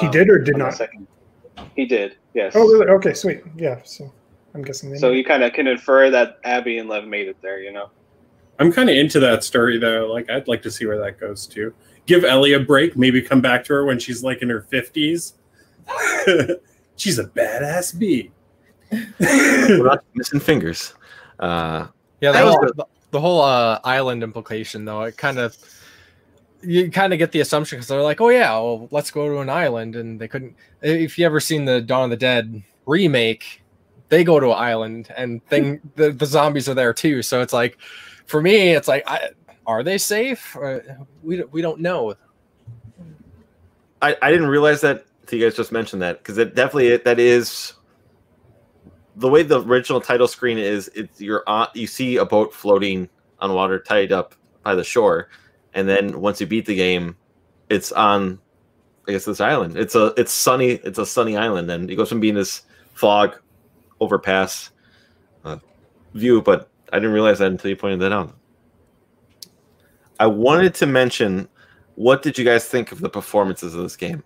He 0.00 0.06
Um, 0.06 0.12
did 0.12 0.28
or 0.30 0.38
did 0.38 0.56
not? 0.56 0.74
Second. 0.74 1.06
He 1.76 1.86
did. 1.86 2.16
Yes. 2.34 2.52
Oh, 2.56 2.66
really? 2.66 2.86
Okay, 2.86 3.14
sweet. 3.14 3.42
Yeah. 3.56 3.80
So 3.84 4.12
I'm 4.54 4.62
guessing 4.62 4.90
they. 4.90 4.98
So 4.98 5.10
you 5.12 5.24
kind 5.24 5.42
of 5.44 5.52
can 5.52 5.66
infer 5.66 6.10
that 6.10 6.38
Abby 6.44 6.78
and 6.78 6.88
Lev 6.88 7.06
made 7.06 7.28
it 7.28 7.36
there. 7.42 7.60
You 7.60 7.72
know. 7.72 7.90
I'm 8.58 8.72
kind 8.72 8.88
of 8.88 8.96
into 8.96 9.18
that 9.20 9.42
story 9.44 9.78
though. 9.78 10.10
Like 10.12 10.30
I'd 10.30 10.48
like 10.48 10.62
to 10.62 10.70
see 10.70 10.86
where 10.86 10.98
that 10.98 11.18
goes 11.20 11.46
to. 11.48 11.72
Give 12.06 12.24
Ellie 12.24 12.52
a 12.52 12.60
break. 12.60 12.96
Maybe 12.96 13.22
come 13.22 13.40
back 13.40 13.64
to 13.64 13.72
her 13.74 13.84
when 13.84 13.98
she's 13.98 14.22
like 14.22 14.42
in 14.42 14.48
her 14.50 14.62
fifties. 14.62 15.34
she's 16.96 17.18
a 17.18 17.24
badass 17.24 17.98
bee. 17.98 18.30
Missing 20.14 20.40
fingers. 20.40 20.94
Uh, 21.38 21.86
Yeah, 22.20 22.32
the 22.32 22.38
I 22.38 22.42
whole, 22.42 22.60
the, 22.60 22.86
the 23.10 23.20
whole 23.20 23.42
uh, 23.42 23.80
island 23.84 24.22
implication, 24.22 24.84
though, 24.84 25.02
it 25.02 25.16
kind 25.16 25.38
of 25.38 25.56
you 26.66 26.90
kind 26.90 27.12
of 27.12 27.18
get 27.18 27.32
the 27.32 27.40
assumption 27.40 27.78
because 27.78 27.88
they're 27.88 28.02
like, 28.02 28.20
oh 28.20 28.28
yeah, 28.28 28.52
well, 28.52 28.88
let's 28.90 29.10
go 29.10 29.28
to 29.28 29.38
an 29.38 29.50
island, 29.50 29.96
and 29.96 30.20
they 30.20 30.28
couldn't. 30.28 30.56
If 30.82 31.18
you 31.18 31.26
ever 31.26 31.40
seen 31.40 31.64
the 31.64 31.80
Dawn 31.80 32.04
of 32.04 32.10
the 32.10 32.16
Dead 32.16 32.62
remake, 32.86 33.62
they 34.08 34.24
go 34.24 34.40
to 34.40 34.46
an 34.50 34.58
island, 34.58 35.12
and 35.16 35.44
thing 35.46 35.80
the, 35.96 36.10
the 36.10 36.26
zombies 36.26 36.68
are 36.68 36.74
there 36.74 36.92
too. 36.92 37.22
So 37.22 37.40
it's 37.40 37.52
like, 37.52 37.78
for 38.26 38.42
me, 38.42 38.70
it's 38.72 38.88
like, 38.88 39.04
I, 39.06 39.30
are 39.66 39.82
they 39.82 39.98
safe? 39.98 40.56
Or, 40.56 40.82
we 41.22 41.42
we 41.44 41.62
don't 41.62 41.80
know. 41.80 42.14
I, 44.02 44.16
I 44.20 44.30
didn't 44.30 44.48
realize 44.48 44.80
that 44.82 45.06
you 45.30 45.40
guys 45.40 45.56
just 45.56 45.72
mentioned 45.72 46.02
that 46.02 46.18
because 46.18 46.38
it 46.38 46.54
definitely 46.54 46.96
that 46.96 47.18
is 47.18 47.74
the 49.16 49.28
way 49.28 49.42
the 49.42 49.62
original 49.62 50.00
title 50.00 50.28
screen 50.28 50.58
is. 50.58 50.90
It's 50.94 51.20
you're 51.20 51.42
on 51.46 51.68
you 51.74 51.86
see 51.86 52.16
a 52.16 52.24
boat 52.24 52.52
floating 52.52 53.08
on 53.40 53.54
water 53.54 53.78
tied 53.78 54.12
up 54.12 54.34
by 54.62 54.74
the 54.74 54.84
shore, 54.84 55.28
and 55.74 55.88
then 55.88 56.20
once 56.20 56.40
you 56.40 56.46
beat 56.46 56.66
the 56.66 56.76
game, 56.76 57.16
it's 57.68 57.92
on 57.92 58.38
I 59.06 59.12
guess 59.12 59.24
this 59.24 59.40
island. 59.40 59.76
It's 59.76 59.94
a 59.94 60.14
it's 60.16 60.32
sunny. 60.32 60.72
It's 60.84 60.98
a 60.98 61.06
sunny 61.06 61.36
island, 61.36 61.70
and 61.70 61.90
it 61.90 61.96
goes 61.96 62.08
from 62.08 62.20
being 62.20 62.34
this 62.34 62.62
fog 62.94 63.38
overpass 64.00 64.70
uh, 65.44 65.58
view. 66.14 66.40
But 66.40 66.68
I 66.92 66.96
didn't 66.96 67.12
realize 67.12 67.38
that 67.40 67.50
until 67.50 67.70
you 67.70 67.76
pointed 67.76 68.00
that 68.00 68.12
out. 68.12 68.34
I 70.20 70.26
wanted 70.26 70.74
to 70.76 70.86
mention 70.86 71.48
what 71.96 72.22
did 72.22 72.38
you 72.38 72.44
guys 72.44 72.66
think 72.66 72.92
of 72.92 73.00
the 73.00 73.08
performances 73.08 73.74
of 73.74 73.82
this 73.82 73.96
game? 73.96 74.22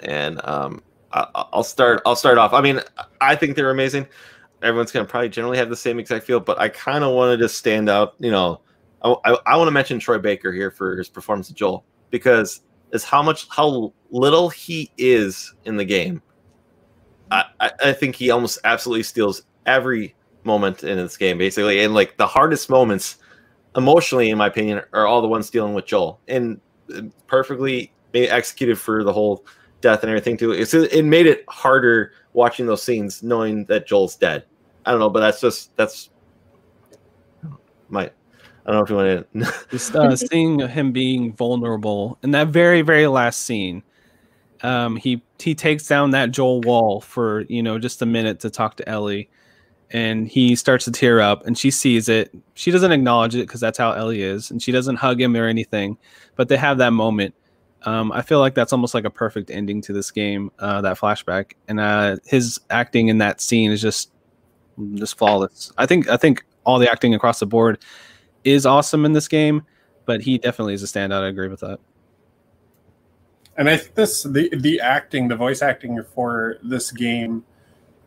And 0.00 0.40
um, 0.46 0.82
I, 1.12 1.26
I'll 1.34 1.64
start. 1.64 2.02
I'll 2.06 2.16
start 2.16 2.38
off. 2.38 2.52
I 2.52 2.60
mean, 2.60 2.80
I 3.20 3.34
think 3.34 3.56
they're 3.56 3.70
amazing. 3.70 4.06
Everyone's 4.62 4.92
gonna 4.92 5.06
probably 5.06 5.30
generally 5.30 5.58
have 5.58 5.70
the 5.70 5.76
same 5.76 5.98
exact 5.98 6.26
feel, 6.26 6.38
but 6.38 6.58
I 6.60 6.68
kind 6.68 7.02
of 7.02 7.14
wanted 7.14 7.38
to 7.38 7.48
stand 7.48 7.88
out. 7.88 8.14
You 8.18 8.30
know, 8.30 8.60
I, 9.02 9.14
I, 9.24 9.38
I 9.46 9.56
want 9.56 9.68
to 9.68 9.72
mention 9.72 9.98
Troy 9.98 10.18
Baker 10.18 10.52
here 10.52 10.70
for 10.70 10.96
his 10.96 11.08
performance 11.08 11.50
of 11.50 11.56
Joel 11.56 11.84
because 12.10 12.62
is 12.92 13.04
how 13.04 13.22
much 13.22 13.46
how 13.50 13.92
little 14.10 14.48
he 14.48 14.90
is 14.98 15.54
in 15.64 15.76
the 15.76 15.84
game. 15.84 16.22
I, 17.30 17.44
I, 17.60 17.70
I 17.84 17.92
think 17.92 18.16
he 18.16 18.30
almost 18.30 18.58
absolutely 18.64 19.04
steals 19.04 19.42
every 19.66 20.14
moment 20.44 20.82
in 20.82 20.96
this 20.96 21.16
game, 21.16 21.38
basically, 21.38 21.84
and 21.84 21.94
like 21.94 22.16
the 22.16 22.26
hardest 22.26 22.68
moments 22.68 23.18
emotionally, 23.76 24.30
in 24.30 24.38
my 24.38 24.48
opinion, 24.48 24.82
are 24.92 25.06
all 25.06 25.22
the 25.22 25.28
ones 25.28 25.50
dealing 25.50 25.74
with 25.74 25.86
Joel, 25.86 26.20
and 26.28 26.60
uh, 26.94 27.02
perfectly 27.26 27.92
executed 28.14 28.78
for 28.78 29.04
the 29.04 29.12
whole 29.12 29.44
death 29.80 30.02
and 30.02 30.10
everything 30.10 30.36
too. 30.36 30.52
It's 30.52 30.74
it 30.74 31.04
made 31.04 31.26
it 31.26 31.44
harder 31.48 32.12
watching 32.32 32.66
those 32.66 32.82
scenes, 32.82 33.22
knowing 33.22 33.64
that 33.66 33.86
Joel's 33.86 34.16
dead. 34.16 34.44
I 34.84 34.90
don't 34.90 35.00
know, 35.00 35.10
but 35.10 35.20
that's 35.20 35.40
just 35.40 35.76
that's 35.76 36.10
my. 37.88 38.10
I 38.66 38.72
don't 38.72 38.78
know 38.78 38.82
if 38.82 38.90
you 38.90 38.96
want 38.96 39.46
to. 39.46 39.66
Just 39.70 39.94
uh, 39.94 40.14
seeing 40.16 40.60
him 40.60 40.92
being 40.92 41.32
vulnerable 41.32 42.18
in 42.22 42.32
that 42.32 42.48
very, 42.48 42.82
very 42.82 43.06
last 43.06 43.42
scene. 43.42 43.82
Um, 44.62 44.96
he 44.96 45.22
he 45.38 45.54
takes 45.54 45.86
down 45.86 46.10
that 46.10 46.30
Joel 46.30 46.60
wall 46.60 47.00
for 47.00 47.42
you 47.42 47.62
know 47.62 47.78
just 47.78 48.02
a 48.02 48.06
minute 48.06 48.40
to 48.40 48.50
talk 48.50 48.76
to 48.76 48.88
Ellie, 48.88 49.30
and 49.90 50.28
he 50.28 50.54
starts 50.54 50.84
to 50.84 50.92
tear 50.92 51.20
up, 51.20 51.46
and 51.46 51.56
she 51.56 51.70
sees 51.70 52.08
it. 52.08 52.34
She 52.54 52.70
doesn't 52.70 52.92
acknowledge 52.92 53.34
it 53.34 53.46
because 53.46 53.60
that's 53.60 53.78
how 53.78 53.92
Ellie 53.92 54.22
is, 54.22 54.50
and 54.50 54.62
she 54.62 54.72
doesn't 54.72 54.96
hug 54.96 55.20
him 55.20 55.34
or 55.34 55.46
anything. 55.46 55.96
But 56.36 56.48
they 56.48 56.58
have 56.58 56.78
that 56.78 56.92
moment. 56.92 57.34
Um, 57.84 58.12
I 58.12 58.20
feel 58.20 58.40
like 58.40 58.54
that's 58.54 58.74
almost 58.74 58.92
like 58.92 59.04
a 59.04 59.10
perfect 59.10 59.50
ending 59.50 59.80
to 59.82 59.94
this 59.94 60.10
game. 60.10 60.52
Uh, 60.58 60.82
that 60.82 60.98
flashback 60.98 61.52
and 61.66 61.80
uh, 61.80 62.16
his 62.26 62.60
acting 62.68 63.08
in 63.08 63.18
that 63.18 63.40
scene 63.40 63.70
is 63.70 63.80
just 63.80 64.12
just 64.94 65.16
flawless. 65.16 65.72
I 65.78 65.86
think 65.86 66.08
I 66.08 66.18
think 66.18 66.44
all 66.64 66.78
the 66.78 66.90
acting 66.90 67.14
across 67.14 67.40
the 67.40 67.46
board 67.46 67.78
is 68.44 68.66
awesome 68.66 69.04
in 69.04 69.12
this 69.12 69.28
game, 69.28 69.62
but 70.06 70.22
he 70.22 70.38
definitely 70.38 70.74
is 70.74 70.82
a 70.82 70.86
standout. 70.86 71.22
I 71.22 71.28
agree 71.28 71.48
with 71.48 71.60
that. 71.60 71.78
And 73.56 73.68
I 73.68 73.76
think 73.76 73.94
this 73.94 74.22
the 74.22 74.48
the 74.56 74.80
acting, 74.80 75.28
the 75.28 75.36
voice 75.36 75.62
acting 75.62 76.02
for 76.14 76.56
this 76.62 76.90
game, 76.90 77.44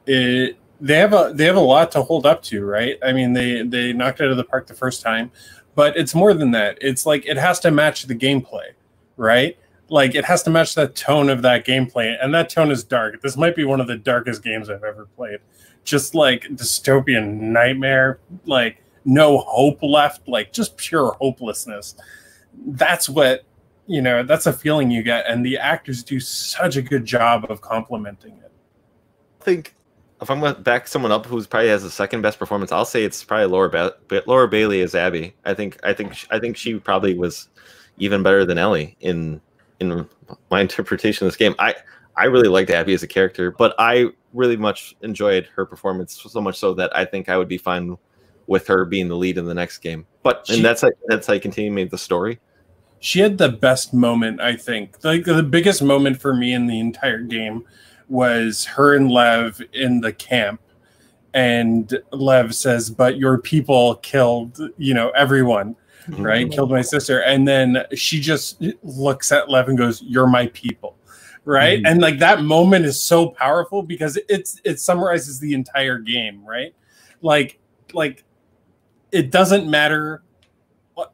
it 0.07 0.57
they 0.81 0.97
have 0.97 1.13
a 1.13 1.31
they 1.33 1.45
have 1.45 1.55
a 1.55 1.61
lot 1.61 1.91
to 1.91 2.01
hold 2.01 2.25
up 2.25 2.43
to, 2.43 2.65
right? 2.65 2.97
I 3.01 3.13
mean, 3.13 3.33
they 3.33 3.61
they 3.61 3.93
knocked 3.93 4.19
it 4.19 4.25
out 4.25 4.31
of 4.31 4.37
the 4.37 4.43
park 4.43 4.67
the 4.67 4.73
first 4.73 5.01
time, 5.01 5.31
but 5.75 5.95
it's 5.95 6.13
more 6.13 6.33
than 6.33 6.51
that. 6.51 6.77
It's 6.81 7.05
like 7.05 7.25
it 7.25 7.37
has 7.37 7.59
to 7.61 7.71
match 7.71 8.03
the 8.03 8.15
gameplay, 8.15 8.71
right? 9.15 9.57
Like 9.89 10.15
it 10.15 10.25
has 10.25 10.43
to 10.43 10.49
match 10.49 10.75
the 10.75 10.87
tone 10.89 11.29
of 11.29 11.41
that 11.43 11.65
gameplay, 11.65 12.17
and 12.21 12.33
that 12.33 12.49
tone 12.49 12.69
is 12.69 12.83
dark. 12.83 13.21
This 13.21 13.37
might 13.37 13.55
be 13.55 13.63
one 13.63 13.79
of 13.79 13.87
the 13.87 13.95
darkest 13.95 14.43
games 14.43 14.69
I've 14.69 14.83
ever 14.83 15.05
played. 15.15 15.39
Just 15.85 16.15
like 16.15 16.43
dystopian 16.49 17.39
nightmare, 17.39 18.19
like 18.45 18.82
no 19.05 19.39
hope 19.39 19.81
left, 19.81 20.27
like 20.27 20.53
just 20.53 20.77
pure 20.77 21.15
hopelessness. 21.19 21.95
That's 22.67 23.09
what 23.09 23.45
you 23.87 24.01
know 24.01 24.23
that's 24.23 24.45
a 24.45 24.53
feeling 24.53 24.89
you 24.89 25.03
get 25.03 25.25
and 25.27 25.45
the 25.45 25.57
actors 25.57 26.03
do 26.03 26.17
such 26.17 26.77
a 26.77 26.81
good 26.81 27.03
job 27.03 27.45
of 27.49 27.59
complementing 27.59 28.31
it 28.37 28.51
I 29.41 29.43
think 29.43 29.75
if 30.21 30.31
I'm 30.31 30.39
going 30.39 30.55
to 30.55 30.61
back 30.61 30.87
someone 30.87 31.11
up 31.11 31.25
who's 31.25 31.45
probably 31.45 31.67
has 31.67 31.83
the 31.83 31.89
second 31.89 32.21
best 32.21 32.39
performance, 32.39 32.71
I'll 32.71 32.85
say 32.85 33.03
it's 33.03 33.21
probably 33.25 33.47
Laura 33.47 33.69
ba- 33.69 33.95
ba- 34.07 34.23
Laura 34.25 34.47
Bailey 34.47 34.79
as 34.79 34.95
Abby. 34.95 35.35
I 35.43 35.53
think 35.53 35.77
I 35.83 35.91
think 35.91 36.25
I 36.31 36.39
think 36.39 36.55
she 36.55 36.79
probably 36.79 37.17
was 37.17 37.49
even 37.97 38.23
better 38.23 38.45
than 38.45 38.57
Ellie 38.57 38.95
in 39.01 39.41
in 39.81 40.07
my 40.49 40.61
interpretation 40.67 41.27
of 41.27 41.33
this 41.33 41.37
game. 41.37 41.55
I 41.59 41.75
I 42.15 42.25
really 42.25 42.47
liked 42.47 42.69
Abby 42.69 42.93
as 42.93 43.03
a 43.03 43.07
character, 43.07 43.51
but 43.51 43.75
I 43.77 44.11
really 44.33 44.55
much 44.55 44.95
enjoyed 45.01 45.45
her 45.55 45.65
performance 45.65 46.25
so 46.25 46.39
much 46.39 46.57
so 46.57 46.73
that 46.73 46.95
I 46.95 47.03
think 47.03 47.27
I 47.27 47.37
would 47.37 47.49
be 47.49 47.57
fine 47.57 47.97
with 48.47 48.67
her 48.67 48.85
being 48.85 49.07
the 49.07 49.15
lead 49.15 49.37
in 49.37 49.45
the 49.45 49.53
next 49.53 49.79
game. 49.79 50.05
But 50.23 50.45
She- 50.47 50.55
and 50.55 50.65
that's 50.65 50.83
like 50.83 50.93
that's 51.07 51.27
how 51.27 51.33
you 51.33 51.39
continue 51.39 51.87
the 51.87 51.97
story. 51.97 52.39
she 52.99 53.19
had 53.19 53.37
the 53.37 53.49
best 53.49 53.93
moment 53.93 54.39
i 54.39 54.55
think. 54.55 54.95
Like 55.03 55.25
the 55.25 55.43
biggest 55.43 55.81
moment 55.83 56.21
for 56.21 56.33
me 56.33 56.53
in 56.53 56.67
the 56.67 56.79
entire 56.79 57.19
game 57.19 57.65
was 58.07 58.63
her 58.65 58.95
and 58.95 59.09
lev 59.11 59.61
in 59.73 59.99
the 60.01 60.13
camp. 60.13 60.61
And 61.33 61.99
lev 62.11 62.53
says 62.53 62.89
but 62.89 63.17
your 63.17 63.37
people 63.39 63.95
killed 63.95 64.59
you 64.77 64.93
know 64.93 65.09
everyone 65.11 65.75
right? 66.17 66.51
Killed 66.51 66.69
my 66.69 66.81
sister. 66.81 67.21
And 67.21 67.47
then 67.47 67.85
she 67.95 68.19
just 68.19 68.61
looks 68.83 69.31
at 69.31 69.49
lev 69.49 69.69
and 69.69 69.77
goes 69.77 70.01
you're 70.01 70.27
my 70.27 70.47
people 70.47 70.95
right? 71.45 71.81
Mhm. 71.81 71.87
and 71.89 72.01
like 72.01 72.19
that 72.19 72.41
moment 72.41 72.85
is 72.85 73.01
so 73.01 73.27
powerful 73.29 73.83
because 73.83 74.17
it's 74.29 74.61
it 74.63 74.79
summarizes 74.79 75.39
the 75.39 75.53
entire 75.53 75.97
game 75.99 76.41
right? 76.45 76.73
Like 77.21 77.59
like 77.93 78.23
it 79.13 79.31
doesn't 79.31 79.69
matter 79.69 80.21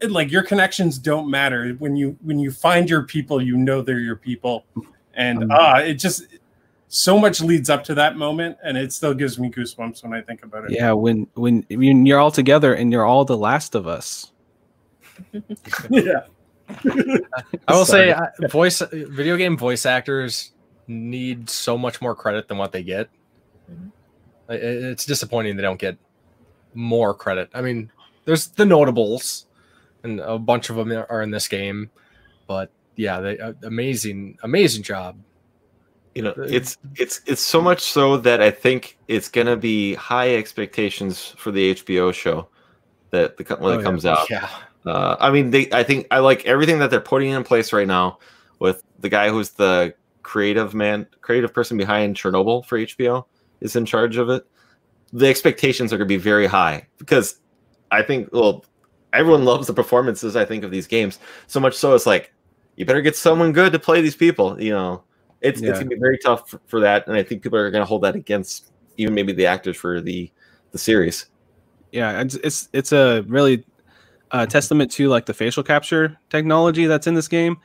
like 0.09 0.31
your 0.31 0.43
connections 0.43 0.97
don't 0.97 1.29
matter 1.29 1.69
when 1.79 1.95
you 1.95 2.17
when 2.21 2.39
you 2.39 2.51
find 2.51 2.89
your 2.89 3.03
people 3.03 3.41
you 3.41 3.55
know 3.57 3.81
they're 3.81 3.99
your 3.99 4.15
people 4.15 4.65
and 5.13 5.39
Mhm. 5.39 5.47
ah 5.51 5.77
it 5.79 5.93
just 5.95 6.25
so 6.87 7.19
much 7.19 7.39
leads 7.41 7.69
up 7.69 7.83
to 7.83 7.93
that 7.93 8.17
moment 8.17 8.57
and 8.63 8.77
it 8.77 8.91
still 8.91 9.13
gives 9.13 9.37
me 9.39 9.49
goosebumps 9.49 10.03
when 10.03 10.13
i 10.13 10.21
think 10.21 10.43
about 10.43 10.65
it 10.65 10.71
Yeah, 10.71 10.91
when 10.93 11.27
when 11.35 11.65
when 11.69 12.05
you're 12.05 12.19
all 12.19 12.31
together 12.31 12.73
and 12.73 12.91
you're 12.91 13.05
all 13.05 13.25
the 13.25 13.37
last 13.37 13.75
of 13.75 13.85
us. 13.87 14.31
yeah 15.89 16.21
I 17.67 17.73
will 17.73 17.83
say, 17.85 18.11
Sorry. 18.11 18.27
uh, 18.43 18.47
voice 18.49 18.79
video 18.91 19.37
game 19.37 19.57
voice 19.57 19.85
actors 19.87 20.51
need 20.87 21.49
so 21.49 21.77
much 21.77 21.99
more 22.01 22.13
credit 22.15 22.47
than 22.47 22.57
what 22.59 22.71
they 22.71 22.83
get. 22.83 23.09
Mhm. 23.71 23.91
I- 24.49 24.53
i- 24.53 24.91
It's 24.93 25.05
disappointing 25.05 25.55
they 25.55 25.63
don't 25.63 25.79
get 25.79 25.97
more 26.73 27.13
credit. 27.13 27.49
I 27.53 27.61
mean, 27.61 27.91
there's 28.25 28.47
the 28.47 28.65
notables, 28.65 29.45
and 30.03 30.19
a 30.19 30.37
bunch 30.37 30.69
of 30.69 30.75
them 30.75 30.91
are 31.09 31.21
in 31.21 31.31
this 31.31 31.47
game. 31.47 31.89
But 32.47 32.71
yeah, 32.95 33.19
they 33.19 33.37
uh, 33.39 33.53
amazing, 33.63 34.37
amazing 34.43 34.83
job. 34.83 35.17
You 36.15 36.23
know, 36.23 36.33
it's 36.37 36.77
it's 36.95 37.21
it's 37.25 37.41
so 37.41 37.61
much 37.61 37.81
so 37.81 38.17
that 38.17 38.41
I 38.41 38.51
think 38.51 38.97
it's 39.07 39.29
gonna 39.29 39.55
be 39.55 39.93
high 39.95 40.35
expectations 40.35 41.33
for 41.37 41.51
the 41.51 41.75
HBO 41.75 42.13
show 42.13 42.47
that 43.11 43.37
the 43.37 43.43
when 43.55 43.73
Oh, 43.73 43.75
it 43.75 43.77
yeah. 43.77 43.83
comes 43.83 44.05
out. 44.05 44.29
Yeah, 44.29 44.49
Uh, 44.85 45.15
I 45.19 45.29
mean, 45.31 45.51
they. 45.51 45.69
I 45.71 45.83
think 45.83 46.07
I 46.11 46.19
like 46.19 46.45
everything 46.45 46.79
that 46.79 46.89
they're 46.89 46.99
putting 46.99 47.29
in 47.29 47.43
place 47.43 47.71
right 47.71 47.87
now 47.87 48.19
with 48.59 48.83
the 48.99 49.09
guy 49.09 49.29
who's 49.29 49.51
the 49.51 49.93
creative 50.23 50.73
man, 50.73 51.07
creative 51.21 51.53
person 51.53 51.77
behind 51.77 52.15
Chernobyl 52.15 52.65
for 52.65 52.77
HBO 52.77 53.25
is 53.61 53.75
in 53.75 53.85
charge 53.85 54.17
of 54.17 54.29
it. 54.29 54.45
The 55.13 55.27
expectations 55.27 55.91
are 55.93 55.97
going 55.97 56.07
to 56.07 56.13
be 56.13 56.17
very 56.17 56.47
high 56.47 56.87
because 56.97 57.39
I 57.91 58.03
think 58.03 58.29
well, 58.31 58.65
everyone 59.13 59.45
loves 59.51 59.67
the 59.67 59.73
performances. 59.73 60.35
I 60.35 60.45
think 60.45 60.63
of 60.63 60.71
these 60.71 60.87
games 60.87 61.19
so 61.47 61.59
much 61.59 61.75
so 61.75 61.95
it's 61.95 62.05
like 62.05 62.33
you 62.75 62.85
better 62.85 63.01
get 63.01 63.15
someone 63.15 63.51
good 63.51 63.73
to 63.73 63.79
play 63.79 64.01
these 64.01 64.15
people. 64.15 64.61
You 64.61 64.71
know, 64.71 65.03
it's 65.41 65.61
Yeah. 65.61 65.69
it's 65.69 65.79
going 65.79 65.89
to 65.89 65.95
be 65.95 65.99
very 65.99 66.17
tough 66.17 66.49
for, 66.49 66.61
for 66.67 66.79
that, 66.79 67.07
and 67.07 67.15
I 67.15 67.23
think 67.23 67.41
people 67.41 67.57
are 67.59 67.71
going 67.71 67.81
to 67.81 67.85
hold 67.87 68.03
that 68.03 68.15
against 68.15 68.71
even 68.97 69.13
maybe 69.13 69.33
the 69.33 69.45
actors 69.45 69.77
for 69.77 70.01
the 70.01 70.31
the 70.71 70.77
series. 70.77 71.25
yeah 71.91 72.21
it's 72.21 72.35
it's, 72.35 72.69
it's 72.73 72.91
a 72.91 73.21
really 73.27 73.65
uh, 74.31 74.45
testament 74.45 74.91
to 74.91 75.09
like 75.09 75.25
the 75.25 75.33
facial 75.33 75.63
capture 75.63 76.15
technology 76.29 76.85
that's 76.85 77.07
in 77.07 77.15
this 77.15 77.27
game 77.27 77.57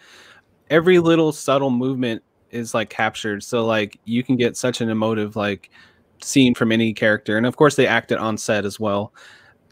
every 0.71 0.99
little 0.99 1.31
subtle 1.33 1.69
movement 1.71 2.23
is 2.51 2.73
like 2.73 2.89
captured 2.89 3.43
so 3.43 3.67
like 3.67 4.01
you 4.07 4.23
can 4.23 4.37
get 4.37 4.57
such 4.57 4.81
an 4.81 4.89
emotive 4.89 5.37
like 5.37 5.71
scene 6.25 6.55
from 6.55 6.73
any 6.73 6.93
character 6.93 7.37
and 7.37 7.47
of 7.47 7.57
course 7.57 7.77
they 7.77 7.87
act 7.87 8.13
it 8.13 8.19
on 8.19 8.37
set 8.39 8.65
as 8.65 8.81
well 8.81 9.13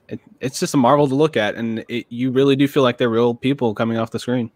it, 0.09 0.21
it's 0.41 0.61
just 0.61 0.75
a 0.75 0.77
marvel 0.77 1.09
to 1.09 1.15
look 1.15 1.37
at 1.37 1.55
and 1.55 1.85
it, 1.89 2.07
you 2.09 2.31
really 2.31 2.57
do 2.57 2.69
feel 2.69 2.83
like 2.83 2.99
they're 2.99 3.09
real 3.09 3.35
people 3.35 3.75
coming 3.75 3.97
off 3.99 4.11
the 4.11 4.19
screen 4.19 4.51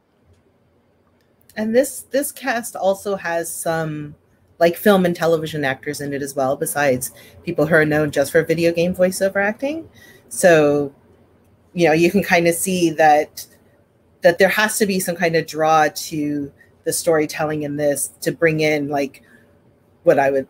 And 1.57 1.75
this 1.75 2.03
this 2.11 2.33
cast 2.33 2.77
also 2.77 3.17
has 3.17 3.51
some 3.51 4.15
like 4.59 4.77
film 4.77 5.05
and 5.05 5.15
television 5.17 5.65
actors 5.65 6.01
in 6.01 6.13
it 6.13 6.23
as 6.23 6.35
well, 6.35 6.57
besides 6.57 7.13
people 7.45 7.67
who 7.67 7.75
are 7.75 7.85
known 7.85 8.11
just 8.11 8.33
for 8.33 8.43
video 8.43 8.73
game 8.73 8.95
voiceover 8.95 9.43
acting. 9.45 9.89
So, 10.29 10.95
you 11.75 11.87
know, 11.87 11.93
you 11.93 12.11
can 12.11 12.23
kind 12.23 12.47
of 12.47 12.55
see 12.55 12.91
that 12.91 13.47
that 14.23 14.39
there 14.39 14.49
has 14.49 14.79
to 14.79 14.87
be 14.87 15.01
some 15.01 15.17
kind 15.17 15.37
of 15.37 15.47
draw 15.47 15.89
to 15.95 16.53
the 16.85 16.93
storytelling 16.93 17.63
in 17.63 17.77
this 17.77 18.09
to 18.21 18.33
bring 18.33 18.61
in 18.61 18.89
like 18.89 19.23
what 20.05 20.19
I 20.19 20.31
would 20.31 20.47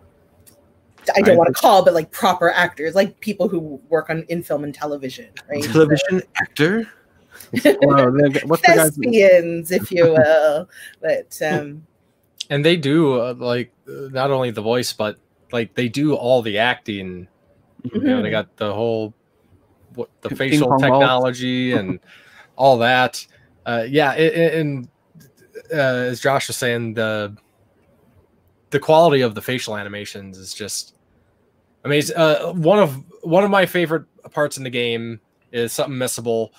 I 1.14 1.20
don't 1.20 1.34
I 1.34 1.36
want 1.38 1.48
to 1.48 1.60
call, 1.60 1.84
but 1.84 1.94
like 1.94 2.10
proper 2.10 2.50
actors, 2.50 2.94
like 2.94 3.18
people 3.20 3.48
who 3.48 3.80
work 3.88 4.10
on 4.10 4.22
in 4.28 4.42
film 4.42 4.64
and 4.64 4.74
television, 4.74 5.28
right? 5.48 5.62
Television 5.72 6.22
actor. 6.36 6.88
Wow, 7.82 8.10
what's 8.46 8.62
the 8.62 8.72
guy's 8.74 8.96
Thespians, 8.96 9.70
if 9.70 9.92
you 9.92 10.04
will. 10.12 10.68
But 11.00 11.38
um 11.42 11.86
and 12.50 12.64
they 12.64 12.76
do 12.76 13.20
uh, 13.20 13.34
like 13.36 13.72
uh, 13.88 14.08
not 14.10 14.30
only 14.30 14.50
the 14.50 14.62
voice, 14.62 14.92
but 14.92 15.18
like 15.52 15.74
they 15.74 15.88
do 15.88 16.14
all 16.14 16.42
the 16.42 16.58
acting. 16.58 17.28
You 17.92 18.00
know, 18.00 18.22
they 18.22 18.30
got 18.30 18.56
the 18.56 18.72
whole 18.72 19.14
what 19.94 20.10
the 20.22 20.28
Ping 20.30 20.36
facial 20.38 20.78
technology 20.78 21.72
and 21.72 22.00
all 22.56 22.78
that. 22.78 23.24
Uh, 23.64 23.84
yeah, 23.88 24.14
it, 24.14 24.34
it- 24.34 24.54
and 24.54 24.88
uh, 25.72 25.76
as 26.10 26.20
Josh 26.20 26.48
was 26.48 26.56
saying, 26.56 26.94
the 26.94 27.36
the 28.70 28.80
quality 28.80 29.20
of 29.22 29.34
the 29.34 29.42
facial 29.42 29.76
animations 29.76 30.38
is 30.38 30.52
just 30.52 30.95
amazing. 31.86 32.16
Uh, 32.16 32.52
one 32.52 32.78
of 32.78 33.02
one 33.22 33.44
of 33.44 33.50
my 33.50 33.64
favorite 33.64 34.04
parts 34.30 34.58
in 34.58 34.64
the 34.64 34.70
game 34.70 35.20
is 35.52 35.72
something 35.72 35.96
missable. 35.96 36.50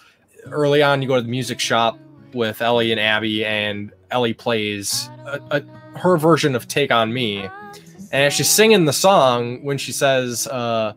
Early 0.47 0.81
on, 0.81 1.01
you 1.01 1.07
go 1.07 1.15
to 1.15 1.21
the 1.21 1.27
music 1.27 1.59
shop 1.59 1.99
with 2.33 2.61
Ellie 2.61 2.91
and 2.91 2.99
Abby, 2.99 3.45
and 3.45 3.91
Ellie 4.11 4.33
plays 4.33 5.09
a, 5.25 5.39
a, 5.51 5.97
her 5.97 6.17
version 6.17 6.55
of 6.55 6.67
"Take 6.67 6.91
on 6.91 7.13
Me," 7.13 7.41
and 7.41 8.23
as 8.23 8.33
she's 8.33 8.49
singing 8.49 8.85
the 8.85 8.93
song, 8.93 9.63
when 9.63 9.77
she 9.77 9.91
says, 9.91 10.47
uh, 10.47 10.93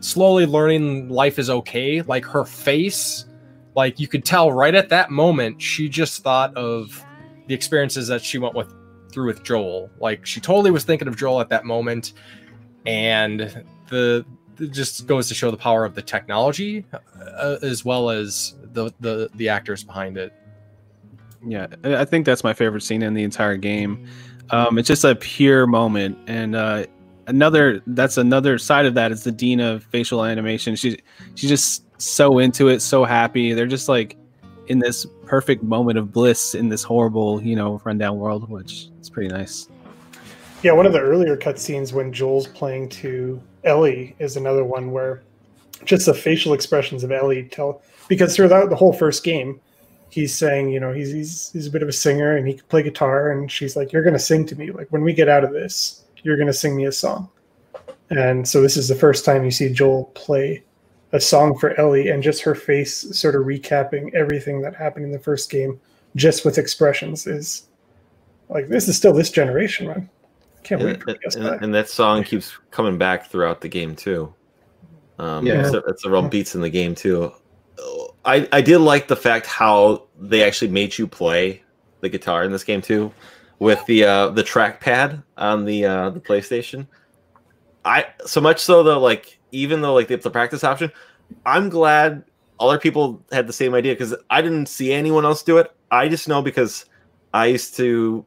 "Slowly 0.00 0.46
learning 0.46 1.10
life 1.10 1.38
is 1.38 1.50
okay," 1.50 2.02
like 2.02 2.24
her 2.24 2.44
face, 2.44 3.26
like 3.76 4.00
you 4.00 4.08
could 4.08 4.24
tell 4.24 4.50
right 4.50 4.74
at 4.74 4.88
that 4.88 5.10
moment, 5.10 5.60
she 5.60 5.88
just 5.88 6.22
thought 6.22 6.56
of 6.56 7.04
the 7.46 7.54
experiences 7.54 8.08
that 8.08 8.22
she 8.22 8.38
went 8.38 8.54
with 8.54 8.72
through 9.12 9.26
with 9.26 9.42
Joel. 9.44 9.90
Like 10.00 10.24
she 10.24 10.40
totally 10.40 10.70
was 10.70 10.84
thinking 10.84 11.06
of 11.06 11.16
Joel 11.16 11.40
at 11.40 11.50
that 11.50 11.66
moment, 11.66 12.14
and 12.86 13.64
the 13.88 14.24
it 14.60 14.70
just 14.70 15.06
goes 15.06 15.28
to 15.28 15.34
show 15.34 15.50
the 15.50 15.56
power 15.56 15.84
of 15.84 15.94
the 15.94 16.02
technology 16.02 16.84
uh, 16.92 17.56
as 17.62 17.84
well 17.84 18.10
as 18.10 18.54
the, 18.72 18.92
the 19.00 19.30
the 19.34 19.48
actors 19.48 19.82
behind 19.82 20.16
it. 20.16 20.32
Yeah, 21.46 21.66
I 21.82 21.96
I 21.96 22.04
think 22.04 22.26
that's 22.26 22.44
my 22.44 22.54
favorite 22.54 22.82
scene 22.82 23.02
in 23.02 23.14
the 23.14 23.24
entire 23.24 23.56
game. 23.56 24.06
Um, 24.50 24.78
it's 24.78 24.88
just 24.88 25.04
a 25.04 25.14
pure 25.14 25.66
moment, 25.66 26.18
and 26.26 26.54
uh, 26.54 26.86
another 27.26 27.82
that's 27.88 28.18
another 28.18 28.58
side 28.58 28.86
of 28.86 28.94
that 28.94 29.12
is 29.12 29.24
the 29.24 29.32
Dina 29.32 29.80
facial 29.80 30.24
animation. 30.24 30.76
She 30.76 30.98
she's 31.34 31.50
just 31.50 31.84
so 32.00 32.38
into 32.38 32.68
it, 32.68 32.80
so 32.80 33.04
happy. 33.04 33.52
They're 33.52 33.66
just 33.66 33.88
like 33.88 34.16
in 34.66 34.78
this 34.78 35.06
perfect 35.26 35.62
moment 35.62 35.98
of 35.98 36.12
bliss 36.12 36.54
in 36.54 36.68
this 36.68 36.82
horrible, 36.82 37.42
you 37.42 37.56
know, 37.56 37.80
rundown 37.84 38.18
world, 38.18 38.48
which 38.50 38.88
is 39.00 39.10
pretty 39.10 39.28
nice. 39.28 39.68
Yeah, 40.62 40.72
one 40.72 40.86
of 40.86 40.92
the 40.92 41.00
earlier 41.00 41.36
cutscenes 41.36 41.92
when 41.92 42.12
Joel's 42.12 42.46
playing 42.46 42.88
to 42.90 43.40
Ellie 43.64 44.14
is 44.18 44.36
another 44.36 44.64
one 44.64 44.92
where 44.92 45.22
just 45.84 46.06
the 46.06 46.14
facial 46.14 46.54
expressions 46.54 47.04
of 47.04 47.12
Ellie 47.12 47.44
tell 47.44 47.82
because 48.08 48.36
throughout 48.36 48.70
the 48.70 48.76
whole 48.76 48.92
first 48.92 49.24
game, 49.24 49.60
he's 50.10 50.34
saying, 50.34 50.70
you 50.70 50.80
know, 50.80 50.92
he's 50.92 51.12
he's 51.12 51.50
he's 51.52 51.66
a 51.66 51.70
bit 51.70 51.82
of 51.82 51.88
a 51.88 51.92
singer 51.92 52.36
and 52.36 52.46
he 52.46 52.54
can 52.54 52.66
play 52.66 52.82
guitar, 52.82 53.30
and 53.30 53.50
she's 53.50 53.76
like, 53.76 53.92
"You're 53.92 54.04
gonna 54.04 54.18
sing 54.18 54.46
to 54.46 54.56
me. 54.56 54.70
Like 54.70 54.88
when 54.88 55.02
we 55.02 55.12
get 55.12 55.28
out 55.28 55.44
of 55.44 55.52
this, 55.52 56.04
you're 56.22 56.36
gonna 56.36 56.52
sing 56.52 56.76
me 56.76 56.84
a 56.84 56.92
song." 56.92 57.28
And 58.10 58.46
so 58.46 58.60
this 58.60 58.76
is 58.76 58.88
the 58.88 58.94
first 58.94 59.24
time 59.24 59.44
you 59.44 59.50
see 59.50 59.72
Joel 59.72 60.04
play 60.14 60.62
a 61.12 61.20
song 61.20 61.58
for 61.58 61.78
Ellie, 61.80 62.08
and 62.08 62.22
just 62.22 62.42
her 62.42 62.54
face 62.54 63.18
sort 63.18 63.34
of 63.34 63.42
recapping 63.42 64.12
everything 64.14 64.60
that 64.62 64.74
happened 64.74 65.04
in 65.06 65.12
the 65.12 65.18
first 65.18 65.50
game, 65.50 65.80
just 66.16 66.44
with 66.44 66.58
expressions, 66.58 67.26
is 67.26 67.68
like 68.48 68.68
this 68.68 68.88
is 68.88 68.96
still 68.96 69.12
this 69.12 69.30
generation, 69.30 69.86
man. 69.86 70.10
Can't 70.64 70.82
wait 70.82 70.94
and, 70.94 71.02
for 71.02 71.10
and- 71.10 71.20
PS5. 71.22 71.62
and 71.62 71.74
that 71.74 71.88
song 71.88 72.24
keeps 72.24 72.52
coming 72.70 72.98
back 72.98 73.26
throughout 73.30 73.60
the 73.60 73.68
game 73.68 73.94
too. 73.94 74.32
Um, 75.18 75.46
Yeah. 75.46 75.64
it's, 75.66 75.74
it's 75.74 76.02
several 76.02 76.22
beats 76.22 76.54
in 76.54 76.60
the 76.60 76.70
game 76.70 76.94
too. 76.94 77.32
I 78.24 78.48
I 78.52 78.60
did 78.60 78.78
like 78.78 79.06
the 79.08 79.16
fact 79.16 79.46
how 79.46 80.04
they 80.18 80.42
actually 80.42 80.70
made 80.70 80.96
you 80.96 81.06
play 81.06 81.62
the 82.00 82.08
guitar 82.08 82.44
in 82.44 82.52
this 82.52 82.64
game 82.64 82.80
too, 82.80 83.12
with 83.58 83.84
the 83.86 84.04
uh, 84.04 84.28
the 84.30 84.42
trackpad 84.42 85.22
on 85.36 85.64
the 85.64 85.84
uh, 85.84 86.10
the 86.10 86.20
PlayStation. 86.20 86.86
I 87.84 88.06
so 88.24 88.40
much 88.40 88.60
so 88.60 88.82
though, 88.82 88.98
like 89.00 89.38
even 89.52 89.82
though 89.82 89.92
like 89.94 90.08
they 90.08 90.14
have 90.14 90.22
the 90.22 90.30
practice 90.30 90.64
option, 90.64 90.90
I'm 91.44 91.68
glad 91.68 92.24
other 92.60 92.78
people 92.78 93.22
had 93.32 93.46
the 93.46 93.52
same 93.52 93.74
idea 93.74 93.92
because 93.92 94.14
I 94.30 94.40
didn't 94.40 94.66
see 94.66 94.92
anyone 94.92 95.24
else 95.24 95.42
do 95.42 95.58
it. 95.58 95.70
I 95.90 96.08
just 96.08 96.28
know 96.28 96.40
because 96.40 96.86
I 97.34 97.46
used 97.46 97.76
to 97.76 98.24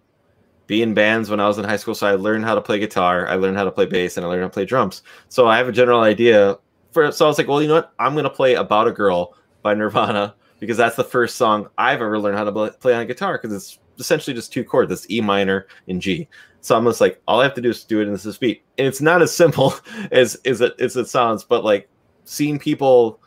be 0.67 0.81
in 0.81 0.93
bands 0.93 1.29
when 1.29 1.39
I 1.39 1.47
was 1.47 1.57
in 1.57 1.65
high 1.65 1.77
school, 1.77 1.95
so 1.95 2.07
I 2.07 2.15
learned 2.15 2.45
how 2.45 2.53
to 2.53 2.61
play 2.61 2.77
guitar, 2.77 3.27
I 3.27 3.35
learned 3.35 3.57
how 3.57 3.63
to 3.63 3.71
play 3.71 3.85
bass, 3.85 4.17
and 4.17 4.25
I 4.25 4.29
learned 4.29 4.41
how 4.41 4.47
to 4.49 4.53
play 4.53 4.65
drums. 4.65 5.01
So 5.29 5.47
I 5.47 5.57
have 5.57 5.69
a 5.69 5.71
general 5.71 6.01
idea. 6.01 6.57
For 6.91 7.11
so 7.11 7.25
I 7.25 7.27
was 7.27 7.37
like, 7.37 7.47
well, 7.47 7.61
you 7.61 7.67
know 7.67 7.75
what? 7.75 7.93
I'm 7.99 8.15
gonna 8.15 8.29
play 8.29 8.55
"About 8.55 8.87
a 8.87 8.91
Girl" 8.91 9.35
by 9.61 9.73
Nirvana 9.73 10.35
because 10.59 10.77
that's 10.77 10.95
the 10.95 11.03
first 11.03 11.35
song 11.35 11.67
I've 11.77 12.01
ever 12.01 12.19
learned 12.19 12.37
how 12.37 12.43
to 12.43 12.71
play 12.79 12.93
on 12.93 13.07
guitar 13.07 13.39
because 13.41 13.53
it's 13.53 13.79
essentially 13.99 14.33
just 14.33 14.53
two 14.53 14.63
chords. 14.63 14.91
It's 14.91 15.09
E 15.09 15.21
minor 15.21 15.67
and 15.87 16.01
G. 16.01 16.27
So 16.61 16.75
I'm 16.75 16.85
just 16.85 17.01
like, 17.01 17.21
all 17.27 17.39
I 17.39 17.43
have 17.43 17.53
to 17.53 17.61
do 17.61 17.69
is 17.69 17.83
do 17.83 18.01
it 18.01 18.07
in 18.07 18.13
this 18.13 18.37
beat, 18.37 18.63
and 18.77 18.87
it's 18.87 19.01
not 19.01 19.21
as 19.21 19.35
simple 19.35 19.73
as 20.11 20.35
as 20.45 20.61
it 20.61 20.73
as 20.79 20.95
it 20.97 21.07
sounds. 21.07 21.43
But 21.43 21.63
like 21.63 21.89
seeing 22.25 22.59
people 22.59 23.19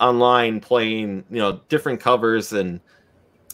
online 0.00 0.60
playing, 0.60 1.24
you 1.30 1.38
know, 1.38 1.60
different 1.68 2.00
covers 2.00 2.52
and 2.52 2.80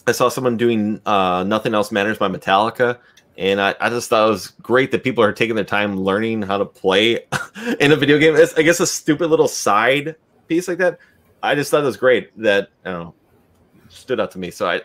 I 0.05 0.11
saw 0.11 0.29
someone 0.29 0.57
doing 0.57 1.01
uh, 1.05 1.43
"Nothing 1.43 1.73
Else 1.73 1.91
Matters" 1.91 2.17
by 2.17 2.27
Metallica, 2.27 2.97
and 3.37 3.61
I, 3.61 3.75
I 3.79 3.89
just 3.89 4.09
thought 4.09 4.27
it 4.27 4.31
was 4.31 4.47
great 4.61 4.91
that 4.91 5.03
people 5.03 5.23
are 5.23 5.33
taking 5.33 5.55
their 5.55 5.65
time 5.65 5.97
learning 5.97 6.41
how 6.41 6.57
to 6.57 6.65
play 6.65 7.25
in 7.79 7.91
a 7.91 7.95
video 7.95 8.17
game. 8.19 8.35
It's, 8.35 8.53
I 8.55 8.61
guess 8.61 8.79
a 8.79 8.87
stupid 8.87 9.27
little 9.27 9.47
side 9.47 10.15
piece 10.47 10.67
like 10.67 10.77
that. 10.79 10.99
I 11.41 11.55
just 11.55 11.71
thought 11.71 11.81
it 11.81 11.85
was 11.85 11.97
great 11.97 12.37
that 12.41 12.69
I 12.85 12.91
don't 12.91 13.03
know 13.03 13.13
stood 13.93 14.19
out 14.19 14.31
to 14.31 14.39
me. 14.39 14.51
So 14.51 14.67
I, 14.67 14.75
I 14.75 14.79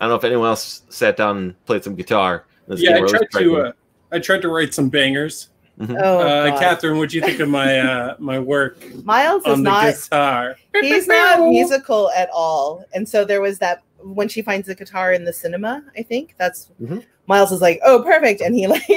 don't 0.00 0.10
know 0.10 0.14
if 0.16 0.24
anyone 0.24 0.48
else 0.48 0.82
sat 0.88 1.16
down 1.16 1.36
and 1.36 1.64
played 1.66 1.84
some 1.84 1.94
guitar. 1.94 2.46
this 2.68 2.80
Yeah, 2.80 2.96
I 2.96 3.06
tried 3.06 3.30
to. 3.32 3.56
Uh, 3.58 3.72
I 4.12 4.18
tried 4.18 4.42
to 4.42 4.48
write 4.48 4.74
some 4.74 4.88
bangers. 4.88 5.48
oh 5.80 6.20
Uh, 6.20 6.58
Catherine, 6.58 6.98
what 6.98 7.10
do 7.10 7.16
you 7.16 7.22
think 7.22 7.40
of 7.40 7.48
my 7.48 7.78
uh, 7.78 8.16
my 8.18 8.38
work 8.38 8.78
Miles 9.04 9.42
is 9.42 9.52
on 9.52 9.62
the 9.62 9.70
not 9.70 9.94
guitar? 9.94 10.56
he's 10.80 11.06
not 11.06 11.40
musical 11.48 12.10
at 12.16 12.30
all 12.32 12.84
and 12.94 13.06
so 13.06 13.24
there 13.24 13.42
was 13.42 13.58
that 13.58 13.82
when 14.14 14.28
she 14.28 14.42
finds 14.42 14.66
the 14.66 14.74
guitar 14.74 15.12
in 15.12 15.24
the 15.24 15.32
cinema 15.32 15.82
i 15.96 16.02
think 16.02 16.34
that's 16.38 16.70
Mhm. 16.80 17.04
Miles 17.28 17.50
is 17.50 17.60
like, 17.60 17.80
"Oh, 17.84 18.02
perfect," 18.04 18.40
and 18.40 18.54
he 18.54 18.66
like 18.74 18.88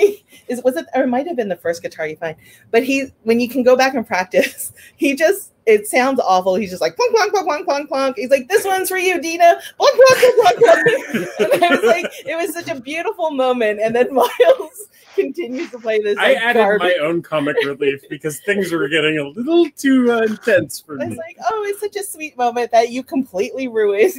is 0.47 0.61
was 0.63 0.75
it 0.77 0.85
or 0.93 1.03
it 1.03 1.07
might 1.07 1.25
have 1.27 1.35
been 1.35 1.49
the 1.49 1.55
first 1.55 1.81
guitar 1.81 2.05
you 2.07 2.15
find, 2.15 2.35
but 2.69 2.83
he 2.83 3.05
when 3.23 3.39
you 3.39 3.49
can 3.49 3.63
go 3.63 3.75
back 3.75 3.95
and 3.95 4.05
practice, 4.05 4.71
he 4.95 5.15
just 5.15 5.51
it 5.69 5.87
sounds 5.87 6.19
awful. 6.19 6.55
He's 6.55 6.71
just 6.71 6.81
like 6.81 6.95
plunk 6.95 7.15
plunk 7.15 7.31
plunk 7.31 7.45
plunk 7.45 7.65
plunk 7.65 7.89
plunk. 7.89 8.17
He's 8.17 8.31
like, 8.31 8.47
"This 8.47 8.65
one's 8.65 8.89
for 8.89 8.97
you, 8.97 9.21
Dina." 9.21 9.59
Plunk 9.77 9.95
plunk 9.95 10.35
plunk 10.35 10.57
plunk. 10.57 10.85
plunk. 10.87 11.53
and 11.53 11.63
I 11.63 11.69
was 11.69 11.83
like, 11.83 12.11
it 12.25 12.35
was 12.35 12.53
such 12.53 12.69
a 12.69 12.79
beautiful 12.79 13.31
moment, 13.31 13.79
and 13.79 13.95
then 13.95 14.13
Miles 14.13 14.87
continues 15.15 15.69
to 15.71 15.79
play 15.79 15.99
this. 15.99 16.17
I 16.17 16.33
like, 16.33 16.37
added 16.37 16.59
garbage. 16.59 16.93
my 16.99 17.05
own 17.05 17.21
comic 17.21 17.55
relief 17.65 18.01
because 18.09 18.39
things 18.41 18.71
were 18.71 18.87
getting 18.87 19.19
a 19.19 19.27
little 19.27 19.69
too 19.77 20.11
uh, 20.11 20.23
intense 20.23 20.79
for 20.79 20.95
me. 20.95 21.05
I 21.05 21.09
was 21.09 21.17
like, 21.17 21.37
"Oh, 21.49 21.63
it's 21.67 21.79
such 21.79 21.95
a 21.95 22.03
sweet 22.03 22.35
moment 22.37 22.71
that 22.71 22.89
you 22.89 23.03
completely 23.03 23.67
ruined." 23.67 23.99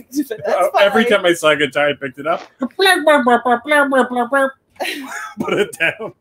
Uh, 0.46 0.68
every 0.78 1.04
time 1.04 1.24
I 1.24 1.32
saw 1.32 1.50
a 1.50 1.56
guitar, 1.56 1.88
I 1.88 1.92
picked 1.94 2.18
it 2.18 2.26
up, 2.26 2.42
put 5.38 5.54
it 5.54 5.72
down. 5.78 6.12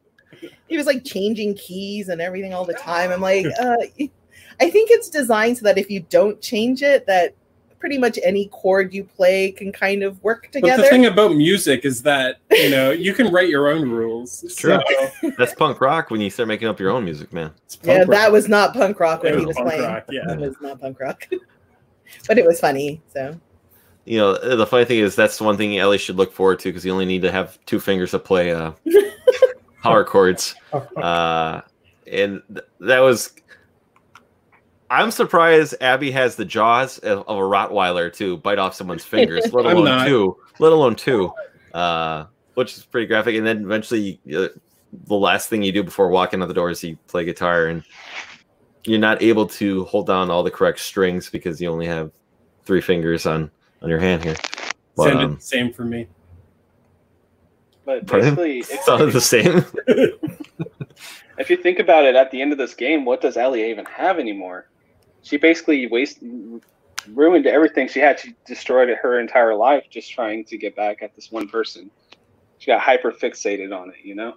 he 0.68 0.78
was 0.78 0.86
like 0.86 1.04
changing 1.04 1.56
keys 1.56 2.10
and 2.10 2.22
everything 2.22 2.54
all 2.54 2.66
the 2.66 2.74
time. 2.74 3.12
I'm 3.12 3.22
like, 3.22 3.46
uh, 3.60 3.76
I 4.62 4.70
think 4.70 4.90
it's 4.92 5.10
designed 5.10 5.58
so 5.58 5.64
that 5.64 5.78
if 5.78 5.90
you 5.90 6.02
don't 6.10 6.40
change 6.42 6.82
it, 6.84 7.06
that 7.08 7.34
pretty 7.80 7.98
much 7.98 8.20
any 8.24 8.48
chord 8.50 8.94
you 8.94 9.06
play 9.06 9.52
can 9.54 9.72
kind 9.72 10.04
of 10.04 10.22
work 10.22 10.52
together. 10.52 10.62
But 10.62 10.76
together. 10.76 10.84
the 10.84 10.90
thing 10.90 11.06
about 11.06 11.36
music 11.36 11.86
is 11.86 12.02
that 12.04 12.40
you 12.52 12.70
know 12.70 12.92
you 12.92 13.14
can 13.14 13.32
write 13.32 13.48
your 13.50 13.70
own 13.70 13.90
rules. 13.90 14.42
True. 14.58 14.80
So, 15.22 15.32
That's 15.38 15.56
punk 15.56 15.80
rock 15.80 16.10
when 16.12 16.20
you 16.20 16.30
start 16.30 16.48
making 16.50 16.68
up 16.68 16.78
your 16.80 16.92
own 16.92 17.06
music, 17.06 17.32
man. 17.32 17.52
it's 17.66 17.78
punk 17.78 17.88
yeah, 17.88 18.00
rock. 18.00 18.10
that 18.10 18.32
was 18.34 18.50
not 18.50 18.74
punk 18.74 19.00
rock 19.00 19.24
when 19.24 19.34
It 19.34 19.40
he 19.40 19.46
was 19.46 19.56
was 19.56 19.56
punk 19.58 19.70
playing. 19.70 19.84
rock, 19.84 20.04
yeah. 20.12 20.32
It 20.34 20.40
was 20.40 20.56
not 20.62 20.82
punk 20.82 21.00
rock, 21.00 21.28
but 22.28 22.38
it 22.38 22.46
was 22.46 22.60
funny. 22.60 23.02
So 23.14 23.34
You 24.04 24.18
know, 24.18 24.56
the 24.58 24.68
funny 24.68 24.84
thing 24.84 25.00
is 25.00 25.16
that's 25.16 25.38
the 25.38 25.46
one 25.46 25.56
thing 25.56 25.78
Ellie 25.78 25.98
should 25.98 26.18
look 26.18 26.34
forward 26.34 26.60
to 26.60 26.70
because 26.70 26.84
you 26.86 26.92
only 26.92 27.06
need 27.06 27.22
to 27.22 27.32
have 27.32 27.58
two 27.66 27.80
fingers 27.80 28.12
to 28.12 28.20
play 28.20 28.52
uh, 28.52 28.72
power 29.84 30.04
chords. 30.04 30.54
Uh, 30.98 31.62
and 32.12 32.42
th- 32.54 32.66
that 32.82 33.00
was. 33.00 33.32
I'm 34.90 35.12
surprised 35.12 35.76
Abby 35.82 36.12
has 36.12 36.36
the 36.36 36.46
jaws 36.46 36.98
of, 37.00 37.20
of 37.28 37.38
a 37.38 37.42
Rottweiler 37.42 38.12
to 38.16 38.38
bite 38.38 38.58
off 38.58 38.74
someone's 38.74 39.06
fingers, 39.06 39.54
let 39.54 39.66
alone 39.78 40.08
two, 40.08 40.38
let 40.58 40.72
alone 40.72 40.96
two, 40.96 41.32
uh, 41.74 42.26
which 42.56 42.76
is 42.76 42.86
pretty 42.86 43.06
graphic. 43.06 43.36
And 43.36 43.46
then 43.46 43.64
eventually, 43.64 44.20
uh, 44.36 44.48
the 45.06 45.16
last 45.16 45.50
thing 45.50 45.62
you 45.62 45.72
do 45.72 45.84
before 45.84 46.10
walking 46.10 46.42
out 46.42 46.48
the 46.48 46.54
door 46.54 46.72
is 46.72 46.84
you 46.84 46.98
play 47.08 47.24
guitar, 47.24 47.68
and 47.68 47.84
you're 48.86 49.00
not 49.00 49.22
able 49.22 49.46
to 49.48 49.86
hold 49.86 50.08
down 50.08 50.32
all 50.32 50.42
the 50.42 50.52
correct 50.52 50.80
strings 50.80 51.30
because 51.30 51.62
you 51.62 51.70
only 51.70 51.86
have 51.86 52.12
three 52.64 52.82
fingers 52.82 53.26
on 53.26 53.52
on 53.82 53.90
your 53.90 54.00
hand 54.00 54.24
here. 54.24 54.36
But, 54.96 55.06
Same, 55.06 55.18
um, 55.18 55.40
same 55.40 55.74
for 55.74 55.86
me. 55.86 56.08
But 57.86 58.06
basically, 58.06 58.60
it's 58.60 58.86
sounded 58.86 59.14
the 59.14 59.22
same. 59.22 59.66
if 61.38 61.50
you 61.50 61.58
think 61.58 61.80
about 61.80 62.06
it, 62.06 62.16
at 62.16 62.32
the 62.32 62.42
end 62.42 62.52
of 62.52 62.58
this 62.58 62.74
game, 62.74 63.06
what 63.06 63.22
does 63.22 63.38
Ellie 63.38 63.70
even 63.70 63.86
have 63.86 64.20
anymore? 64.20 64.68
She 65.22 65.38
basically 65.38 65.88
waste 65.88 66.20
ruined 67.14 67.46
everything 67.48 67.88
she 67.88 68.00
had. 68.00 68.20
She 68.20 68.36
destroyed 68.46 68.90
her 68.90 69.20
entire 69.20 69.56
life 69.56 69.86
just 69.90 70.12
trying 70.12 70.46
to 70.46 70.58
get 70.58 70.76
back 70.76 71.02
at 71.02 71.16
this 71.16 71.32
one 71.32 71.48
person. 71.48 71.90
She 72.58 72.68
got 72.68 72.82
hyper 72.82 73.12
fixated 73.12 73.76
on 73.78 73.90
it, 73.90 73.96
you 74.04 74.16
know. 74.16 74.36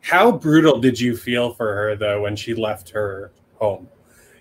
How 0.00 0.30
brutal 0.32 0.78
did 0.78 1.00
you 1.00 1.16
feel 1.16 1.52
for 1.54 1.74
her 1.74 1.96
though 1.96 2.22
when 2.22 2.36
she 2.36 2.54
left 2.54 2.90
her 2.90 3.32
home? 3.56 3.88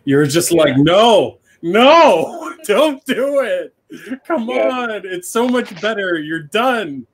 You 0.06 0.18
were 0.18 0.26
just 0.26 0.52
like, 0.52 0.76
no, 0.78 1.40
no, 1.62 2.54
don't 2.66 3.04
do 3.06 3.40
it. 3.40 3.74
Come 4.26 4.50
Yeah. 4.50 4.70
on, 4.70 4.90
it's 5.06 5.30
so 5.30 5.48
much 5.48 5.80
better. 5.82 6.18
You're 6.20 6.42
done. 6.44 7.06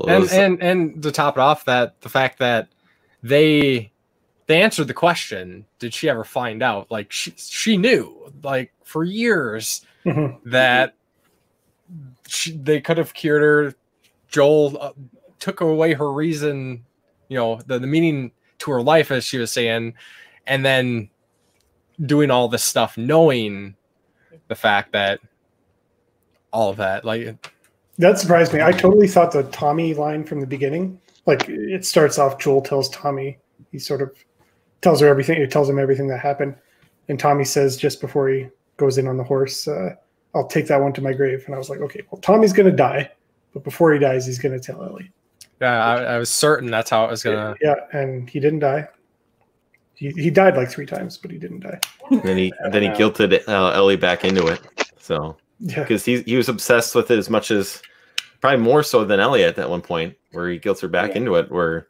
Well, 0.00 0.08
and 0.10 0.22
was- 0.22 0.32
and 0.32 0.62
and 0.62 1.02
to 1.02 1.12
top 1.12 1.36
it 1.36 1.40
off, 1.40 1.64
that 1.66 2.00
the 2.00 2.08
fact 2.08 2.38
that 2.40 2.68
they 3.22 3.92
they 4.46 4.62
answered 4.62 4.88
the 4.88 4.94
question, 4.94 5.64
did 5.78 5.94
she 5.94 6.08
ever 6.08 6.24
find 6.24 6.62
out? 6.62 6.90
Like 6.90 7.10
she 7.12 7.32
she 7.36 7.76
knew, 7.76 8.32
like 8.42 8.72
for 8.82 9.04
years, 9.04 9.84
Mhm. 10.04 10.38
that 10.44 10.94
she, 12.26 12.52
they 12.56 12.80
could 12.80 12.98
have 12.98 13.14
cured 13.14 13.42
her. 13.42 13.74
Joel 14.28 14.76
uh, 14.80 14.92
took 15.38 15.60
away 15.60 15.94
her 15.94 16.12
reason, 16.12 16.84
you 17.28 17.36
know, 17.38 17.60
the, 17.66 17.78
the 17.78 17.86
meaning 17.86 18.32
to 18.58 18.70
her 18.72 18.82
life, 18.82 19.10
as 19.10 19.24
she 19.24 19.38
was 19.38 19.50
saying, 19.52 19.94
and 20.46 20.64
then 20.64 21.08
doing 22.04 22.30
all 22.30 22.48
this 22.48 22.64
stuff, 22.64 22.98
knowing 22.98 23.76
the 24.48 24.54
fact 24.54 24.92
that 24.92 25.20
all 26.52 26.70
of 26.70 26.76
that, 26.78 27.04
like, 27.04 27.50
That 27.98 28.18
surprised 28.18 28.52
me. 28.52 28.60
I 28.60 28.72
totally 28.72 29.08
thought 29.08 29.32
the 29.32 29.44
Tommy 29.44 29.94
line 29.94 30.24
from 30.24 30.40
the 30.40 30.46
beginning, 30.46 31.00
like 31.26 31.48
it 31.48 31.84
starts 31.86 32.18
off. 32.18 32.38
Joel 32.38 32.60
tells 32.62 32.88
Tommy, 32.90 33.38
he 33.70 33.78
sort 33.78 34.02
of 34.02 34.12
tells 34.84 35.00
her 35.00 35.08
everything. 35.08 35.40
He 35.40 35.46
tells 35.48 35.68
him 35.68 35.78
everything 35.78 36.06
that 36.08 36.20
happened, 36.20 36.54
and 37.08 37.18
Tommy 37.18 37.44
says 37.44 37.76
just 37.76 38.00
before 38.00 38.28
he 38.28 38.46
goes 38.76 38.98
in 38.98 39.08
on 39.08 39.16
the 39.16 39.24
horse, 39.24 39.66
uh, 39.66 39.94
"I'll 40.34 40.46
take 40.46 40.66
that 40.68 40.80
one 40.80 40.92
to 40.92 41.00
my 41.02 41.12
grave." 41.12 41.42
And 41.46 41.54
I 41.54 41.58
was 41.58 41.68
like, 41.70 41.80
okay, 41.80 42.02
well, 42.10 42.20
Tommy's 42.20 42.52
gonna 42.52 42.70
die, 42.70 43.10
but 43.52 43.64
before 43.64 43.92
he 43.92 43.98
dies, 43.98 44.26
he's 44.26 44.38
gonna 44.38 44.60
tell 44.60 44.82
Ellie. 44.84 45.10
yeah, 45.60 45.84
I, 45.84 46.02
I 46.14 46.18
was 46.18 46.30
certain 46.30 46.70
that's 46.70 46.90
how 46.90 47.04
it 47.06 47.10
was 47.10 47.22
gonna. 47.24 47.54
Yeah, 47.60 47.74
and 47.92 48.28
he 48.30 48.38
didn't 48.40 48.60
die. 48.60 48.86
He, 49.96 50.10
he 50.10 50.28
died 50.30 50.56
like 50.56 50.68
three 50.68 50.86
times, 50.86 51.16
but 51.16 51.30
he 51.30 51.38
didn't 51.38 51.60
die. 51.60 51.78
then 52.24 52.36
he 52.36 52.52
then 52.70 52.82
he 52.82 52.88
guilted 52.88 53.46
uh, 53.48 53.70
Ellie 53.70 53.96
back 53.96 54.24
into 54.24 54.46
it. 54.48 54.60
So 54.98 55.36
Yeah, 55.60 55.80
because 55.82 56.04
he 56.04 56.22
he 56.22 56.36
was 56.36 56.48
obsessed 56.48 56.94
with 56.94 57.10
it 57.10 57.18
as 57.18 57.30
much 57.30 57.50
as 57.52 57.80
probably 58.40 58.60
more 58.60 58.82
so 58.82 59.04
than 59.04 59.20
Elliot 59.20 59.56
at 59.58 59.70
one 59.70 59.80
point, 59.82 60.16
where 60.32 60.48
he 60.50 60.58
guilts 60.58 60.80
her 60.80 60.88
back 60.88 61.10
Yeah. 61.10 61.18
into 61.18 61.36
it. 61.36 61.50
Where 61.50 61.86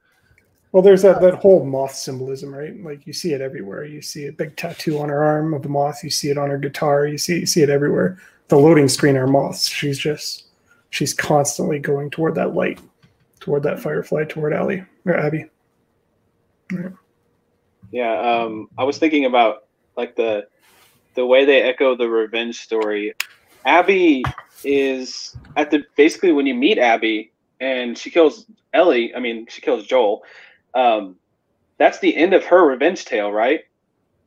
Well, 0.75 0.83
there's 0.83 1.03
that, 1.03 1.21
that 1.21 1.35
whole 1.35 1.65
moth 1.65 1.95
symbolism, 1.95 2.53
right? 2.53 2.77
Like 2.83 3.07
you 3.07 3.13
see 3.13 3.33
it 3.33 3.41
everywhere. 3.41 3.85
You 3.85 4.03
see 4.03 4.27
a 4.27 4.33
big 4.33 4.57
tattoo 4.57 4.99
on 4.99 5.09
her 5.09 5.23
arm 5.23 5.55
of 5.55 5.63
the 5.63 5.69
moth. 5.69 6.03
You 6.03 6.11
see 6.11 6.31
it 6.31 6.37
on 6.37 6.51
her 6.51 6.59
guitar. 6.59 7.07
You 7.07 7.17
see 7.17 7.39
you 7.39 7.47
see 7.47 7.63
it 7.63 7.71
everywhere. 7.71 8.19
The 8.49 8.59
loading 8.59 8.89
screen 8.89 9.17
are 9.17 9.29
moths. 9.29 9.69
She's 9.69 10.01
just 10.01 10.47
she's 10.91 11.15
constantly 11.15 11.79
going 11.79 12.11
toward 12.11 12.35
that 12.35 12.55
light, 12.57 12.81
toward 13.39 13.63
that 13.63 13.79
firefly, 13.79 14.25
toward 14.25 14.53
Ellie 14.53 14.85
or 15.07 15.17
Abby. 15.17 15.45
Yeah, 17.93 18.19
um, 18.21 18.69
I 18.77 18.83
was 18.83 18.99
thinking 18.99 19.27
about 19.27 19.67
like 19.97 20.17
the 20.17 20.49
the 21.15 21.25
way 21.25 21.45
they 21.45 21.63
echo 21.63 21.95
the 21.95 22.09
revenge 22.09 22.59
story. 22.59 23.15
Abby 23.65 24.25
is 24.65 25.37
at 25.55 25.71
the 25.71 25.85
basically 25.95 26.33
when 26.33 26.49
you 26.49 26.55
meet 26.57 26.79
Abby 26.79 27.31
and 27.61 27.97
she 27.97 28.11
kills 28.11 28.47
Ellie. 28.73 29.15
I 29.15 29.21
mean, 29.21 29.47
she 29.49 29.63
kills 29.63 29.87
Joel. 29.87 30.25
Um, 30.75 31.17
that's 31.79 31.99
the 31.99 32.15
end 32.15 32.35
of 32.35 32.45
her 32.45 32.67
revenge 32.67 33.05
tale, 33.05 33.33
right? 33.33 33.61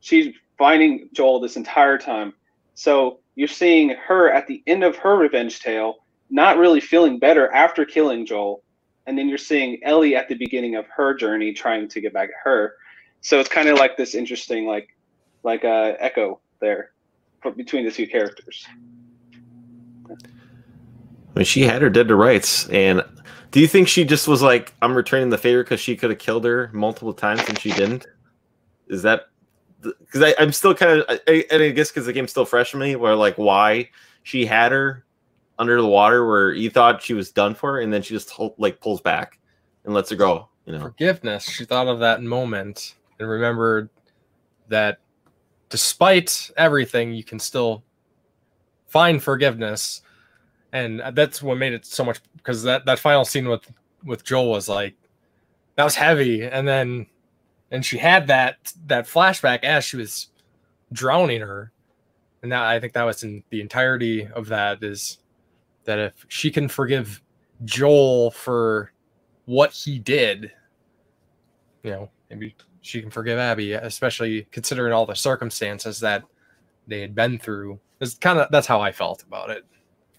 She's 0.00 0.34
finding 0.56 1.08
Joel 1.12 1.40
this 1.40 1.56
entire 1.56 1.98
time. 1.98 2.32
So 2.74 3.20
you're 3.34 3.48
seeing 3.48 3.90
her 3.90 4.30
at 4.30 4.46
the 4.46 4.62
end 4.66 4.84
of 4.84 4.96
her 4.96 5.16
revenge 5.16 5.60
tale, 5.60 5.96
not 6.30 6.58
really 6.58 6.80
feeling 6.80 7.18
better 7.18 7.52
after 7.52 7.84
killing 7.84 8.26
Joel, 8.26 8.62
and 9.06 9.16
then 9.16 9.28
you're 9.28 9.38
seeing 9.38 9.82
Ellie 9.82 10.14
at 10.14 10.28
the 10.28 10.34
beginning 10.34 10.76
of 10.76 10.86
her 10.88 11.14
journey 11.14 11.52
trying 11.52 11.88
to 11.88 12.00
get 12.00 12.12
back 12.12 12.28
at 12.28 12.36
her 12.44 12.74
so 13.20 13.40
it's 13.40 13.48
kind 13.48 13.68
of 13.68 13.78
like 13.78 13.96
this 13.96 14.14
interesting 14.14 14.66
like 14.66 14.94
like 15.42 15.64
uh 15.64 15.94
echo 15.98 16.40
there 16.60 16.92
between 17.56 17.84
the 17.84 17.90
two 17.90 18.06
characters 18.06 18.66
she 21.46 21.62
had 21.62 21.82
her 21.82 21.90
dead 21.90 22.08
to 22.08 22.16
rights, 22.16 22.68
and 22.68 23.02
do 23.50 23.60
you 23.60 23.68
think 23.68 23.88
she 23.88 24.04
just 24.04 24.28
was 24.28 24.42
like, 24.42 24.74
"I'm 24.82 24.94
returning 24.94 25.30
the 25.30 25.38
favor" 25.38 25.62
because 25.62 25.80
she 25.80 25.96
could 25.96 26.10
have 26.10 26.18
killed 26.18 26.44
her 26.44 26.70
multiple 26.72 27.12
times 27.12 27.42
and 27.48 27.58
she 27.58 27.70
didn't? 27.72 28.06
Is 28.88 29.02
that 29.02 29.28
because 29.82 30.34
I'm 30.38 30.52
still 30.52 30.74
kind 30.74 31.00
of, 31.00 31.20
and 31.26 31.62
I 31.62 31.70
guess 31.70 31.90
because 31.90 32.06
the 32.06 32.12
game's 32.12 32.30
still 32.30 32.44
fresh 32.44 32.70
for 32.70 32.78
me, 32.78 32.96
where 32.96 33.14
like 33.14 33.36
why 33.36 33.90
she 34.22 34.44
had 34.44 34.72
her 34.72 35.04
under 35.58 35.80
the 35.80 35.86
water 35.86 36.26
where 36.26 36.52
you 36.52 36.70
thought 36.70 37.02
she 37.02 37.14
was 37.14 37.30
done 37.30 37.54
for, 37.54 37.80
and 37.80 37.92
then 37.92 38.02
she 38.02 38.14
just 38.14 38.32
like 38.58 38.80
pulls 38.80 39.00
back 39.00 39.38
and 39.84 39.94
lets 39.94 40.10
her 40.10 40.16
go. 40.16 40.48
You 40.66 40.74
know, 40.74 40.80
forgiveness. 40.80 41.48
She 41.48 41.64
thought 41.64 41.86
of 41.88 42.00
that 42.00 42.22
moment 42.22 42.94
and 43.18 43.28
remembered 43.28 43.88
that 44.68 44.98
despite 45.70 46.50
everything, 46.56 47.14
you 47.14 47.24
can 47.24 47.38
still 47.38 47.82
find 48.86 49.22
forgiveness. 49.22 50.02
And 50.72 51.02
that's 51.12 51.42
what 51.42 51.58
made 51.58 51.72
it 51.72 51.86
so 51.86 52.04
much 52.04 52.20
because 52.36 52.62
that, 52.64 52.84
that 52.86 52.98
final 52.98 53.24
scene 53.24 53.48
with, 53.48 53.70
with 54.04 54.24
Joel 54.24 54.50
was 54.50 54.68
like, 54.68 54.94
that 55.76 55.84
was 55.84 55.94
heavy. 55.94 56.44
And 56.44 56.66
then, 56.68 57.06
and 57.70 57.84
she 57.84 57.98
had 57.98 58.26
that, 58.26 58.72
that 58.86 59.06
flashback 59.06 59.64
as 59.64 59.84
she 59.84 59.96
was 59.96 60.28
drowning 60.92 61.40
her. 61.40 61.72
And 62.42 62.52
that, 62.52 62.62
I 62.62 62.78
think 62.80 62.92
that 62.92 63.04
was 63.04 63.22
in 63.22 63.42
the 63.50 63.60
entirety 63.60 64.26
of 64.26 64.48
that 64.48 64.82
is 64.82 65.18
that 65.84 65.98
if 65.98 66.26
she 66.28 66.50
can 66.50 66.68
forgive 66.68 67.22
Joel 67.64 68.30
for 68.30 68.92
what 69.46 69.72
he 69.72 69.98
did, 69.98 70.52
you 71.82 71.90
know, 71.90 72.10
maybe 72.30 72.54
she 72.82 73.00
can 73.00 73.10
forgive 73.10 73.38
Abby, 73.38 73.72
especially 73.72 74.46
considering 74.50 74.92
all 74.92 75.06
the 75.06 75.14
circumstances 75.14 76.00
that 76.00 76.22
they 76.86 77.00
had 77.00 77.14
been 77.14 77.38
through. 77.38 77.78
It's 78.00 78.14
kind 78.14 78.38
of 78.38 78.50
that's 78.50 78.66
how 78.66 78.80
I 78.80 78.92
felt 78.92 79.22
about 79.22 79.50
it. 79.50 79.64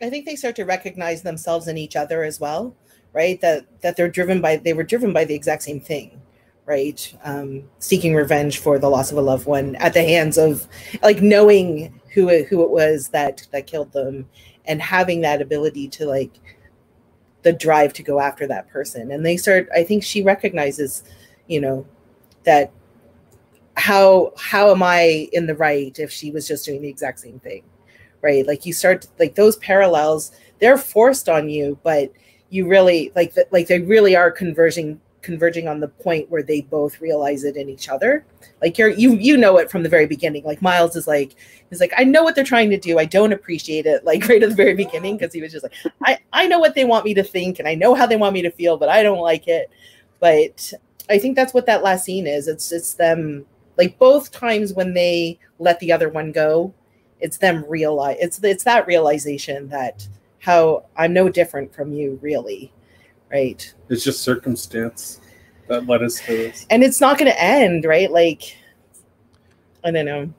I 0.01 0.09
think 0.09 0.25
they 0.25 0.35
start 0.35 0.55
to 0.57 0.65
recognize 0.65 1.21
themselves 1.21 1.67
in 1.67 1.77
each 1.77 1.95
other 1.95 2.23
as 2.23 2.39
well. 2.39 2.75
right? 3.13 3.39
That 3.41 3.65
that 3.81 3.97
they're 3.97 4.09
driven 4.09 4.41
by 4.41 4.57
they 4.57 4.73
were 4.73 4.83
driven 4.83 5.13
by 5.13 5.25
the 5.25 5.35
exact 5.35 5.63
same 5.63 5.79
thing, 5.81 6.21
right? 6.65 7.13
Um, 7.23 7.63
seeking 7.79 8.13
revenge 8.15 8.59
for 8.59 8.79
the 8.79 8.89
loss 8.89 9.11
of 9.11 9.17
a 9.17 9.21
loved 9.21 9.45
one 9.47 9.75
at 9.77 9.93
the 9.93 10.03
hands 10.03 10.37
of 10.37 10.67
like 11.03 11.21
knowing 11.21 11.99
who 12.13 12.29
it, 12.29 12.47
who 12.47 12.63
it 12.63 12.69
was 12.69 13.09
that 13.09 13.47
that 13.51 13.67
killed 13.67 13.91
them 13.93 14.27
and 14.65 14.81
having 14.81 15.21
that 15.21 15.41
ability 15.41 15.87
to 15.89 16.05
like 16.05 16.39
the 17.43 17.53
drive 17.53 17.93
to 17.93 18.03
go 18.03 18.19
after 18.19 18.45
that 18.47 18.67
person 18.69 19.11
and 19.11 19.25
they 19.25 19.37
start 19.37 19.69
i 19.75 19.83
think 19.83 20.03
she 20.03 20.21
recognizes 20.21 21.03
you 21.47 21.61
know 21.61 21.85
that 22.43 22.71
how 23.75 24.33
how 24.37 24.71
am 24.71 24.83
i 24.83 25.29
in 25.31 25.47
the 25.47 25.55
right 25.55 25.99
if 25.99 26.11
she 26.11 26.31
was 26.31 26.47
just 26.47 26.65
doing 26.65 26.81
the 26.81 26.89
exact 26.89 27.19
same 27.19 27.39
thing 27.39 27.63
right? 28.21 28.45
Like 28.45 28.65
you 28.65 28.73
start 28.73 29.07
like 29.19 29.35
those 29.35 29.57
parallels 29.57 30.31
they're 30.59 30.77
forced 30.77 31.29
on 31.29 31.49
you 31.49 31.79
but 31.83 32.11
you 32.49 32.67
really 32.67 33.11
like 33.15 33.33
the, 33.33 33.47
like 33.51 33.67
they 33.67 33.79
really 33.79 34.15
are 34.15 34.31
converging 34.31 34.99
converging 35.21 35.67
on 35.67 35.79
the 35.79 35.87
point 35.87 36.29
where 36.29 36.41
they 36.41 36.61
both 36.61 37.01
realize 37.01 37.43
it 37.43 37.57
in 37.57 37.69
each 37.69 37.89
other. 37.89 38.25
Like 38.61 38.77
you're 38.77 38.89
you 38.89 39.15
you 39.15 39.37
know 39.37 39.57
it 39.57 39.69
from 39.69 39.83
the 39.83 39.89
very 39.89 40.05
beginning. 40.05 40.43
Like 40.43 40.61
miles 40.61 40.95
is 40.95 41.07
like 41.07 41.35
he's 41.69 41.79
like 41.79 41.93
i 41.97 42.03
know 42.03 42.23
what 42.23 42.35
they're 42.35 42.43
trying 42.43 42.69
to 42.69 42.77
do. 42.77 42.97
I 42.99 43.05
don't 43.05 43.33
appreciate 43.33 43.85
it 43.85 44.05
like 44.09 44.27
right 44.27 44.41
at 44.41 44.49
the 44.49 44.55
very 44.55 44.73
beginning 44.73 45.17
because 45.17 45.33
he 45.33 45.41
was 45.41 45.51
just 45.51 45.63
like 45.63 45.73
i 46.03 46.17
i 46.33 46.47
know 46.47 46.59
what 46.59 46.75
they 46.75 46.85
want 46.85 47.05
me 47.05 47.13
to 47.13 47.23
think 47.23 47.59
and 47.59 47.67
i 47.67 47.75
know 47.75 47.93
how 47.93 48.05
they 48.05 48.15
want 48.15 48.33
me 48.33 48.41
to 48.41 48.51
feel 48.51 48.77
but 48.77 48.89
i 48.89 49.03
don't 49.03 49.19
like 49.19 49.47
it. 49.47 49.69
But 50.19 50.73
i 51.09 51.17
think 51.17 51.35
that's 51.35 51.53
what 51.53 51.65
that 51.67 51.83
last 51.83 52.05
scene 52.05 52.27
is. 52.27 52.47
It's 52.47 52.71
it's 52.71 52.93
them 52.95 53.45
like 53.77 53.97
both 53.99 54.31
times 54.31 54.73
when 54.73 54.93
they 54.93 55.39
let 55.59 55.79
the 55.79 55.91
other 55.91 56.09
one 56.09 56.31
go 56.31 56.73
it's 57.19 57.37
them 57.37 57.65
realize 57.67 58.17
it's 58.19 58.43
it's 58.43 58.63
that 58.63 58.87
realization 58.87 59.67
that 59.69 60.07
how 60.39 60.83
i'm 60.97 61.13
no 61.13 61.29
different 61.29 61.73
from 61.73 61.93
you 61.93 62.17
really 62.21 62.71
right? 63.31 63.73
It's 63.89 64.03
just 64.03 64.21
circumstance 64.21 65.21
that 65.67 65.85
led 65.85 66.01
us 66.01 66.19
to 66.21 66.35
this. 66.35 66.65
and 66.69 66.83
it's 66.83 66.99
not 66.99 67.17
going 67.17 67.31
to 67.31 67.41
end 67.41 67.85
right? 67.85 68.11
Like 68.11 68.55
i 69.83 69.91
don't 69.91 70.05
know. 70.05 70.33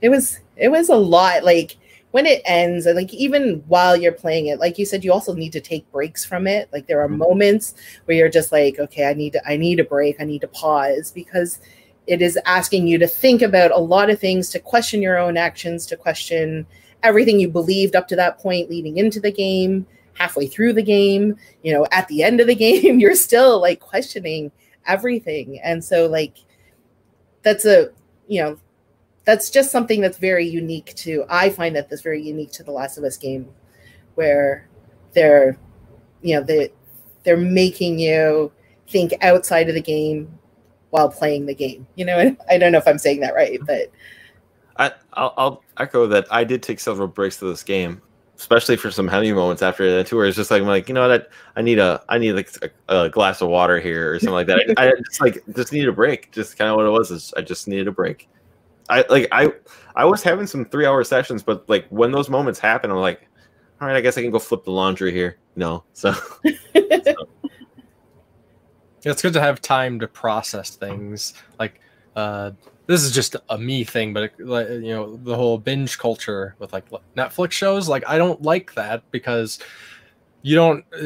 It 0.00 0.08
was 0.08 0.40
it 0.56 0.68
was 0.68 0.88
a 0.88 0.96
lot 0.96 1.44
like 1.44 1.76
when 2.10 2.26
it 2.26 2.42
ends 2.44 2.86
and 2.86 2.96
like 2.96 3.12
even 3.14 3.62
while 3.68 3.96
you're 3.96 4.10
playing 4.10 4.46
it 4.48 4.58
like 4.58 4.78
you 4.78 4.84
said 4.84 5.04
you 5.04 5.12
also 5.12 5.32
need 5.32 5.52
to 5.52 5.60
take 5.60 5.90
breaks 5.92 6.24
from 6.24 6.46
it. 6.46 6.68
Like 6.72 6.86
there 6.86 7.00
are 7.00 7.08
mm-hmm. 7.08 7.18
moments 7.18 7.74
where 8.04 8.16
you're 8.16 8.28
just 8.28 8.50
like 8.50 8.78
okay 8.78 9.04
i 9.04 9.14
need 9.14 9.34
to 9.34 9.48
i 9.48 9.56
need 9.56 9.80
a 9.80 9.84
break 9.84 10.20
i 10.20 10.24
need 10.24 10.40
to 10.40 10.48
pause 10.48 11.12
because 11.12 11.60
it 12.06 12.22
is 12.22 12.38
asking 12.46 12.86
you 12.86 12.98
to 12.98 13.06
think 13.06 13.42
about 13.42 13.70
a 13.70 13.78
lot 13.78 14.10
of 14.10 14.18
things 14.18 14.48
to 14.50 14.58
question 14.58 15.02
your 15.02 15.18
own 15.18 15.36
actions 15.36 15.86
to 15.86 15.96
question 15.96 16.66
everything 17.02 17.38
you 17.40 17.48
believed 17.48 17.96
up 17.96 18.08
to 18.08 18.16
that 18.16 18.38
point 18.38 18.70
leading 18.70 18.98
into 18.98 19.20
the 19.20 19.32
game 19.32 19.86
halfway 20.14 20.46
through 20.46 20.72
the 20.72 20.82
game 20.82 21.36
you 21.62 21.72
know 21.72 21.86
at 21.92 22.06
the 22.08 22.22
end 22.22 22.40
of 22.40 22.46
the 22.46 22.54
game 22.82 22.98
you're 22.98 23.14
still 23.14 23.60
like 23.60 23.80
questioning 23.80 24.50
everything. 24.86 25.60
And 25.62 25.82
so 25.82 26.06
like 26.06 26.38
that's 27.42 27.64
a 27.64 27.90
you 28.28 28.42
know 28.42 28.58
that's 29.24 29.50
just 29.50 29.70
something 29.70 30.00
that's 30.00 30.18
very 30.18 30.46
unique 30.46 30.94
to 30.94 31.24
i 31.28 31.48
find 31.48 31.74
that 31.74 31.88
that's 31.88 32.02
very 32.02 32.22
unique 32.22 32.50
to 32.52 32.62
the 32.62 32.70
last 32.70 32.98
of 32.98 33.04
us 33.04 33.16
game 33.16 33.48
where 34.14 34.68
they're 35.14 35.56
you 36.22 36.34
know 36.34 36.42
they 36.42 36.70
they're 37.22 37.36
making 37.36 37.98
you 37.98 38.52
think 38.88 39.12
outside 39.22 39.68
of 39.68 39.74
the 39.74 39.80
game 39.80 40.38
while 40.90 41.08
playing 41.08 41.46
the 41.46 41.54
game 41.54 41.86
you 41.94 42.04
know 42.04 42.36
i 42.50 42.58
don't 42.58 42.72
know 42.72 42.78
if 42.78 42.86
i'm 42.86 42.98
saying 42.98 43.20
that 43.20 43.34
right 43.34 43.58
but 43.66 43.90
I, 44.80 44.92
I'll, 45.12 45.34
I'll 45.36 45.64
echo 45.78 46.06
that. 46.06 46.26
I 46.30 46.42
did 46.42 46.62
take 46.62 46.80
several 46.80 47.06
breaks 47.06 47.36
to 47.38 47.44
this 47.44 47.62
game, 47.62 48.00
especially 48.38 48.76
for 48.76 48.90
some 48.90 49.06
heavy 49.06 49.30
moments 49.30 49.60
after 49.60 49.94
the 49.94 50.02
tour. 50.02 50.24
It's 50.24 50.36
just 50.36 50.50
like 50.50 50.62
I'm 50.62 50.68
like, 50.68 50.88
you 50.88 50.94
know 50.94 51.06
what? 51.06 51.30
I, 51.54 51.60
I 51.60 51.62
need 51.62 51.78
a 51.78 52.02
I 52.08 52.16
need 52.16 52.32
like 52.32 52.50
a, 52.88 53.02
a 53.02 53.10
glass 53.10 53.42
of 53.42 53.50
water 53.50 53.78
here 53.78 54.14
or 54.14 54.18
something 54.18 54.32
like 54.32 54.46
that. 54.46 54.74
I, 54.78 54.88
I 54.88 54.92
just 55.04 55.20
like 55.20 55.42
just 55.54 55.72
need 55.74 55.86
a 55.86 55.92
break. 55.92 56.32
Just 56.32 56.56
kind 56.56 56.70
of 56.70 56.76
what 56.76 56.86
it 56.86 56.90
was. 56.90 57.10
Is 57.10 57.34
I 57.36 57.42
just 57.42 57.68
needed 57.68 57.88
a 57.88 57.92
break. 57.92 58.26
I 58.88 59.04
like 59.10 59.28
I 59.32 59.52
I 59.94 60.06
was 60.06 60.22
having 60.22 60.46
some 60.46 60.64
three 60.64 60.86
hour 60.86 61.04
sessions, 61.04 61.42
but 61.42 61.68
like 61.68 61.86
when 61.90 62.10
those 62.10 62.30
moments 62.30 62.58
happen, 62.58 62.90
I'm 62.90 62.96
like, 62.96 63.28
all 63.82 63.86
right, 63.86 63.96
I 63.96 64.00
guess 64.00 64.16
I 64.16 64.22
can 64.22 64.30
go 64.30 64.38
flip 64.38 64.64
the 64.64 64.72
laundry 64.72 65.12
here. 65.12 65.36
No, 65.56 65.84
so 65.92 66.14
Yeah, 66.74 67.12
it's 69.04 69.22
good 69.22 69.32
to 69.32 69.40
have 69.40 69.60
time 69.60 69.98
to 70.00 70.08
process 70.08 70.76
things. 70.76 71.34
Like, 71.58 71.80
uh, 72.16 72.52
this 72.86 73.02
is 73.02 73.12
just 73.12 73.36
a 73.48 73.56
me 73.56 73.84
thing, 73.84 74.12
but 74.12 74.32
like, 74.38 74.68
you 74.68 74.92
know, 74.92 75.16
the 75.16 75.36
whole 75.36 75.58
binge 75.58 75.98
culture 75.98 76.56
with 76.58 76.72
like 76.72 76.84
Netflix 77.16 77.52
shows, 77.52 77.88
like 77.88 78.02
I 78.06 78.18
don't 78.18 78.42
like 78.42 78.74
that 78.74 79.08
because 79.10 79.60
you 80.42 80.56
don't 80.56 80.84
uh, 80.92 80.98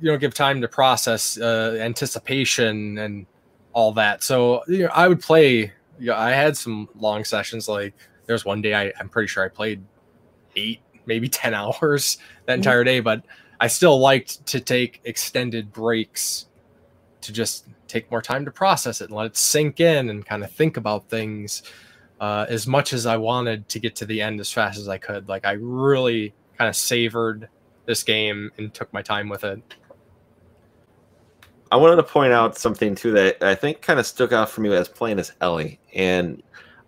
you 0.00 0.04
don't 0.04 0.18
give 0.18 0.34
time 0.34 0.60
to 0.60 0.68
process 0.68 1.38
uh, 1.38 1.76
anticipation 1.80 2.98
and 2.98 3.26
all 3.72 3.92
that. 3.92 4.22
So 4.22 4.62
you 4.68 4.84
know, 4.84 4.90
I 4.94 5.08
would 5.08 5.20
play. 5.20 5.72
You 5.98 6.06
know, 6.06 6.16
I 6.16 6.30
had 6.30 6.56
some 6.56 6.88
long 6.94 7.24
sessions. 7.24 7.68
Like 7.68 7.94
there's 8.26 8.44
one 8.44 8.62
day 8.62 8.74
I, 8.74 8.92
I'm 8.98 9.08
pretty 9.08 9.26
sure 9.26 9.44
I 9.44 9.48
played 9.48 9.82
eight, 10.56 10.80
maybe 11.04 11.28
ten 11.28 11.52
hours 11.60 12.18
that 12.46 12.54
entire 12.54 12.84
day, 12.84 13.00
but 13.00 13.22
I 13.60 13.66
still 13.66 13.98
liked 13.98 14.46
to 14.46 14.60
take 14.60 15.00
extended 15.04 15.72
breaks 15.72 16.46
to 17.22 17.32
just 17.32 17.66
take 17.88 18.10
more 18.10 18.22
time 18.22 18.44
to 18.44 18.50
process 18.50 19.00
it 19.00 19.04
and 19.04 19.16
let 19.16 19.26
it 19.26 19.36
sink 19.36 19.80
in 19.80 20.10
and 20.10 20.24
kind 20.24 20.44
of 20.44 20.50
think 20.50 20.76
about 20.76 21.08
things 21.08 21.62
uh, 22.20 22.46
as 22.48 22.66
much 22.66 22.92
as 22.92 23.06
I 23.06 23.16
wanted 23.16 23.68
to 23.70 23.78
get 23.78 23.96
to 23.96 24.06
the 24.06 24.20
end 24.20 24.40
as 24.40 24.52
fast 24.52 24.78
as 24.78 24.88
I 24.88 24.98
could. 24.98 25.28
Like 25.28 25.44
I 25.44 25.52
really 25.52 26.34
kind 26.58 26.68
of 26.68 26.76
savored 26.76 27.48
this 27.86 28.02
game 28.02 28.50
and 28.58 28.72
took 28.72 28.92
my 28.92 29.02
time 29.02 29.28
with 29.28 29.44
it. 29.44 29.60
I 31.72 31.76
wanted 31.76 31.96
to 31.96 32.02
point 32.02 32.32
out 32.32 32.58
something 32.58 32.94
too 32.94 33.12
that 33.12 33.42
I 33.42 33.54
think 33.54 33.80
kind 33.80 34.00
of 34.00 34.06
stuck 34.06 34.32
out 34.32 34.50
for 34.50 34.60
me 34.60 34.74
as 34.74 34.88
playing 34.88 35.18
as 35.18 35.32
Ellie. 35.40 35.78
And 35.94 36.42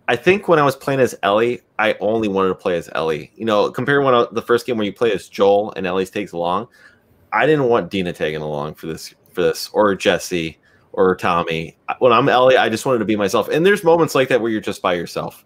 I 0.07 0.15
think 0.17 0.47
when 0.47 0.59
I 0.59 0.63
was 0.63 0.75
playing 0.75 0.99
as 0.99 1.15
Ellie, 1.23 1.61
I 1.79 1.95
only 2.01 2.27
wanted 2.27 2.49
to 2.49 2.55
play 2.55 2.77
as 2.77 2.89
Ellie. 2.93 3.31
You 3.35 3.45
know, 3.45 3.71
compared 3.71 4.03
when 4.03 4.13
I, 4.13 4.27
the 4.31 4.41
first 4.41 4.65
game 4.65 4.77
where 4.77 4.85
you 4.85 4.93
play 4.93 5.13
as 5.13 5.29
Joel 5.29 5.73
and 5.75 5.87
Ellie's 5.87 6.09
takes 6.09 6.33
along, 6.33 6.67
I 7.31 7.45
didn't 7.45 7.69
want 7.69 7.89
Dina 7.89 8.11
tagging 8.11 8.41
along 8.41 8.75
for 8.75 8.87
this 8.87 9.15
for 9.33 9.41
this 9.41 9.69
or 9.73 9.95
Jesse 9.95 10.57
or 10.93 11.15
Tommy. 11.15 11.77
When 11.99 12.13
I'm 12.13 12.29
Ellie, 12.29 12.57
I 12.57 12.69
just 12.69 12.85
wanted 12.85 12.99
to 12.99 13.05
be 13.05 13.15
myself. 13.15 13.49
And 13.49 13.65
there's 13.65 13.83
moments 13.83 14.15
like 14.15 14.29
that 14.29 14.41
where 14.41 14.51
you're 14.51 14.61
just 14.61 14.81
by 14.81 14.93
yourself. 14.93 15.45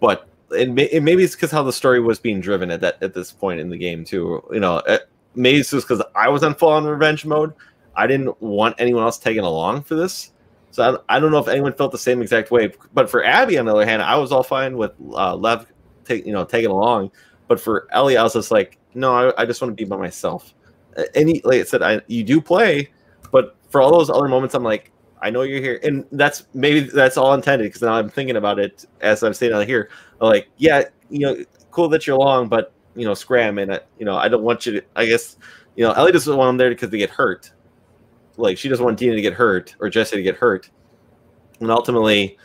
But 0.00 0.28
it, 0.50 0.70
may, 0.70 0.84
it 0.84 1.02
maybe 1.02 1.22
it's 1.24 1.34
because 1.34 1.50
how 1.50 1.62
the 1.62 1.72
story 1.72 2.00
was 2.00 2.18
being 2.18 2.40
driven 2.40 2.70
at 2.70 2.80
that 2.80 3.02
at 3.02 3.14
this 3.14 3.32
point 3.32 3.60
in 3.60 3.68
the 3.68 3.76
game 3.76 4.04
too. 4.04 4.42
You 4.52 4.60
know, 4.60 4.78
it, 4.78 5.08
maybe 5.34 5.58
it's 5.58 5.70
just 5.70 5.86
because 5.86 6.02
I 6.14 6.28
was 6.28 6.42
on 6.42 6.54
full 6.54 6.70
on 6.70 6.84
revenge 6.84 7.24
mode. 7.24 7.52
I 7.96 8.06
didn't 8.06 8.40
want 8.40 8.76
anyone 8.78 9.02
else 9.02 9.18
tagging 9.18 9.44
along 9.44 9.82
for 9.82 9.94
this. 9.94 10.32
So 10.70 11.02
I, 11.08 11.16
I 11.16 11.20
don't 11.20 11.32
know 11.32 11.38
if 11.38 11.48
anyone 11.48 11.72
felt 11.72 11.92
the 11.92 11.98
same 11.98 12.22
exact 12.22 12.50
way. 12.50 12.72
But 12.94 13.10
for 13.10 13.24
Abby, 13.24 13.58
on 13.58 13.66
the 13.66 13.74
other 13.74 13.86
hand, 13.86 14.02
I 14.02 14.16
was 14.16 14.32
all 14.32 14.42
fine 14.42 14.76
with 14.76 14.92
uh, 15.12 15.34
Lev, 15.34 15.66
take 16.04 16.24
you 16.24 16.32
know, 16.32 16.44
tagging 16.44 16.70
along. 16.70 17.10
But 17.48 17.60
for 17.60 17.88
Ellie, 17.90 18.16
I 18.16 18.22
was 18.22 18.34
just 18.34 18.50
like, 18.50 18.78
no, 18.94 19.12
I, 19.12 19.42
I 19.42 19.46
just 19.46 19.60
want 19.60 19.76
to 19.76 19.82
be 19.82 19.88
by 19.88 19.96
myself. 19.96 20.54
And 21.14 21.28
like 21.44 21.60
I 21.60 21.64
said, 21.64 21.82
I, 21.82 22.00
you 22.06 22.22
do 22.24 22.40
play, 22.40 22.90
for 23.68 23.80
all 23.80 23.90
those 23.92 24.10
other 24.10 24.28
moments, 24.28 24.54
I'm 24.54 24.62
like, 24.62 24.92
I 25.20 25.30
know 25.30 25.42
you're 25.42 25.60
here, 25.60 25.80
and 25.82 26.04
that's 26.12 26.46
maybe 26.54 26.80
that's 26.80 27.16
all 27.16 27.34
intended 27.34 27.64
because 27.64 27.82
now 27.82 27.94
I'm 27.94 28.08
thinking 28.08 28.36
about 28.36 28.58
it 28.58 28.84
as 29.00 29.22
I'm 29.22 29.34
sitting 29.34 29.56
out 29.56 29.66
here. 29.66 29.90
I'm 30.20 30.28
like, 30.28 30.48
yeah, 30.56 30.84
you 31.10 31.20
know, 31.20 31.44
cool 31.70 31.88
that 31.88 32.06
you're 32.06 32.18
long, 32.18 32.48
but 32.48 32.72
you 32.94 33.04
know, 33.04 33.14
scram, 33.14 33.58
and 33.58 33.74
I, 33.74 33.80
you 33.98 34.04
know, 34.04 34.16
I 34.16 34.28
don't 34.28 34.42
want 34.42 34.66
you 34.66 34.72
to. 34.72 34.84
I 34.96 35.06
guess 35.06 35.36
you 35.76 35.84
know, 35.84 35.92
Ellie 35.92 36.12
doesn't 36.12 36.36
want 36.36 36.48
them 36.48 36.56
there 36.56 36.70
because 36.70 36.90
they 36.90 36.98
get 36.98 37.10
hurt. 37.10 37.52
Like 38.36 38.58
she 38.58 38.68
doesn't 38.68 38.84
want 38.84 38.98
Dina 38.98 39.16
to 39.16 39.20
get 39.22 39.32
hurt 39.32 39.74
or 39.80 39.88
Jesse 39.88 40.16
to 40.16 40.22
get 40.22 40.36
hurt, 40.36 40.70
and 41.60 41.70
ultimately, 41.70 42.38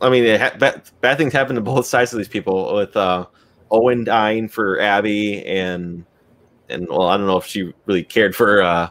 I 0.00 0.08
mean, 0.08 0.38
ha- 0.38 0.56
bad, 0.58 0.88
bad 1.00 1.18
things 1.18 1.32
happen 1.32 1.56
to 1.56 1.62
both 1.62 1.86
sides 1.94 2.12
of 2.12 2.18
these 2.18 2.28
people. 2.28 2.74
With 2.74 2.96
uh, 2.96 3.26
Owen 3.70 4.04
dying 4.04 4.48
for 4.48 4.80
Abby, 4.80 5.44
and 5.44 6.04
and 6.68 6.86
well, 6.88 7.08
I 7.08 7.16
don't 7.16 7.26
know 7.26 7.36
if 7.36 7.46
she 7.46 7.72
really 7.86 8.04
cared 8.04 8.36
for 8.36 8.62
uh, 8.62 8.90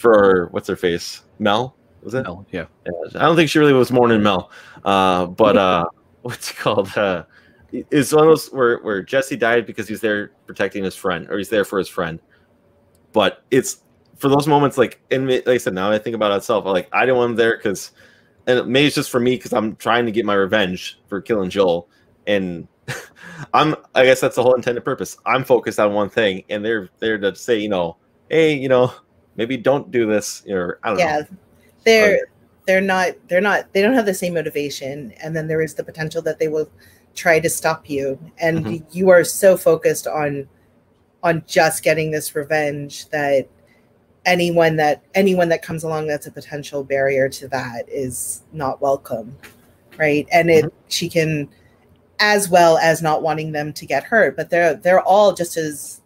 for 0.00 0.48
what's 0.50 0.66
her 0.66 0.76
face, 0.76 1.22
Mel 1.38 1.76
was 2.02 2.14
it? 2.14 2.22
Mel, 2.22 2.46
yeah. 2.50 2.66
I 3.14 3.20
don't 3.20 3.36
think 3.36 3.50
she 3.50 3.58
really 3.58 3.72
was 3.72 3.92
more 3.92 4.08
mourning 4.08 4.22
Mel, 4.22 4.50
uh, 4.84 5.26
but 5.26 5.56
uh, 5.56 5.84
what's 6.22 6.50
it 6.50 6.56
called? 6.56 6.96
Uh, 6.96 7.24
it's 7.72 8.12
one 8.12 8.24
of 8.24 8.30
those 8.30 8.48
where 8.48 8.78
where 8.78 9.02
Jesse 9.02 9.36
died 9.36 9.66
because 9.66 9.86
he's 9.86 10.00
there 10.00 10.32
protecting 10.46 10.82
his 10.82 10.96
friend, 10.96 11.28
or 11.30 11.38
he's 11.38 11.50
there 11.50 11.64
for 11.64 11.78
his 11.78 11.88
friend. 11.88 12.20
But 13.12 13.44
it's 13.50 13.82
for 14.16 14.28
those 14.28 14.46
moments, 14.46 14.78
like 14.78 15.00
and 15.10 15.28
like 15.28 15.46
I 15.48 15.58
said, 15.58 15.74
now 15.74 15.90
I 15.90 15.98
think 15.98 16.16
about 16.16 16.32
it 16.32 16.36
itself. 16.36 16.64
Like 16.64 16.88
I 16.92 17.00
didn't 17.02 17.18
want 17.18 17.30
him 17.32 17.36
there 17.36 17.56
because, 17.56 17.92
and 18.46 18.66
maybe 18.66 18.86
it's 18.86 18.96
just 18.96 19.10
for 19.10 19.20
me 19.20 19.36
because 19.36 19.52
I'm 19.52 19.76
trying 19.76 20.06
to 20.06 20.12
get 20.12 20.24
my 20.24 20.34
revenge 20.34 20.98
for 21.08 21.20
killing 21.20 21.50
Joel, 21.50 21.88
and 22.26 22.66
I'm 23.54 23.76
I 23.94 24.04
guess 24.04 24.20
that's 24.20 24.36
the 24.36 24.42
whole 24.42 24.54
intended 24.54 24.84
purpose. 24.84 25.16
I'm 25.26 25.44
focused 25.44 25.78
on 25.78 25.92
one 25.92 26.08
thing, 26.08 26.44
and 26.48 26.64
they're 26.64 26.88
there 26.98 27.18
to 27.18 27.34
say, 27.36 27.58
you 27.58 27.68
know, 27.68 27.98
hey, 28.30 28.54
you 28.54 28.68
know, 28.68 28.92
maybe 29.40 29.56
don't 29.56 29.90
do 29.90 30.04
this, 30.04 30.44
or 30.50 30.78
I 30.82 30.90
don't 30.90 30.98
yeah. 30.98 31.20
Know. 31.20 31.26
they're 31.84 32.18
they're 32.66 32.82
not 32.82 33.12
they're 33.26 33.40
not 33.40 33.72
they 33.72 33.80
don't 33.80 33.94
have 33.94 34.04
the 34.04 34.12
same 34.12 34.34
motivation 34.34 35.14
and 35.22 35.34
then 35.34 35.48
there 35.48 35.62
is 35.62 35.72
the 35.74 35.82
potential 35.82 36.20
that 36.20 36.38
they 36.38 36.48
will 36.48 36.70
try 37.14 37.40
to 37.40 37.48
stop 37.48 37.88
you. 37.88 38.18
And 38.38 38.66
Mhm. 38.66 38.84
you 38.92 39.08
are 39.08 39.24
so 39.24 39.56
focused 39.56 40.06
on 40.06 40.46
on 41.22 41.42
just 41.46 41.82
getting 41.82 42.10
this 42.10 42.34
revenge 42.36 43.08
that 43.08 43.48
anyone 44.26 44.76
that 44.76 45.02
anyone 45.14 45.48
that 45.48 45.62
comes 45.62 45.84
along 45.84 46.06
that's 46.06 46.26
a 46.26 46.30
potential 46.30 46.84
barrier 46.84 47.26
to 47.30 47.48
that 47.48 47.88
is 47.88 48.42
not 48.52 48.82
welcome 48.82 49.34
right? 49.96 50.28
And 50.30 50.50
it 50.50 50.66
she 50.88 51.08
can 51.08 51.48
as 52.18 52.50
well 52.50 52.76
as 52.76 53.00
not 53.00 53.22
wanting 53.22 53.52
them 53.52 53.72
to 53.72 53.86
get 53.86 54.04
hurt 54.04 54.36
but 54.36 54.50
they're 54.50 54.74
they're 54.74 55.00
all 55.00 55.32
just 55.32 55.56
as 55.56 56.02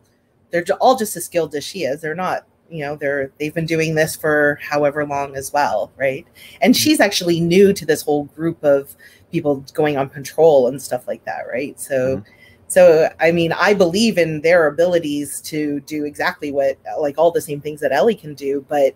they're 0.51 0.65
all 0.81 0.95
just 0.95 1.17
as 1.17 1.25
skilled 1.25 1.53
as 1.57 1.65
she 1.65 1.83
is. 1.83 2.01
They're 2.01 2.15
not 2.15 2.47
you 2.71 2.85
know 2.85 2.97
they're 2.97 3.31
they've 3.39 3.55
been 3.55 3.67
doing 3.67 3.95
this 3.95 4.17
for 4.17 4.59
however 4.63 5.07
long 5.07 5.37
as 5.37 5.53
well 5.53 5.93
right? 5.97 6.27
And 6.61 6.75
mm-hmm. 6.75 6.81
she's 6.81 7.01
actually 7.01 7.41
new 7.41 7.73
to 7.73 7.87
this 7.87 8.03
whole 8.03 8.25
group 8.25 8.63
of 8.65 8.95
people 9.33 9.65
going 9.75 9.97
on 9.97 10.09
patrol 10.09 10.69
and 10.69 10.81
stuff 10.81 11.07
like 11.07 11.25
that 11.25 11.43
right? 11.51 11.79
So 11.79 12.19
mm-hmm. 12.19 12.31
so 12.69 13.09
i 13.21 13.31
mean 13.31 13.53
i 13.53 13.75
believe 13.75 14.17
in 14.19 14.41
their 14.41 14.67
abilities 14.67 15.41
to 15.43 15.81
do 15.81 16.05
exactly 16.05 16.51
what 16.51 16.79
like 16.99 17.19
all 17.19 17.31
the 17.31 17.41
same 17.41 17.61
things 17.61 17.81
that 17.81 17.93
ellie 17.93 18.15
can 18.15 18.35
do 18.35 18.65
but 18.69 18.95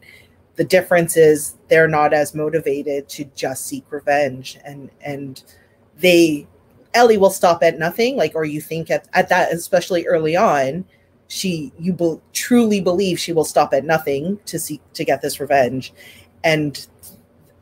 the 0.59 0.65
difference 0.65 1.16
is 1.16 1.55
they're 1.69 1.89
not 1.89 2.12
as 2.12 2.35
motivated 2.35 3.09
to 3.09 3.24
just 3.36 3.65
seek 3.65 3.85
revenge. 3.90 4.59
And 4.65 4.90
and 5.01 5.43
they 5.97 6.47
ellie 6.95 7.16
will 7.16 7.31
stop 7.31 7.62
at 7.62 7.78
nothing 7.78 8.16
like 8.16 8.35
or 8.35 8.45
you 8.45 8.61
think 8.61 8.90
at, 8.90 9.07
at 9.12 9.28
that 9.28 9.53
especially 9.53 10.07
early 10.07 10.35
on 10.35 10.85
she 11.29 11.71
you 11.79 11.93
be, 11.93 12.17
truly 12.33 12.81
believe 12.81 13.19
she 13.19 13.33
will 13.33 13.45
stop 13.45 13.73
at 13.75 13.85
nothing 13.85 14.39
to 14.47 14.59
seek 14.59 14.81
to 14.95 15.05
get 15.05 15.21
this 15.23 15.39
revenge 15.41 15.93
and 16.45 16.87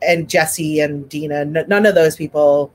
and 0.01 0.29
jesse 0.29 0.79
and 0.79 1.09
dina 1.09 1.39
n- 1.41 1.65
none 1.67 1.85
of 1.85 1.93
those 1.95 2.15
people 2.15 2.71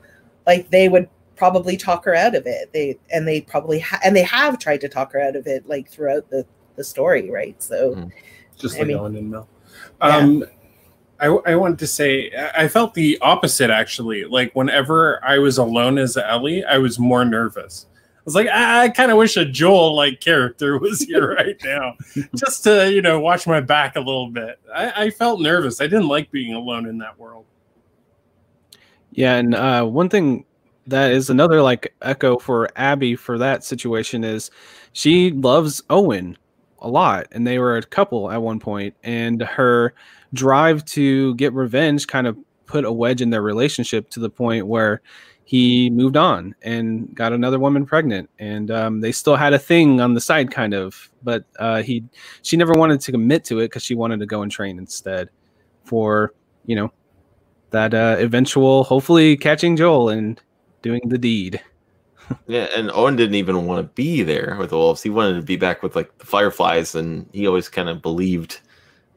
like 0.47 0.69
they 0.70 0.89
would 0.89 1.09
probably 1.36 1.77
talk 1.77 2.05
her 2.05 2.14
out 2.14 2.35
of 2.35 2.47
it 2.47 2.70
they 2.73 2.98
and 3.10 3.27
they 3.27 3.40
probably 3.40 3.78
ha- 3.78 4.01
and 4.05 4.14
they 4.14 4.23
have 4.23 4.59
tried 4.59 4.81
to 4.81 4.89
talk 4.89 5.12
her 5.12 5.20
out 5.20 5.35
of 5.35 5.47
it 5.47 5.66
like 5.69 5.89
throughout 5.89 6.28
the 6.31 6.44
the 6.77 6.85
story 6.85 7.31
right 7.31 7.60
so 7.62 7.94
Mhm. 7.94 8.10
just 8.59 8.74
I 8.77 8.78
like 8.81 8.89
mean- 8.89 8.97
Ellen 8.98 9.16
and 9.16 9.31
Mel. 9.31 9.48
Yeah. 10.02 10.16
Um, 10.16 10.44
I, 11.20 11.27
I 11.27 11.55
wanted 11.56 11.78
to 11.78 11.86
say 11.86 12.31
I 12.36 12.64
I 12.64 12.69
felt 12.69 12.94
the 12.94 13.16
opposite 13.23 13.70
actually. 13.70 14.24
Like 14.24 14.52
whenever 14.55 15.24
I 15.24 15.39
was 15.39 15.56
alone 15.59 15.97
as 15.98 16.16
Ellie, 16.16 16.64
I 16.64 16.78
was 16.78 16.98
more 16.98 17.24
nervous. 17.24 17.86
I 18.23 18.24
was 18.24 18.36
like, 18.36 18.47
I, 18.47 18.85
I 18.85 18.89
kind 18.89 19.11
of 19.11 19.19
wish 19.19 19.36
a 19.36 19.44
Joel 19.44 19.97
like 19.97 20.20
character 20.20 20.78
was 20.81 21.01
here 21.01 21.35
right 21.35 21.57
now, 21.65 21.97
just 22.36 22.62
to 22.65 22.93
you 22.93 23.03
know 23.03 23.19
watch 23.19 23.49
my 23.49 23.61
back 23.61 23.97
a 23.97 24.01
little 24.01 24.31
bit. 24.31 24.61
I, 24.73 25.05
I 25.05 25.11
felt 25.11 25.40
nervous. 25.40 25.81
I 25.81 25.89
didn't 25.89 26.07
like 26.07 26.31
being 26.31 26.55
alone 26.55 26.86
in 26.86 26.99
that 26.99 27.19
world. 27.19 27.47
Yeah, 29.11 29.35
and 29.35 29.57
uh, 29.57 29.85
one 29.85 30.09
thing 30.09 30.44
that 30.86 31.11
is 31.11 31.31
another 31.31 31.62
like 31.62 31.94
echo 32.01 32.39
for 32.39 32.70
Abby 32.77 33.16
for 33.16 33.39
that 33.39 33.65
situation 33.65 34.23
is 34.23 34.53
she 34.93 35.32
loves 35.32 35.82
Owen 35.90 36.39
a 36.78 36.89
lot, 36.89 37.27
and 37.32 37.44
they 37.44 37.59
were 37.59 37.77
a 37.77 37.82
couple 37.82 38.31
at 38.31 38.40
one 38.40 38.61
point, 38.61 38.94
and 39.03 39.43
her 39.43 39.94
drive 40.32 40.85
to 40.85 41.35
get 41.35 41.53
revenge 41.53 42.07
kind 42.07 42.28
of 42.28 42.39
put 42.66 42.85
a 42.85 42.93
wedge 42.93 43.20
in 43.20 43.31
their 43.31 43.43
relationship 43.43 44.09
to 44.11 44.20
the 44.20 44.31
point 44.31 44.66
where 44.66 45.03
he 45.52 45.90
moved 45.90 46.16
on 46.16 46.54
and 46.62 47.14
got 47.14 47.32
another 47.32 47.58
woman 47.58 47.84
pregnant 47.84 48.28
and 48.38 48.70
um, 48.70 49.00
they 49.00 49.12
still 49.12 49.36
had 49.36 49.52
a 49.52 49.58
thing 49.58 50.00
on 50.00 50.14
the 50.14 50.20
side 50.20 50.50
kind 50.50 50.72
of 50.72 51.10
but 51.22 51.44
uh, 51.58 51.82
he 51.82 52.02
she 52.42 52.56
never 52.56 52.72
wanted 52.72 53.00
to 53.00 53.12
commit 53.12 53.44
to 53.44 53.58
it 53.60 53.66
because 53.66 53.82
she 53.82 53.94
wanted 53.94 54.18
to 54.18 54.26
go 54.26 54.42
and 54.42 54.50
train 54.50 54.78
instead 54.78 55.28
for 55.84 56.32
you 56.64 56.74
know 56.74 56.90
that 57.72 57.92
uh, 57.94 58.16
eventual, 58.18 58.84
hopefully 58.84 59.36
catching 59.36 59.76
Joel 59.76 60.10
and 60.10 60.40
doing 60.80 61.02
the 61.06 61.18
deed. 61.18 61.60
Yeah, 62.46 62.68
and 62.74 62.90
Owen 62.92 63.16
didn't 63.16 63.34
even 63.34 63.66
want 63.66 63.84
to 63.84 63.92
be 63.94 64.22
there 64.22 64.56
with 64.58 64.70
the 64.70 64.76
wolves. 64.76 65.02
He 65.02 65.10
wanted 65.10 65.34
to 65.34 65.42
be 65.42 65.56
back 65.56 65.82
with 65.82 65.94
like 65.94 66.16
the 66.16 66.24
fireflies, 66.24 66.94
and 66.94 67.28
he 67.32 67.46
always 67.46 67.68
kind 67.68 67.90
of 67.90 68.00
believed. 68.00 68.60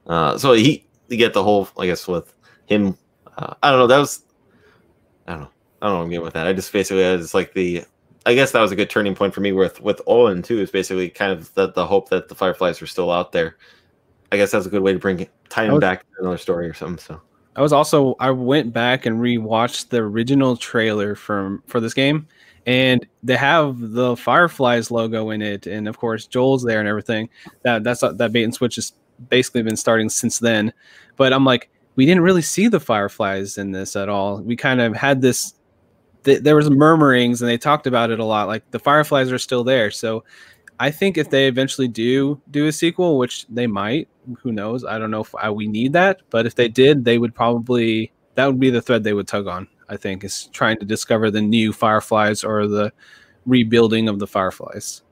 Uh, 0.05 0.37
so 0.37 0.51
he 0.51 0.85
you 1.07 1.15
get 1.15 1.31
the 1.31 1.43
whole, 1.43 1.69
I 1.77 1.85
guess, 1.85 2.09
with 2.09 2.33
him. 2.65 2.97
Uh, 3.37 3.53
I 3.63 3.69
don't 3.69 3.79
know. 3.79 3.87
That 3.87 3.99
was, 3.99 4.23
I 5.27 5.33
don't 5.33 5.41
know. 5.43 5.49
I 5.85 5.89
don't 5.89 5.93
know 5.93 5.99
what 5.99 6.03
I'm 6.05 6.09
getting 6.09 6.25
with 6.25 6.33
that. 6.33 6.47
I 6.47 6.53
just 6.53 6.73
basically 6.73 7.03
it's 7.03 7.35
like 7.35 7.53
the. 7.53 7.83
I 8.25 8.33
guess 8.33 8.53
that 8.53 8.61
was 8.61 8.71
a 8.71 8.75
good 8.75 8.89
turning 8.89 9.13
point 9.13 9.35
for 9.35 9.41
me 9.41 9.51
with 9.51 9.79
with 9.81 10.01
Owen 10.07 10.41
too. 10.41 10.59
Is 10.59 10.71
basically 10.71 11.09
kind 11.09 11.31
of 11.31 11.53
the, 11.53 11.71
the 11.71 11.85
hope 11.85 12.09
that 12.09 12.27
the 12.27 12.33
fireflies 12.33 12.81
were 12.81 12.87
still 12.87 13.11
out 13.11 13.31
there. 13.33 13.55
I 14.31 14.37
guess 14.37 14.49
that's 14.49 14.65
a 14.65 14.69
good 14.69 14.81
way 14.81 14.93
to 14.93 14.97
bring 14.97 15.19
it, 15.19 15.31
tie 15.49 15.65
him 15.65 15.79
back 15.79 15.99
to 15.99 16.07
another 16.21 16.39
story 16.39 16.67
or 16.67 16.73
something. 16.73 16.97
So 16.97 17.21
I 17.55 17.61
was 17.61 17.71
also 17.71 18.15
I 18.19 18.31
went 18.31 18.73
back 18.73 19.05
and 19.05 19.19
rewatched 19.19 19.89
the 19.89 19.97
original 19.97 20.57
trailer 20.57 21.13
from 21.13 21.61
for 21.67 21.79
this 21.79 21.93
game, 21.93 22.27
and 22.65 23.05
they 23.21 23.35
have 23.35 23.79
the 23.79 24.15
Fireflies 24.15 24.89
logo 24.89 25.29
in 25.29 25.43
it, 25.43 25.67
and 25.67 25.87
of 25.87 25.99
course 25.99 26.25
Joel's 26.25 26.63
there 26.63 26.79
and 26.79 26.89
everything. 26.89 27.29
That 27.61 27.83
that's 27.83 28.01
that 28.01 28.31
bait 28.31 28.43
and 28.43 28.55
switch 28.55 28.77
has 28.77 28.93
basically 29.29 29.61
been 29.61 29.77
starting 29.77 30.09
since 30.09 30.39
then. 30.39 30.73
But 31.15 31.31
I'm 31.31 31.45
like, 31.45 31.69
we 31.95 32.05
didn't 32.05 32.23
really 32.23 32.41
see 32.41 32.67
the 32.67 32.79
Fireflies 32.79 33.57
in 33.57 33.71
this 33.71 33.95
at 33.95 34.09
all. 34.09 34.41
We 34.41 34.55
kind 34.55 34.81
of 34.81 34.95
had 34.95 35.21
this. 35.21 35.53
Th- 36.26 36.41
there 36.41 36.56
was 36.56 36.69
murmurings, 36.69 37.41
and 37.41 37.49
they 37.49 37.57
talked 37.57 37.88
about 37.88 38.11
it 38.11 38.19
a 38.19 38.26
lot. 38.26 38.47
Like 38.47 38.69
the 38.72 38.80
Fireflies 38.80 39.31
are 39.31 39.39
still 39.39 39.64
there, 39.64 39.89
so 39.91 40.23
I 40.80 40.91
think 40.91 41.18
if 41.18 41.30
they 41.30 41.47
eventually 41.47 41.88
do 41.88 42.41
do 42.52 42.68
a 42.68 42.72
sequel, 42.72 43.18
which 43.18 43.45
they 43.47 43.68
might, 43.68 44.10
who 44.39 44.52
knows? 44.52 44.84
I 44.84 44.99
don't 44.99 45.11
know 45.11 45.22
if 45.22 45.34
I, 45.35 45.49
we 45.49 45.68
need 45.68 45.93
that, 45.93 46.22
but 46.30 46.45
if 46.45 46.56
they 46.56 46.68
did, 46.68 47.06
they 47.06 47.18
would 47.18 47.34
probably 47.34 48.11
that 48.34 48.45
would 48.47 48.60
be 48.60 48.69
the 48.69 48.81
thread 48.81 49.03
they 49.03 49.14
would 49.14 49.27
tug 49.27 49.47
on. 49.47 49.68
I 49.88 49.97
think 49.97 50.23
is 50.23 50.47
trying 50.52 50.77
to 50.80 50.85
discover 50.85 51.30
the 51.31 51.41
new 51.41 51.72
Fireflies 51.72 52.43
or 52.43 52.68
the 52.68 52.91
rebuilding 53.45 54.10
of 54.10 54.19
the 54.19 54.27
Fireflies. 54.27 55.03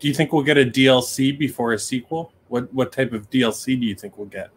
Do 0.00 0.08
you 0.08 0.14
think 0.14 0.32
we'll 0.32 0.42
get 0.42 0.58
a 0.58 0.64
DLC 0.64 1.38
before 1.38 1.72
a 1.72 1.78
sequel? 1.78 2.32
What 2.48 2.72
what 2.74 2.90
type 2.92 3.12
of 3.12 3.30
DLC 3.30 3.80
do 3.80 3.86
you 3.86 3.94
think 3.94 4.18
we'll 4.18 4.26
get? 4.26 4.50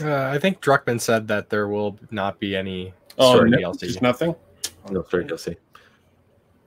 Uh, 0.00 0.26
I 0.28 0.38
think 0.38 0.60
Druckman 0.62 1.00
said 1.00 1.28
that 1.28 1.50
there 1.50 1.68
will 1.68 1.98
not 2.10 2.38
be 2.38 2.56
any 2.56 2.94
Oh, 3.18 3.34
story 3.34 3.50
no, 3.50 3.58
DLC. 3.58 3.80
just 3.80 4.00
nothing. 4.00 4.34
No 4.90 5.02
story 5.04 5.24
DLC. 5.24 5.56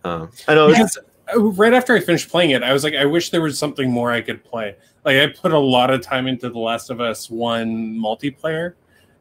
Um, 0.03 0.29
I 0.47 0.55
know. 0.55 0.69
it's- 0.69 0.97
Because 1.25 1.57
right 1.57 1.73
after 1.73 1.95
I 1.95 1.99
finished 1.99 2.29
playing 2.29 2.51
it, 2.51 2.61
I 2.61 2.71
was 2.71 2.83
like, 2.83 2.93
I 2.93 3.05
wish 3.05 3.31
there 3.31 3.41
was 3.41 3.57
something 3.57 3.89
more 3.91 4.11
I 4.11 4.21
could 4.21 4.43
play. 4.43 4.75
Like 5.03 5.17
I 5.17 5.27
put 5.27 5.51
a 5.53 5.59
lot 5.59 5.89
of 5.91 6.01
time 6.01 6.27
into 6.27 6.49
The 6.49 6.59
Last 6.59 6.89
of 6.91 7.01
Us 7.01 7.29
One 7.29 7.97
multiplayer. 7.97 8.73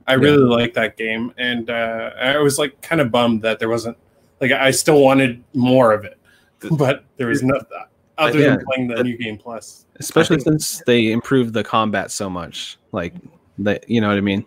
I 0.06 0.12
really 0.14 0.36
like 0.44 0.74
that 0.74 0.98
game, 0.98 1.32
and 1.38 1.70
uh, 1.70 2.10
I 2.20 2.36
was 2.38 2.58
like 2.58 2.78
kind 2.82 3.00
of 3.00 3.10
bummed 3.10 3.40
that 3.42 3.58
there 3.58 3.70
wasn't. 3.70 3.96
Like 4.40 4.52
I 4.52 4.70
still 4.70 5.00
wanted 5.00 5.42
more 5.54 5.92
of 5.94 6.04
it, 6.04 6.18
but 6.72 7.04
there 7.16 7.28
was 7.28 7.42
no 7.42 7.58
other 8.18 8.38
Yeah. 8.38 8.56
than 8.56 8.64
playing 8.66 8.88
the 8.88 9.02
new 9.02 9.16
game 9.16 9.38
plus. 9.38 9.86
Especially 9.96 10.36
think- 10.36 10.60
since 10.60 10.82
they 10.86 11.10
improved 11.10 11.54
the 11.54 11.64
combat 11.64 12.10
so 12.10 12.28
much. 12.28 12.76
Like 12.92 13.14
that, 13.60 13.88
you 13.88 14.02
know 14.02 14.08
what 14.08 14.18
I 14.18 14.20
mean? 14.20 14.44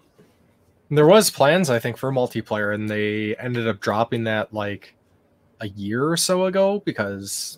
There 0.89 1.07
was 1.07 1.29
plans, 1.29 1.69
I 1.69 1.79
think, 1.79 1.97
for 1.97 2.11
multiplayer, 2.11 2.73
and 2.73 2.89
they 2.89 3.35
ended 3.37 3.67
up 3.67 3.79
dropping 3.79 4.23
that 4.25 4.53
like 4.53 4.95
a 5.59 5.67
year 5.69 6.07
or 6.07 6.17
so 6.17 6.45
ago 6.45 6.81
because 6.85 7.57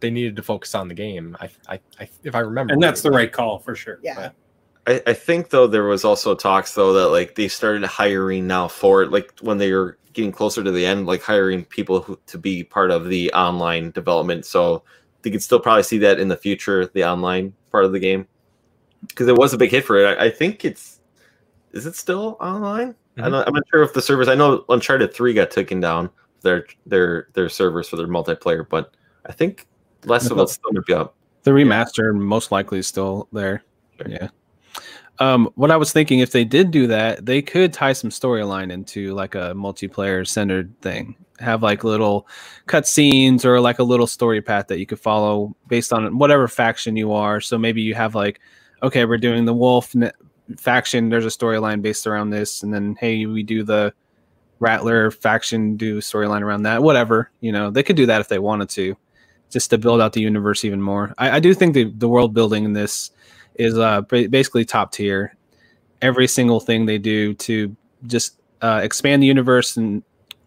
they 0.00 0.10
needed 0.10 0.36
to 0.36 0.42
focus 0.42 0.74
on 0.74 0.88
the 0.88 0.94
game. 0.94 1.36
I, 1.40 1.50
I, 1.68 1.80
I 2.00 2.08
if 2.22 2.34
I 2.34 2.40
remember, 2.40 2.72
And 2.72 2.82
that's 2.82 3.02
the 3.02 3.10
right. 3.10 3.16
right 3.16 3.32
call 3.32 3.58
for 3.58 3.74
sure. 3.74 3.98
Yeah. 4.02 4.30
I, 4.86 5.02
I 5.06 5.12
think 5.12 5.50
though 5.50 5.66
there 5.66 5.84
was 5.84 6.04
also 6.04 6.34
talks 6.34 6.74
though 6.74 6.92
that 6.94 7.08
like 7.08 7.34
they 7.34 7.48
started 7.48 7.84
hiring 7.84 8.46
now 8.46 8.68
for 8.68 9.02
it, 9.02 9.10
like 9.10 9.32
when 9.40 9.58
they 9.58 9.72
were 9.72 9.98
getting 10.14 10.32
closer 10.32 10.64
to 10.64 10.70
the 10.70 10.86
end, 10.86 11.06
like 11.06 11.22
hiring 11.22 11.64
people 11.64 12.00
who, 12.00 12.18
to 12.26 12.38
be 12.38 12.64
part 12.64 12.90
of 12.90 13.08
the 13.08 13.32
online 13.32 13.90
development. 13.90 14.46
So 14.46 14.82
they 15.22 15.30
could 15.30 15.42
still 15.42 15.60
probably 15.60 15.82
see 15.82 15.98
that 15.98 16.18
in 16.18 16.28
the 16.28 16.36
future, 16.36 16.86
the 16.86 17.04
online 17.04 17.52
part 17.70 17.84
of 17.84 17.92
the 17.92 17.98
game, 17.98 18.26
because 19.08 19.28
it 19.28 19.36
was 19.36 19.52
a 19.52 19.58
big 19.58 19.70
hit 19.70 19.84
for 19.84 19.98
it. 19.98 20.18
I, 20.18 20.26
I 20.26 20.30
think 20.30 20.64
it's 20.64 20.97
is 21.72 21.86
it 21.86 21.96
still 21.96 22.36
online? 22.40 22.94
Mhm. 23.16 23.24
I'm, 23.24 23.32
not, 23.32 23.48
I'm 23.48 23.54
not 23.54 23.64
sure 23.70 23.82
if 23.82 23.92
the 23.92 24.02
servers. 24.02 24.28
I 24.28 24.34
know 24.34 24.64
Uncharted 24.68 25.12
Three 25.12 25.34
got 25.34 25.50
taken 25.50 25.80
down 25.80 26.10
their 26.42 26.66
their 26.86 27.28
their 27.34 27.48
servers 27.48 27.88
for 27.88 27.96
their 27.96 28.06
multiplayer, 28.06 28.68
but 28.68 28.94
I 29.26 29.32
think 29.32 29.66
Last 30.04 30.30
of 30.30 30.38
Us 30.38 30.52
still 30.52 30.70
gonna 30.70 30.82
be 30.82 30.94
up. 30.94 31.14
The 31.42 31.50
remaster 31.50 32.14
most 32.14 32.52
likely 32.52 32.78
is 32.78 32.86
still 32.86 33.28
there. 33.32 33.62
Sure. 33.98 34.08
Yeah. 34.08 34.28
Um, 35.20 35.50
what 35.56 35.70
I 35.70 35.76
was 35.76 35.92
thinking, 35.92 36.20
if 36.20 36.30
they 36.30 36.44
did 36.44 36.70
do 36.70 36.86
that, 36.86 37.26
they 37.26 37.42
could 37.42 37.72
tie 37.72 37.92
some 37.92 38.10
storyline 38.10 38.70
into 38.70 39.14
like 39.14 39.34
a 39.34 39.52
multiplayer 39.54 40.26
centered 40.26 40.80
thing. 40.80 41.16
Have 41.40 41.62
like 41.62 41.84
little 41.84 42.28
cutscenes 42.66 43.44
or 43.44 43.60
like 43.60 43.78
a 43.78 43.84
little 43.84 44.06
story 44.06 44.40
path 44.40 44.68
that 44.68 44.78
you 44.78 44.86
could 44.86 45.00
follow 45.00 45.56
based 45.66 45.92
on 45.92 46.18
whatever 46.18 46.46
faction 46.46 46.96
you 46.96 47.12
are. 47.12 47.40
So 47.40 47.58
maybe 47.58 47.82
you 47.82 47.94
have 47.94 48.14
like, 48.14 48.40
okay, 48.82 49.04
we're 49.04 49.18
doing 49.18 49.44
the 49.44 49.54
wolf 49.54 49.94
faction. 50.56 51.08
There's 51.08 51.26
a 51.26 51.28
storyline 51.28 51.82
based 51.82 52.06
around 52.06 52.30
this, 52.30 52.62
and 52.62 52.72
then 52.72 52.96
hey, 52.98 53.26
we 53.26 53.42
do 53.42 53.62
the 53.62 53.92
Rattler 54.60 55.10
faction, 55.10 55.76
do 55.76 55.98
storyline 55.98 56.42
around 56.42 56.62
that. 56.62 56.82
Whatever, 56.82 57.30
you 57.40 57.52
know, 57.52 57.70
they 57.70 57.82
could 57.82 57.96
do 57.96 58.06
that 58.06 58.20
if 58.20 58.28
they 58.28 58.38
wanted 58.38 58.68
to 58.70 58.96
just 59.50 59.70
to 59.70 59.78
build 59.78 60.00
out 60.00 60.12
the 60.12 60.20
universe 60.20 60.64
even 60.64 60.82
more. 60.82 61.14
I, 61.18 61.36
I 61.36 61.40
do 61.40 61.54
think 61.54 61.74
the, 61.74 61.84
the 61.84 62.08
world 62.08 62.34
building 62.34 62.64
in 62.64 62.72
this 62.72 63.10
is 63.54 63.78
uh, 63.78 64.02
basically 64.02 64.64
top 64.64 64.92
tier. 64.92 65.34
Every 66.02 66.26
single 66.26 66.60
thing 66.60 66.86
they 66.86 66.98
do 66.98 67.34
to 67.34 67.74
just 68.06 68.38
uh, 68.62 68.80
expand 68.82 69.22
the 69.22 69.26
universe 69.26 69.76
and 69.76 70.02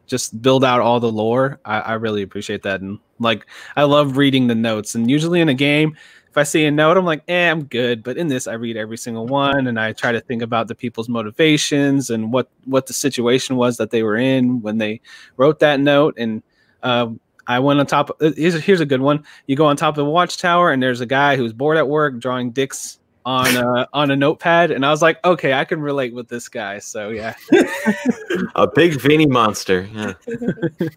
just 0.08 0.42
build 0.42 0.64
out 0.64 0.82
all 0.82 1.00
the 1.00 1.12
lore, 1.12 1.60
I, 1.66 1.80
I 1.80 1.94
really 1.94 2.22
appreciate 2.22 2.64
that. 2.64 2.82
And 2.82 3.00
like, 3.20 3.46
I 3.76 3.84
love 3.84 4.18
reading 4.18 4.48
the 4.48 4.56
notes. 4.56 4.96
And 4.96 5.10
usually 5.10 5.42
in 5.42 5.50
a 5.50 5.54
game, 5.54 5.96
if 6.32 6.38
I 6.38 6.44
see 6.44 6.64
a 6.64 6.72
note, 6.72 6.96
I'm 6.96 7.04
like, 7.04 7.24
eh, 7.28 7.52
I'm 7.52 7.66
good. 7.66 8.04
But 8.04 8.16
in 8.16 8.30
this, 8.30 8.48
I 8.48 8.54
read 8.54 8.78
every 8.78 8.98
single 8.98 9.28
one, 9.28 9.68
and 9.68 9.78
I 9.78 9.92
try 9.92 10.14
to 10.14 10.22
think 10.22 10.42
about 10.42 10.70
the 10.70 10.76
people's 10.76 11.10
motivations 11.10 12.10
and 12.10 12.32
what 12.32 12.50
what 12.64 12.88
the 12.88 12.94
situation 12.94 13.58
was 13.58 13.76
that 13.78 13.92
they 13.92 14.02
were 14.02 14.16
in 14.16 14.62
when 14.62 14.78
they 14.78 15.02
wrote 15.36 15.60
that 15.60 15.82
note. 15.82 16.16
And 16.18 16.42
um, 16.84 17.20
I 17.48 17.60
went 17.60 17.82
on 17.82 17.86
top. 17.86 18.22
Of, 18.22 18.38
here's 18.38 18.56
a, 18.56 18.62
here's 18.62 18.80
a 18.80 18.86
good 18.86 19.02
one. 19.02 19.26
You 19.46 19.58
go 19.58 19.66
on 19.66 19.76
top 19.76 19.98
of 19.98 20.06
the 20.06 20.10
watchtower, 20.10 20.72
and 20.72 20.82
there's 20.82 21.02
a 21.02 21.06
guy 21.06 21.36
who's 21.36 21.52
bored 21.52 21.76
at 21.76 21.90
work 21.90 22.18
drawing 22.18 22.52
dicks 22.52 23.00
on 23.26 23.54
a, 23.58 23.90
on 23.92 24.10
a 24.10 24.16
notepad, 24.16 24.72
and 24.72 24.86
I 24.86 24.90
was 24.90 25.02
like, 25.02 25.24
okay, 25.26 25.52
I 25.52 25.66
can 25.66 25.82
relate 25.82 26.14
with 26.14 26.30
this 26.30 26.48
guy. 26.48 26.80
So 26.80 27.10
yeah, 27.10 27.36
A 28.56 28.68
big 28.68 29.02
veiny 29.02 29.26
monster. 29.26 29.82
Yeah. 29.94 30.14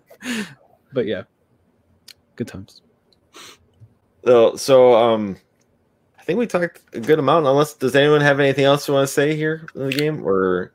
but 0.92 1.06
yeah, 1.06 1.24
good 2.36 2.46
times. 2.46 2.82
So, 4.24 4.56
so 4.56 4.94
um, 4.94 5.36
I 6.18 6.22
think 6.22 6.38
we 6.38 6.46
talked 6.46 6.80
a 6.92 7.00
good 7.00 7.18
amount. 7.18 7.46
Unless 7.46 7.74
does 7.74 7.94
anyone 7.94 8.20
have 8.20 8.40
anything 8.40 8.64
else 8.64 8.88
you 8.88 8.94
want 8.94 9.06
to 9.06 9.12
say 9.12 9.36
here 9.36 9.66
in 9.74 9.86
the 9.86 9.92
game, 9.92 10.26
or 10.26 10.72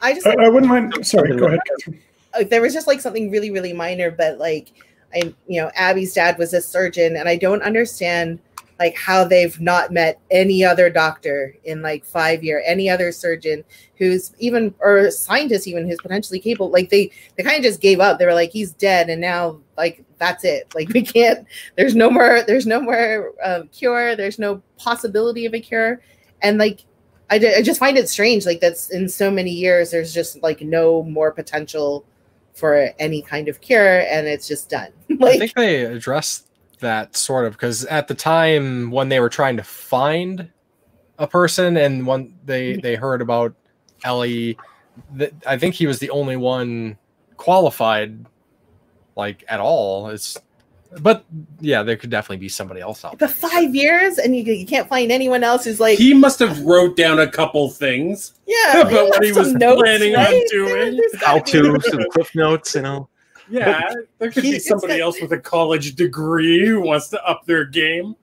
I 0.00 0.14
just 0.14 0.26
I, 0.26 0.34
I 0.44 0.48
wouldn't 0.48 0.70
mind. 0.70 1.06
Sorry, 1.06 1.36
go 1.36 1.46
ahead, 1.46 1.60
Catherine. 1.66 2.00
uh, 2.34 2.44
there 2.44 2.60
was 2.60 2.72
just 2.72 2.86
like 2.86 3.00
something 3.00 3.30
really 3.30 3.50
really 3.50 3.72
minor 3.72 4.10
but 4.10 4.38
like 4.38 4.72
i 5.14 5.34
you 5.46 5.60
know 5.60 5.70
abby's 5.74 6.14
dad 6.14 6.38
was 6.38 6.54
a 6.54 6.60
surgeon 6.60 7.16
and 7.16 7.28
i 7.28 7.36
don't 7.36 7.62
understand 7.62 8.38
like 8.80 8.96
how 8.96 9.22
they've 9.24 9.60
not 9.60 9.92
met 9.92 10.18
any 10.30 10.64
other 10.64 10.88
doctor 10.88 11.54
in 11.64 11.82
like 11.82 12.02
five 12.04 12.42
year 12.42 12.62
any 12.66 12.88
other 12.88 13.12
surgeon 13.12 13.62
who's 13.96 14.34
even 14.38 14.74
or 14.80 15.10
scientist 15.10 15.68
even 15.68 15.86
who's 15.86 16.00
potentially 16.00 16.40
capable 16.40 16.70
like 16.70 16.88
they 16.88 17.10
they 17.36 17.42
kind 17.42 17.58
of 17.58 17.62
just 17.62 17.82
gave 17.82 18.00
up. 18.00 18.18
They 18.18 18.24
were 18.24 18.34
like 18.34 18.50
he's 18.50 18.72
dead 18.72 19.10
and 19.10 19.20
now 19.20 19.60
like 19.76 20.02
that's 20.18 20.42
it. 20.42 20.74
Like 20.74 20.88
we 20.88 21.02
can't 21.02 21.46
there's 21.76 21.94
no 21.94 22.10
more 22.10 22.42
there's 22.46 22.66
no 22.66 22.80
more 22.80 23.34
um, 23.44 23.68
cure. 23.68 24.16
There's 24.16 24.38
no 24.38 24.62
possibility 24.78 25.44
of 25.44 25.52
a 25.52 25.60
cure. 25.60 26.00
And 26.40 26.56
like 26.56 26.86
I, 27.28 27.36
I 27.36 27.62
just 27.62 27.78
find 27.78 27.98
it 27.98 28.08
strange 28.08 28.46
like 28.46 28.60
that's 28.60 28.90
in 28.90 29.08
so 29.08 29.30
many 29.30 29.52
years 29.52 29.90
there's 29.90 30.12
just 30.12 30.42
like 30.42 30.62
no 30.62 31.02
more 31.02 31.30
potential 31.30 32.06
for 32.54 32.90
any 32.98 33.20
kind 33.22 33.48
of 33.48 33.60
cure 33.60 34.00
and 34.00 34.26
it's 34.26 34.48
just 34.48 34.70
done. 34.70 34.90
I 35.22 35.36
think 35.36 35.54
they 35.54 35.84
addressed 35.84 36.49
that 36.80 37.16
sort 37.16 37.46
of 37.46 37.52
because 37.52 37.84
at 37.86 38.08
the 38.08 38.14
time 38.14 38.90
when 38.90 39.08
they 39.08 39.20
were 39.20 39.28
trying 39.28 39.56
to 39.56 39.62
find 39.62 40.50
a 41.18 41.26
person 41.26 41.76
and 41.76 42.06
when 42.06 42.34
they 42.44 42.72
mm-hmm. 42.72 42.80
they 42.80 42.96
heard 42.96 43.22
about 43.22 43.54
Ellie, 44.02 44.58
th- 45.16 45.32
I 45.46 45.58
think 45.58 45.74
he 45.74 45.86
was 45.86 45.98
the 45.98 46.10
only 46.10 46.36
one 46.36 46.96
qualified, 47.36 48.24
like 49.16 49.44
at 49.48 49.60
all. 49.60 50.08
It's, 50.08 50.38
but 51.00 51.24
yeah, 51.60 51.82
there 51.82 51.96
could 51.96 52.10
definitely 52.10 52.38
be 52.38 52.48
somebody 52.48 52.80
else 52.80 53.04
out. 53.04 53.18
there. 53.18 53.28
five 53.28 53.74
years 53.74 54.18
and 54.18 54.34
you, 54.34 54.42
you 54.42 54.66
can't 54.66 54.88
find 54.88 55.12
anyone 55.12 55.44
else 55.44 55.64
who's 55.64 55.78
like 55.78 55.98
he 55.98 56.14
must 56.14 56.38
have 56.38 56.58
wrote 56.62 56.96
down 56.96 57.20
a 57.20 57.30
couple 57.30 57.68
things. 57.68 58.32
yeah 58.46 58.80
about 58.80 59.10
what 59.10 59.22
he 59.22 59.32
was 59.32 59.50
some 59.50 59.58
notes, 59.58 59.82
planning 59.82 60.16
on 60.16 60.42
doing. 60.50 61.00
How 61.20 61.38
gotta 61.38 61.52
to 61.52 61.80
some 61.82 62.04
cliff 62.10 62.34
notes? 62.34 62.74
You 62.74 62.82
know, 62.82 63.08
Yeah, 63.50 63.90
there 64.18 64.30
could 64.30 64.44
He- 64.44 64.52
be 64.52 64.58
somebody 64.58 64.94
like- 64.94 65.02
else 65.02 65.20
with 65.20 65.32
a 65.32 65.38
college 65.38 65.96
degree 65.96 66.66
who 66.66 66.80
wants 66.80 67.08
to 67.08 67.24
up 67.26 67.44
their 67.46 67.64
game. 67.64 68.14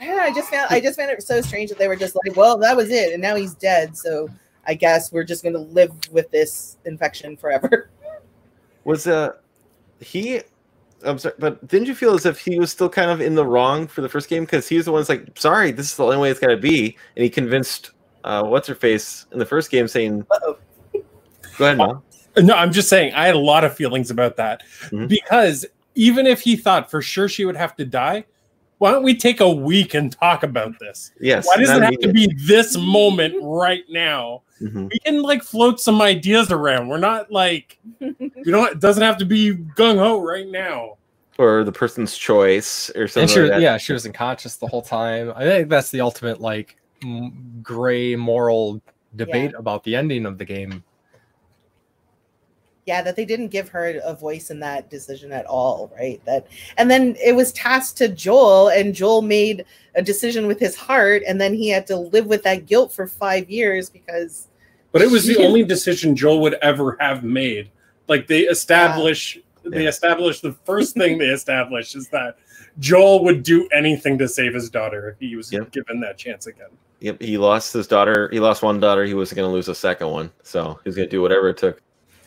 I 0.00 0.06
know, 0.06 0.18
I 0.18 0.32
just 0.32 0.50
found 0.50 0.66
I 0.70 0.80
just 0.80 0.98
found 0.98 1.10
it 1.10 1.22
so 1.22 1.40
strange 1.40 1.68
that 1.70 1.78
they 1.78 1.88
were 1.88 1.96
just 1.96 2.16
like, 2.24 2.36
well, 2.36 2.56
that 2.58 2.76
was 2.76 2.90
it, 2.90 3.12
and 3.12 3.22
now 3.22 3.34
he's 3.36 3.54
dead. 3.54 3.96
So 3.96 4.28
I 4.66 4.74
guess 4.74 5.12
we're 5.12 5.24
just 5.24 5.44
gonna 5.44 5.58
live 5.58 5.92
with 6.10 6.30
this 6.30 6.76
infection 6.84 7.36
forever. 7.36 7.90
was 8.84 9.06
uh 9.06 9.32
he? 10.00 10.40
I'm 11.04 11.18
sorry, 11.18 11.34
but 11.38 11.66
didn't 11.66 11.88
you 11.88 11.94
feel 11.96 12.14
as 12.14 12.26
if 12.26 12.38
he 12.38 12.58
was 12.60 12.70
still 12.70 12.88
kind 12.88 13.10
of 13.10 13.20
in 13.20 13.34
the 13.34 13.44
wrong 13.44 13.86
for 13.88 14.02
the 14.02 14.08
first 14.08 14.28
game 14.28 14.44
because 14.44 14.68
he 14.68 14.76
was 14.76 14.84
the 14.86 14.92
one 14.92 15.00
that's 15.00 15.08
like, 15.08 15.36
sorry, 15.36 15.72
this 15.72 15.86
is 15.90 15.96
the 15.96 16.04
only 16.04 16.16
way 16.18 16.30
it's 16.30 16.38
got 16.38 16.48
to 16.48 16.56
be, 16.56 16.96
and 17.16 17.24
he 17.24 17.28
convinced 17.30 17.90
uh, 18.24 18.44
what's 18.44 18.68
her 18.68 18.74
face 18.76 19.26
in 19.32 19.40
the 19.40 19.46
first 19.46 19.68
game 19.70 19.88
saying, 19.88 20.24
Uh-oh. 20.30 20.56
"Go 21.58 21.64
ahead, 21.64 21.78
mom." 21.78 22.02
No, 22.36 22.54
I'm 22.54 22.72
just 22.72 22.88
saying 22.88 23.12
I 23.14 23.26
had 23.26 23.34
a 23.34 23.38
lot 23.38 23.64
of 23.64 23.74
feelings 23.76 24.10
about 24.10 24.36
that 24.36 24.62
Mhm. 24.90 25.08
because 25.08 25.66
even 25.94 26.26
if 26.26 26.40
he 26.40 26.56
thought 26.56 26.90
for 26.90 27.02
sure 27.02 27.28
she 27.28 27.44
would 27.44 27.56
have 27.56 27.76
to 27.76 27.84
die, 27.84 28.24
why 28.78 28.90
don't 28.90 29.02
we 29.02 29.14
take 29.14 29.40
a 29.40 29.48
week 29.50 29.94
and 29.94 30.10
talk 30.10 30.42
about 30.42 30.78
this? 30.80 31.12
Yes. 31.20 31.46
Why 31.46 31.56
does 31.58 31.70
it 31.70 31.82
have 31.82 31.98
to 32.00 32.12
be 32.12 32.32
this 32.46 32.76
moment 32.76 33.34
right 33.42 33.84
now? 33.90 34.42
Mhm. 34.60 34.90
We 34.90 34.98
can 35.00 35.22
like 35.22 35.42
float 35.42 35.80
some 35.80 36.00
ideas 36.00 36.50
around. 36.50 36.88
We're 36.88 36.98
not 36.98 37.30
like 37.30 37.78
you 38.00 38.14
know 38.46 38.64
it 38.64 38.80
doesn't 38.80 39.02
have 39.02 39.18
to 39.18 39.24
be 39.26 39.54
gung 39.76 39.98
ho 39.98 40.20
right 40.20 40.48
now. 40.48 40.96
or 41.38 41.64
the 41.64 41.72
person's 41.72 42.16
choice 42.16 42.90
or 42.94 43.02
And 43.02 43.10
something 43.10 43.28
she, 43.34 43.40
like 43.40 43.50
that? 43.52 43.60
yeah, 43.62 43.76
she 43.78 43.92
was 43.94 44.04
unconscious 44.06 44.56
the 44.56 44.66
whole 44.66 44.82
time. 44.82 45.32
I 45.34 45.44
think 45.44 45.70
that's 45.70 45.90
the 45.90 46.00
ultimate 46.02 46.40
like 46.40 46.76
m- 47.02 47.60
gray 47.62 48.14
moral 48.16 48.80
debate 49.16 49.52
about 49.56 49.82
the 49.82 49.96
ending 49.96 50.26
of 50.26 50.36
the 50.38 50.44
game. 50.44 50.84
Yeah, 52.86 53.00
that 53.02 53.14
they 53.14 53.24
didn't 53.24 53.48
give 53.48 53.68
her 53.68 54.00
a 54.04 54.14
voice 54.14 54.50
in 54.50 54.58
that 54.60 54.90
decision 54.90 55.30
at 55.32 55.46
all, 55.46 55.92
right? 55.96 56.20
That 56.24 56.46
and 56.78 56.90
then 56.90 57.16
it 57.24 57.34
was 57.36 57.52
tasked 57.52 57.96
to 57.98 58.08
Joel, 58.08 58.68
and 58.68 58.94
Joel 58.94 59.22
made 59.22 59.64
a 59.94 60.02
decision 60.02 60.46
with 60.46 60.58
his 60.58 60.74
heart, 60.74 61.22
and 61.26 61.40
then 61.40 61.54
he 61.54 61.68
had 61.68 61.86
to 61.88 61.96
live 61.96 62.26
with 62.26 62.42
that 62.42 62.66
guilt 62.66 62.92
for 62.92 63.06
five 63.06 63.48
years 63.48 63.88
because 63.88 64.48
But 64.90 65.02
it 65.02 65.10
was 65.10 65.24
the 65.26 65.38
only 65.38 65.62
decision 65.62 66.16
Joel 66.16 66.40
would 66.40 66.54
ever 66.54 66.96
have 67.00 67.22
made. 67.22 67.70
Like 68.08 68.26
they 68.26 68.40
establish 68.40 69.38
they 69.64 69.84
Yeah. 69.84 69.88
establish 69.90 70.40
the 70.40 70.52
first 70.64 70.94
thing 70.98 71.18
they 71.18 71.28
establish 71.28 71.94
is 71.94 72.08
that 72.08 72.36
Joel 72.80 73.22
would 73.24 73.44
do 73.44 73.68
anything 73.72 74.18
to 74.18 74.26
save 74.26 74.54
his 74.54 74.68
daughter 74.68 75.10
if 75.10 75.20
he 75.20 75.36
was 75.36 75.52
Yep. 75.52 75.70
given 75.70 76.00
that 76.00 76.18
chance 76.18 76.46
again. 76.48 76.66
Yep, 77.00 77.20
he 77.22 77.38
lost 77.38 77.72
his 77.72 77.86
daughter. 77.86 78.28
He 78.32 78.40
lost 78.40 78.62
one 78.62 78.80
daughter. 78.80 79.04
He 79.04 79.14
wasn't 79.14 79.36
going 79.38 79.48
to 79.48 79.52
lose 79.52 79.68
a 79.68 79.74
second 79.74 80.08
one, 80.08 80.30
so 80.42 80.78
he 80.82 80.88
was 80.88 80.96
going 80.96 81.08
to 81.08 81.10
do 81.10 81.20
whatever 81.22 81.48
it 81.48 81.56
took. 81.58 81.80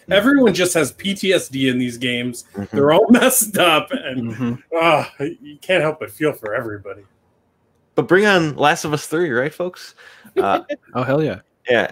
Everyone 0.12 0.54
just 0.54 0.74
has 0.76 0.92
PTSD 0.94 1.70
in 1.72 1.78
these 1.78 1.98
games. 1.98 2.46
Mhm. 2.54 2.70
They're 2.70 2.92
all 2.92 3.08
messed 3.10 3.58
up, 3.58 3.90
and 3.92 4.34
Mhm. 4.34 4.64
ah, 4.76 5.12
you 5.20 5.58
can't 5.62 5.82
help 5.84 6.00
but 6.00 6.12
feel 6.12 6.34
for 6.34 6.54
everybody. 6.56 7.02
But 7.96 8.08
bring 8.08 8.26
on 8.26 8.56
Last 8.56 8.84
of 8.86 8.94
Us 8.94 9.08
Three, 9.08 9.30
right, 9.32 9.54
folks? 9.54 9.96
Uh, 10.38 10.62
Oh 10.94 11.04
hell 11.04 11.24
yeah! 11.24 11.40
yeah, 11.70 11.92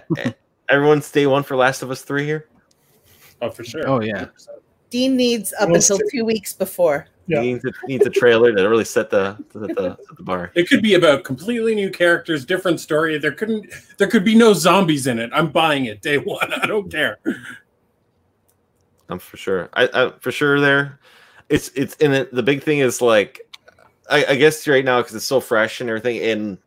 everyone's 0.70 1.10
day 1.12 1.28
one 1.28 1.44
for 1.44 1.56
Last 1.56 1.82
of 1.82 1.92
Us 1.92 2.02
Three 2.04 2.26
here. 2.26 2.48
Oh, 3.42 3.50
for 3.50 3.64
sure. 3.64 3.88
Oh, 3.88 4.00
yeah. 4.02 4.28
Dean 4.90 5.18
needs 5.18 5.54
up 5.60 5.68
We'll 5.68 5.78
until 5.78 6.00
two 6.12 6.24
weeks 6.24 6.54
before. 6.54 7.08
Yeah. 7.28 7.42
He 7.42 7.54
needs 7.54 7.66
a, 7.66 7.72
needs 7.88 8.06
a 8.06 8.10
trailer 8.10 8.54
to 8.54 8.70
really 8.70 8.86
set 8.86 9.10
the 9.10 9.36
set 9.52 9.76
the, 9.76 9.98
set 9.98 10.18
the 10.18 10.24
bar. 10.24 10.52
It 10.56 10.70
could 10.70 10.82
be 10.82 10.94
about 10.94 11.24
completely 11.24 11.74
new 11.76 11.90
characters, 11.90 12.46
different 12.46 12.80
story. 12.80 13.18
There 13.18 13.32
couldn't, 13.32 13.66
there 13.98 14.08
could 14.08 14.24
be 14.24 14.36
no 14.36 14.54
zombies 14.54 15.08
in 15.08 15.20
it. 15.20 15.30
I'm 15.34 15.52
buying 15.52 15.86
it 15.86 16.02
day 16.02 16.18
one. 16.18 16.54
I 16.54 16.66
don't 16.66 16.90
care. 16.92 17.18
I'm 19.14 19.20
for 19.20 19.38
sure. 19.38 19.70
I, 19.74 19.90
I 19.94 20.12
for 20.20 20.32
sure 20.32 20.60
there. 20.60 21.00
It's 21.48 21.70
it's 21.76 21.96
and 21.98 22.14
it, 22.14 22.34
the 22.34 22.42
big 22.42 22.64
thing 22.64 22.80
is 22.80 23.00
like, 23.00 23.42
I, 24.10 24.26
I 24.30 24.36
guess 24.36 24.68
right 24.68 24.84
now 24.84 25.02
because 25.02 25.16
it's 25.16 25.26
so 25.26 25.40
fresh 25.40 25.80
and 25.80 25.90
everything, 25.90 26.18
and 26.20 26.58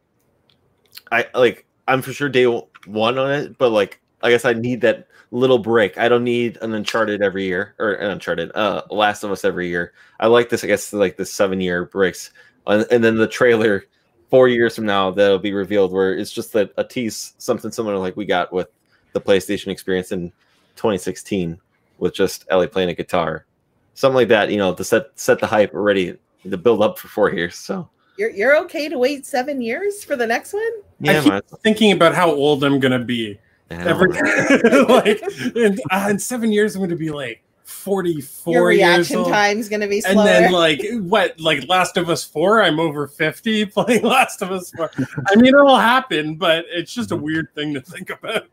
I 1.10 1.26
like 1.34 1.66
I'm 1.88 2.02
for 2.02 2.12
sure 2.12 2.28
day 2.28 2.46
one 2.46 3.18
on 3.18 3.32
it, 3.32 3.58
but 3.58 3.70
like 3.70 4.00
I 4.22 4.30
guess 4.30 4.44
I 4.44 4.52
need 4.52 4.80
that 4.82 5.08
little 5.32 5.58
break. 5.58 5.98
I 5.98 6.08
don't 6.08 6.22
need 6.22 6.56
an 6.62 6.72
Uncharted 6.72 7.20
every 7.20 7.44
year 7.44 7.74
or 7.80 7.94
an 7.94 8.12
Uncharted, 8.12 8.52
uh, 8.54 8.82
Last 8.90 9.24
of 9.24 9.32
Us 9.32 9.44
every 9.44 9.68
year. 9.68 9.92
I 10.20 10.28
like 10.28 10.48
this. 10.48 10.62
I 10.62 10.68
guess 10.68 10.92
like 10.92 11.16
the 11.16 11.26
seven 11.26 11.60
year 11.60 11.86
breaks, 11.86 12.30
and, 12.68 12.86
and 12.92 13.02
then 13.02 13.16
the 13.16 13.26
trailer 13.26 13.86
four 14.30 14.46
years 14.46 14.76
from 14.76 14.86
now 14.86 15.10
that'll 15.10 15.40
be 15.40 15.52
revealed 15.52 15.90
where 15.90 16.14
it's 16.14 16.30
just 16.30 16.54
a, 16.54 16.70
a 16.78 16.84
tease, 16.84 17.34
something 17.38 17.72
similar 17.72 17.98
like 17.98 18.16
we 18.16 18.24
got 18.24 18.52
with 18.52 18.68
the 19.14 19.20
PlayStation 19.20 19.68
experience 19.68 20.12
in 20.12 20.30
2016 20.76 21.58
with 21.98 22.14
just 22.14 22.44
Ellie 22.50 22.66
playing 22.66 22.90
a 22.90 22.94
guitar, 22.94 23.46
something 23.94 24.16
like 24.16 24.28
that. 24.28 24.50
You 24.50 24.58
know, 24.58 24.74
to 24.74 24.84
set 24.84 25.10
set 25.16 25.38
the 25.38 25.46
hype 25.46 25.74
already 25.74 26.16
to 26.48 26.56
build 26.56 26.82
up 26.82 26.98
for 26.98 27.08
four 27.08 27.32
years. 27.32 27.56
So 27.56 27.88
You're 28.16 28.30
you're 28.30 28.56
okay 28.64 28.88
to 28.88 28.98
wait 28.98 29.26
seven 29.26 29.60
years 29.60 30.04
for 30.04 30.16
the 30.16 30.26
next 30.26 30.52
one? 30.52 30.62
yeah, 31.00 31.18
I 31.18 31.22
keep 31.22 31.32
man, 31.32 31.42
thinking 31.62 31.92
about 31.92 32.14
how 32.14 32.30
old 32.30 32.64
I'm 32.64 32.80
gonna 32.80 32.98
be. 33.04 33.38
Every 33.70 34.08
like 34.88 35.22
in, 35.56 35.78
uh, 35.90 36.06
in 36.10 36.18
seven 36.18 36.52
years, 36.52 36.76
I'm 36.76 36.82
gonna 36.82 36.96
be 36.96 37.10
like 37.10 37.42
44 37.64 38.54
Your 38.54 38.70
years 38.70 38.78
reaction 39.10 39.16
old. 39.16 39.28
time's 39.28 39.68
gonna 39.68 39.88
be 39.88 40.00
slower. 40.00 40.20
And 40.20 40.28
then 40.28 40.52
like 40.52 40.80
what 41.00 41.38
like 41.40 41.68
Last 41.68 41.96
of 41.96 42.08
Us 42.08 42.22
4, 42.22 42.62
I'm 42.62 42.78
over 42.78 43.08
50 43.08 43.66
playing 43.66 44.04
Last 44.04 44.40
of 44.40 44.52
Us 44.52 44.70
4. 44.76 44.90
I 45.28 45.34
mean 45.34 45.46
it'll 45.48 45.76
happen, 45.76 46.36
but 46.36 46.64
it's 46.68 46.94
just 46.94 47.10
a 47.10 47.16
weird 47.16 47.52
thing 47.56 47.74
to 47.74 47.80
think 47.80 48.10
about. 48.10 48.46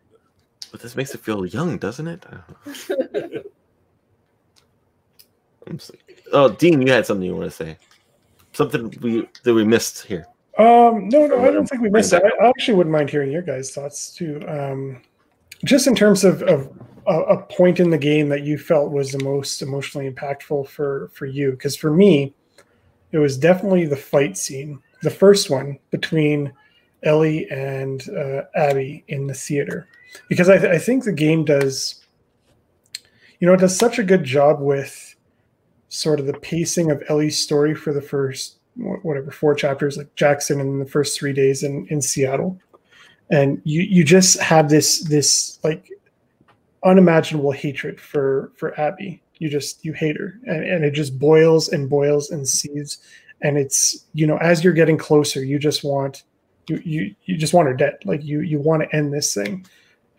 But 0.74 0.82
this 0.82 0.96
makes 0.96 1.14
it 1.14 1.22
feel 1.22 1.46
young, 1.46 1.78
doesn't 1.78 2.08
it? 2.08 2.26
I 2.28 2.32
don't 2.32 3.14
know. 3.14 3.44
I'm 5.68 5.76
s- 5.76 5.92
oh, 6.32 6.50
Dean, 6.50 6.82
you 6.82 6.92
had 6.92 7.06
something 7.06 7.28
you 7.28 7.36
want 7.36 7.52
to 7.52 7.56
say? 7.56 7.78
Something 8.54 8.92
we 9.00 9.30
that 9.44 9.54
we 9.54 9.64
missed 9.64 10.04
here. 10.04 10.26
Um, 10.58 11.10
no, 11.10 11.28
no, 11.28 11.46
I 11.46 11.52
don't 11.52 11.68
think 11.68 11.84
we 11.84 11.92
missed 11.92 12.12
it. 12.12 12.24
I 12.24 12.46
I 12.46 12.50
actually 12.50 12.74
wouldn't 12.74 12.92
mind 12.92 13.12
hearing 13.12 13.32
your 13.32 13.44
guys' 13.44 13.70
thoughts 13.70 14.16
too. 14.16 14.44
Um, 14.48 15.04
just 15.64 15.86
in 15.86 15.94
terms 15.94 16.24
of, 16.24 16.42
of 16.42 16.72
a, 17.06 17.22
a 17.22 17.44
point 17.44 17.80
in 17.80 17.92
the 17.92 17.98
game 18.00 18.28
that 18.30 18.42
you 18.42 18.58
felt 18.58 18.92
was 18.92 19.12
the 19.12 19.24
most 19.24 19.62
emotionally 19.62 20.10
impactful 20.10 20.70
for 20.70 21.12
for 21.14 21.28
you, 21.28 21.52
because 21.52 21.76
for 21.76 21.92
me, 21.92 22.34
it 23.12 23.20
was 23.20 23.38
definitely 23.38 23.86
the 23.86 23.96
fight 23.96 24.40
scene 24.40 24.82
the 25.04 25.12
first 25.12 25.52
one 25.52 25.78
between 25.92 26.52
Ellie 27.04 27.48
and 27.52 28.10
uh, 28.10 28.46
Abby 28.56 29.04
in 29.10 29.28
the 29.28 29.36
theater 29.36 29.88
because 30.30 30.50
I, 30.50 30.58
th- 30.58 30.72
I 30.72 30.80
think 30.80 31.04
the 31.04 31.12
game 31.12 31.46
does, 31.46 32.04
you 33.40 33.48
know, 33.48 33.54
it 33.54 33.60
does 33.60 33.78
such 33.78 34.00
a 34.00 34.04
good 34.04 34.24
job 34.24 34.60
with 34.60 35.16
sort 35.90 36.20
of 36.20 36.26
the 36.26 36.34
pacing 36.34 36.92
of 36.92 37.04
Ellie's 37.10 37.38
story 37.38 37.76
for 37.76 37.94
the 37.94 38.02
first 38.02 38.58
whatever 38.76 39.32
four 39.32 39.54
chapters, 39.54 39.98
like 39.98 40.14
Jackson 40.16 40.60
in 40.60 40.80
the 40.80 40.86
first 40.86 41.18
three 41.18 41.34
days 41.34 41.64
in 41.64 41.86
in 41.90 42.02
Seattle, 42.02 42.60
and 43.30 43.62
you 43.64 43.82
you 43.82 44.04
just 44.04 44.40
have 44.40 44.70
this 44.70 45.04
this 45.04 45.60
like 45.64 45.90
unimaginable 46.84 47.52
hatred 47.52 48.00
for 48.00 48.52
for 48.56 48.80
Abby. 48.80 49.22
You 49.38 49.50
just 49.50 49.84
you 49.84 49.94
hate 49.94 50.18
her, 50.18 50.40
and, 50.46 50.64
and 50.64 50.86
it 50.86 50.92
just 50.92 51.20
boils 51.20 51.70
and 51.70 51.90
boils 51.90 52.32
and 52.32 52.48
seethes. 52.48 53.00
And 53.42 53.58
it's 53.58 54.06
you 54.14 54.26
know 54.26 54.38
as 54.38 54.64
you're 54.64 54.74
getting 54.74 54.98
closer, 54.98 55.44
you 55.44 55.60
just 55.60 55.84
want 55.84 56.24
you 56.68 56.82
you 56.84 57.16
you 57.26 57.38
just 57.38 57.54
want 57.54 57.68
her 57.68 57.74
dead. 57.74 57.98
Like 58.06 58.24
you 58.24 58.42
you 58.42 58.60
want 58.60 58.84
to 58.84 58.96
end 58.96 59.14
this 59.14 59.34
thing, 59.34 59.66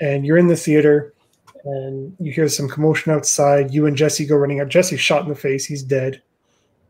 and 0.00 0.26
you're 0.26 0.38
in 0.38 0.48
the 0.48 0.56
theater, 0.56 1.14
and 1.64 2.14
you 2.20 2.32
hear 2.32 2.48
some 2.48 2.68
commotion 2.68 3.12
outside. 3.12 3.72
You 3.72 3.86
and 3.86 3.96
Jesse 3.96 4.26
go 4.26 4.36
running 4.36 4.60
out. 4.60 4.68
Jesse's 4.68 5.00
shot 5.00 5.22
in 5.22 5.28
the 5.28 5.34
face. 5.34 5.64
He's 5.64 5.82
dead, 5.82 6.22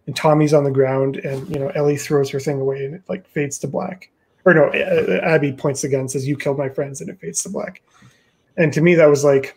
and 0.07 0.17
Tommy's 0.17 0.55
on 0.55 0.65
the 0.65 0.71
ground. 0.71 1.17
And 1.17 1.49
you 1.49 1.59
know 1.59 1.69
Ellie 1.69 1.97
throws 1.97 2.31
her 2.31 2.41
thing 2.41 2.61
away, 2.61 2.85
and 2.85 2.95
it 2.95 3.03
like 3.09 3.27
fades 3.29 3.59
to 3.61 3.69
black. 3.69 4.11
Or 4.45 4.53
no, 4.53 4.71
Abby 5.23 5.53
points 5.53 5.83
the 5.83 5.89
gun, 5.89 6.09
says, 6.09 6.27
"You 6.27 6.37
killed 6.37 6.59
my 6.59 6.69
friends," 6.69 7.01
and 7.01 7.09
it 7.09 7.21
fades 7.21 7.43
to 7.45 7.49
black. 7.49 7.83
And 8.57 8.73
to 8.73 8.81
me, 8.81 8.95
that 8.95 9.09
was 9.09 9.25
like 9.25 9.57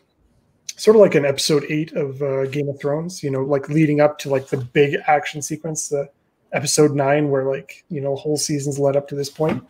sort 0.77 0.95
of 0.95 1.01
like 1.01 1.15
an 1.15 1.25
episode 1.25 1.65
eight 1.69 1.91
of 1.93 2.21
uh, 2.21 2.45
Game 2.45 2.69
of 2.69 2.79
Thrones, 2.79 3.23
you 3.23 3.31
know, 3.31 3.41
like 3.41 3.67
leading 3.67 3.99
up 3.99 4.19
to 4.19 4.29
like 4.29 4.47
the 4.47 4.57
big 4.57 4.95
action 5.07 5.41
sequence, 5.41 5.89
the 5.89 6.09
episode 6.53 6.93
nine, 6.93 7.29
where 7.29 7.43
like, 7.45 7.83
you 7.89 7.99
know, 7.99 8.15
whole 8.15 8.37
seasons 8.37 8.79
led 8.79 8.95
up 8.95 9.07
to 9.09 9.15
this 9.15 9.29
point. 9.29 9.63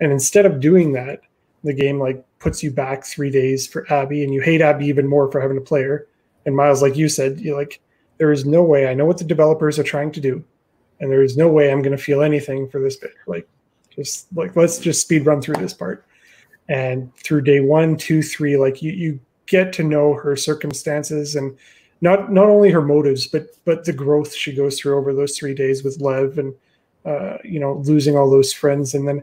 And 0.00 0.10
instead 0.10 0.46
of 0.46 0.60
doing 0.60 0.92
that, 0.92 1.20
the 1.62 1.74
game 1.74 2.00
like 2.00 2.24
puts 2.44 2.62
you 2.62 2.70
back 2.70 3.04
three 3.04 3.30
days 3.30 3.66
for 3.66 3.90
Abby 3.90 4.22
and 4.22 4.32
you 4.32 4.42
hate 4.42 4.60
Abby 4.60 4.84
even 4.86 5.08
more 5.08 5.32
for 5.32 5.40
having 5.40 5.56
to 5.56 5.62
play 5.62 5.82
her. 5.82 6.06
And 6.44 6.54
Miles, 6.54 6.82
like 6.82 6.94
you 6.94 7.08
said, 7.08 7.40
you're 7.40 7.56
like, 7.56 7.80
there 8.18 8.32
is 8.32 8.44
no 8.44 8.62
way 8.62 8.86
I 8.86 8.92
know 8.92 9.06
what 9.06 9.16
the 9.16 9.24
developers 9.24 9.78
are 9.78 9.82
trying 9.82 10.12
to 10.12 10.20
do. 10.20 10.44
And 11.00 11.10
there 11.10 11.22
is 11.22 11.38
no 11.38 11.48
way 11.48 11.72
I'm 11.72 11.80
going 11.80 11.96
to 11.96 12.02
feel 12.02 12.22
anything 12.22 12.68
for 12.68 12.80
this 12.80 12.96
bit. 12.96 13.14
Like, 13.26 13.48
just 13.88 14.26
like, 14.36 14.54
let's 14.56 14.78
just 14.78 15.00
speed 15.00 15.24
run 15.24 15.40
through 15.40 15.56
this 15.56 15.72
part. 15.72 16.06
And 16.68 17.14
through 17.16 17.42
day 17.42 17.60
one, 17.60 17.96
two, 17.96 18.22
three, 18.22 18.58
like 18.58 18.82
you, 18.82 18.92
you 18.92 19.20
get 19.46 19.72
to 19.74 19.82
know 19.82 20.12
her 20.12 20.36
circumstances 20.36 21.36
and 21.36 21.56
not 22.02 22.30
not 22.30 22.48
only 22.48 22.70
her 22.70 22.82
motives 22.82 23.26
but 23.26 23.46
but 23.64 23.84
the 23.84 23.92
growth 23.92 24.34
she 24.34 24.54
goes 24.54 24.78
through 24.78 24.96
over 24.96 25.12
those 25.12 25.36
three 25.38 25.54
days 25.54 25.84
with 25.84 26.00
lev 26.00 26.38
and 26.38 26.54
uh, 27.04 27.36
you 27.44 27.60
know 27.60 27.74
losing 27.84 28.16
all 28.16 28.30
those 28.30 28.52
friends 28.52 28.94
and 28.94 29.06
then 29.06 29.22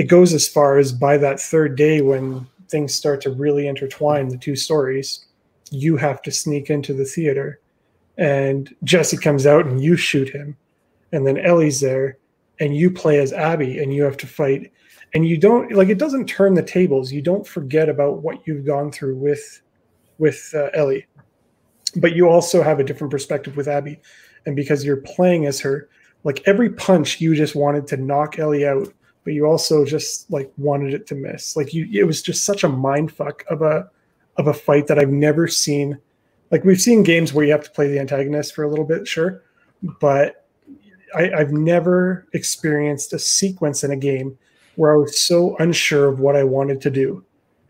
it 0.00 0.08
goes 0.08 0.32
as 0.32 0.48
far 0.48 0.78
as 0.78 0.92
by 0.92 1.18
that 1.18 1.38
third 1.38 1.76
day 1.76 2.00
when 2.00 2.46
things 2.70 2.94
start 2.94 3.20
to 3.20 3.30
really 3.30 3.68
intertwine 3.68 4.28
the 4.28 4.38
two 4.38 4.56
stories 4.56 5.26
you 5.70 5.96
have 5.96 6.22
to 6.22 6.30
sneak 6.32 6.70
into 6.70 6.94
the 6.94 7.04
theater 7.04 7.60
and 8.16 8.74
jesse 8.82 9.18
comes 9.18 9.46
out 9.46 9.66
and 9.66 9.82
you 9.82 9.96
shoot 9.96 10.28
him. 10.28 10.56
And 11.12 11.26
then 11.26 11.38
ellie's 11.38 11.80
there 11.80 12.18
and 12.60 12.76
you 12.76 12.90
play 12.90 13.18
as 13.18 13.32
abby 13.32 13.78
and 13.78 13.92
you 13.92 14.02
have 14.04 14.16
to 14.18 14.26
fight. 14.26 14.72
And 15.12 15.26
you 15.26 15.36
don't 15.36 15.72
like 15.72 15.88
it 15.88 15.98
doesn't 15.98 16.28
turn 16.28 16.54
the 16.54 16.62
tables. 16.62 17.12
You 17.12 17.20
don't 17.20 17.46
forget 17.46 17.88
about 17.88 18.22
what 18.22 18.46
you've 18.46 18.64
gone 18.64 18.92
through 18.92 19.16
with 19.16 19.62
with 20.18 20.50
uh, 20.54 20.68
ellie. 20.72 21.06
But 21.96 22.14
you 22.14 22.28
also 22.28 22.62
have 22.62 22.78
a 22.78 22.84
different 22.84 23.10
perspective 23.10 23.56
with 23.56 23.68
abby. 23.68 24.00
And 24.46 24.54
because 24.54 24.84
you're 24.84 24.98
playing 24.98 25.46
as 25.46 25.60
her 25.60 25.88
like 26.24 26.42
every 26.46 26.70
punch 26.70 27.20
you 27.20 27.34
just 27.34 27.54
wanted 27.54 27.86
to 27.88 27.96
knock 27.96 28.38
ellie 28.38 28.66
out 28.66 28.92
but 29.24 29.32
you 29.32 29.44
also 29.46 29.84
just 29.84 30.30
like 30.30 30.50
wanted 30.56 30.94
it 30.94 31.06
to 31.06 31.14
miss 31.14 31.56
like 31.56 31.72
you 31.74 31.88
it 31.92 32.04
was 32.04 32.22
just 32.22 32.44
such 32.44 32.64
a 32.64 32.68
mind 32.68 33.12
fuck 33.12 33.44
of 33.50 33.62
a 33.62 33.88
of 34.36 34.46
a 34.46 34.54
fight 34.54 34.86
that 34.86 34.98
i've 34.98 35.10
never 35.10 35.46
seen 35.46 35.98
like 36.50 36.64
we've 36.64 36.80
seen 36.80 37.02
games 37.02 37.32
where 37.32 37.44
you 37.44 37.52
have 37.52 37.64
to 37.64 37.70
play 37.70 37.88
the 37.88 37.98
antagonist 37.98 38.54
for 38.54 38.64
a 38.64 38.68
little 38.68 38.84
bit 38.84 39.06
sure 39.06 39.42
but 40.00 40.46
I, 41.14 41.30
i've 41.32 41.52
never 41.52 42.26
experienced 42.32 43.12
a 43.12 43.18
sequence 43.18 43.84
in 43.84 43.90
a 43.90 43.96
game 43.96 44.38
where 44.80 44.94
I 44.94 44.96
was 44.96 45.20
so 45.20 45.56
unsure 45.58 46.08
of 46.08 46.20
what 46.20 46.36
I 46.36 46.42
wanted 46.42 46.80
to 46.80 46.90
do. 46.90 47.22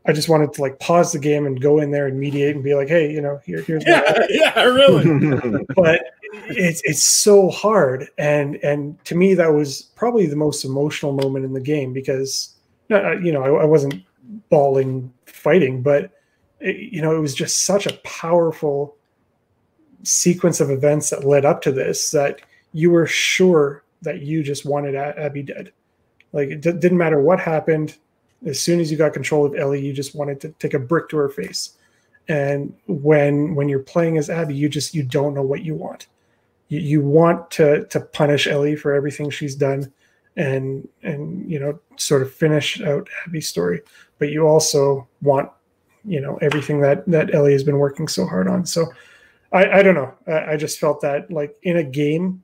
I 0.07 0.13
just 0.13 0.29
wanted 0.29 0.53
to 0.53 0.61
like 0.61 0.79
pause 0.79 1.13
the 1.13 1.19
game 1.19 1.45
and 1.45 1.61
go 1.61 1.81
in 1.81 1.91
there 1.91 2.07
and 2.07 2.19
mediate 2.19 2.55
and 2.55 2.63
be 2.63 2.75
like, 2.77 2.89
hey, 2.89 3.11
you 3.11 3.21
know, 3.21 3.41
here, 3.45 3.63
here's 3.63 3.85
Yeah, 3.85 4.15
yeah, 4.31 4.63
really. 4.63 5.65
but 5.75 6.03
it's 6.33 6.81
it's 6.85 7.03
so 7.03 7.51
hard 7.51 8.09
and 8.19 8.57
and 8.57 9.03
to 9.05 9.15
me 9.15 9.35
that 9.35 9.53
was 9.53 9.83
probably 9.97 10.27
the 10.27 10.37
most 10.37 10.65
emotional 10.65 11.13
moment 11.13 11.45
in 11.45 11.53
the 11.53 11.61
game 11.61 11.93
because 11.93 12.55
you 12.89 13.33
know 13.33 13.43
I, 13.43 13.63
I 13.63 13.65
wasn't 13.65 14.03
bawling 14.49 15.13
fighting 15.27 15.83
but 15.83 16.13
it, 16.61 16.77
you 16.93 17.03
know 17.03 17.15
it 17.15 17.21
was 17.21 17.35
just 17.35 17.65
such 17.65 17.87
a 17.87 17.95
powerful 18.05 18.97
sequence 20.03 20.61
of 20.61 20.71
events 20.71 21.11
that 21.11 21.25
led 21.25 21.45
up 21.45 21.63
to 21.63 21.73
this 21.73 22.11
that 22.13 22.41
you 22.73 22.91
were 22.91 23.07
sure 23.07 23.85
that 24.03 24.23
you 24.23 24.43
just 24.43 24.65
wanted 24.65 24.95
Abby 24.95 25.43
dead 25.43 25.73
like 26.33 26.51
it 26.51 26.61
d- 26.61 26.73
didn't 26.73 26.99
matter 26.99 27.21
what 27.21 27.41
happened. 27.41 27.97
As 28.47 28.61
soon 28.61 28.81
as 28.81 28.91
you 28.91 28.97
got 28.97 29.13
control 29.13 29.45
of 29.45 29.55
Ellie, 29.55 29.85
you 29.85 29.93
just 29.93 30.15
wanted 30.15 30.41
to 30.43 30.51
take 30.59 30.75
a 30.75 30.79
brick 30.79 31.09
to 31.11 31.17
her 31.19 31.29
face. 31.29 31.77
And 32.29 32.75
when 32.87 33.55
when 33.55 33.69
you're 33.69 33.81
playing 33.81 34.17
as 34.17 34.31
Abby, 34.31 34.55
you 34.55 34.69
just 34.69 34.95
you 34.95 35.03
don't 35.03 35.35
know 35.35 35.43
what 35.43 35.63
you 35.63 35.75
want. 35.75 36.07
You, 36.71 36.81
you 36.81 37.01
want 37.03 37.51
to 37.53 37.85
to 37.87 38.01
punish 38.01 38.47
Ellie 38.47 38.77
for 38.77 38.95
everything 38.95 39.29
she's 39.29 39.55
done, 39.55 39.93
and 40.37 40.89
and 41.03 41.51
you 41.51 41.61
know 41.61 41.79
sort 41.97 42.23
of 42.23 42.33
finish 42.33 42.81
out 42.81 43.07
Abby's 43.27 43.49
story. 43.49 43.83
But 44.19 44.31
you 44.31 44.49
also 44.49 45.07
want 45.21 45.51
you 46.05 46.21
know 46.21 46.39
everything 46.41 46.81
that 46.81 47.07
that 47.07 47.35
Ellie 47.35 47.53
has 47.53 47.65
been 47.65 47.79
working 47.79 48.09
so 48.09 48.25
hard 48.25 48.49
on. 48.49 48.65
So 48.65 48.87
I, 49.53 49.81
I 49.81 49.83
don't 49.83 49.95
know. 49.95 50.15
I, 50.27 50.53
I 50.53 50.57
just 50.57 50.79
felt 50.79 51.03
that 51.03 51.31
like 51.31 51.55
in 51.63 51.77
a 51.77 51.85
game 51.85 52.43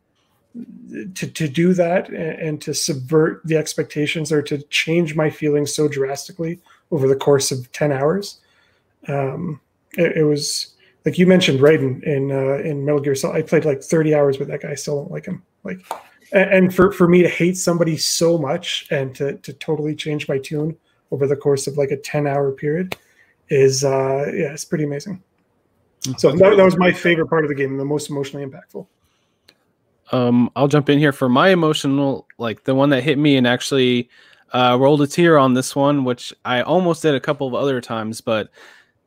to, 1.14 1.26
to 1.26 1.48
do 1.48 1.74
that 1.74 2.08
and, 2.08 2.38
and, 2.40 2.62
to 2.62 2.72
subvert 2.72 3.42
the 3.44 3.56
expectations 3.56 4.32
or 4.32 4.42
to 4.42 4.58
change 4.64 5.14
my 5.14 5.28
feelings 5.28 5.74
so 5.74 5.88
drastically 5.88 6.60
over 6.90 7.08
the 7.08 7.16
course 7.16 7.52
of 7.52 7.70
10 7.72 7.92
hours 7.92 8.40
um, 9.08 9.60
it, 9.98 10.18
it, 10.18 10.24
was 10.24 10.74
like 11.06 11.18
you 11.18 11.26
mentioned 11.26 11.60
Raiden 11.60 12.02
in 12.02 12.32
uh, 12.32 12.58
in 12.68 12.84
Metal 12.84 13.00
Gear 13.00 13.14
Solid 13.14 13.36
I 13.36 13.42
played 13.42 13.64
like 13.64 13.82
30 13.82 14.14
hours 14.14 14.38
with 14.38 14.48
that 14.48 14.60
guy. 14.60 14.72
I 14.72 14.74
still 14.74 15.02
don't 15.02 15.10
like 15.10 15.24
him. 15.24 15.42
Like 15.64 15.80
and, 16.32 16.74
for 16.74 16.92
for 16.92 17.08
me 17.08 17.22
to 17.22 17.28
hate 17.28 17.56
somebody 17.56 17.96
so 17.96 18.36
much 18.36 18.88
and 18.90 19.14
to 19.14 19.38
to 19.38 19.52
totally 19.54 19.94
change 19.94 20.28
my 20.28 20.38
tune 20.38 20.76
over 21.12 21.26
the 21.26 21.36
course 21.36 21.68
of 21.68 21.78
like 21.78 21.92
a 21.92 21.96
10 21.96 22.26
hour 22.26 22.50
period 22.50 22.96
is 23.48 23.84
uh 23.84 24.26
yeah 24.34 24.52
it's 24.52 24.64
pretty 24.64 24.84
amazing. 24.84 25.22
So 26.18 26.32
that, 26.32 26.56
that 26.56 26.64
was 26.64 26.76
my 26.76 26.92
favorite 26.92 27.28
part 27.28 27.44
of 27.44 27.48
the 27.48 27.54
game 27.54 27.78
the 27.78 27.84
most 27.84 28.10
emotionally 28.10 28.44
impactful. 28.44 28.86
Um, 30.12 30.50
I'll 30.54 30.68
jump 30.68 30.88
in 30.88 31.00
here. 31.00 31.12
For 31.12 31.28
my 31.28 31.48
emotional, 31.48 32.26
like 32.38 32.62
the 32.62 32.76
one 32.76 32.90
that 32.90 33.02
hit 33.02 33.18
me 33.18 33.36
and 33.36 33.44
actually 33.44 34.08
uh, 34.52 34.76
rolled 34.80 35.02
a 35.02 35.06
tear 35.06 35.36
on 35.36 35.54
this 35.54 35.74
one, 35.74 36.04
which 36.04 36.32
I 36.44 36.62
almost 36.62 37.02
did 37.02 37.16
a 37.16 37.20
couple 37.20 37.48
of 37.48 37.54
other 37.54 37.80
times. 37.80 38.20
But 38.20 38.50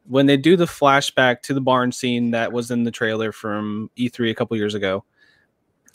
when 0.10 0.26
they 0.26 0.38
do 0.38 0.57
the 0.57 0.65
flashback 0.65 1.41
to 1.44 1.53
the 1.53 1.61
barn 1.61 1.91
scene 1.91 2.31
that 2.31 2.52
was 2.52 2.72
in 2.72 2.84
the 2.84 2.91
trailer 2.91 3.31
from 3.31 3.91
E3 3.95 4.31
a 4.31 4.36
couple 4.36 4.57
years 4.57 4.73
ago, 4.73 5.06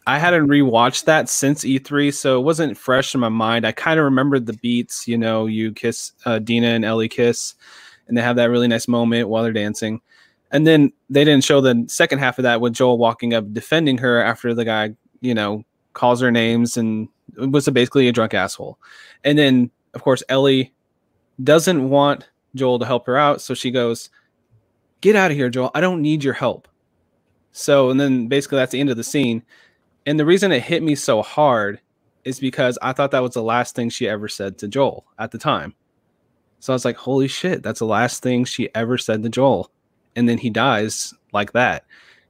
I 0.06 0.18
hadn't 0.18 0.46
rewatched 0.46 1.04
that 1.06 1.28
since 1.28 1.64
E3, 1.64 2.14
so 2.14 2.38
it 2.38 2.44
wasn't 2.44 2.78
fresh 2.78 3.14
in 3.14 3.20
my 3.20 3.28
mind. 3.28 3.66
I 3.66 3.72
kind 3.72 3.98
of 3.98 4.04
remembered 4.04 4.46
the 4.46 4.52
beats, 4.52 5.08
you 5.08 5.18
know, 5.18 5.46
you 5.46 5.72
kiss 5.72 6.12
uh, 6.26 6.38
Dina 6.38 6.68
and 6.68 6.84
Ellie 6.84 7.08
kiss, 7.08 7.54
and 8.06 8.16
they 8.16 8.22
have 8.22 8.36
that 8.36 8.50
really 8.50 8.68
nice 8.68 8.86
moment 8.86 9.28
while 9.28 9.42
they're 9.42 9.52
dancing. 9.52 10.00
And 10.52 10.64
then 10.64 10.92
they 11.10 11.24
didn't 11.24 11.42
show 11.42 11.60
the 11.60 11.84
second 11.88 12.20
half 12.20 12.38
of 12.38 12.44
that 12.44 12.60
with 12.60 12.74
Joel 12.74 12.98
walking 12.98 13.34
up 13.34 13.52
defending 13.52 13.98
her 13.98 14.22
after 14.22 14.54
the 14.54 14.64
guy, 14.64 14.94
you 15.22 15.34
know, 15.34 15.64
calls 15.94 16.20
her 16.20 16.30
names 16.30 16.76
and 16.76 17.08
was 17.36 17.68
basically 17.70 18.06
a 18.06 18.12
drunk 18.12 18.34
asshole. 18.34 18.78
And 19.24 19.36
then, 19.36 19.70
of 19.94 20.02
course, 20.02 20.22
Ellie 20.28 20.72
doesn't 21.42 21.88
want 21.88 22.28
Joel 22.54 22.78
to 22.78 22.86
help 22.86 23.06
her 23.06 23.16
out. 23.16 23.40
So 23.40 23.54
she 23.54 23.70
goes, 23.70 24.10
Get 25.00 25.16
out 25.16 25.30
of 25.30 25.36
here, 25.36 25.50
Joel. 25.50 25.70
I 25.74 25.80
don't 25.80 26.00
need 26.00 26.24
your 26.24 26.34
help. 26.34 26.66
So, 27.52 27.90
and 27.90 28.00
then 28.00 28.26
basically 28.28 28.56
that's 28.56 28.72
the 28.72 28.80
end 28.80 28.90
of 28.90 28.96
the 28.96 29.04
scene. 29.04 29.42
And 30.06 30.18
the 30.18 30.24
reason 30.24 30.50
it 30.50 30.62
hit 30.62 30.82
me 30.82 30.94
so 30.94 31.22
hard 31.22 31.80
is 32.24 32.40
because 32.40 32.78
I 32.80 32.92
thought 32.92 33.10
that 33.10 33.22
was 33.22 33.34
the 33.34 33.42
last 33.42 33.76
thing 33.76 33.90
she 33.90 34.08
ever 34.08 34.28
said 34.28 34.58
to 34.58 34.68
Joel 34.68 35.04
at 35.18 35.30
the 35.30 35.38
time. 35.38 35.74
So 36.58 36.72
I 36.72 36.74
was 36.74 36.84
like, 36.86 36.96
holy 36.96 37.28
shit, 37.28 37.62
that's 37.62 37.80
the 37.80 37.86
last 37.86 38.22
thing 38.22 38.44
she 38.44 38.74
ever 38.74 38.96
said 38.96 39.22
to 39.22 39.28
Joel 39.28 39.70
and 40.16 40.28
then 40.28 40.38
he 40.38 40.50
dies 40.50 41.14
like 41.32 41.52
that. 41.52 41.84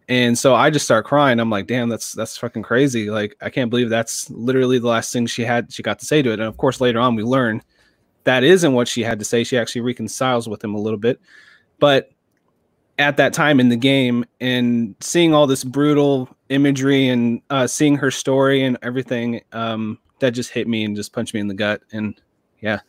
And 0.09 0.39
so 0.39 0.55
I 0.55 0.71
just 0.71 0.85
start 0.85 1.07
crying. 1.07 1.41
I'm 1.41 1.51
like, 1.51 1.67
damn, 1.67 1.89
that's 1.89 2.13
that's 2.13 2.37
fucking 2.37 2.63
crazy. 2.63 3.11
Like, 3.11 3.37
I 3.41 3.49
can't 3.49 3.71
believe 3.71 3.89
that's 3.89 4.29
literally 4.31 4.79
the 4.79 4.89
last 4.89 5.13
thing 5.13 5.27
she 5.27 5.43
had 5.43 5.73
she 5.73 5.83
got 5.83 5.99
to 6.01 6.07
say 6.07 6.21
to 6.21 6.31
it. 6.31 6.35
And 6.35 6.43
of 6.43 6.59
course, 6.59 6.81
later 6.81 7.01
on 7.01 7.15
we 7.15 7.23
learn 7.23 7.63
that 8.25 8.45
isn't 8.45 8.73
what 8.73 8.89
she 8.89 9.03
had 9.03 9.19
to 9.19 9.25
say. 9.25 9.45
She 9.45 9.59
actually 9.59 9.83
reconciles 9.83 10.49
with 10.49 10.63
him 10.63 10.75
a 10.75 10.81
little 10.81 10.99
bit. 10.99 11.21
But 11.79 12.11
at 12.99 13.17
that 13.17 13.33
time 13.33 13.61
in 13.61 13.69
the 13.69 13.77
game 13.77 14.25
and 14.41 14.95
seeing 15.01 15.35
all 15.35 15.47
this 15.47 15.65
brutal 15.65 16.29
imagery 16.49 17.09
and 17.09 17.43
uh, 17.51 17.67
seeing 17.67 17.97
her 17.97 18.11
story 18.11 18.63
and 18.63 18.79
everything, 18.83 19.43
um, 19.53 19.99
that 20.21 20.31
just 20.31 20.51
hit 20.51 20.69
me 20.69 20.85
and 20.85 20.97
just 20.97 21.13
punched 21.13 21.35
me 21.35 21.41
in 21.41 21.49
the 21.49 21.55
gut. 21.55 21.83
And 21.93 22.21
yeah, 22.61 22.81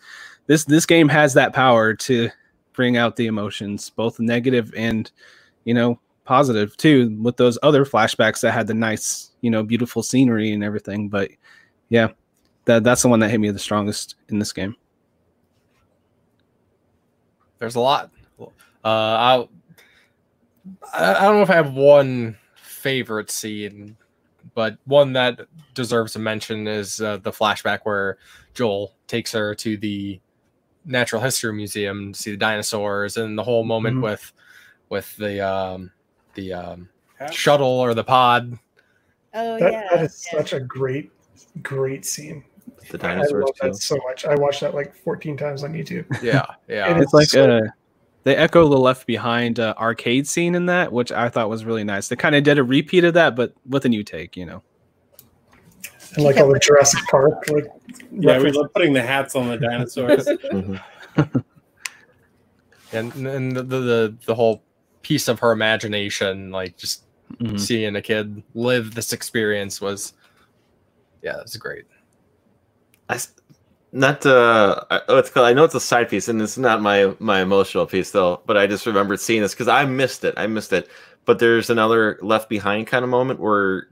this 0.47 0.65
this 0.65 0.85
game 0.85 1.09
has 1.09 1.33
that 1.33 1.53
power 1.53 1.93
to 1.93 2.29
bring 2.73 2.97
out 2.97 3.15
the 3.15 3.27
emotions, 3.27 3.89
both 3.89 4.19
negative 4.19 4.73
and 4.75 5.11
you 5.63 5.73
know 5.73 5.99
positive 6.23 6.77
too, 6.77 7.17
with 7.21 7.37
those 7.37 7.57
other 7.63 7.85
flashbacks 7.85 8.41
that 8.41 8.53
had 8.53 8.67
the 8.67 8.73
nice 8.73 9.31
you 9.41 9.49
know 9.49 9.63
beautiful 9.63 10.03
scenery 10.03 10.51
and 10.53 10.63
everything. 10.63 11.09
But 11.09 11.31
yeah, 11.89 12.09
that 12.65 12.83
that's 12.83 13.01
the 13.01 13.09
one 13.09 13.19
that 13.19 13.29
hit 13.29 13.39
me 13.39 13.49
the 13.51 13.59
strongest 13.59 14.15
in 14.29 14.39
this 14.39 14.53
game. 14.53 14.75
There's 17.57 17.75
a 17.75 17.79
lot. 17.79 18.11
Uh, 18.39 18.47
I'll, 18.87 19.49
I 20.93 21.15
I 21.15 21.21
don't 21.23 21.35
know 21.37 21.41
if 21.41 21.49
I 21.49 21.55
have 21.55 21.73
one 21.73 22.37
favorite 22.55 23.31
scene, 23.31 23.97
but 24.53 24.77
one 24.85 25.13
that 25.13 25.39
deserves 25.73 26.15
a 26.15 26.19
mention 26.19 26.67
is 26.67 27.01
uh, 27.01 27.17
the 27.17 27.31
flashback 27.31 27.79
where 27.83 28.17
Joel 28.53 28.93
takes 29.07 29.31
her 29.31 29.55
to 29.55 29.77
the 29.77 30.19
Natural 30.85 31.21
History 31.21 31.51
Museum 31.53 32.13
to 32.13 32.19
see 32.19 32.31
the 32.31 32.37
dinosaurs, 32.37 33.17
and 33.17 33.37
the 33.37 33.43
whole 33.43 33.63
moment 33.63 33.97
Mhm. 33.97 34.03
with 34.03 34.31
with 34.89 35.15
the 35.17 35.41
um, 35.41 35.91
the 36.35 36.53
um, 36.53 36.89
Yeah. 37.19 37.31
shuttle 37.31 37.67
or 37.67 37.93
the 37.95 38.03
pod. 38.03 38.59
Oh 39.33 39.57
That, 39.59 39.71
yeah. 39.71 39.87
that 39.91 40.03
is 40.05 40.27
yeah. 40.31 40.37
such 40.39 40.53
a 40.53 40.59
great, 40.59 41.11
great 41.63 42.05
scene. 42.05 42.43
The 42.91 42.97
dinosaurs 42.97 43.03
I 43.03 43.07
dinosaurs 43.07 43.43
love 43.43 43.55
too. 43.55 43.67
that 43.69 43.75
so 43.75 43.97
much. 44.07 44.25
I 44.25 44.35
watched 44.35 44.61
that 44.61 44.73
like 44.75 44.95
14 44.95 45.37
times 45.37 45.63
on 45.63 45.73
YouTube. 45.73 46.05
Yeah, 46.23 46.45
yeah. 46.67 46.89
And 46.91 47.01
It's 47.01 47.13
like 47.13 47.27
so- 47.29 47.49
uh, 47.57 47.61
they 48.23 48.35
echo 48.35 48.67
the 48.69 48.77
Left 48.77 49.05
Behind 49.05 49.59
uh, 49.59 49.73
arcade 49.77 50.27
scene 50.27 50.55
in 50.55 50.65
that, 50.65 50.91
which 50.91 51.11
I 51.11 51.29
thought 51.29 51.47
was 51.49 51.63
really 51.63 51.83
nice. 51.83 52.07
They 52.07 52.15
kind 52.15 52.33
of 52.35 52.43
did 52.43 52.57
a 52.57 52.63
repeat 52.63 53.03
of 53.03 53.13
that, 53.13 53.35
but 53.35 53.53
with 53.69 53.85
a 53.85 53.89
new 53.89 54.03
take. 54.03 54.35
You 54.35 54.45
know. 54.47 54.63
And 56.15 56.23
like 56.23 56.37
all 56.37 56.51
the 56.51 56.59
Jurassic 56.59 57.01
Park, 57.11 57.43
like 57.49 57.65
Yeah, 58.11 58.39
we 58.39 58.51
love 58.51 58.73
putting 58.73 58.93
the 58.93 59.01
hats 59.03 59.35
on 59.35 59.47
the 59.49 59.57
dinosaurs. 59.57 60.25
Mhm. 60.51 60.81
and 62.93 63.13
and 63.27 63.55
the, 63.55 63.63
the 63.63 63.79
the 63.79 64.17
the 64.25 64.35
whole 64.35 64.63
piece 65.01 65.27
of 65.27 65.39
her 65.39 65.51
imagination, 65.51 66.51
like 66.51 66.77
just 66.77 67.03
Mhm. 67.39 67.59
seeing 67.59 67.95
a 67.95 68.01
kid 68.01 68.43
live 68.53 68.93
this 68.95 69.11
experience 69.11 69.81
was, 69.81 70.13
yeah, 71.23 71.39
it's 71.41 71.57
great. 71.57 71.85
I 73.09 73.15
s- 73.15 73.33
not 73.91 74.25
uh 74.25 74.81
I- 74.89 75.01
oh, 75.07 75.17
it's 75.17 75.29
called, 75.29 75.47
I 75.47 75.53
know 75.53 75.63
it's 75.63 75.75
a 75.75 75.79
side 75.79 76.09
piece 76.09 76.27
and 76.27 76.41
it's 76.41 76.57
not 76.57 76.81
my 76.81 77.13
my 77.19 77.41
emotional 77.41 77.85
piece 77.85 78.11
though, 78.11 78.41
but 78.45 78.57
I 78.57 78.67
just 78.67 78.85
remembered 78.85 79.19
seeing 79.19 79.41
this 79.41 79.53
because 79.53 79.67
I 79.67 79.85
missed 79.85 80.23
it. 80.23 80.33
I 80.37 80.47
missed 80.47 80.73
it. 80.73 80.89
But 81.25 81.39
there's 81.39 81.69
another 81.69 82.19
left 82.21 82.49
behind 82.49 82.87
kind 82.87 83.03
of 83.03 83.09
moment 83.09 83.39
where 83.39 83.87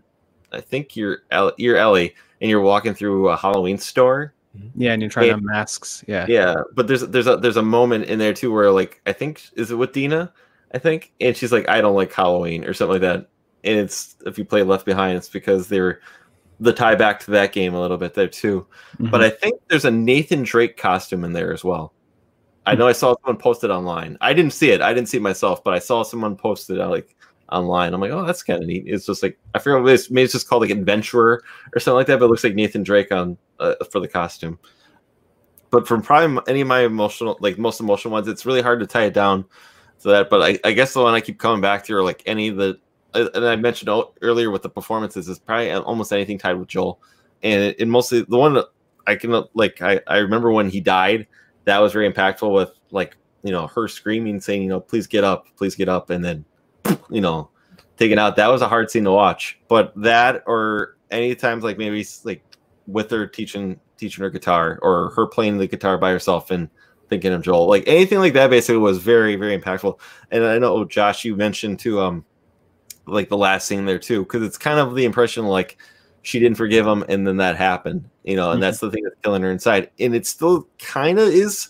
I 0.51 0.61
think 0.61 0.95
you're 0.95 1.19
El- 1.31 1.53
you're 1.57 1.77
Ellie 1.77 2.13
and 2.41 2.49
you're 2.49 2.61
walking 2.61 2.93
through 2.93 3.29
a 3.29 3.37
Halloween 3.37 3.77
store. 3.77 4.33
Yeah, 4.75 4.91
and 4.93 5.01
you're 5.01 5.09
trying 5.09 5.27
Yeah. 5.29 5.35
to 5.37 5.41
masks. 5.41 6.03
Yeah. 6.07 6.25
Yeah, 6.29 6.55
but 6.75 6.87
there's 6.87 7.01
there's 7.01 7.25
a 7.25 7.37
there's 7.37 7.57
a 7.57 7.63
moment 7.63 8.05
in 8.05 8.19
there 8.19 8.33
too 8.35 8.51
where 8.53 8.69
like 8.71 9.01
I 9.07 9.13
think 9.13 9.41
is 9.55 9.71
it 9.71 9.75
with 9.75 9.93
Dina? 9.93 10.31
I 10.75 10.77
think, 10.79 11.11
and 11.21 11.35
she's 11.37 11.51
like, 11.51 11.67
I 11.69 11.81
don't 11.81 11.95
like 11.95 12.11
Halloween 12.13 12.63
or 12.65 12.73
something 12.73 12.93
like 12.93 13.01
that. 13.01 13.29
And 13.63 13.79
it's 13.79 14.15
if 14.25 14.37
you 14.37 14.45
play 14.45 14.61
Left 14.63 14.85
Behind, 14.85 15.17
it's 15.17 15.29
because 15.29 15.69
they're 15.69 16.01
the 16.59 16.73
tie 16.73 16.95
back 16.95 17.19
to 17.21 17.31
that 17.31 17.51
game 17.51 17.73
a 17.73 17.81
little 17.81 17.97
bit 17.97 18.13
there 18.13 18.27
too. 18.27 18.67
Mhm. 18.99 19.11
But 19.11 19.23
I 19.23 19.29
think 19.29 19.59
there's 19.67 19.85
a 19.85 19.91
Nathan 19.91 20.43
Drake 20.43 20.77
costume 20.77 21.23
in 21.23 21.33
there 21.33 21.53
as 21.53 21.63
well. 21.63 21.93
I 22.65 22.75
know 22.75 22.87
I 22.87 22.93
saw 22.93 23.15
someone 23.21 23.41
posted 23.41 23.71
online. 23.71 24.17
I 24.21 24.33
didn't 24.33 24.53
see 24.53 24.71
it. 24.71 24.81
I 24.81 24.93
didn't 24.93 25.09
see 25.09 25.17
it 25.17 25.23
myself, 25.23 25.63
but 25.63 25.73
I 25.73 25.79
saw 25.79 26.03
someone 26.03 26.35
posted 26.35 26.79
uh, 26.79 26.89
like 26.89 27.15
online. 27.51 27.93
I'm 27.93 27.99
like, 27.99 28.11
oh, 28.11 28.25
that's 28.25 28.43
kind 28.43 28.61
of 28.61 28.67
neat. 28.67 28.83
It's 28.87 29.05
just 29.05 29.21
like 29.21 29.37
I 29.53 29.59
forget 29.59 29.81
what 29.81 29.89
it 29.89 29.93
is. 29.93 30.09
Maybe 30.09 30.23
it's 30.23 30.33
just 30.33 30.47
called 30.47 30.61
like 30.61 30.71
Adventurer 30.71 31.43
or 31.73 31.79
something 31.79 31.95
like 31.95 32.07
that. 32.07 32.19
But 32.19 32.25
it 32.25 32.29
looks 32.29 32.43
like 32.43 32.55
Nathan 32.55 32.83
Drake 32.83 33.11
on 33.11 33.37
uh, 33.59 33.75
for 33.91 33.99
the 33.99 34.07
costume. 34.07 34.57
But 35.71 35.87
from 35.87 36.01
probably 36.01 36.41
any 36.47 36.61
of 36.61 36.67
my 36.67 36.81
emotional, 36.81 37.37
like 37.41 37.57
most 37.57 37.79
emotional 37.79 38.11
ones, 38.11 38.27
it's 38.27 38.45
really 38.45 38.61
hard 38.61 38.79
to 38.79 38.87
tie 38.87 39.05
it 39.05 39.13
down 39.13 39.43
to 40.01 40.07
that. 40.09 40.29
But 40.29 40.41
I, 40.41 40.59
I 40.63 40.71
guess 40.71 40.93
the 40.93 41.01
one 41.01 41.15
I 41.15 41.21
keep 41.21 41.39
coming 41.39 41.61
back 41.61 41.83
to 41.85 41.95
are 41.95 42.03
like 42.03 42.21
any 42.25 42.47
of 42.47 42.57
the, 42.57 42.79
and 43.13 43.45
I 43.45 43.55
mentioned 43.55 43.89
earlier 44.21 44.51
with 44.51 44.61
the 44.61 44.69
performances 44.69 45.27
is 45.27 45.39
probably 45.39 45.71
almost 45.71 46.11
anything 46.11 46.37
tied 46.37 46.57
with 46.57 46.67
Joel, 46.67 46.99
and 47.41 47.75
mostly 47.89 48.21
the 48.21 48.37
one 48.37 48.61
I 49.07 49.15
can 49.15 49.33
uh, 49.33 49.43
like 49.53 49.81
I, 49.81 50.01
I 50.07 50.17
remember 50.17 50.51
when 50.51 50.69
he 50.69 50.79
died, 50.79 51.27
that 51.65 51.79
was 51.79 51.93
very 51.93 52.11
impactful 52.11 52.53
with 52.53 52.71
like 52.91 53.17
you 53.43 53.51
know 53.51 53.67
her 53.67 53.87
screaming 53.87 54.39
saying 54.39 54.63
you 54.63 54.69
know 54.69 54.79
please 54.79 55.07
get 55.07 55.23
up 55.23 55.47
please 55.57 55.75
get 55.75 55.89
up 55.89 56.09
and 56.09 56.23
then 56.23 56.45
you 57.09 57.21
know 57.21 57.49
taken 57.97 58.19
out. 58.19 58.35
That 58.35 58.47
was 58.47 58.61
a 58.61 58.67
hard 58.67 58.89
scene 58.89 59.03
to 59.05 59.11
watch. 59.11 59.59
But 59.67 59.93
that 59.95 60.43
or 60.45 60.97
any 61.11 61.35
times 61.35 61.63
like 61.63 61.77
maybe 61.77 62.05
like 62.23 62.43
with 62.87 63.09
her 63.11 63.27
teaching 63.27 63.79
teaching 63.97 64.23
her 64.23 64.29
guitar 64.29 64.79
or 64.81 65.11
her 65.15 65.27
playing 65.27 65.57
the 65.57 65.67
guitar 65.67 65.97
by 65.97 66.11
herself 66.11 66.51
and 66.51 66.69
thinking 67.09 67.33
of 67.33 67.43
Joel. 67.43 67.67
Like 67.67 67.83
anything 67.87 68.19
like 68.19 68.33
that 68.33 68.49
basically 68.49 68.77
was 68.77 68.97
very 68.97 69.35
very 69.35 69.57
impactful. 69.57 69.99
And 70.31 70.43
I 70.43 70.57
know 70.57 70.85
Josh 70.85 71.25
you 71.25 71.35
mentioned 71.35 71.79
too 71.79 71.99
um 71.99 72.25
like 73.05 73.29
the 73.29 73.37
last 73.37 73.67
scene 73.67 73.85
there 73.85 73.99
too 73.99 74.23
because 74.23 74.43
it's 74.43 74.57
kind 74.57 74.79
of 74.79 74.95
the 74.95 75.05
impression 75.05 75.45
like 75.45 75.77
she 76.21 76.39
didn't 76.39 76.57
forgive 76.57 76.87
him 76.87 77.03
and 77.09 77.27
then 77.27 77.37
that 77.37 77.55
happened 77.55 78.09
you 78.23 78.35
know 78.35 78.51
and 78.51 78.63
that's 78.63 78.77
mm-hmm. 78.77 78.87
the 78.87 78.91
thing 78.91 79.03
that's 79.03 79.15
killing 79.23 79.41
her 79.41 79.51
inside. 79.51 79.89
And 79.99 80.15
it 80.15 80.25
still 80.25 80.67
kind 80.79 81.19
of 81.19 81.27
is 81.27 81.69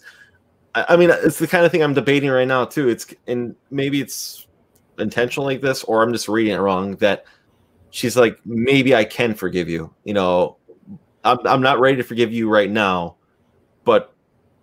I, 0.75 0.85
I 0.89 0.95
mean 0.95 1.09
it's 1.09 1.39
the 1.39 1.47
kind 1.47 1.65
of 1.65 1.71
thing 1.71 1.81
i'm 1.83 1.93
debating 1.93 2.29
right 2.29 2.47
now 2.47 2.65
too. 2.65 2.89
It's 2.89 3.13
and 3.27 3.55
maybe 3.71 4.01
it's 4.01 4.47
intentional 4.99 5.45
like 5.45 5.61
this 5.61 5.83
or 5.85 6.03
i'm 6.03 6.13
just 6.13 6.29
reading 6.29 6.53
it 6.53 6.59
wrong 6.59 6.95
that 6.97 7.25
she's 7.89 8.15
like 8.15 8.39
maybe 8.45 8.95
i 8.95 9.03
can 9.03 9.33
forgive 9.33 9.67
you 9.67 9.91
you 10.03 10.13
know? 10.13 10.57
I'm, 11.25 11.39
I'm 11.45 11.61
not 11.61 11.79
ready 11.79 11.97
to 11.97 12.03
forgive 12.03 12.31
you 12.31 12.47
right 12.49 12.69
now 12.69 13.15
but 13.85 14.13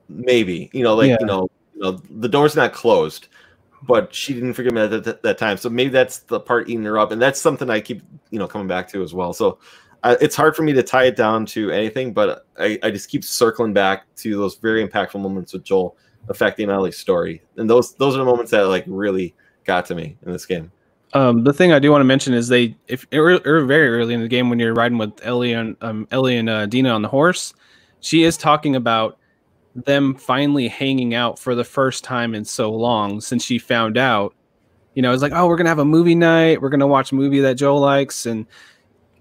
maybe 0.08 0.70
you 0.72 0.84
know 0.84 0.94
like 0.94 1.08
Yeah. 1.08 1.16
you 1.18 1.26
know 1.26 1.48
you 1.74 1.80
know 1.80 1.92
the 2.10 2.28
door's 2.28 2.54
not 2.54 2.72
closed 2.72 3.26
but 3.82 4.14
she 4.14 4.34
didn't 4.34 4.54
forgive 4.54 4.72
me 4.72 4.82
at 4.82 5.04
that, 5.04 5.22
that 5.22 5.38
time. 5.38 5.56
So 5.56 5.70
maybe 5.70 5.90
that's 5.90 6.18
the 6.18 6.40
part 6.40 6.68
eating 6.68 6.84
her 6.84 6.98
up 6.98 7.12
and 7.12 7.20
that's 7.20 7.40
something 7.40 7.70
i 7.70 7.80
keep 7.80 8.02
you 8.30 8.38
know 8.38 8.46
coming 8.46 8.68
back 8.68 8.88
to 8.88 9.02
as 9.02 9.14
well. 9.14 9.32
So 9.32 9.58
uh, 10.02 10.16
it's 10.20 10.36
hard 10.36 10.56
for 10.56 10.62
me 10.62 10.72
to 10.72 10.82
tie 10.82 11.04
it 11.04 11.16
down 11.16 11.44
to 11.44 11.70
anything 11.70 12.12
but 12.12 12.46
I, 12.58 12.78
I 12.82 12.90
just 12.90 13.10
keep 13.10 13.22
circling 13.22 13.72
back 13.72 14.06
to 14.16 14.36
those 14.36 14.56
very 14.56 14.86
impactful 14.86 15.20
moments 15.20 15.52
with 15.52 15.62
joel 15.62 15.94
affecting 16.30 16.70
ellie's 16.70 16.96
story 16.96 17.42
and 17.58 17.68
those 17.68 17.94
those 17.96 18.14
are 18.14 18.20
the 18.20 18.24
moments 18.24 18.50
that 18.52 18.62
like 18.62 18.84
really 18.86 19.34
got 19.64 19.86
to 19.86 19.94
me 19.94 20.16
in 20.24 20.32
this 20.32 20.46
game. 20.46 20.72
Um, 21.12 21.44
the 21.44 21.52
thing 21.52 21.72
I 21.72 21.78
do 21.78 21.90
want 21.90 22.00
to 22.00 22.06
mention 22.06 22.34
is 22.34 22.48
they, 22.48 22.76
if 22.86 23.06
er, 23.12 23.40
er, 23.44 23.64
very 23.64 23.88
early 23.88 24.14
in 24.14 24.20
the 24.20 24.28
game 24.28 24.48
when 24.48 24.58
you're 24.58 24.74
riding 24.74 24.98
with 24.98 25.12
Ellie 25.24 25.52
and 25.52 25.76
um, 25.80 26.06
Ellie 26.10 26.36
and 26.36 26.48
uh, 26.48 26.66
Dina 26.66 26.90
on 26.90 27.02
the 27.02 27.08
horse, 27.08 27.52
she 28.00 28.22
is 28.22 28.36
talking 28.36 28.76
about 28.76 29.18
them 29.74 30.14
finally 30.14 30.68
hanging 30.68 31.14
out 31.14 31.38
for 31.38 31.54
the 31.54 31.64
first 31.64 32.04
time 32.04 32.34
in 32.34 32.44
so 32.44 32.70
long 32.70 33.20
since 33.20 33.44
she 33.44 33.58
found 33.58 33.96
out. 33.96 34.34
You 34.94 35.02
know, 35.02 35.12
it's 35.12 35.22
like, 35.22 35.32
oh, 35.32 35.46
we're 35.46 35.56
gonna 35.56 35.68
have 35.68 35.78
a 35.78 35.84
movie 35.84 36.14
night. 36.14 36.60
We're 36.60 36.68
gonna 36.68 36.86
watch 36.86 37.12
a 37.12 37.14
movie 37.14 37.40
that 37.40 37.54
Joel 37.54 37.80
likes, 37.80 38.26
and 38.26 38.46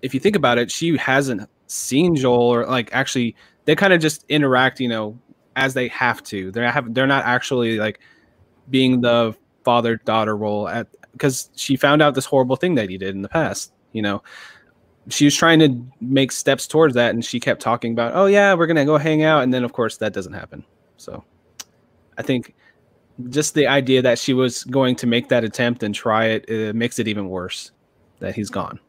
if 0.01 0.13
you 0.13 0.19
think 0.19 0.35
about 0.35 0.57
it, 0.57 0.71
she 0.71 0.97
hasn't 0.97 1.47
seen 1.67 2.15
Joel 2.15 2.41
or 2.41 2.65
like 2.65 2.89
actually 2.91 3.35
they 3.65 3.75
kind 3.75 3.93
of 3.93 4.01
just 4.01 4.25
interact. 4.29 4.79
You 4.79 4.89
know, 4.89 5.19
as 5.59 5.73
they 5.73 5.87
have 5.89 6.23
to. 6.23 6.51
They're 6.51 6.71
have 6.71 6.93
they're 6.93 7.07
not 7.07 7.25
actually 7.25 7.77
like 7.77 7.99
being 8.69 9.01
the 9.01 9.35
father 9.63 9.97
daughter 9.97 10.35
role 10.35 10.67
at 10.67 10.87
because 11.11 11.49
she 11.55 11.75
found 11.75 12.01
out 12.01 12.15
this 12.15 12.25
horrible 12.25 12.55
thing 12.55 12.75
that 12.75 12.89
he 12.89 12.97
did 12.97 13.13
in 13.13 13.21
the 13.21 13.29
past. 13.29 13.73
You 13.91 14.01
know, 14.01 14.23
she 15.09 15.25
was 15.25 15.35
trying 15.35 15.59
to 15.59 15.85
make 16.01 16.31
steps 16.31 16.67
towards 16.67 16.93
that, 16.95 17.13
and 17.13 17.23
she 17.23 17.39
kept 17.39 17.61
talking 17.61 17.91
about, 17.93 18.13
"Oh 18.15 18.25
yeah, 18.25 18.53
we're 18.53 18.67
gonna 18.67 18.85
go 18.85 18.97
hang 18.97 19.23
out," 19.23 19.43
and 19.43 19.53
then 19.53 19.63
of 19.63 19.73
course 19.73 19.97
that 19.97 20.13
doesn't 20.13 20.33
happen. 20.33 20.63
So, 20.97 21.23
I 22.17 22.21
think 22.21 22.55
just 23.29 23.53
the 23.53 23.67
idea 23.67 24.01
that 24.01 24.17
she 24.19 24.33
was 24.33 24.63
going 24.65 24.95
to 24.97 25.07
make 25.07 25.27
that 25.29 25.43
attempt 25.43 25.83
and 25.83 25.93
try 25.93 26.25
it, 26.27 26.49
it 26.49 26.75
makes 26.75 26.99
it 26.99 27.07
even 27.07 27.27
worse 27.29 27.71
that 28.19 28.33
he's 28.35 28.49
gone. 28.49 28.79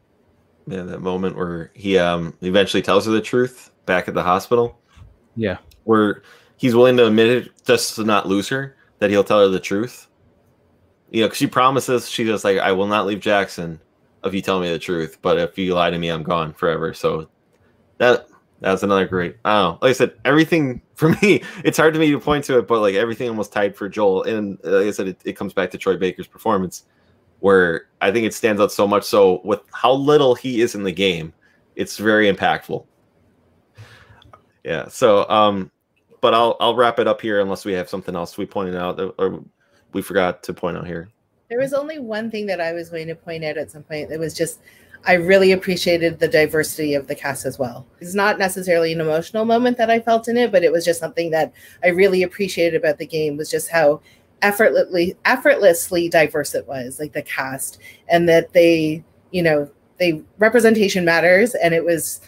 yeah 0.67 0.83
that 0.83 1.01
moment 1.01 1.35
where 1.35 1.71
he 1.73 1.97
um 1.97 2.33
eventually 2.41 2.81
tells 2.83 3.05
her 3.05 3.11
the 3.11 3.19
truth 3.21 3.71
back 3.85 4.07
at 4.07 4.13
the 4.13 4.21
hospital 4.23 4.77
Yeah, 5.35 5.57
where 5.85 6.21
he's 6.57 6.75
willing 6.75 6.95
to 6.97 7.07
admit 7.07 7.27
it 7.29 7.51
just 7.65 7.95
to 7.95 8.03
not 8.03 8.27
lose 8.27 8.47
her 8.49 8.75
that 8.99 9.09
he'll 9.09 9.23
tell 9.23 9.39
her 9.39 9.47
the 9.47 9.59
truth 9.59 10.07
you 11.09 11.21
know 11.21 11.27
'cause 11.27 11.37
she 11.37 11.47
promises 11.47 12.07
she's 12.09 12.27
just 12.27 12.43
like 12.45 12.59
i 12.59 12.71
will 12.71 12.87
not 12.87 13.05
leave 13.07 13.19
jackson 13.19 13.79
if 14.23 14.33
you 14.33 14.41
tell 14.41 14.59
me 14.59 14.69
the 14.69 14.79
truth 14.79 15.17
but 15.21 15.37
if 15.37 15.57
you 15.57 15.73
lie 15.73 15.89
to 15.89 15.97
me 15.97 16.09
i'm 16.09 16.23
gone 16.23 16.53
forever. 16.53 16.93
So 16.93 17.29
that 17.97 18.27
that's 18.59 18.83
another 18.83 19.07
great 19.07 19.37
i 19.43 19.63
like 19.63 19.83
i 19.83 19.93
said 19.93 20.13
everything 20.23 20.81
for 20.95 21.09
me 21.21 21.41
it's 21.63 21.77
hard 21.77 21.93
to 21.93 21.99
me 21.99 22.11
to 22.11 22.19
point 22.19 22.45
to 22.45 22.59
it 22.59 22.67
but 22.67 22.79
like 22.79 22.93
everything 22.95 23.27
almost 23.27 23.51
tied 23.51 23.75
for 23.75 23.89
joel. 23.89 24.23
And 24.23 24.59
uh, 24.63 24.77
like 24.77 24.87
i 24.87 24.91
said 24.91 25.07
it, 25.07 25.21
it 25.25 25.33
comes 25.33 25.53
back 25.53 25.71
to 25.71 25.77
troy 25.77 25.97
baker's 25.97 26.27
performance 26.27 26.83
where 27.39 27.87
i 28.01 28.11
think 28.11 28.25
it 28.25 28.33
stands 28.33 28.61
out 28.61 28.71
so 28.71 28.87
much. 28.87 29.03
So 29.03 29.41
with 29.43 29.61
how 29.73 29.93
little 29.93 30.35
he 30.35 30.61
is 30.61 30.75
in 30.75 30.83
the 30.83 30.91
game 30.91 31.33
it's 31.75 31.97
very 31.97 32.31
impactful. 32.31 32.85
Yeah 34.63 34.87
so 34.89 35.27
um 35.29 35.71
but 36.21 36.35
I'll 36.35 36.55
I'll 36.59 36.75
wrap 36.75 36.99
it 36.99 37.07
up 37.07 37.19
here 37.19 37.41
unless 37.41 37.65
we 37.65 37.73
have 37.73 37.89
something 37.89 38.15
else 38.15 38.37
we 38.37 38.45
pointed 38.45 38.75
out 38.75 38.99
or 39.17 39.43
we 39.93 40.01
forgot 40.01 40.43
to 40.43 40.53
point 40.53 40.77
out 40.77 40.87
here. 40.87 41.09
There 41.51 41.59
was 41.59 41.73
only 41.73 41.99
one 41.99 42.31
thing 42.31 42.45
that 42.45 42.61
I 42.61 42.71
was 42.71 42.89
going 42.89 43.07
to 43.07 43.15
point 43.15 43.43
out 43.43 43.57
at 43.57 43.69
some 43.69 43.83
point. 43.83 44.07
That 44.07 44.19
was 44.19 44.33
just, 44.33 44.61
I 45.05 45.15
really 45.15 45.51
appreciated 45.51 46.17
the 46.17 46.29
diversity 46.29 46.93
of 46.93 47.07
the 47.07 47.13
cast 47.13 47.45
as 47.45 47.59
well. 47.59 47.85
It's 47.99 48.15
not 48.15 48.39
necessarily 48.39 48.93
an 48.93 49.01
emotional 49.01 49.43
moment 49.43 49.77
that 49.77 49.89
I 49.91 49.99
felt 49.99 50.29
in 50.29 50.37
it, 50.37 50.49
but 50.49 50.63
it 50.63 50.71
was 50.71 50.85
just 50.85 51.01
something 51.01 51.29
that 51.31 51.51
I 51.83 51.89
really 51.89 52.23
appreciated 52.23 52.77
about 52.77 52.99
the 52.99 53.05
game 53.05 53.35
was 53.35 53.51
just 53.51 53.69
how 53.69 53.99
effortlessly 54.41 55.17
effortlessly 55.25 56.07
diverse 56.07 56.55
it 56.55 56.65
was, 56.69 57.01
like 57.01 57.11
the 57.11 57.21
cast, 57.21 57.79
and 58.07 58.29
that 58.29 58.53
they, 58.53 59.03
you 59.31 59.43
know, 59.43 59.69
they 59.97 60.23
representation 60.37 61.03
matters, 61.03 61.53
and 61.53 61.73
it 61.73 61.83
was 61.83 62.21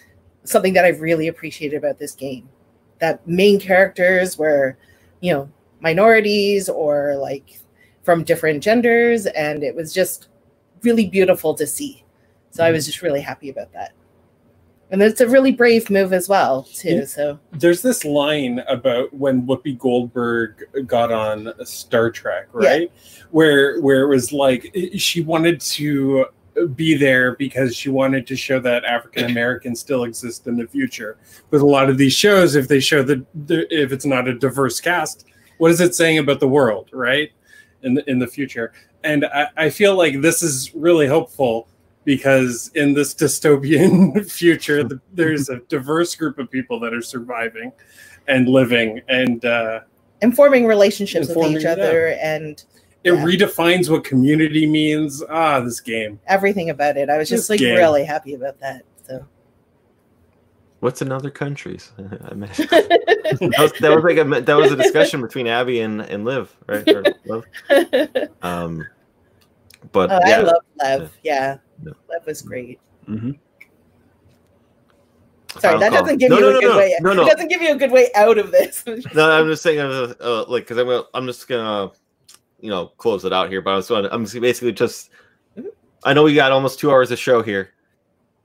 something 0.43 0.73
that 0.73 0.83
I 0.83 0.89
really 0.89 1.29
appreciated 1.29 1.77
about 1.77 1.97
this 1.97 2.13
game. 2.13 2.49
That 2.99 3.25
main 3.25 3.57
characters 3.57 4.37
were, 4.37 4.77
you 5.21 5.31
know, 5.31 5.49
minorities 5.79 6.67
or 6.67 7.15
like 7.15 7.61
from 8.03 8.23
different 8.23 8.61
genders, 8.61 9.25
and 9.25 9.63
it 9.63 9.75
was 9.75 9.93
just 9.93 10.27
really 10.83 11.07
beautiful 11.07 11.53
to 11.55 11.65
see. 11.65 12.03
So 12.51 12.63
I 12.63 12.71
was 12.71 12.85
just 12.85 13.01
really 13.01 13.21
happy 13.21 13.49
about 13.49 13.73
that. 13.73 13.93
And 14.91 15.01
it's 15.01 15.21
a 15.21 15.27
really 15.27 15.51
brave 15.51 15.89
move 15.89 16.13
as 16.13 16.29
well, 16.29 16.63
too. 16.63 16.97
Yeah. 16.97 17.05
So 17.05 17.39
There's 17.51 17.81
this 17.81 18.05
line 18.05 18.59
about 18.67 19.11
when 19.11 19.47
Whoopi 19.47 19.75
Goldberg 19.79 20.63
got 20.85 21.11
on 21.11 21.51
Star 21.65 22.11
Trek, 22.11 22.47
right? 22.51 22.91
Where 23.31 23.81
where 23.81 24.03
it 24.03 24.07
was 24.07 24.31
like 24.31 24.75
she 24.95 25.21
wanted 25.21 25.59
to 25.61 26.27
be 26.75 26.95
there 26.95 27.35
because 27.35 27.75
she 27.75 27.89
wanted 27.89 28.27
to 28.27 28.35
show 28.35 28.59
that 28.59 28.85
African 28.85 29.25
Americans 29.25 29.79
still 29.79 30.03
exist 30.03 30.45
in 30.45 30.57
the 30.57 30.67
future. 30.67 31.17
With 31.49 31.61
a 31.61 31.65
lot 31.65 31.89
of 31.89 31.97
these 31.97 32.13
shows, 32.13 32.55
if 32.55 32.67
they 32.67 32.79
show 32.79 33.01
the, 33.01 33.25
the 33.45 33.65
if 33.75 33.91
it's 33.91 34.05
not 34.05 34.27
a 34.27 34.33
diverse 34.37 34.79
cast, 34.79 35.25
what 35.57 35.71
is 35.71 35.81
it 35.81 35.95
saying 35.95 36.19
about 36.19 36.39
the 36.39 36.47
world, 36.47 36.89
right? 36.93 37.31
In 37.83 37.93
the, 37.95 38.09
in 38.09 38.17
the 38.19 38.27
future, 38.27 38.71
and 39.03 39.25
I, 39.25 39.47
I 39.57 39.69
feel 39.69 39.95
like 39.97 40.21
this 40.21 40.41
is 40.41 40.73
really 40.73 41.05
hopeful 41.07 41.67
because 42.05 42.71
in 42.75 42.93
this 42.93 43.13
dystopian 43.13 44.29
future, 44.31 44.83
the, 44.83 44.99
there's 45.13 45.49
a 45.49 45.57
diverse 45.69 46.15
group 46.15 46.39
of 46.39 46.49
people 46.49 46.79
that 46.81 46.93
are 46.93 47.01
surviving 47.01 47.71
and 48.27 48.47
living, 48.47 49.01
and 49.09 49.43
uh, 49.43 49.81
informing 50.21 50.65
relationships 50.65 51.27
with 51.27 51.35
Informing, 51.35 51.57
each 51.57 51.63
yeah. 51.63 51.71
other 51.73 52.07
and 52.21 52.63
it 53.03 53.11
Yeah. 53.11 53.23
redefines 53.25 53.89
what 53.89 54.05
community 54.05 54.65
means. 54.65 55.21
Ah, 55.29 55.59
this 55.59 55.81
game. 55.81 56.19
everything 56.27 56.69
about 56.69 56.95
it. 56.95 57.09
I 57.09 57.17
was 57.17 57.27
just 57.27 57.49
like 57.49 57.59
game. 57.59 57.75
really 57.77 58.05
happy 58.05 58.33
about 58.33 58.59
that. 58.61 58.83
So 60.83 60.87
What's 60.87 61.01
in 61.01 61.13
other 61.13 61.29
countries? 61.31 61.93
I 61.97 62.33
meant- 62.33 62.51
that, 62.57 63.55
was, 63.57 63.71
that 63.79 63.95
was 63.95 64.03
like 64.03 64.17
a 64.17 64.41
that 64.41 64.53
was 64.57 64.69
a 64.73 64.75
discussion 64.75 65.21
between 65.21 65.47
Abby 65.47 65.79
and 65.79 66.01
and 66.01 66.25
Liv, 66.25 66.53
right? 66.67 66.85
Or 66.89 67.03
Liv. 67.25 67.45
oh, 67.71 68.27
Um, 68.41 68.85
but 69.93 70.11
I 70.11 70.29
yeah, 70.29 70.39
love 70.41 70.61
Lev. 70.81 71.17
Yeah. 71.23 71.57
Yeah. 71.85 71.93
Lev 72.09 72.25
was 72.25 72.41
great. 72.41 72.81
hmm 73.05 73.31
Sorry, 75.59 75.79
that 75.79 75.91
call. 75.91 76.01
doesn't 76.01 76.17
give 76.17 76.31
No, 76.31 76.37
you 76.37 76.41
no, 76.41 76.49
a 76.49 76.53
no, 76.53 76.59
good 76.59 76.69
no, 76.71 76.77
way. 76.77 76.97
no, 76.99 77.11
It 77.11 77.15
no. 77.15 77.25
doesn't 77.27 77.47
give 77.47 77.61
you 77.61 77.71
a 77.71 77.77
good 77.77 77.91
way 77.91 78.09
out 78.15 78.37
of 78.37 78.51
this. 78.51 78.83
no, 79.13 79.31
I'm 79.31 79.47
just 79.47 79.61
saying, 79.63 79.79
uh, 79.79 80.13
uh, 80.19 80.45
like, 80.49 80.63
because 80.63 80.77
I'm 80.79 80.87
gonna, 80.87 81.03
I'm 81.13 81.27
just 81.27 81.47
gonna, 81.47 81.91
you 82.59 82.69
know, 82.71 82.87
close 82.87 83.23
it 83.23 83.31
out 83.31 83.49
here. 83.49 83.61
But 83.61 83.71
I 83.71 83.75
was, 83.77 83.89
I'm 83.91 84.25
just 84.25 84.41
basically 84.41 84.71
just, 84.73 85.11
I 86.03 86.13
know 86.13 86.23
we 86.23 86.33
got 86.35 86.51
almost 86.51 86.79
two 86.79 86.89
hours 86.91 87.11
of 87.11 87.19
show 87.19 87.41
here, 87.43 87.69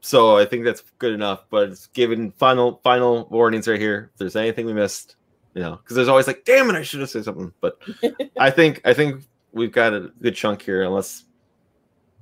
so 0.01 0.37
I 0.37 0.45
think 0.45 0.65
that's 0.65 0.83
good 0.99 1.13
enough. 1.13 1.45
But 1.51 1.71
it's 1.71 1.87
giving 1.89 2.33
final, 2.33 2.81
final 2.83 3.27
warnings 3.31 3.69
right 3.69 3.81
here. 3.81 4.11
If 4.13 4.19
there's 4.19 4.37
anything 4.37 4.67
we 4.67 4.73
missed, 4.73 5.17
you 5.55 5.63
know, 5.63 5.77
because 5.77 5.97
there's 5.97 6.09
always 6.09 6.27
like, 6.27 6.45
damn 6.45 6.71
it, 6.71 6.77
I 6.77 6.83
should 6.83 7.01
have 7.01 7.11
said 7.11 7.25
something. 7.25 7.53
But 7.61 7.79
I 8.39 8.51
think, 8.51 8.81
I 8.85 8.95
think 8.95 9.25
we've 9.53 9.73
got 9.73 9.95
a 9.95 10.13
good 10.21 10.35
chunk 10.35 10.63
here. 10.63 10.83
Unless 10.83 11.25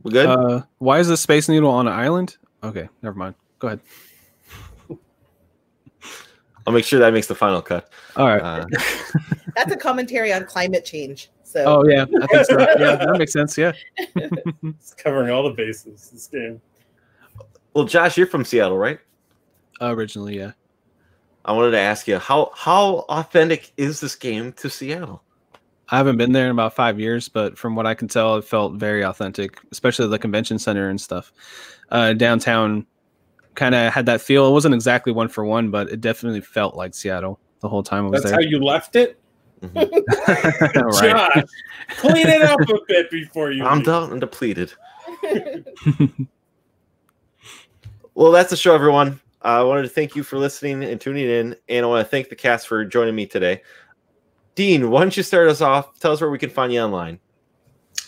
we're 0.02 0.12
good. 0.12 0.26
Uh, 0.26 0.62
why 0.78 0.98
is 0.98 1.08
the 1.08 1.16
Space 1.16 1.48
Needle 1.48 1.70
on 1.70 1.86
an 1.86 1.94
island? 1.94 2.36
Okay, 2.62 2.88
never 3.02 3.16
mind. 3.16 3.34
Go 3.58 3.68
ahead. 3.68 3.80
I'll 6.66 6.72
make 6.72 6.84
sure 6.84 6.98
that 6.98 7.12
makes 7.12 7.28
the 7.28 7.34
final 7.34 7.62
cut. 7.62 7.90
All 8.16 8.26
right. 8.26 8.42
Uh, 8.42 8.66
That's 9.56 9.72
a 9.72 9.76
commentary 9.76 10.32
on 10.32 10.44
climate 10.44 10.84
change. 10.84 11.30
So 11.44 11.64
oh 11.64 11.88
yeah, 11.88 12.02
I 12.02 12.26
think 12.26 12.46
so. 12.46 12.58
Yeah, 12.58 12.96
that 12.96 13.16
makes 13.18 13.32
sense. 13.32 13.56
Yeah. 13.56 13.72
It's 14.62 14.94
covering 14.94 15.30
all 15.30 15.44
the 15.44 15.54
bases. 15.54 16.10
This 16.12 16.26
game. 16.26 16.60
Well, 17.76 17.84
Josh, 17.84 18.16
you're 18.16 18.26
from 18.26 18.44
Seattle, 18.44 18.78
right? 18.78 18.98
Originally, 19.80 20.38
yeah. 20.38 20.52
I 21.44 21.52
wanted 21.52 21.72
to 21.72 21.78
ask 21.78 22.08
you 22.08 22.18
how 22.18 22.50
how 22.56 23.04
authentic 23.08 23.70
is 23.76 24.00
this 24.00 24.16
game 24.16 24.52
to 24.54 24.68
Seattle? 24.70 25.22
I 25.90 25.98
haven't 25.98 26.16
been 26.16 26.32
there 26.32 26.46
in 26.46 26.50
about 26.50 26.74
five 26.74 26.98
years, 26.98 27.28
but 27.28 27.56
from 27.56 27.76
what 27.76 27.86
I 27.86 27.94
can 27.94 28.08
tell, 28.08 28.36
it 28.36 28.44
felt 28.44 28.72
very 28.74 29.04
authentic, 29.04 29.60
especially 29.70 30.08
the 30.08 30.18
convention 30.18 30.58
center 30.58 30.88
and 30.88 31.00
stuff. 31.00 31.32
Uh, 31.90 32.12
downtown 32.14 32.86
kind 33.54 33.74
of 33.74 33.92
had 33.92 34.06
that 34.06 34.20
feel. 34.20 34.48
It 34.48 34.52
wasn't 34.52 34.74
exactly 34.74 35.12
one 35.12 35.28
for 35.28 35.44
one, 35.44 35.70
but 35.70 35.88
it 35.90 36.00
definitely 36.00 36.40
felt 36.40 36.74
like 36.74 36.94
Seattle 36.94 37.38
the 37.60 37.68
whole 37.68 37.82
time 37.84 38.06
I 38.06 38.08
was 38.08 38.22
That's 38.22 38.32
there. 38.34 38.42
how 38.42 38.48
you 38.48 38.58
left 38.58 38.96
it. 38.96 39.18
Mhm. 39.62 41.00
Josh, 41.00 41.44
clean 41.96 42.26
it 42.26 42.42
up 42.42 42.60
a 42.60 42.74
bit 42.88 43.10
before 43.10 43.52
you. 43.52 43.64
I'm 43.64 43.78
leave. 43.78 43.86
done 43.86 44.10
and 44.12 44.20
depleted. 44.20 44.72
Well, 48.16 48.32
that's 48.32 48.48
the 48.48 48.56
show, 48.56 48.74
everyone. 48.74 49.20
Uh, 49.44 49.60
I 49.60 49.62
wanted 49.62 49.82
to 49.82 49.90
thank 49.90 50.16
you 50.16 50.22
for 50.22 50.38
listening 50.38 50.82
and 50.82 50.98
tuning 50.98 51.28
in, 51.28 51.54
and 51.68 51.84
I 51.84 51.86
want 51.86 52.02
to 52.02 52.10
thank 52.10 52.30
the 52.30 52.34
cast 52.34 52.66
for 52.66 52.82
joining 52.82 53.14
me 53.14 53.26
today. 53.26 53.60
Dean, 54.54 54.90
why 54.90 55.02
don't 55.02 55.14
you 55.14 55.22
start 55.22 55.48
us 55.48 55.60
off? 55.60 55.98
Tell 55.98 56.12
us 56.12 56.22
where 56.22 56.30
we 56.30 56.38
can 56.38 56.48
find 56.48 56.72
you 56.72 56.80
online. 56.80 57.20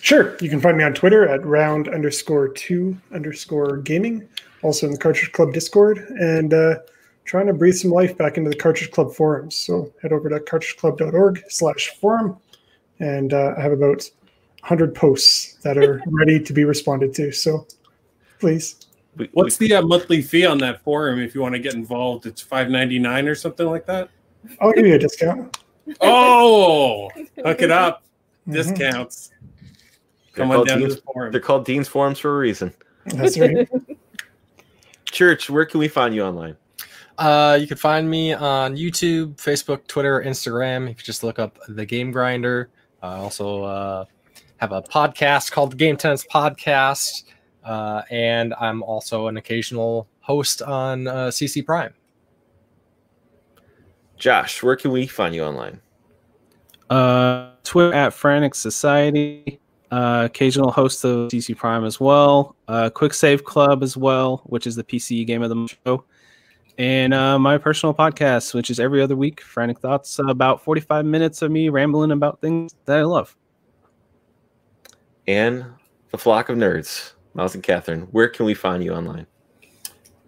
Sure. 0.01 0.35
You 0.41 0.49
can 0.49 0.63
find 0.63 0.79
me 0.79 0.85
on 0.85 0.95
Twitter 0.95 1.29
at 1.29 1.45
round 1.45 1.89
underscore 1.89 2.49
two 2.49 2.97
underscore 3.13 3.77
gaming, 3.77 4.27
also 4.63 4.87
in 4.87 4.93
the 4.93 4.99
Cartridge 4.99 5.31
Club 5.33 5.53
Discord, 5.53 5.99
and 6.19 6.55
uh, 6.55 6.77
trying 7.27 7.47
to 7.47 7.53
breathe 7.53 7.75
some 7.75 7.91
life 7.91 8.17
back 8.17 8.39
into 8.39 8.49
the 8.49 8.57
Cartridge 8.57 8.91
Club 8.91 9.13
forums. 9.13 9.57
So 9.57 9.93
head 10.01 10.15
over 10.15 10.31
to 10.31 10.41
cartridgeclub.org 10.41 11.45
slash 11.51 11.89
forum, 12.01 12.39
and 12.99 13.35
uh, 13.35 13.53
I 13.59 13.61
have 13.61 13.73
about 13.73 14.09
100 14.61 14.95
posts 14.95 15.59
that 15.65 15.77
are 15.77 16.03
ready 16.07 16.41
to 16.43 16.53
be 16.55 16.65
responded 16.65 17.13
to. 17.17 17.31
So 17.31 17.67
please. 18.41 18.88
We, 19.19 19.29
What's 19.33 19.59
we- 19.59 19.69
the 19.69 19.77
uh, 19.77 19.83
monthly 19.83 20.23
fee 20.23 20.47
on 20.47 20.59
that 20.59 20.83
forum 20.83 21.21
if 21.21 21.35
you 21.35 21.41
want 21.43 21.55
to 21.55 21.59
get 21.59 21.75
involved? 21.75 22.27
It's 22.27 22.41
five 22.41 22.71
ninety 22.71 22.99
nine 22.99 23.29
or 23.29 23.35
something 23.35 23.67
like 23.67 23.85
that. 23.87 24.09
I'll 24.61 24.73
give 24.73 24.87
you 24.87 24.95
a 24.95 24.99
discount. 24.99 25.59
Oh, 26.01 27.11
hook 27.45 27.63
it 27.63 27.71
up. 27.71 28.05
Mhm. 28.49 28.53
Discounts. 28.55 29.31
they're, 29.31 30.45
Come 30.47 30.51
on 30.51 30.57
called 30.59 30.69
down 30.69 30.79
to 30.79 30.85
Dean's, 30.87 30.97
the 30.97 31.03
forum. 31.03 31.33
they're 31.33 31.41
called 31.41 31.65
Dean's 31.65 31.89
Forums 31.89 32.19
for 32.19 32.35
a 32.35 32.39
reason. 32.39 32.73
That's 33.07 33.39
right. 33.39 33.69
Church, 35.11 35.51
where 35.51 35.65
can 35.67 35.81
we 35.81 35.89
find 35.89 36.15
you 36.15 36.23
online? 36.23 36.57
Uh, 37.17 37.59
you 37.61 37.67
can 37.67 37.77
find 37.77 38.09
me 38.09 38.33
on 38.33 38.77
YouTube, 38.77 39.35
Facebook, 39.37 39.87
Twitter, 39.89 40.23
Instagram. 40.25 40.85
If 40.91 40.99
you 40.99 41.05
just 41.05 41.25
look 41.25 41.39
up 41.39 41.59
the 41.69 41.85
Game 41.85 42.13
Grinder. 42.13 42.69
I 43.03 43.17
also 43.17 43.65
uh, 43.65 44.05
have 44.59 44.71
a 44.73 44.83
podcast 44.83 45.51
called 45.51 45.73
the 45.73 45.77
Game 45.77 45.97
Tenants 45.97 46.25
Podcast, 46.33 47.25
uh, 47.69 48.03
and 48.11 48.55
I'm 48.59 48.83
also 48.83 49.27
an 49.29 49.37
occasional 49.37 50.09
host 50.21 50.63
on 50.63 51.07
uh, 51.07 51.27
CC 51.27 51.65
Prime. 51.65 51.93
Josh, 54.17 54.63
where 54.63 54.75
can 54.75 54.91
we 54.91 55.07
find 55.07 55.35
you 55.35 55.45
online? 55.45 55.81
Uh, 56.89 57.51
Twitter 57.65 57.93
at 57.93 58.15
Frantic 58.15 58.55
Society. 58.55 59.61
Uh, 59.91 60.23
occasional 60.27 60.71
host 60.71 61.05
of 61.05 61.31
CC 61.31 61.57
Prime 61.57 61.85
as 61.85 62.01
well. 62.01 62.57
Uh, 62.69 62.91
Quick 62.91 63.13
Save 63.15 63.45
Club 63.45 63.83
as 63.83 63.97
well, 63.97 64.43
which 64.47 64.67
is 64.67 64.75
the 64.75 64.85
PC 64.85 65.27
game 65.27 65.43
of 65.43 65.51
the 65.51 65.55
month 65.55 65.77
show. 65.87 66.05
And 66.79 67.13
uh, 67.13 67.39
my 67.39 67.59
personal 67.59 67.93
podcast, 67.93 68.55
which 68.55 68.71
is 68.71 68.81
every 68.81 69.03
other 69.03 69.17
week, 69.17 69.41
Frantic 69.41 69.81
Thoughts, 69.81 70.19
about 70.19 70.63
45 70.63 71.05
minutes 71.05 71.43
of 71.43 71.51
me 71.51 71.69
rambling 71.69 72.13
about 72.13 72.41
things 72.41 72.75
that 72.87 72.99
I 72.99 73.03
love. 73.03 73.37
And 75.27 75.65
the 76.11 76.19
flock 76.19 76.49
of 76.49 76.57
nerds, 76.57 77.13
Miles 77.39 77.55
and 77.55 77.63
Catherine. 77.63 78.03
Where 78.11 78.27
can 78.29 78.47
we 78.47 78.53
find 78.55 78.83
you 78.83 78.93
online? 78.93 79.25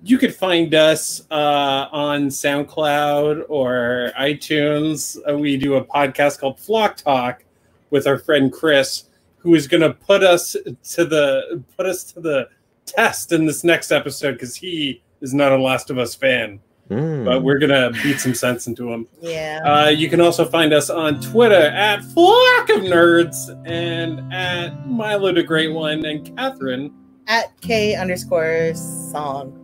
You 0.04 0.16
could 0.16 0.32
find 0.34 0.72
us 0.74 1.22
uh, 1.30 1.88
on 1.90 2.28
SoundCloud 2.28 3.46
or 3.48 4.12
iTunes. 4.18 5.18
Uh, 5.28 5.36
we 5.36 5.56
do 5.56 5.74
a 5.74 5.84
podcast 5.84 6.38
called 6.38 6.60
Flock 6.60 6.96
Talk 6.96 7.44
with 7.90 8.06
our 8.06 8.16
friend 8.16 8.52
Chris, 8.52 9.08
who 9.38 9.56
is 9.56 9.66
going 9.66 9.82
to 9.82 9.92
put 9.92 10.22
us 10.22 10.52
to 10.52 11.04
the 11.04 11.64
put 11.76 11.86
us 11.86 12.04
to 12.12 12.20
the 12.20 12.48
test 12.86 13.32
in 13.32 13.44
this 13.44 13.64
next 13.64 13.90
episode 13.90 14.32
because 14.34 14.54
he 14.54 15.02
is 15.20 15.34
not 15.34 15.50
a 15.50 15.58
Last 15.58 15.90
of 15.90 15.98
Us 15.98 16.14
fan, 16.14 16.60
Mm. 16.90 17.24
but 17.24 17.44
we're 17.44 17.58
gonna 17.58 17.92
beat 18.02 18.18
some 18.18 18.34
sense 18.34 18.66
into 18.66 18.92
him. 18.92 19.06
yeah. 19.20 19.60
Uh, 19.64 19.88
you 19.90 20.08
can 20.08 20.20
also 20.20 20.44
find 20.44 20.72
us 20.72 20.90
on 20.90 21.20
Twitter 21.20 21.54
at 21.54 22.02
Flock 22.02 22.68
of 22.70 22.80
Nerds 22.80 23.48
and 23.64 24.32
at 24.34 24.88
Milo 24.88 25.32
the 25.32 25.42
Great 25.44 25.72
One 25.72 26.04
and 26.04 26.36
Catherine. 26.36 26.92
At 27.30 27.58
K 27.60 27.94
underscore 27.94 28.74
song. 28.74 29.56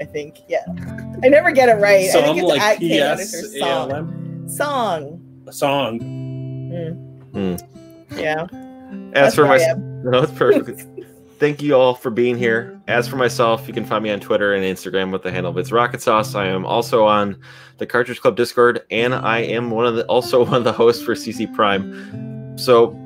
I 0.00 0.04
think. 0.04 0.40
Yeah. 0.48 0.64
I 1.22 1.28
never 1.28 1.50
get 1.50 1.68
it 1.68 1.80
right. 1.80 2.04
I 2.04 2.08
Some 2.08 2.22
think 2.22 2.38
it's 2.38 2.46
like 2.46 2.60
at 2.60 2.78
K 2.78 2.88
P 2.88 3.00
underscore 3.00 3.40
S 3.40 3.54
A 3.54 3.58
song. 3.58 4.48
Song. 4.48 5.44
A 5.46 5.52
song. 5.52 6.00
Mm. 6.00 7.32
Mm. 7.32 8.18
Yeah. 8.18 8.46
As 9.14 9.34
That's 9.34 9.34
for 9.34 9.46
my 9.46 9.56
No, 10.10 10.22
it's 10.22 10.32
perfect. 10.32 10.86
thank 11.38 11.62
you 11.62 11.74
all 11.74 11.94
for 11.94 12.10
being 12.10 12.36
here. 12.36 12.80
As 12.88 13.08
for 13.08 13.16
myself, 13.16 13.66
you 13.66 13.74
can 13.74 13.84
find 13.84 14.02
me 14.02 14.10
on 14.10 14.20
Twitter 14.20 14.54
and 14.54 14.64
Instagram 14.64 15.12
with 15.12 15.22
the 15.22 15.30
handle 15.30 15.56
It's 15.58 15.72
Rocket 15.72 16.02
Sauce. 16.02 16.34
I 16.34 16.46
am 16.46 16.64
also 16.64 17.04
on 17.04 17.36
the 17.78 17.86
Cartridge 17.86 18.20
Club 18.20 18.36
Discord, 18.36 18.82
and 18.90 19.14
I 19.14 19.38
am 19.38 19.70
one 19.70 19.86
of 19.86 19.94
the 19.96 20.04
also 20.06 20.44
one 20.46 20.54
of 20.54 20.64
the 20.64 20.72
hosts 20.72 21.02
for 21.02 21.14
CC 21.14 21.52
Prime. 21.54 22.56
So, 22.58 22.96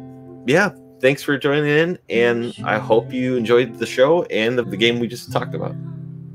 yeah, 0.46 0.70
thanks 1.00 1.22
for 1.22 1.38
joining 1.38 1.66
in, 1.66 1.98
and 2.08 2.54
I 2.64 2.78
hope 2.78 3.12
you 3.12 3.36
enjoyed 3.36 3.78
the 3.78 3.86
show 3.86 4.24
and 4.24 4.58
the, 4.58 4.62
the 4.62 4.76
game 4.76 4.98
we 4.98 5.08
just 5.08 5.32
talked 5.32 5.54
about. 5.54 5.74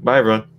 Bye, 0.04 0.20
everyone. 0.20 0.53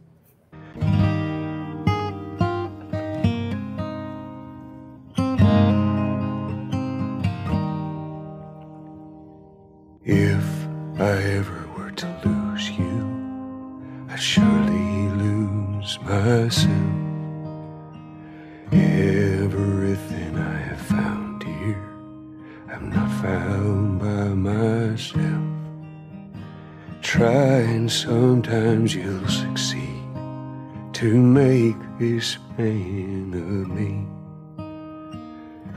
This 31.99 32.39
man 32.59 33.33
of 33.35 33.69
me. 33.71 34.07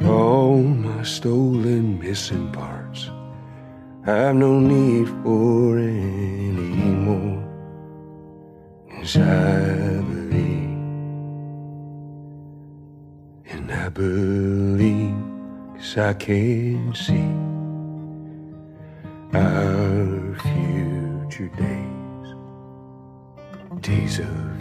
All 0.08 0.58
my 0.58 1.04
stolen 1.04 2.00
missing 2.00 2.52
parts. 2.52 3.10
I've 4.06 4.36
no 4.36 4.60
need 4.60 5.08
for 5.24 5.78
any 5.78 6.92
more. 7.06 7.44
Cause 8.90 9.18
I 9.18 10.02
believe, 10.02 10.80
and 13.52 13.72
I 13.72 13.90
believe, 13.90 15.16
cause 15.76 15.98
I 15.98 16.14
can 16.14 16.96
see 16.96 17.30
our 19.38 20.36
future 20.42 21.50
days, 21.58 22.36
days 23.82 24.20
of. 24.20 24.57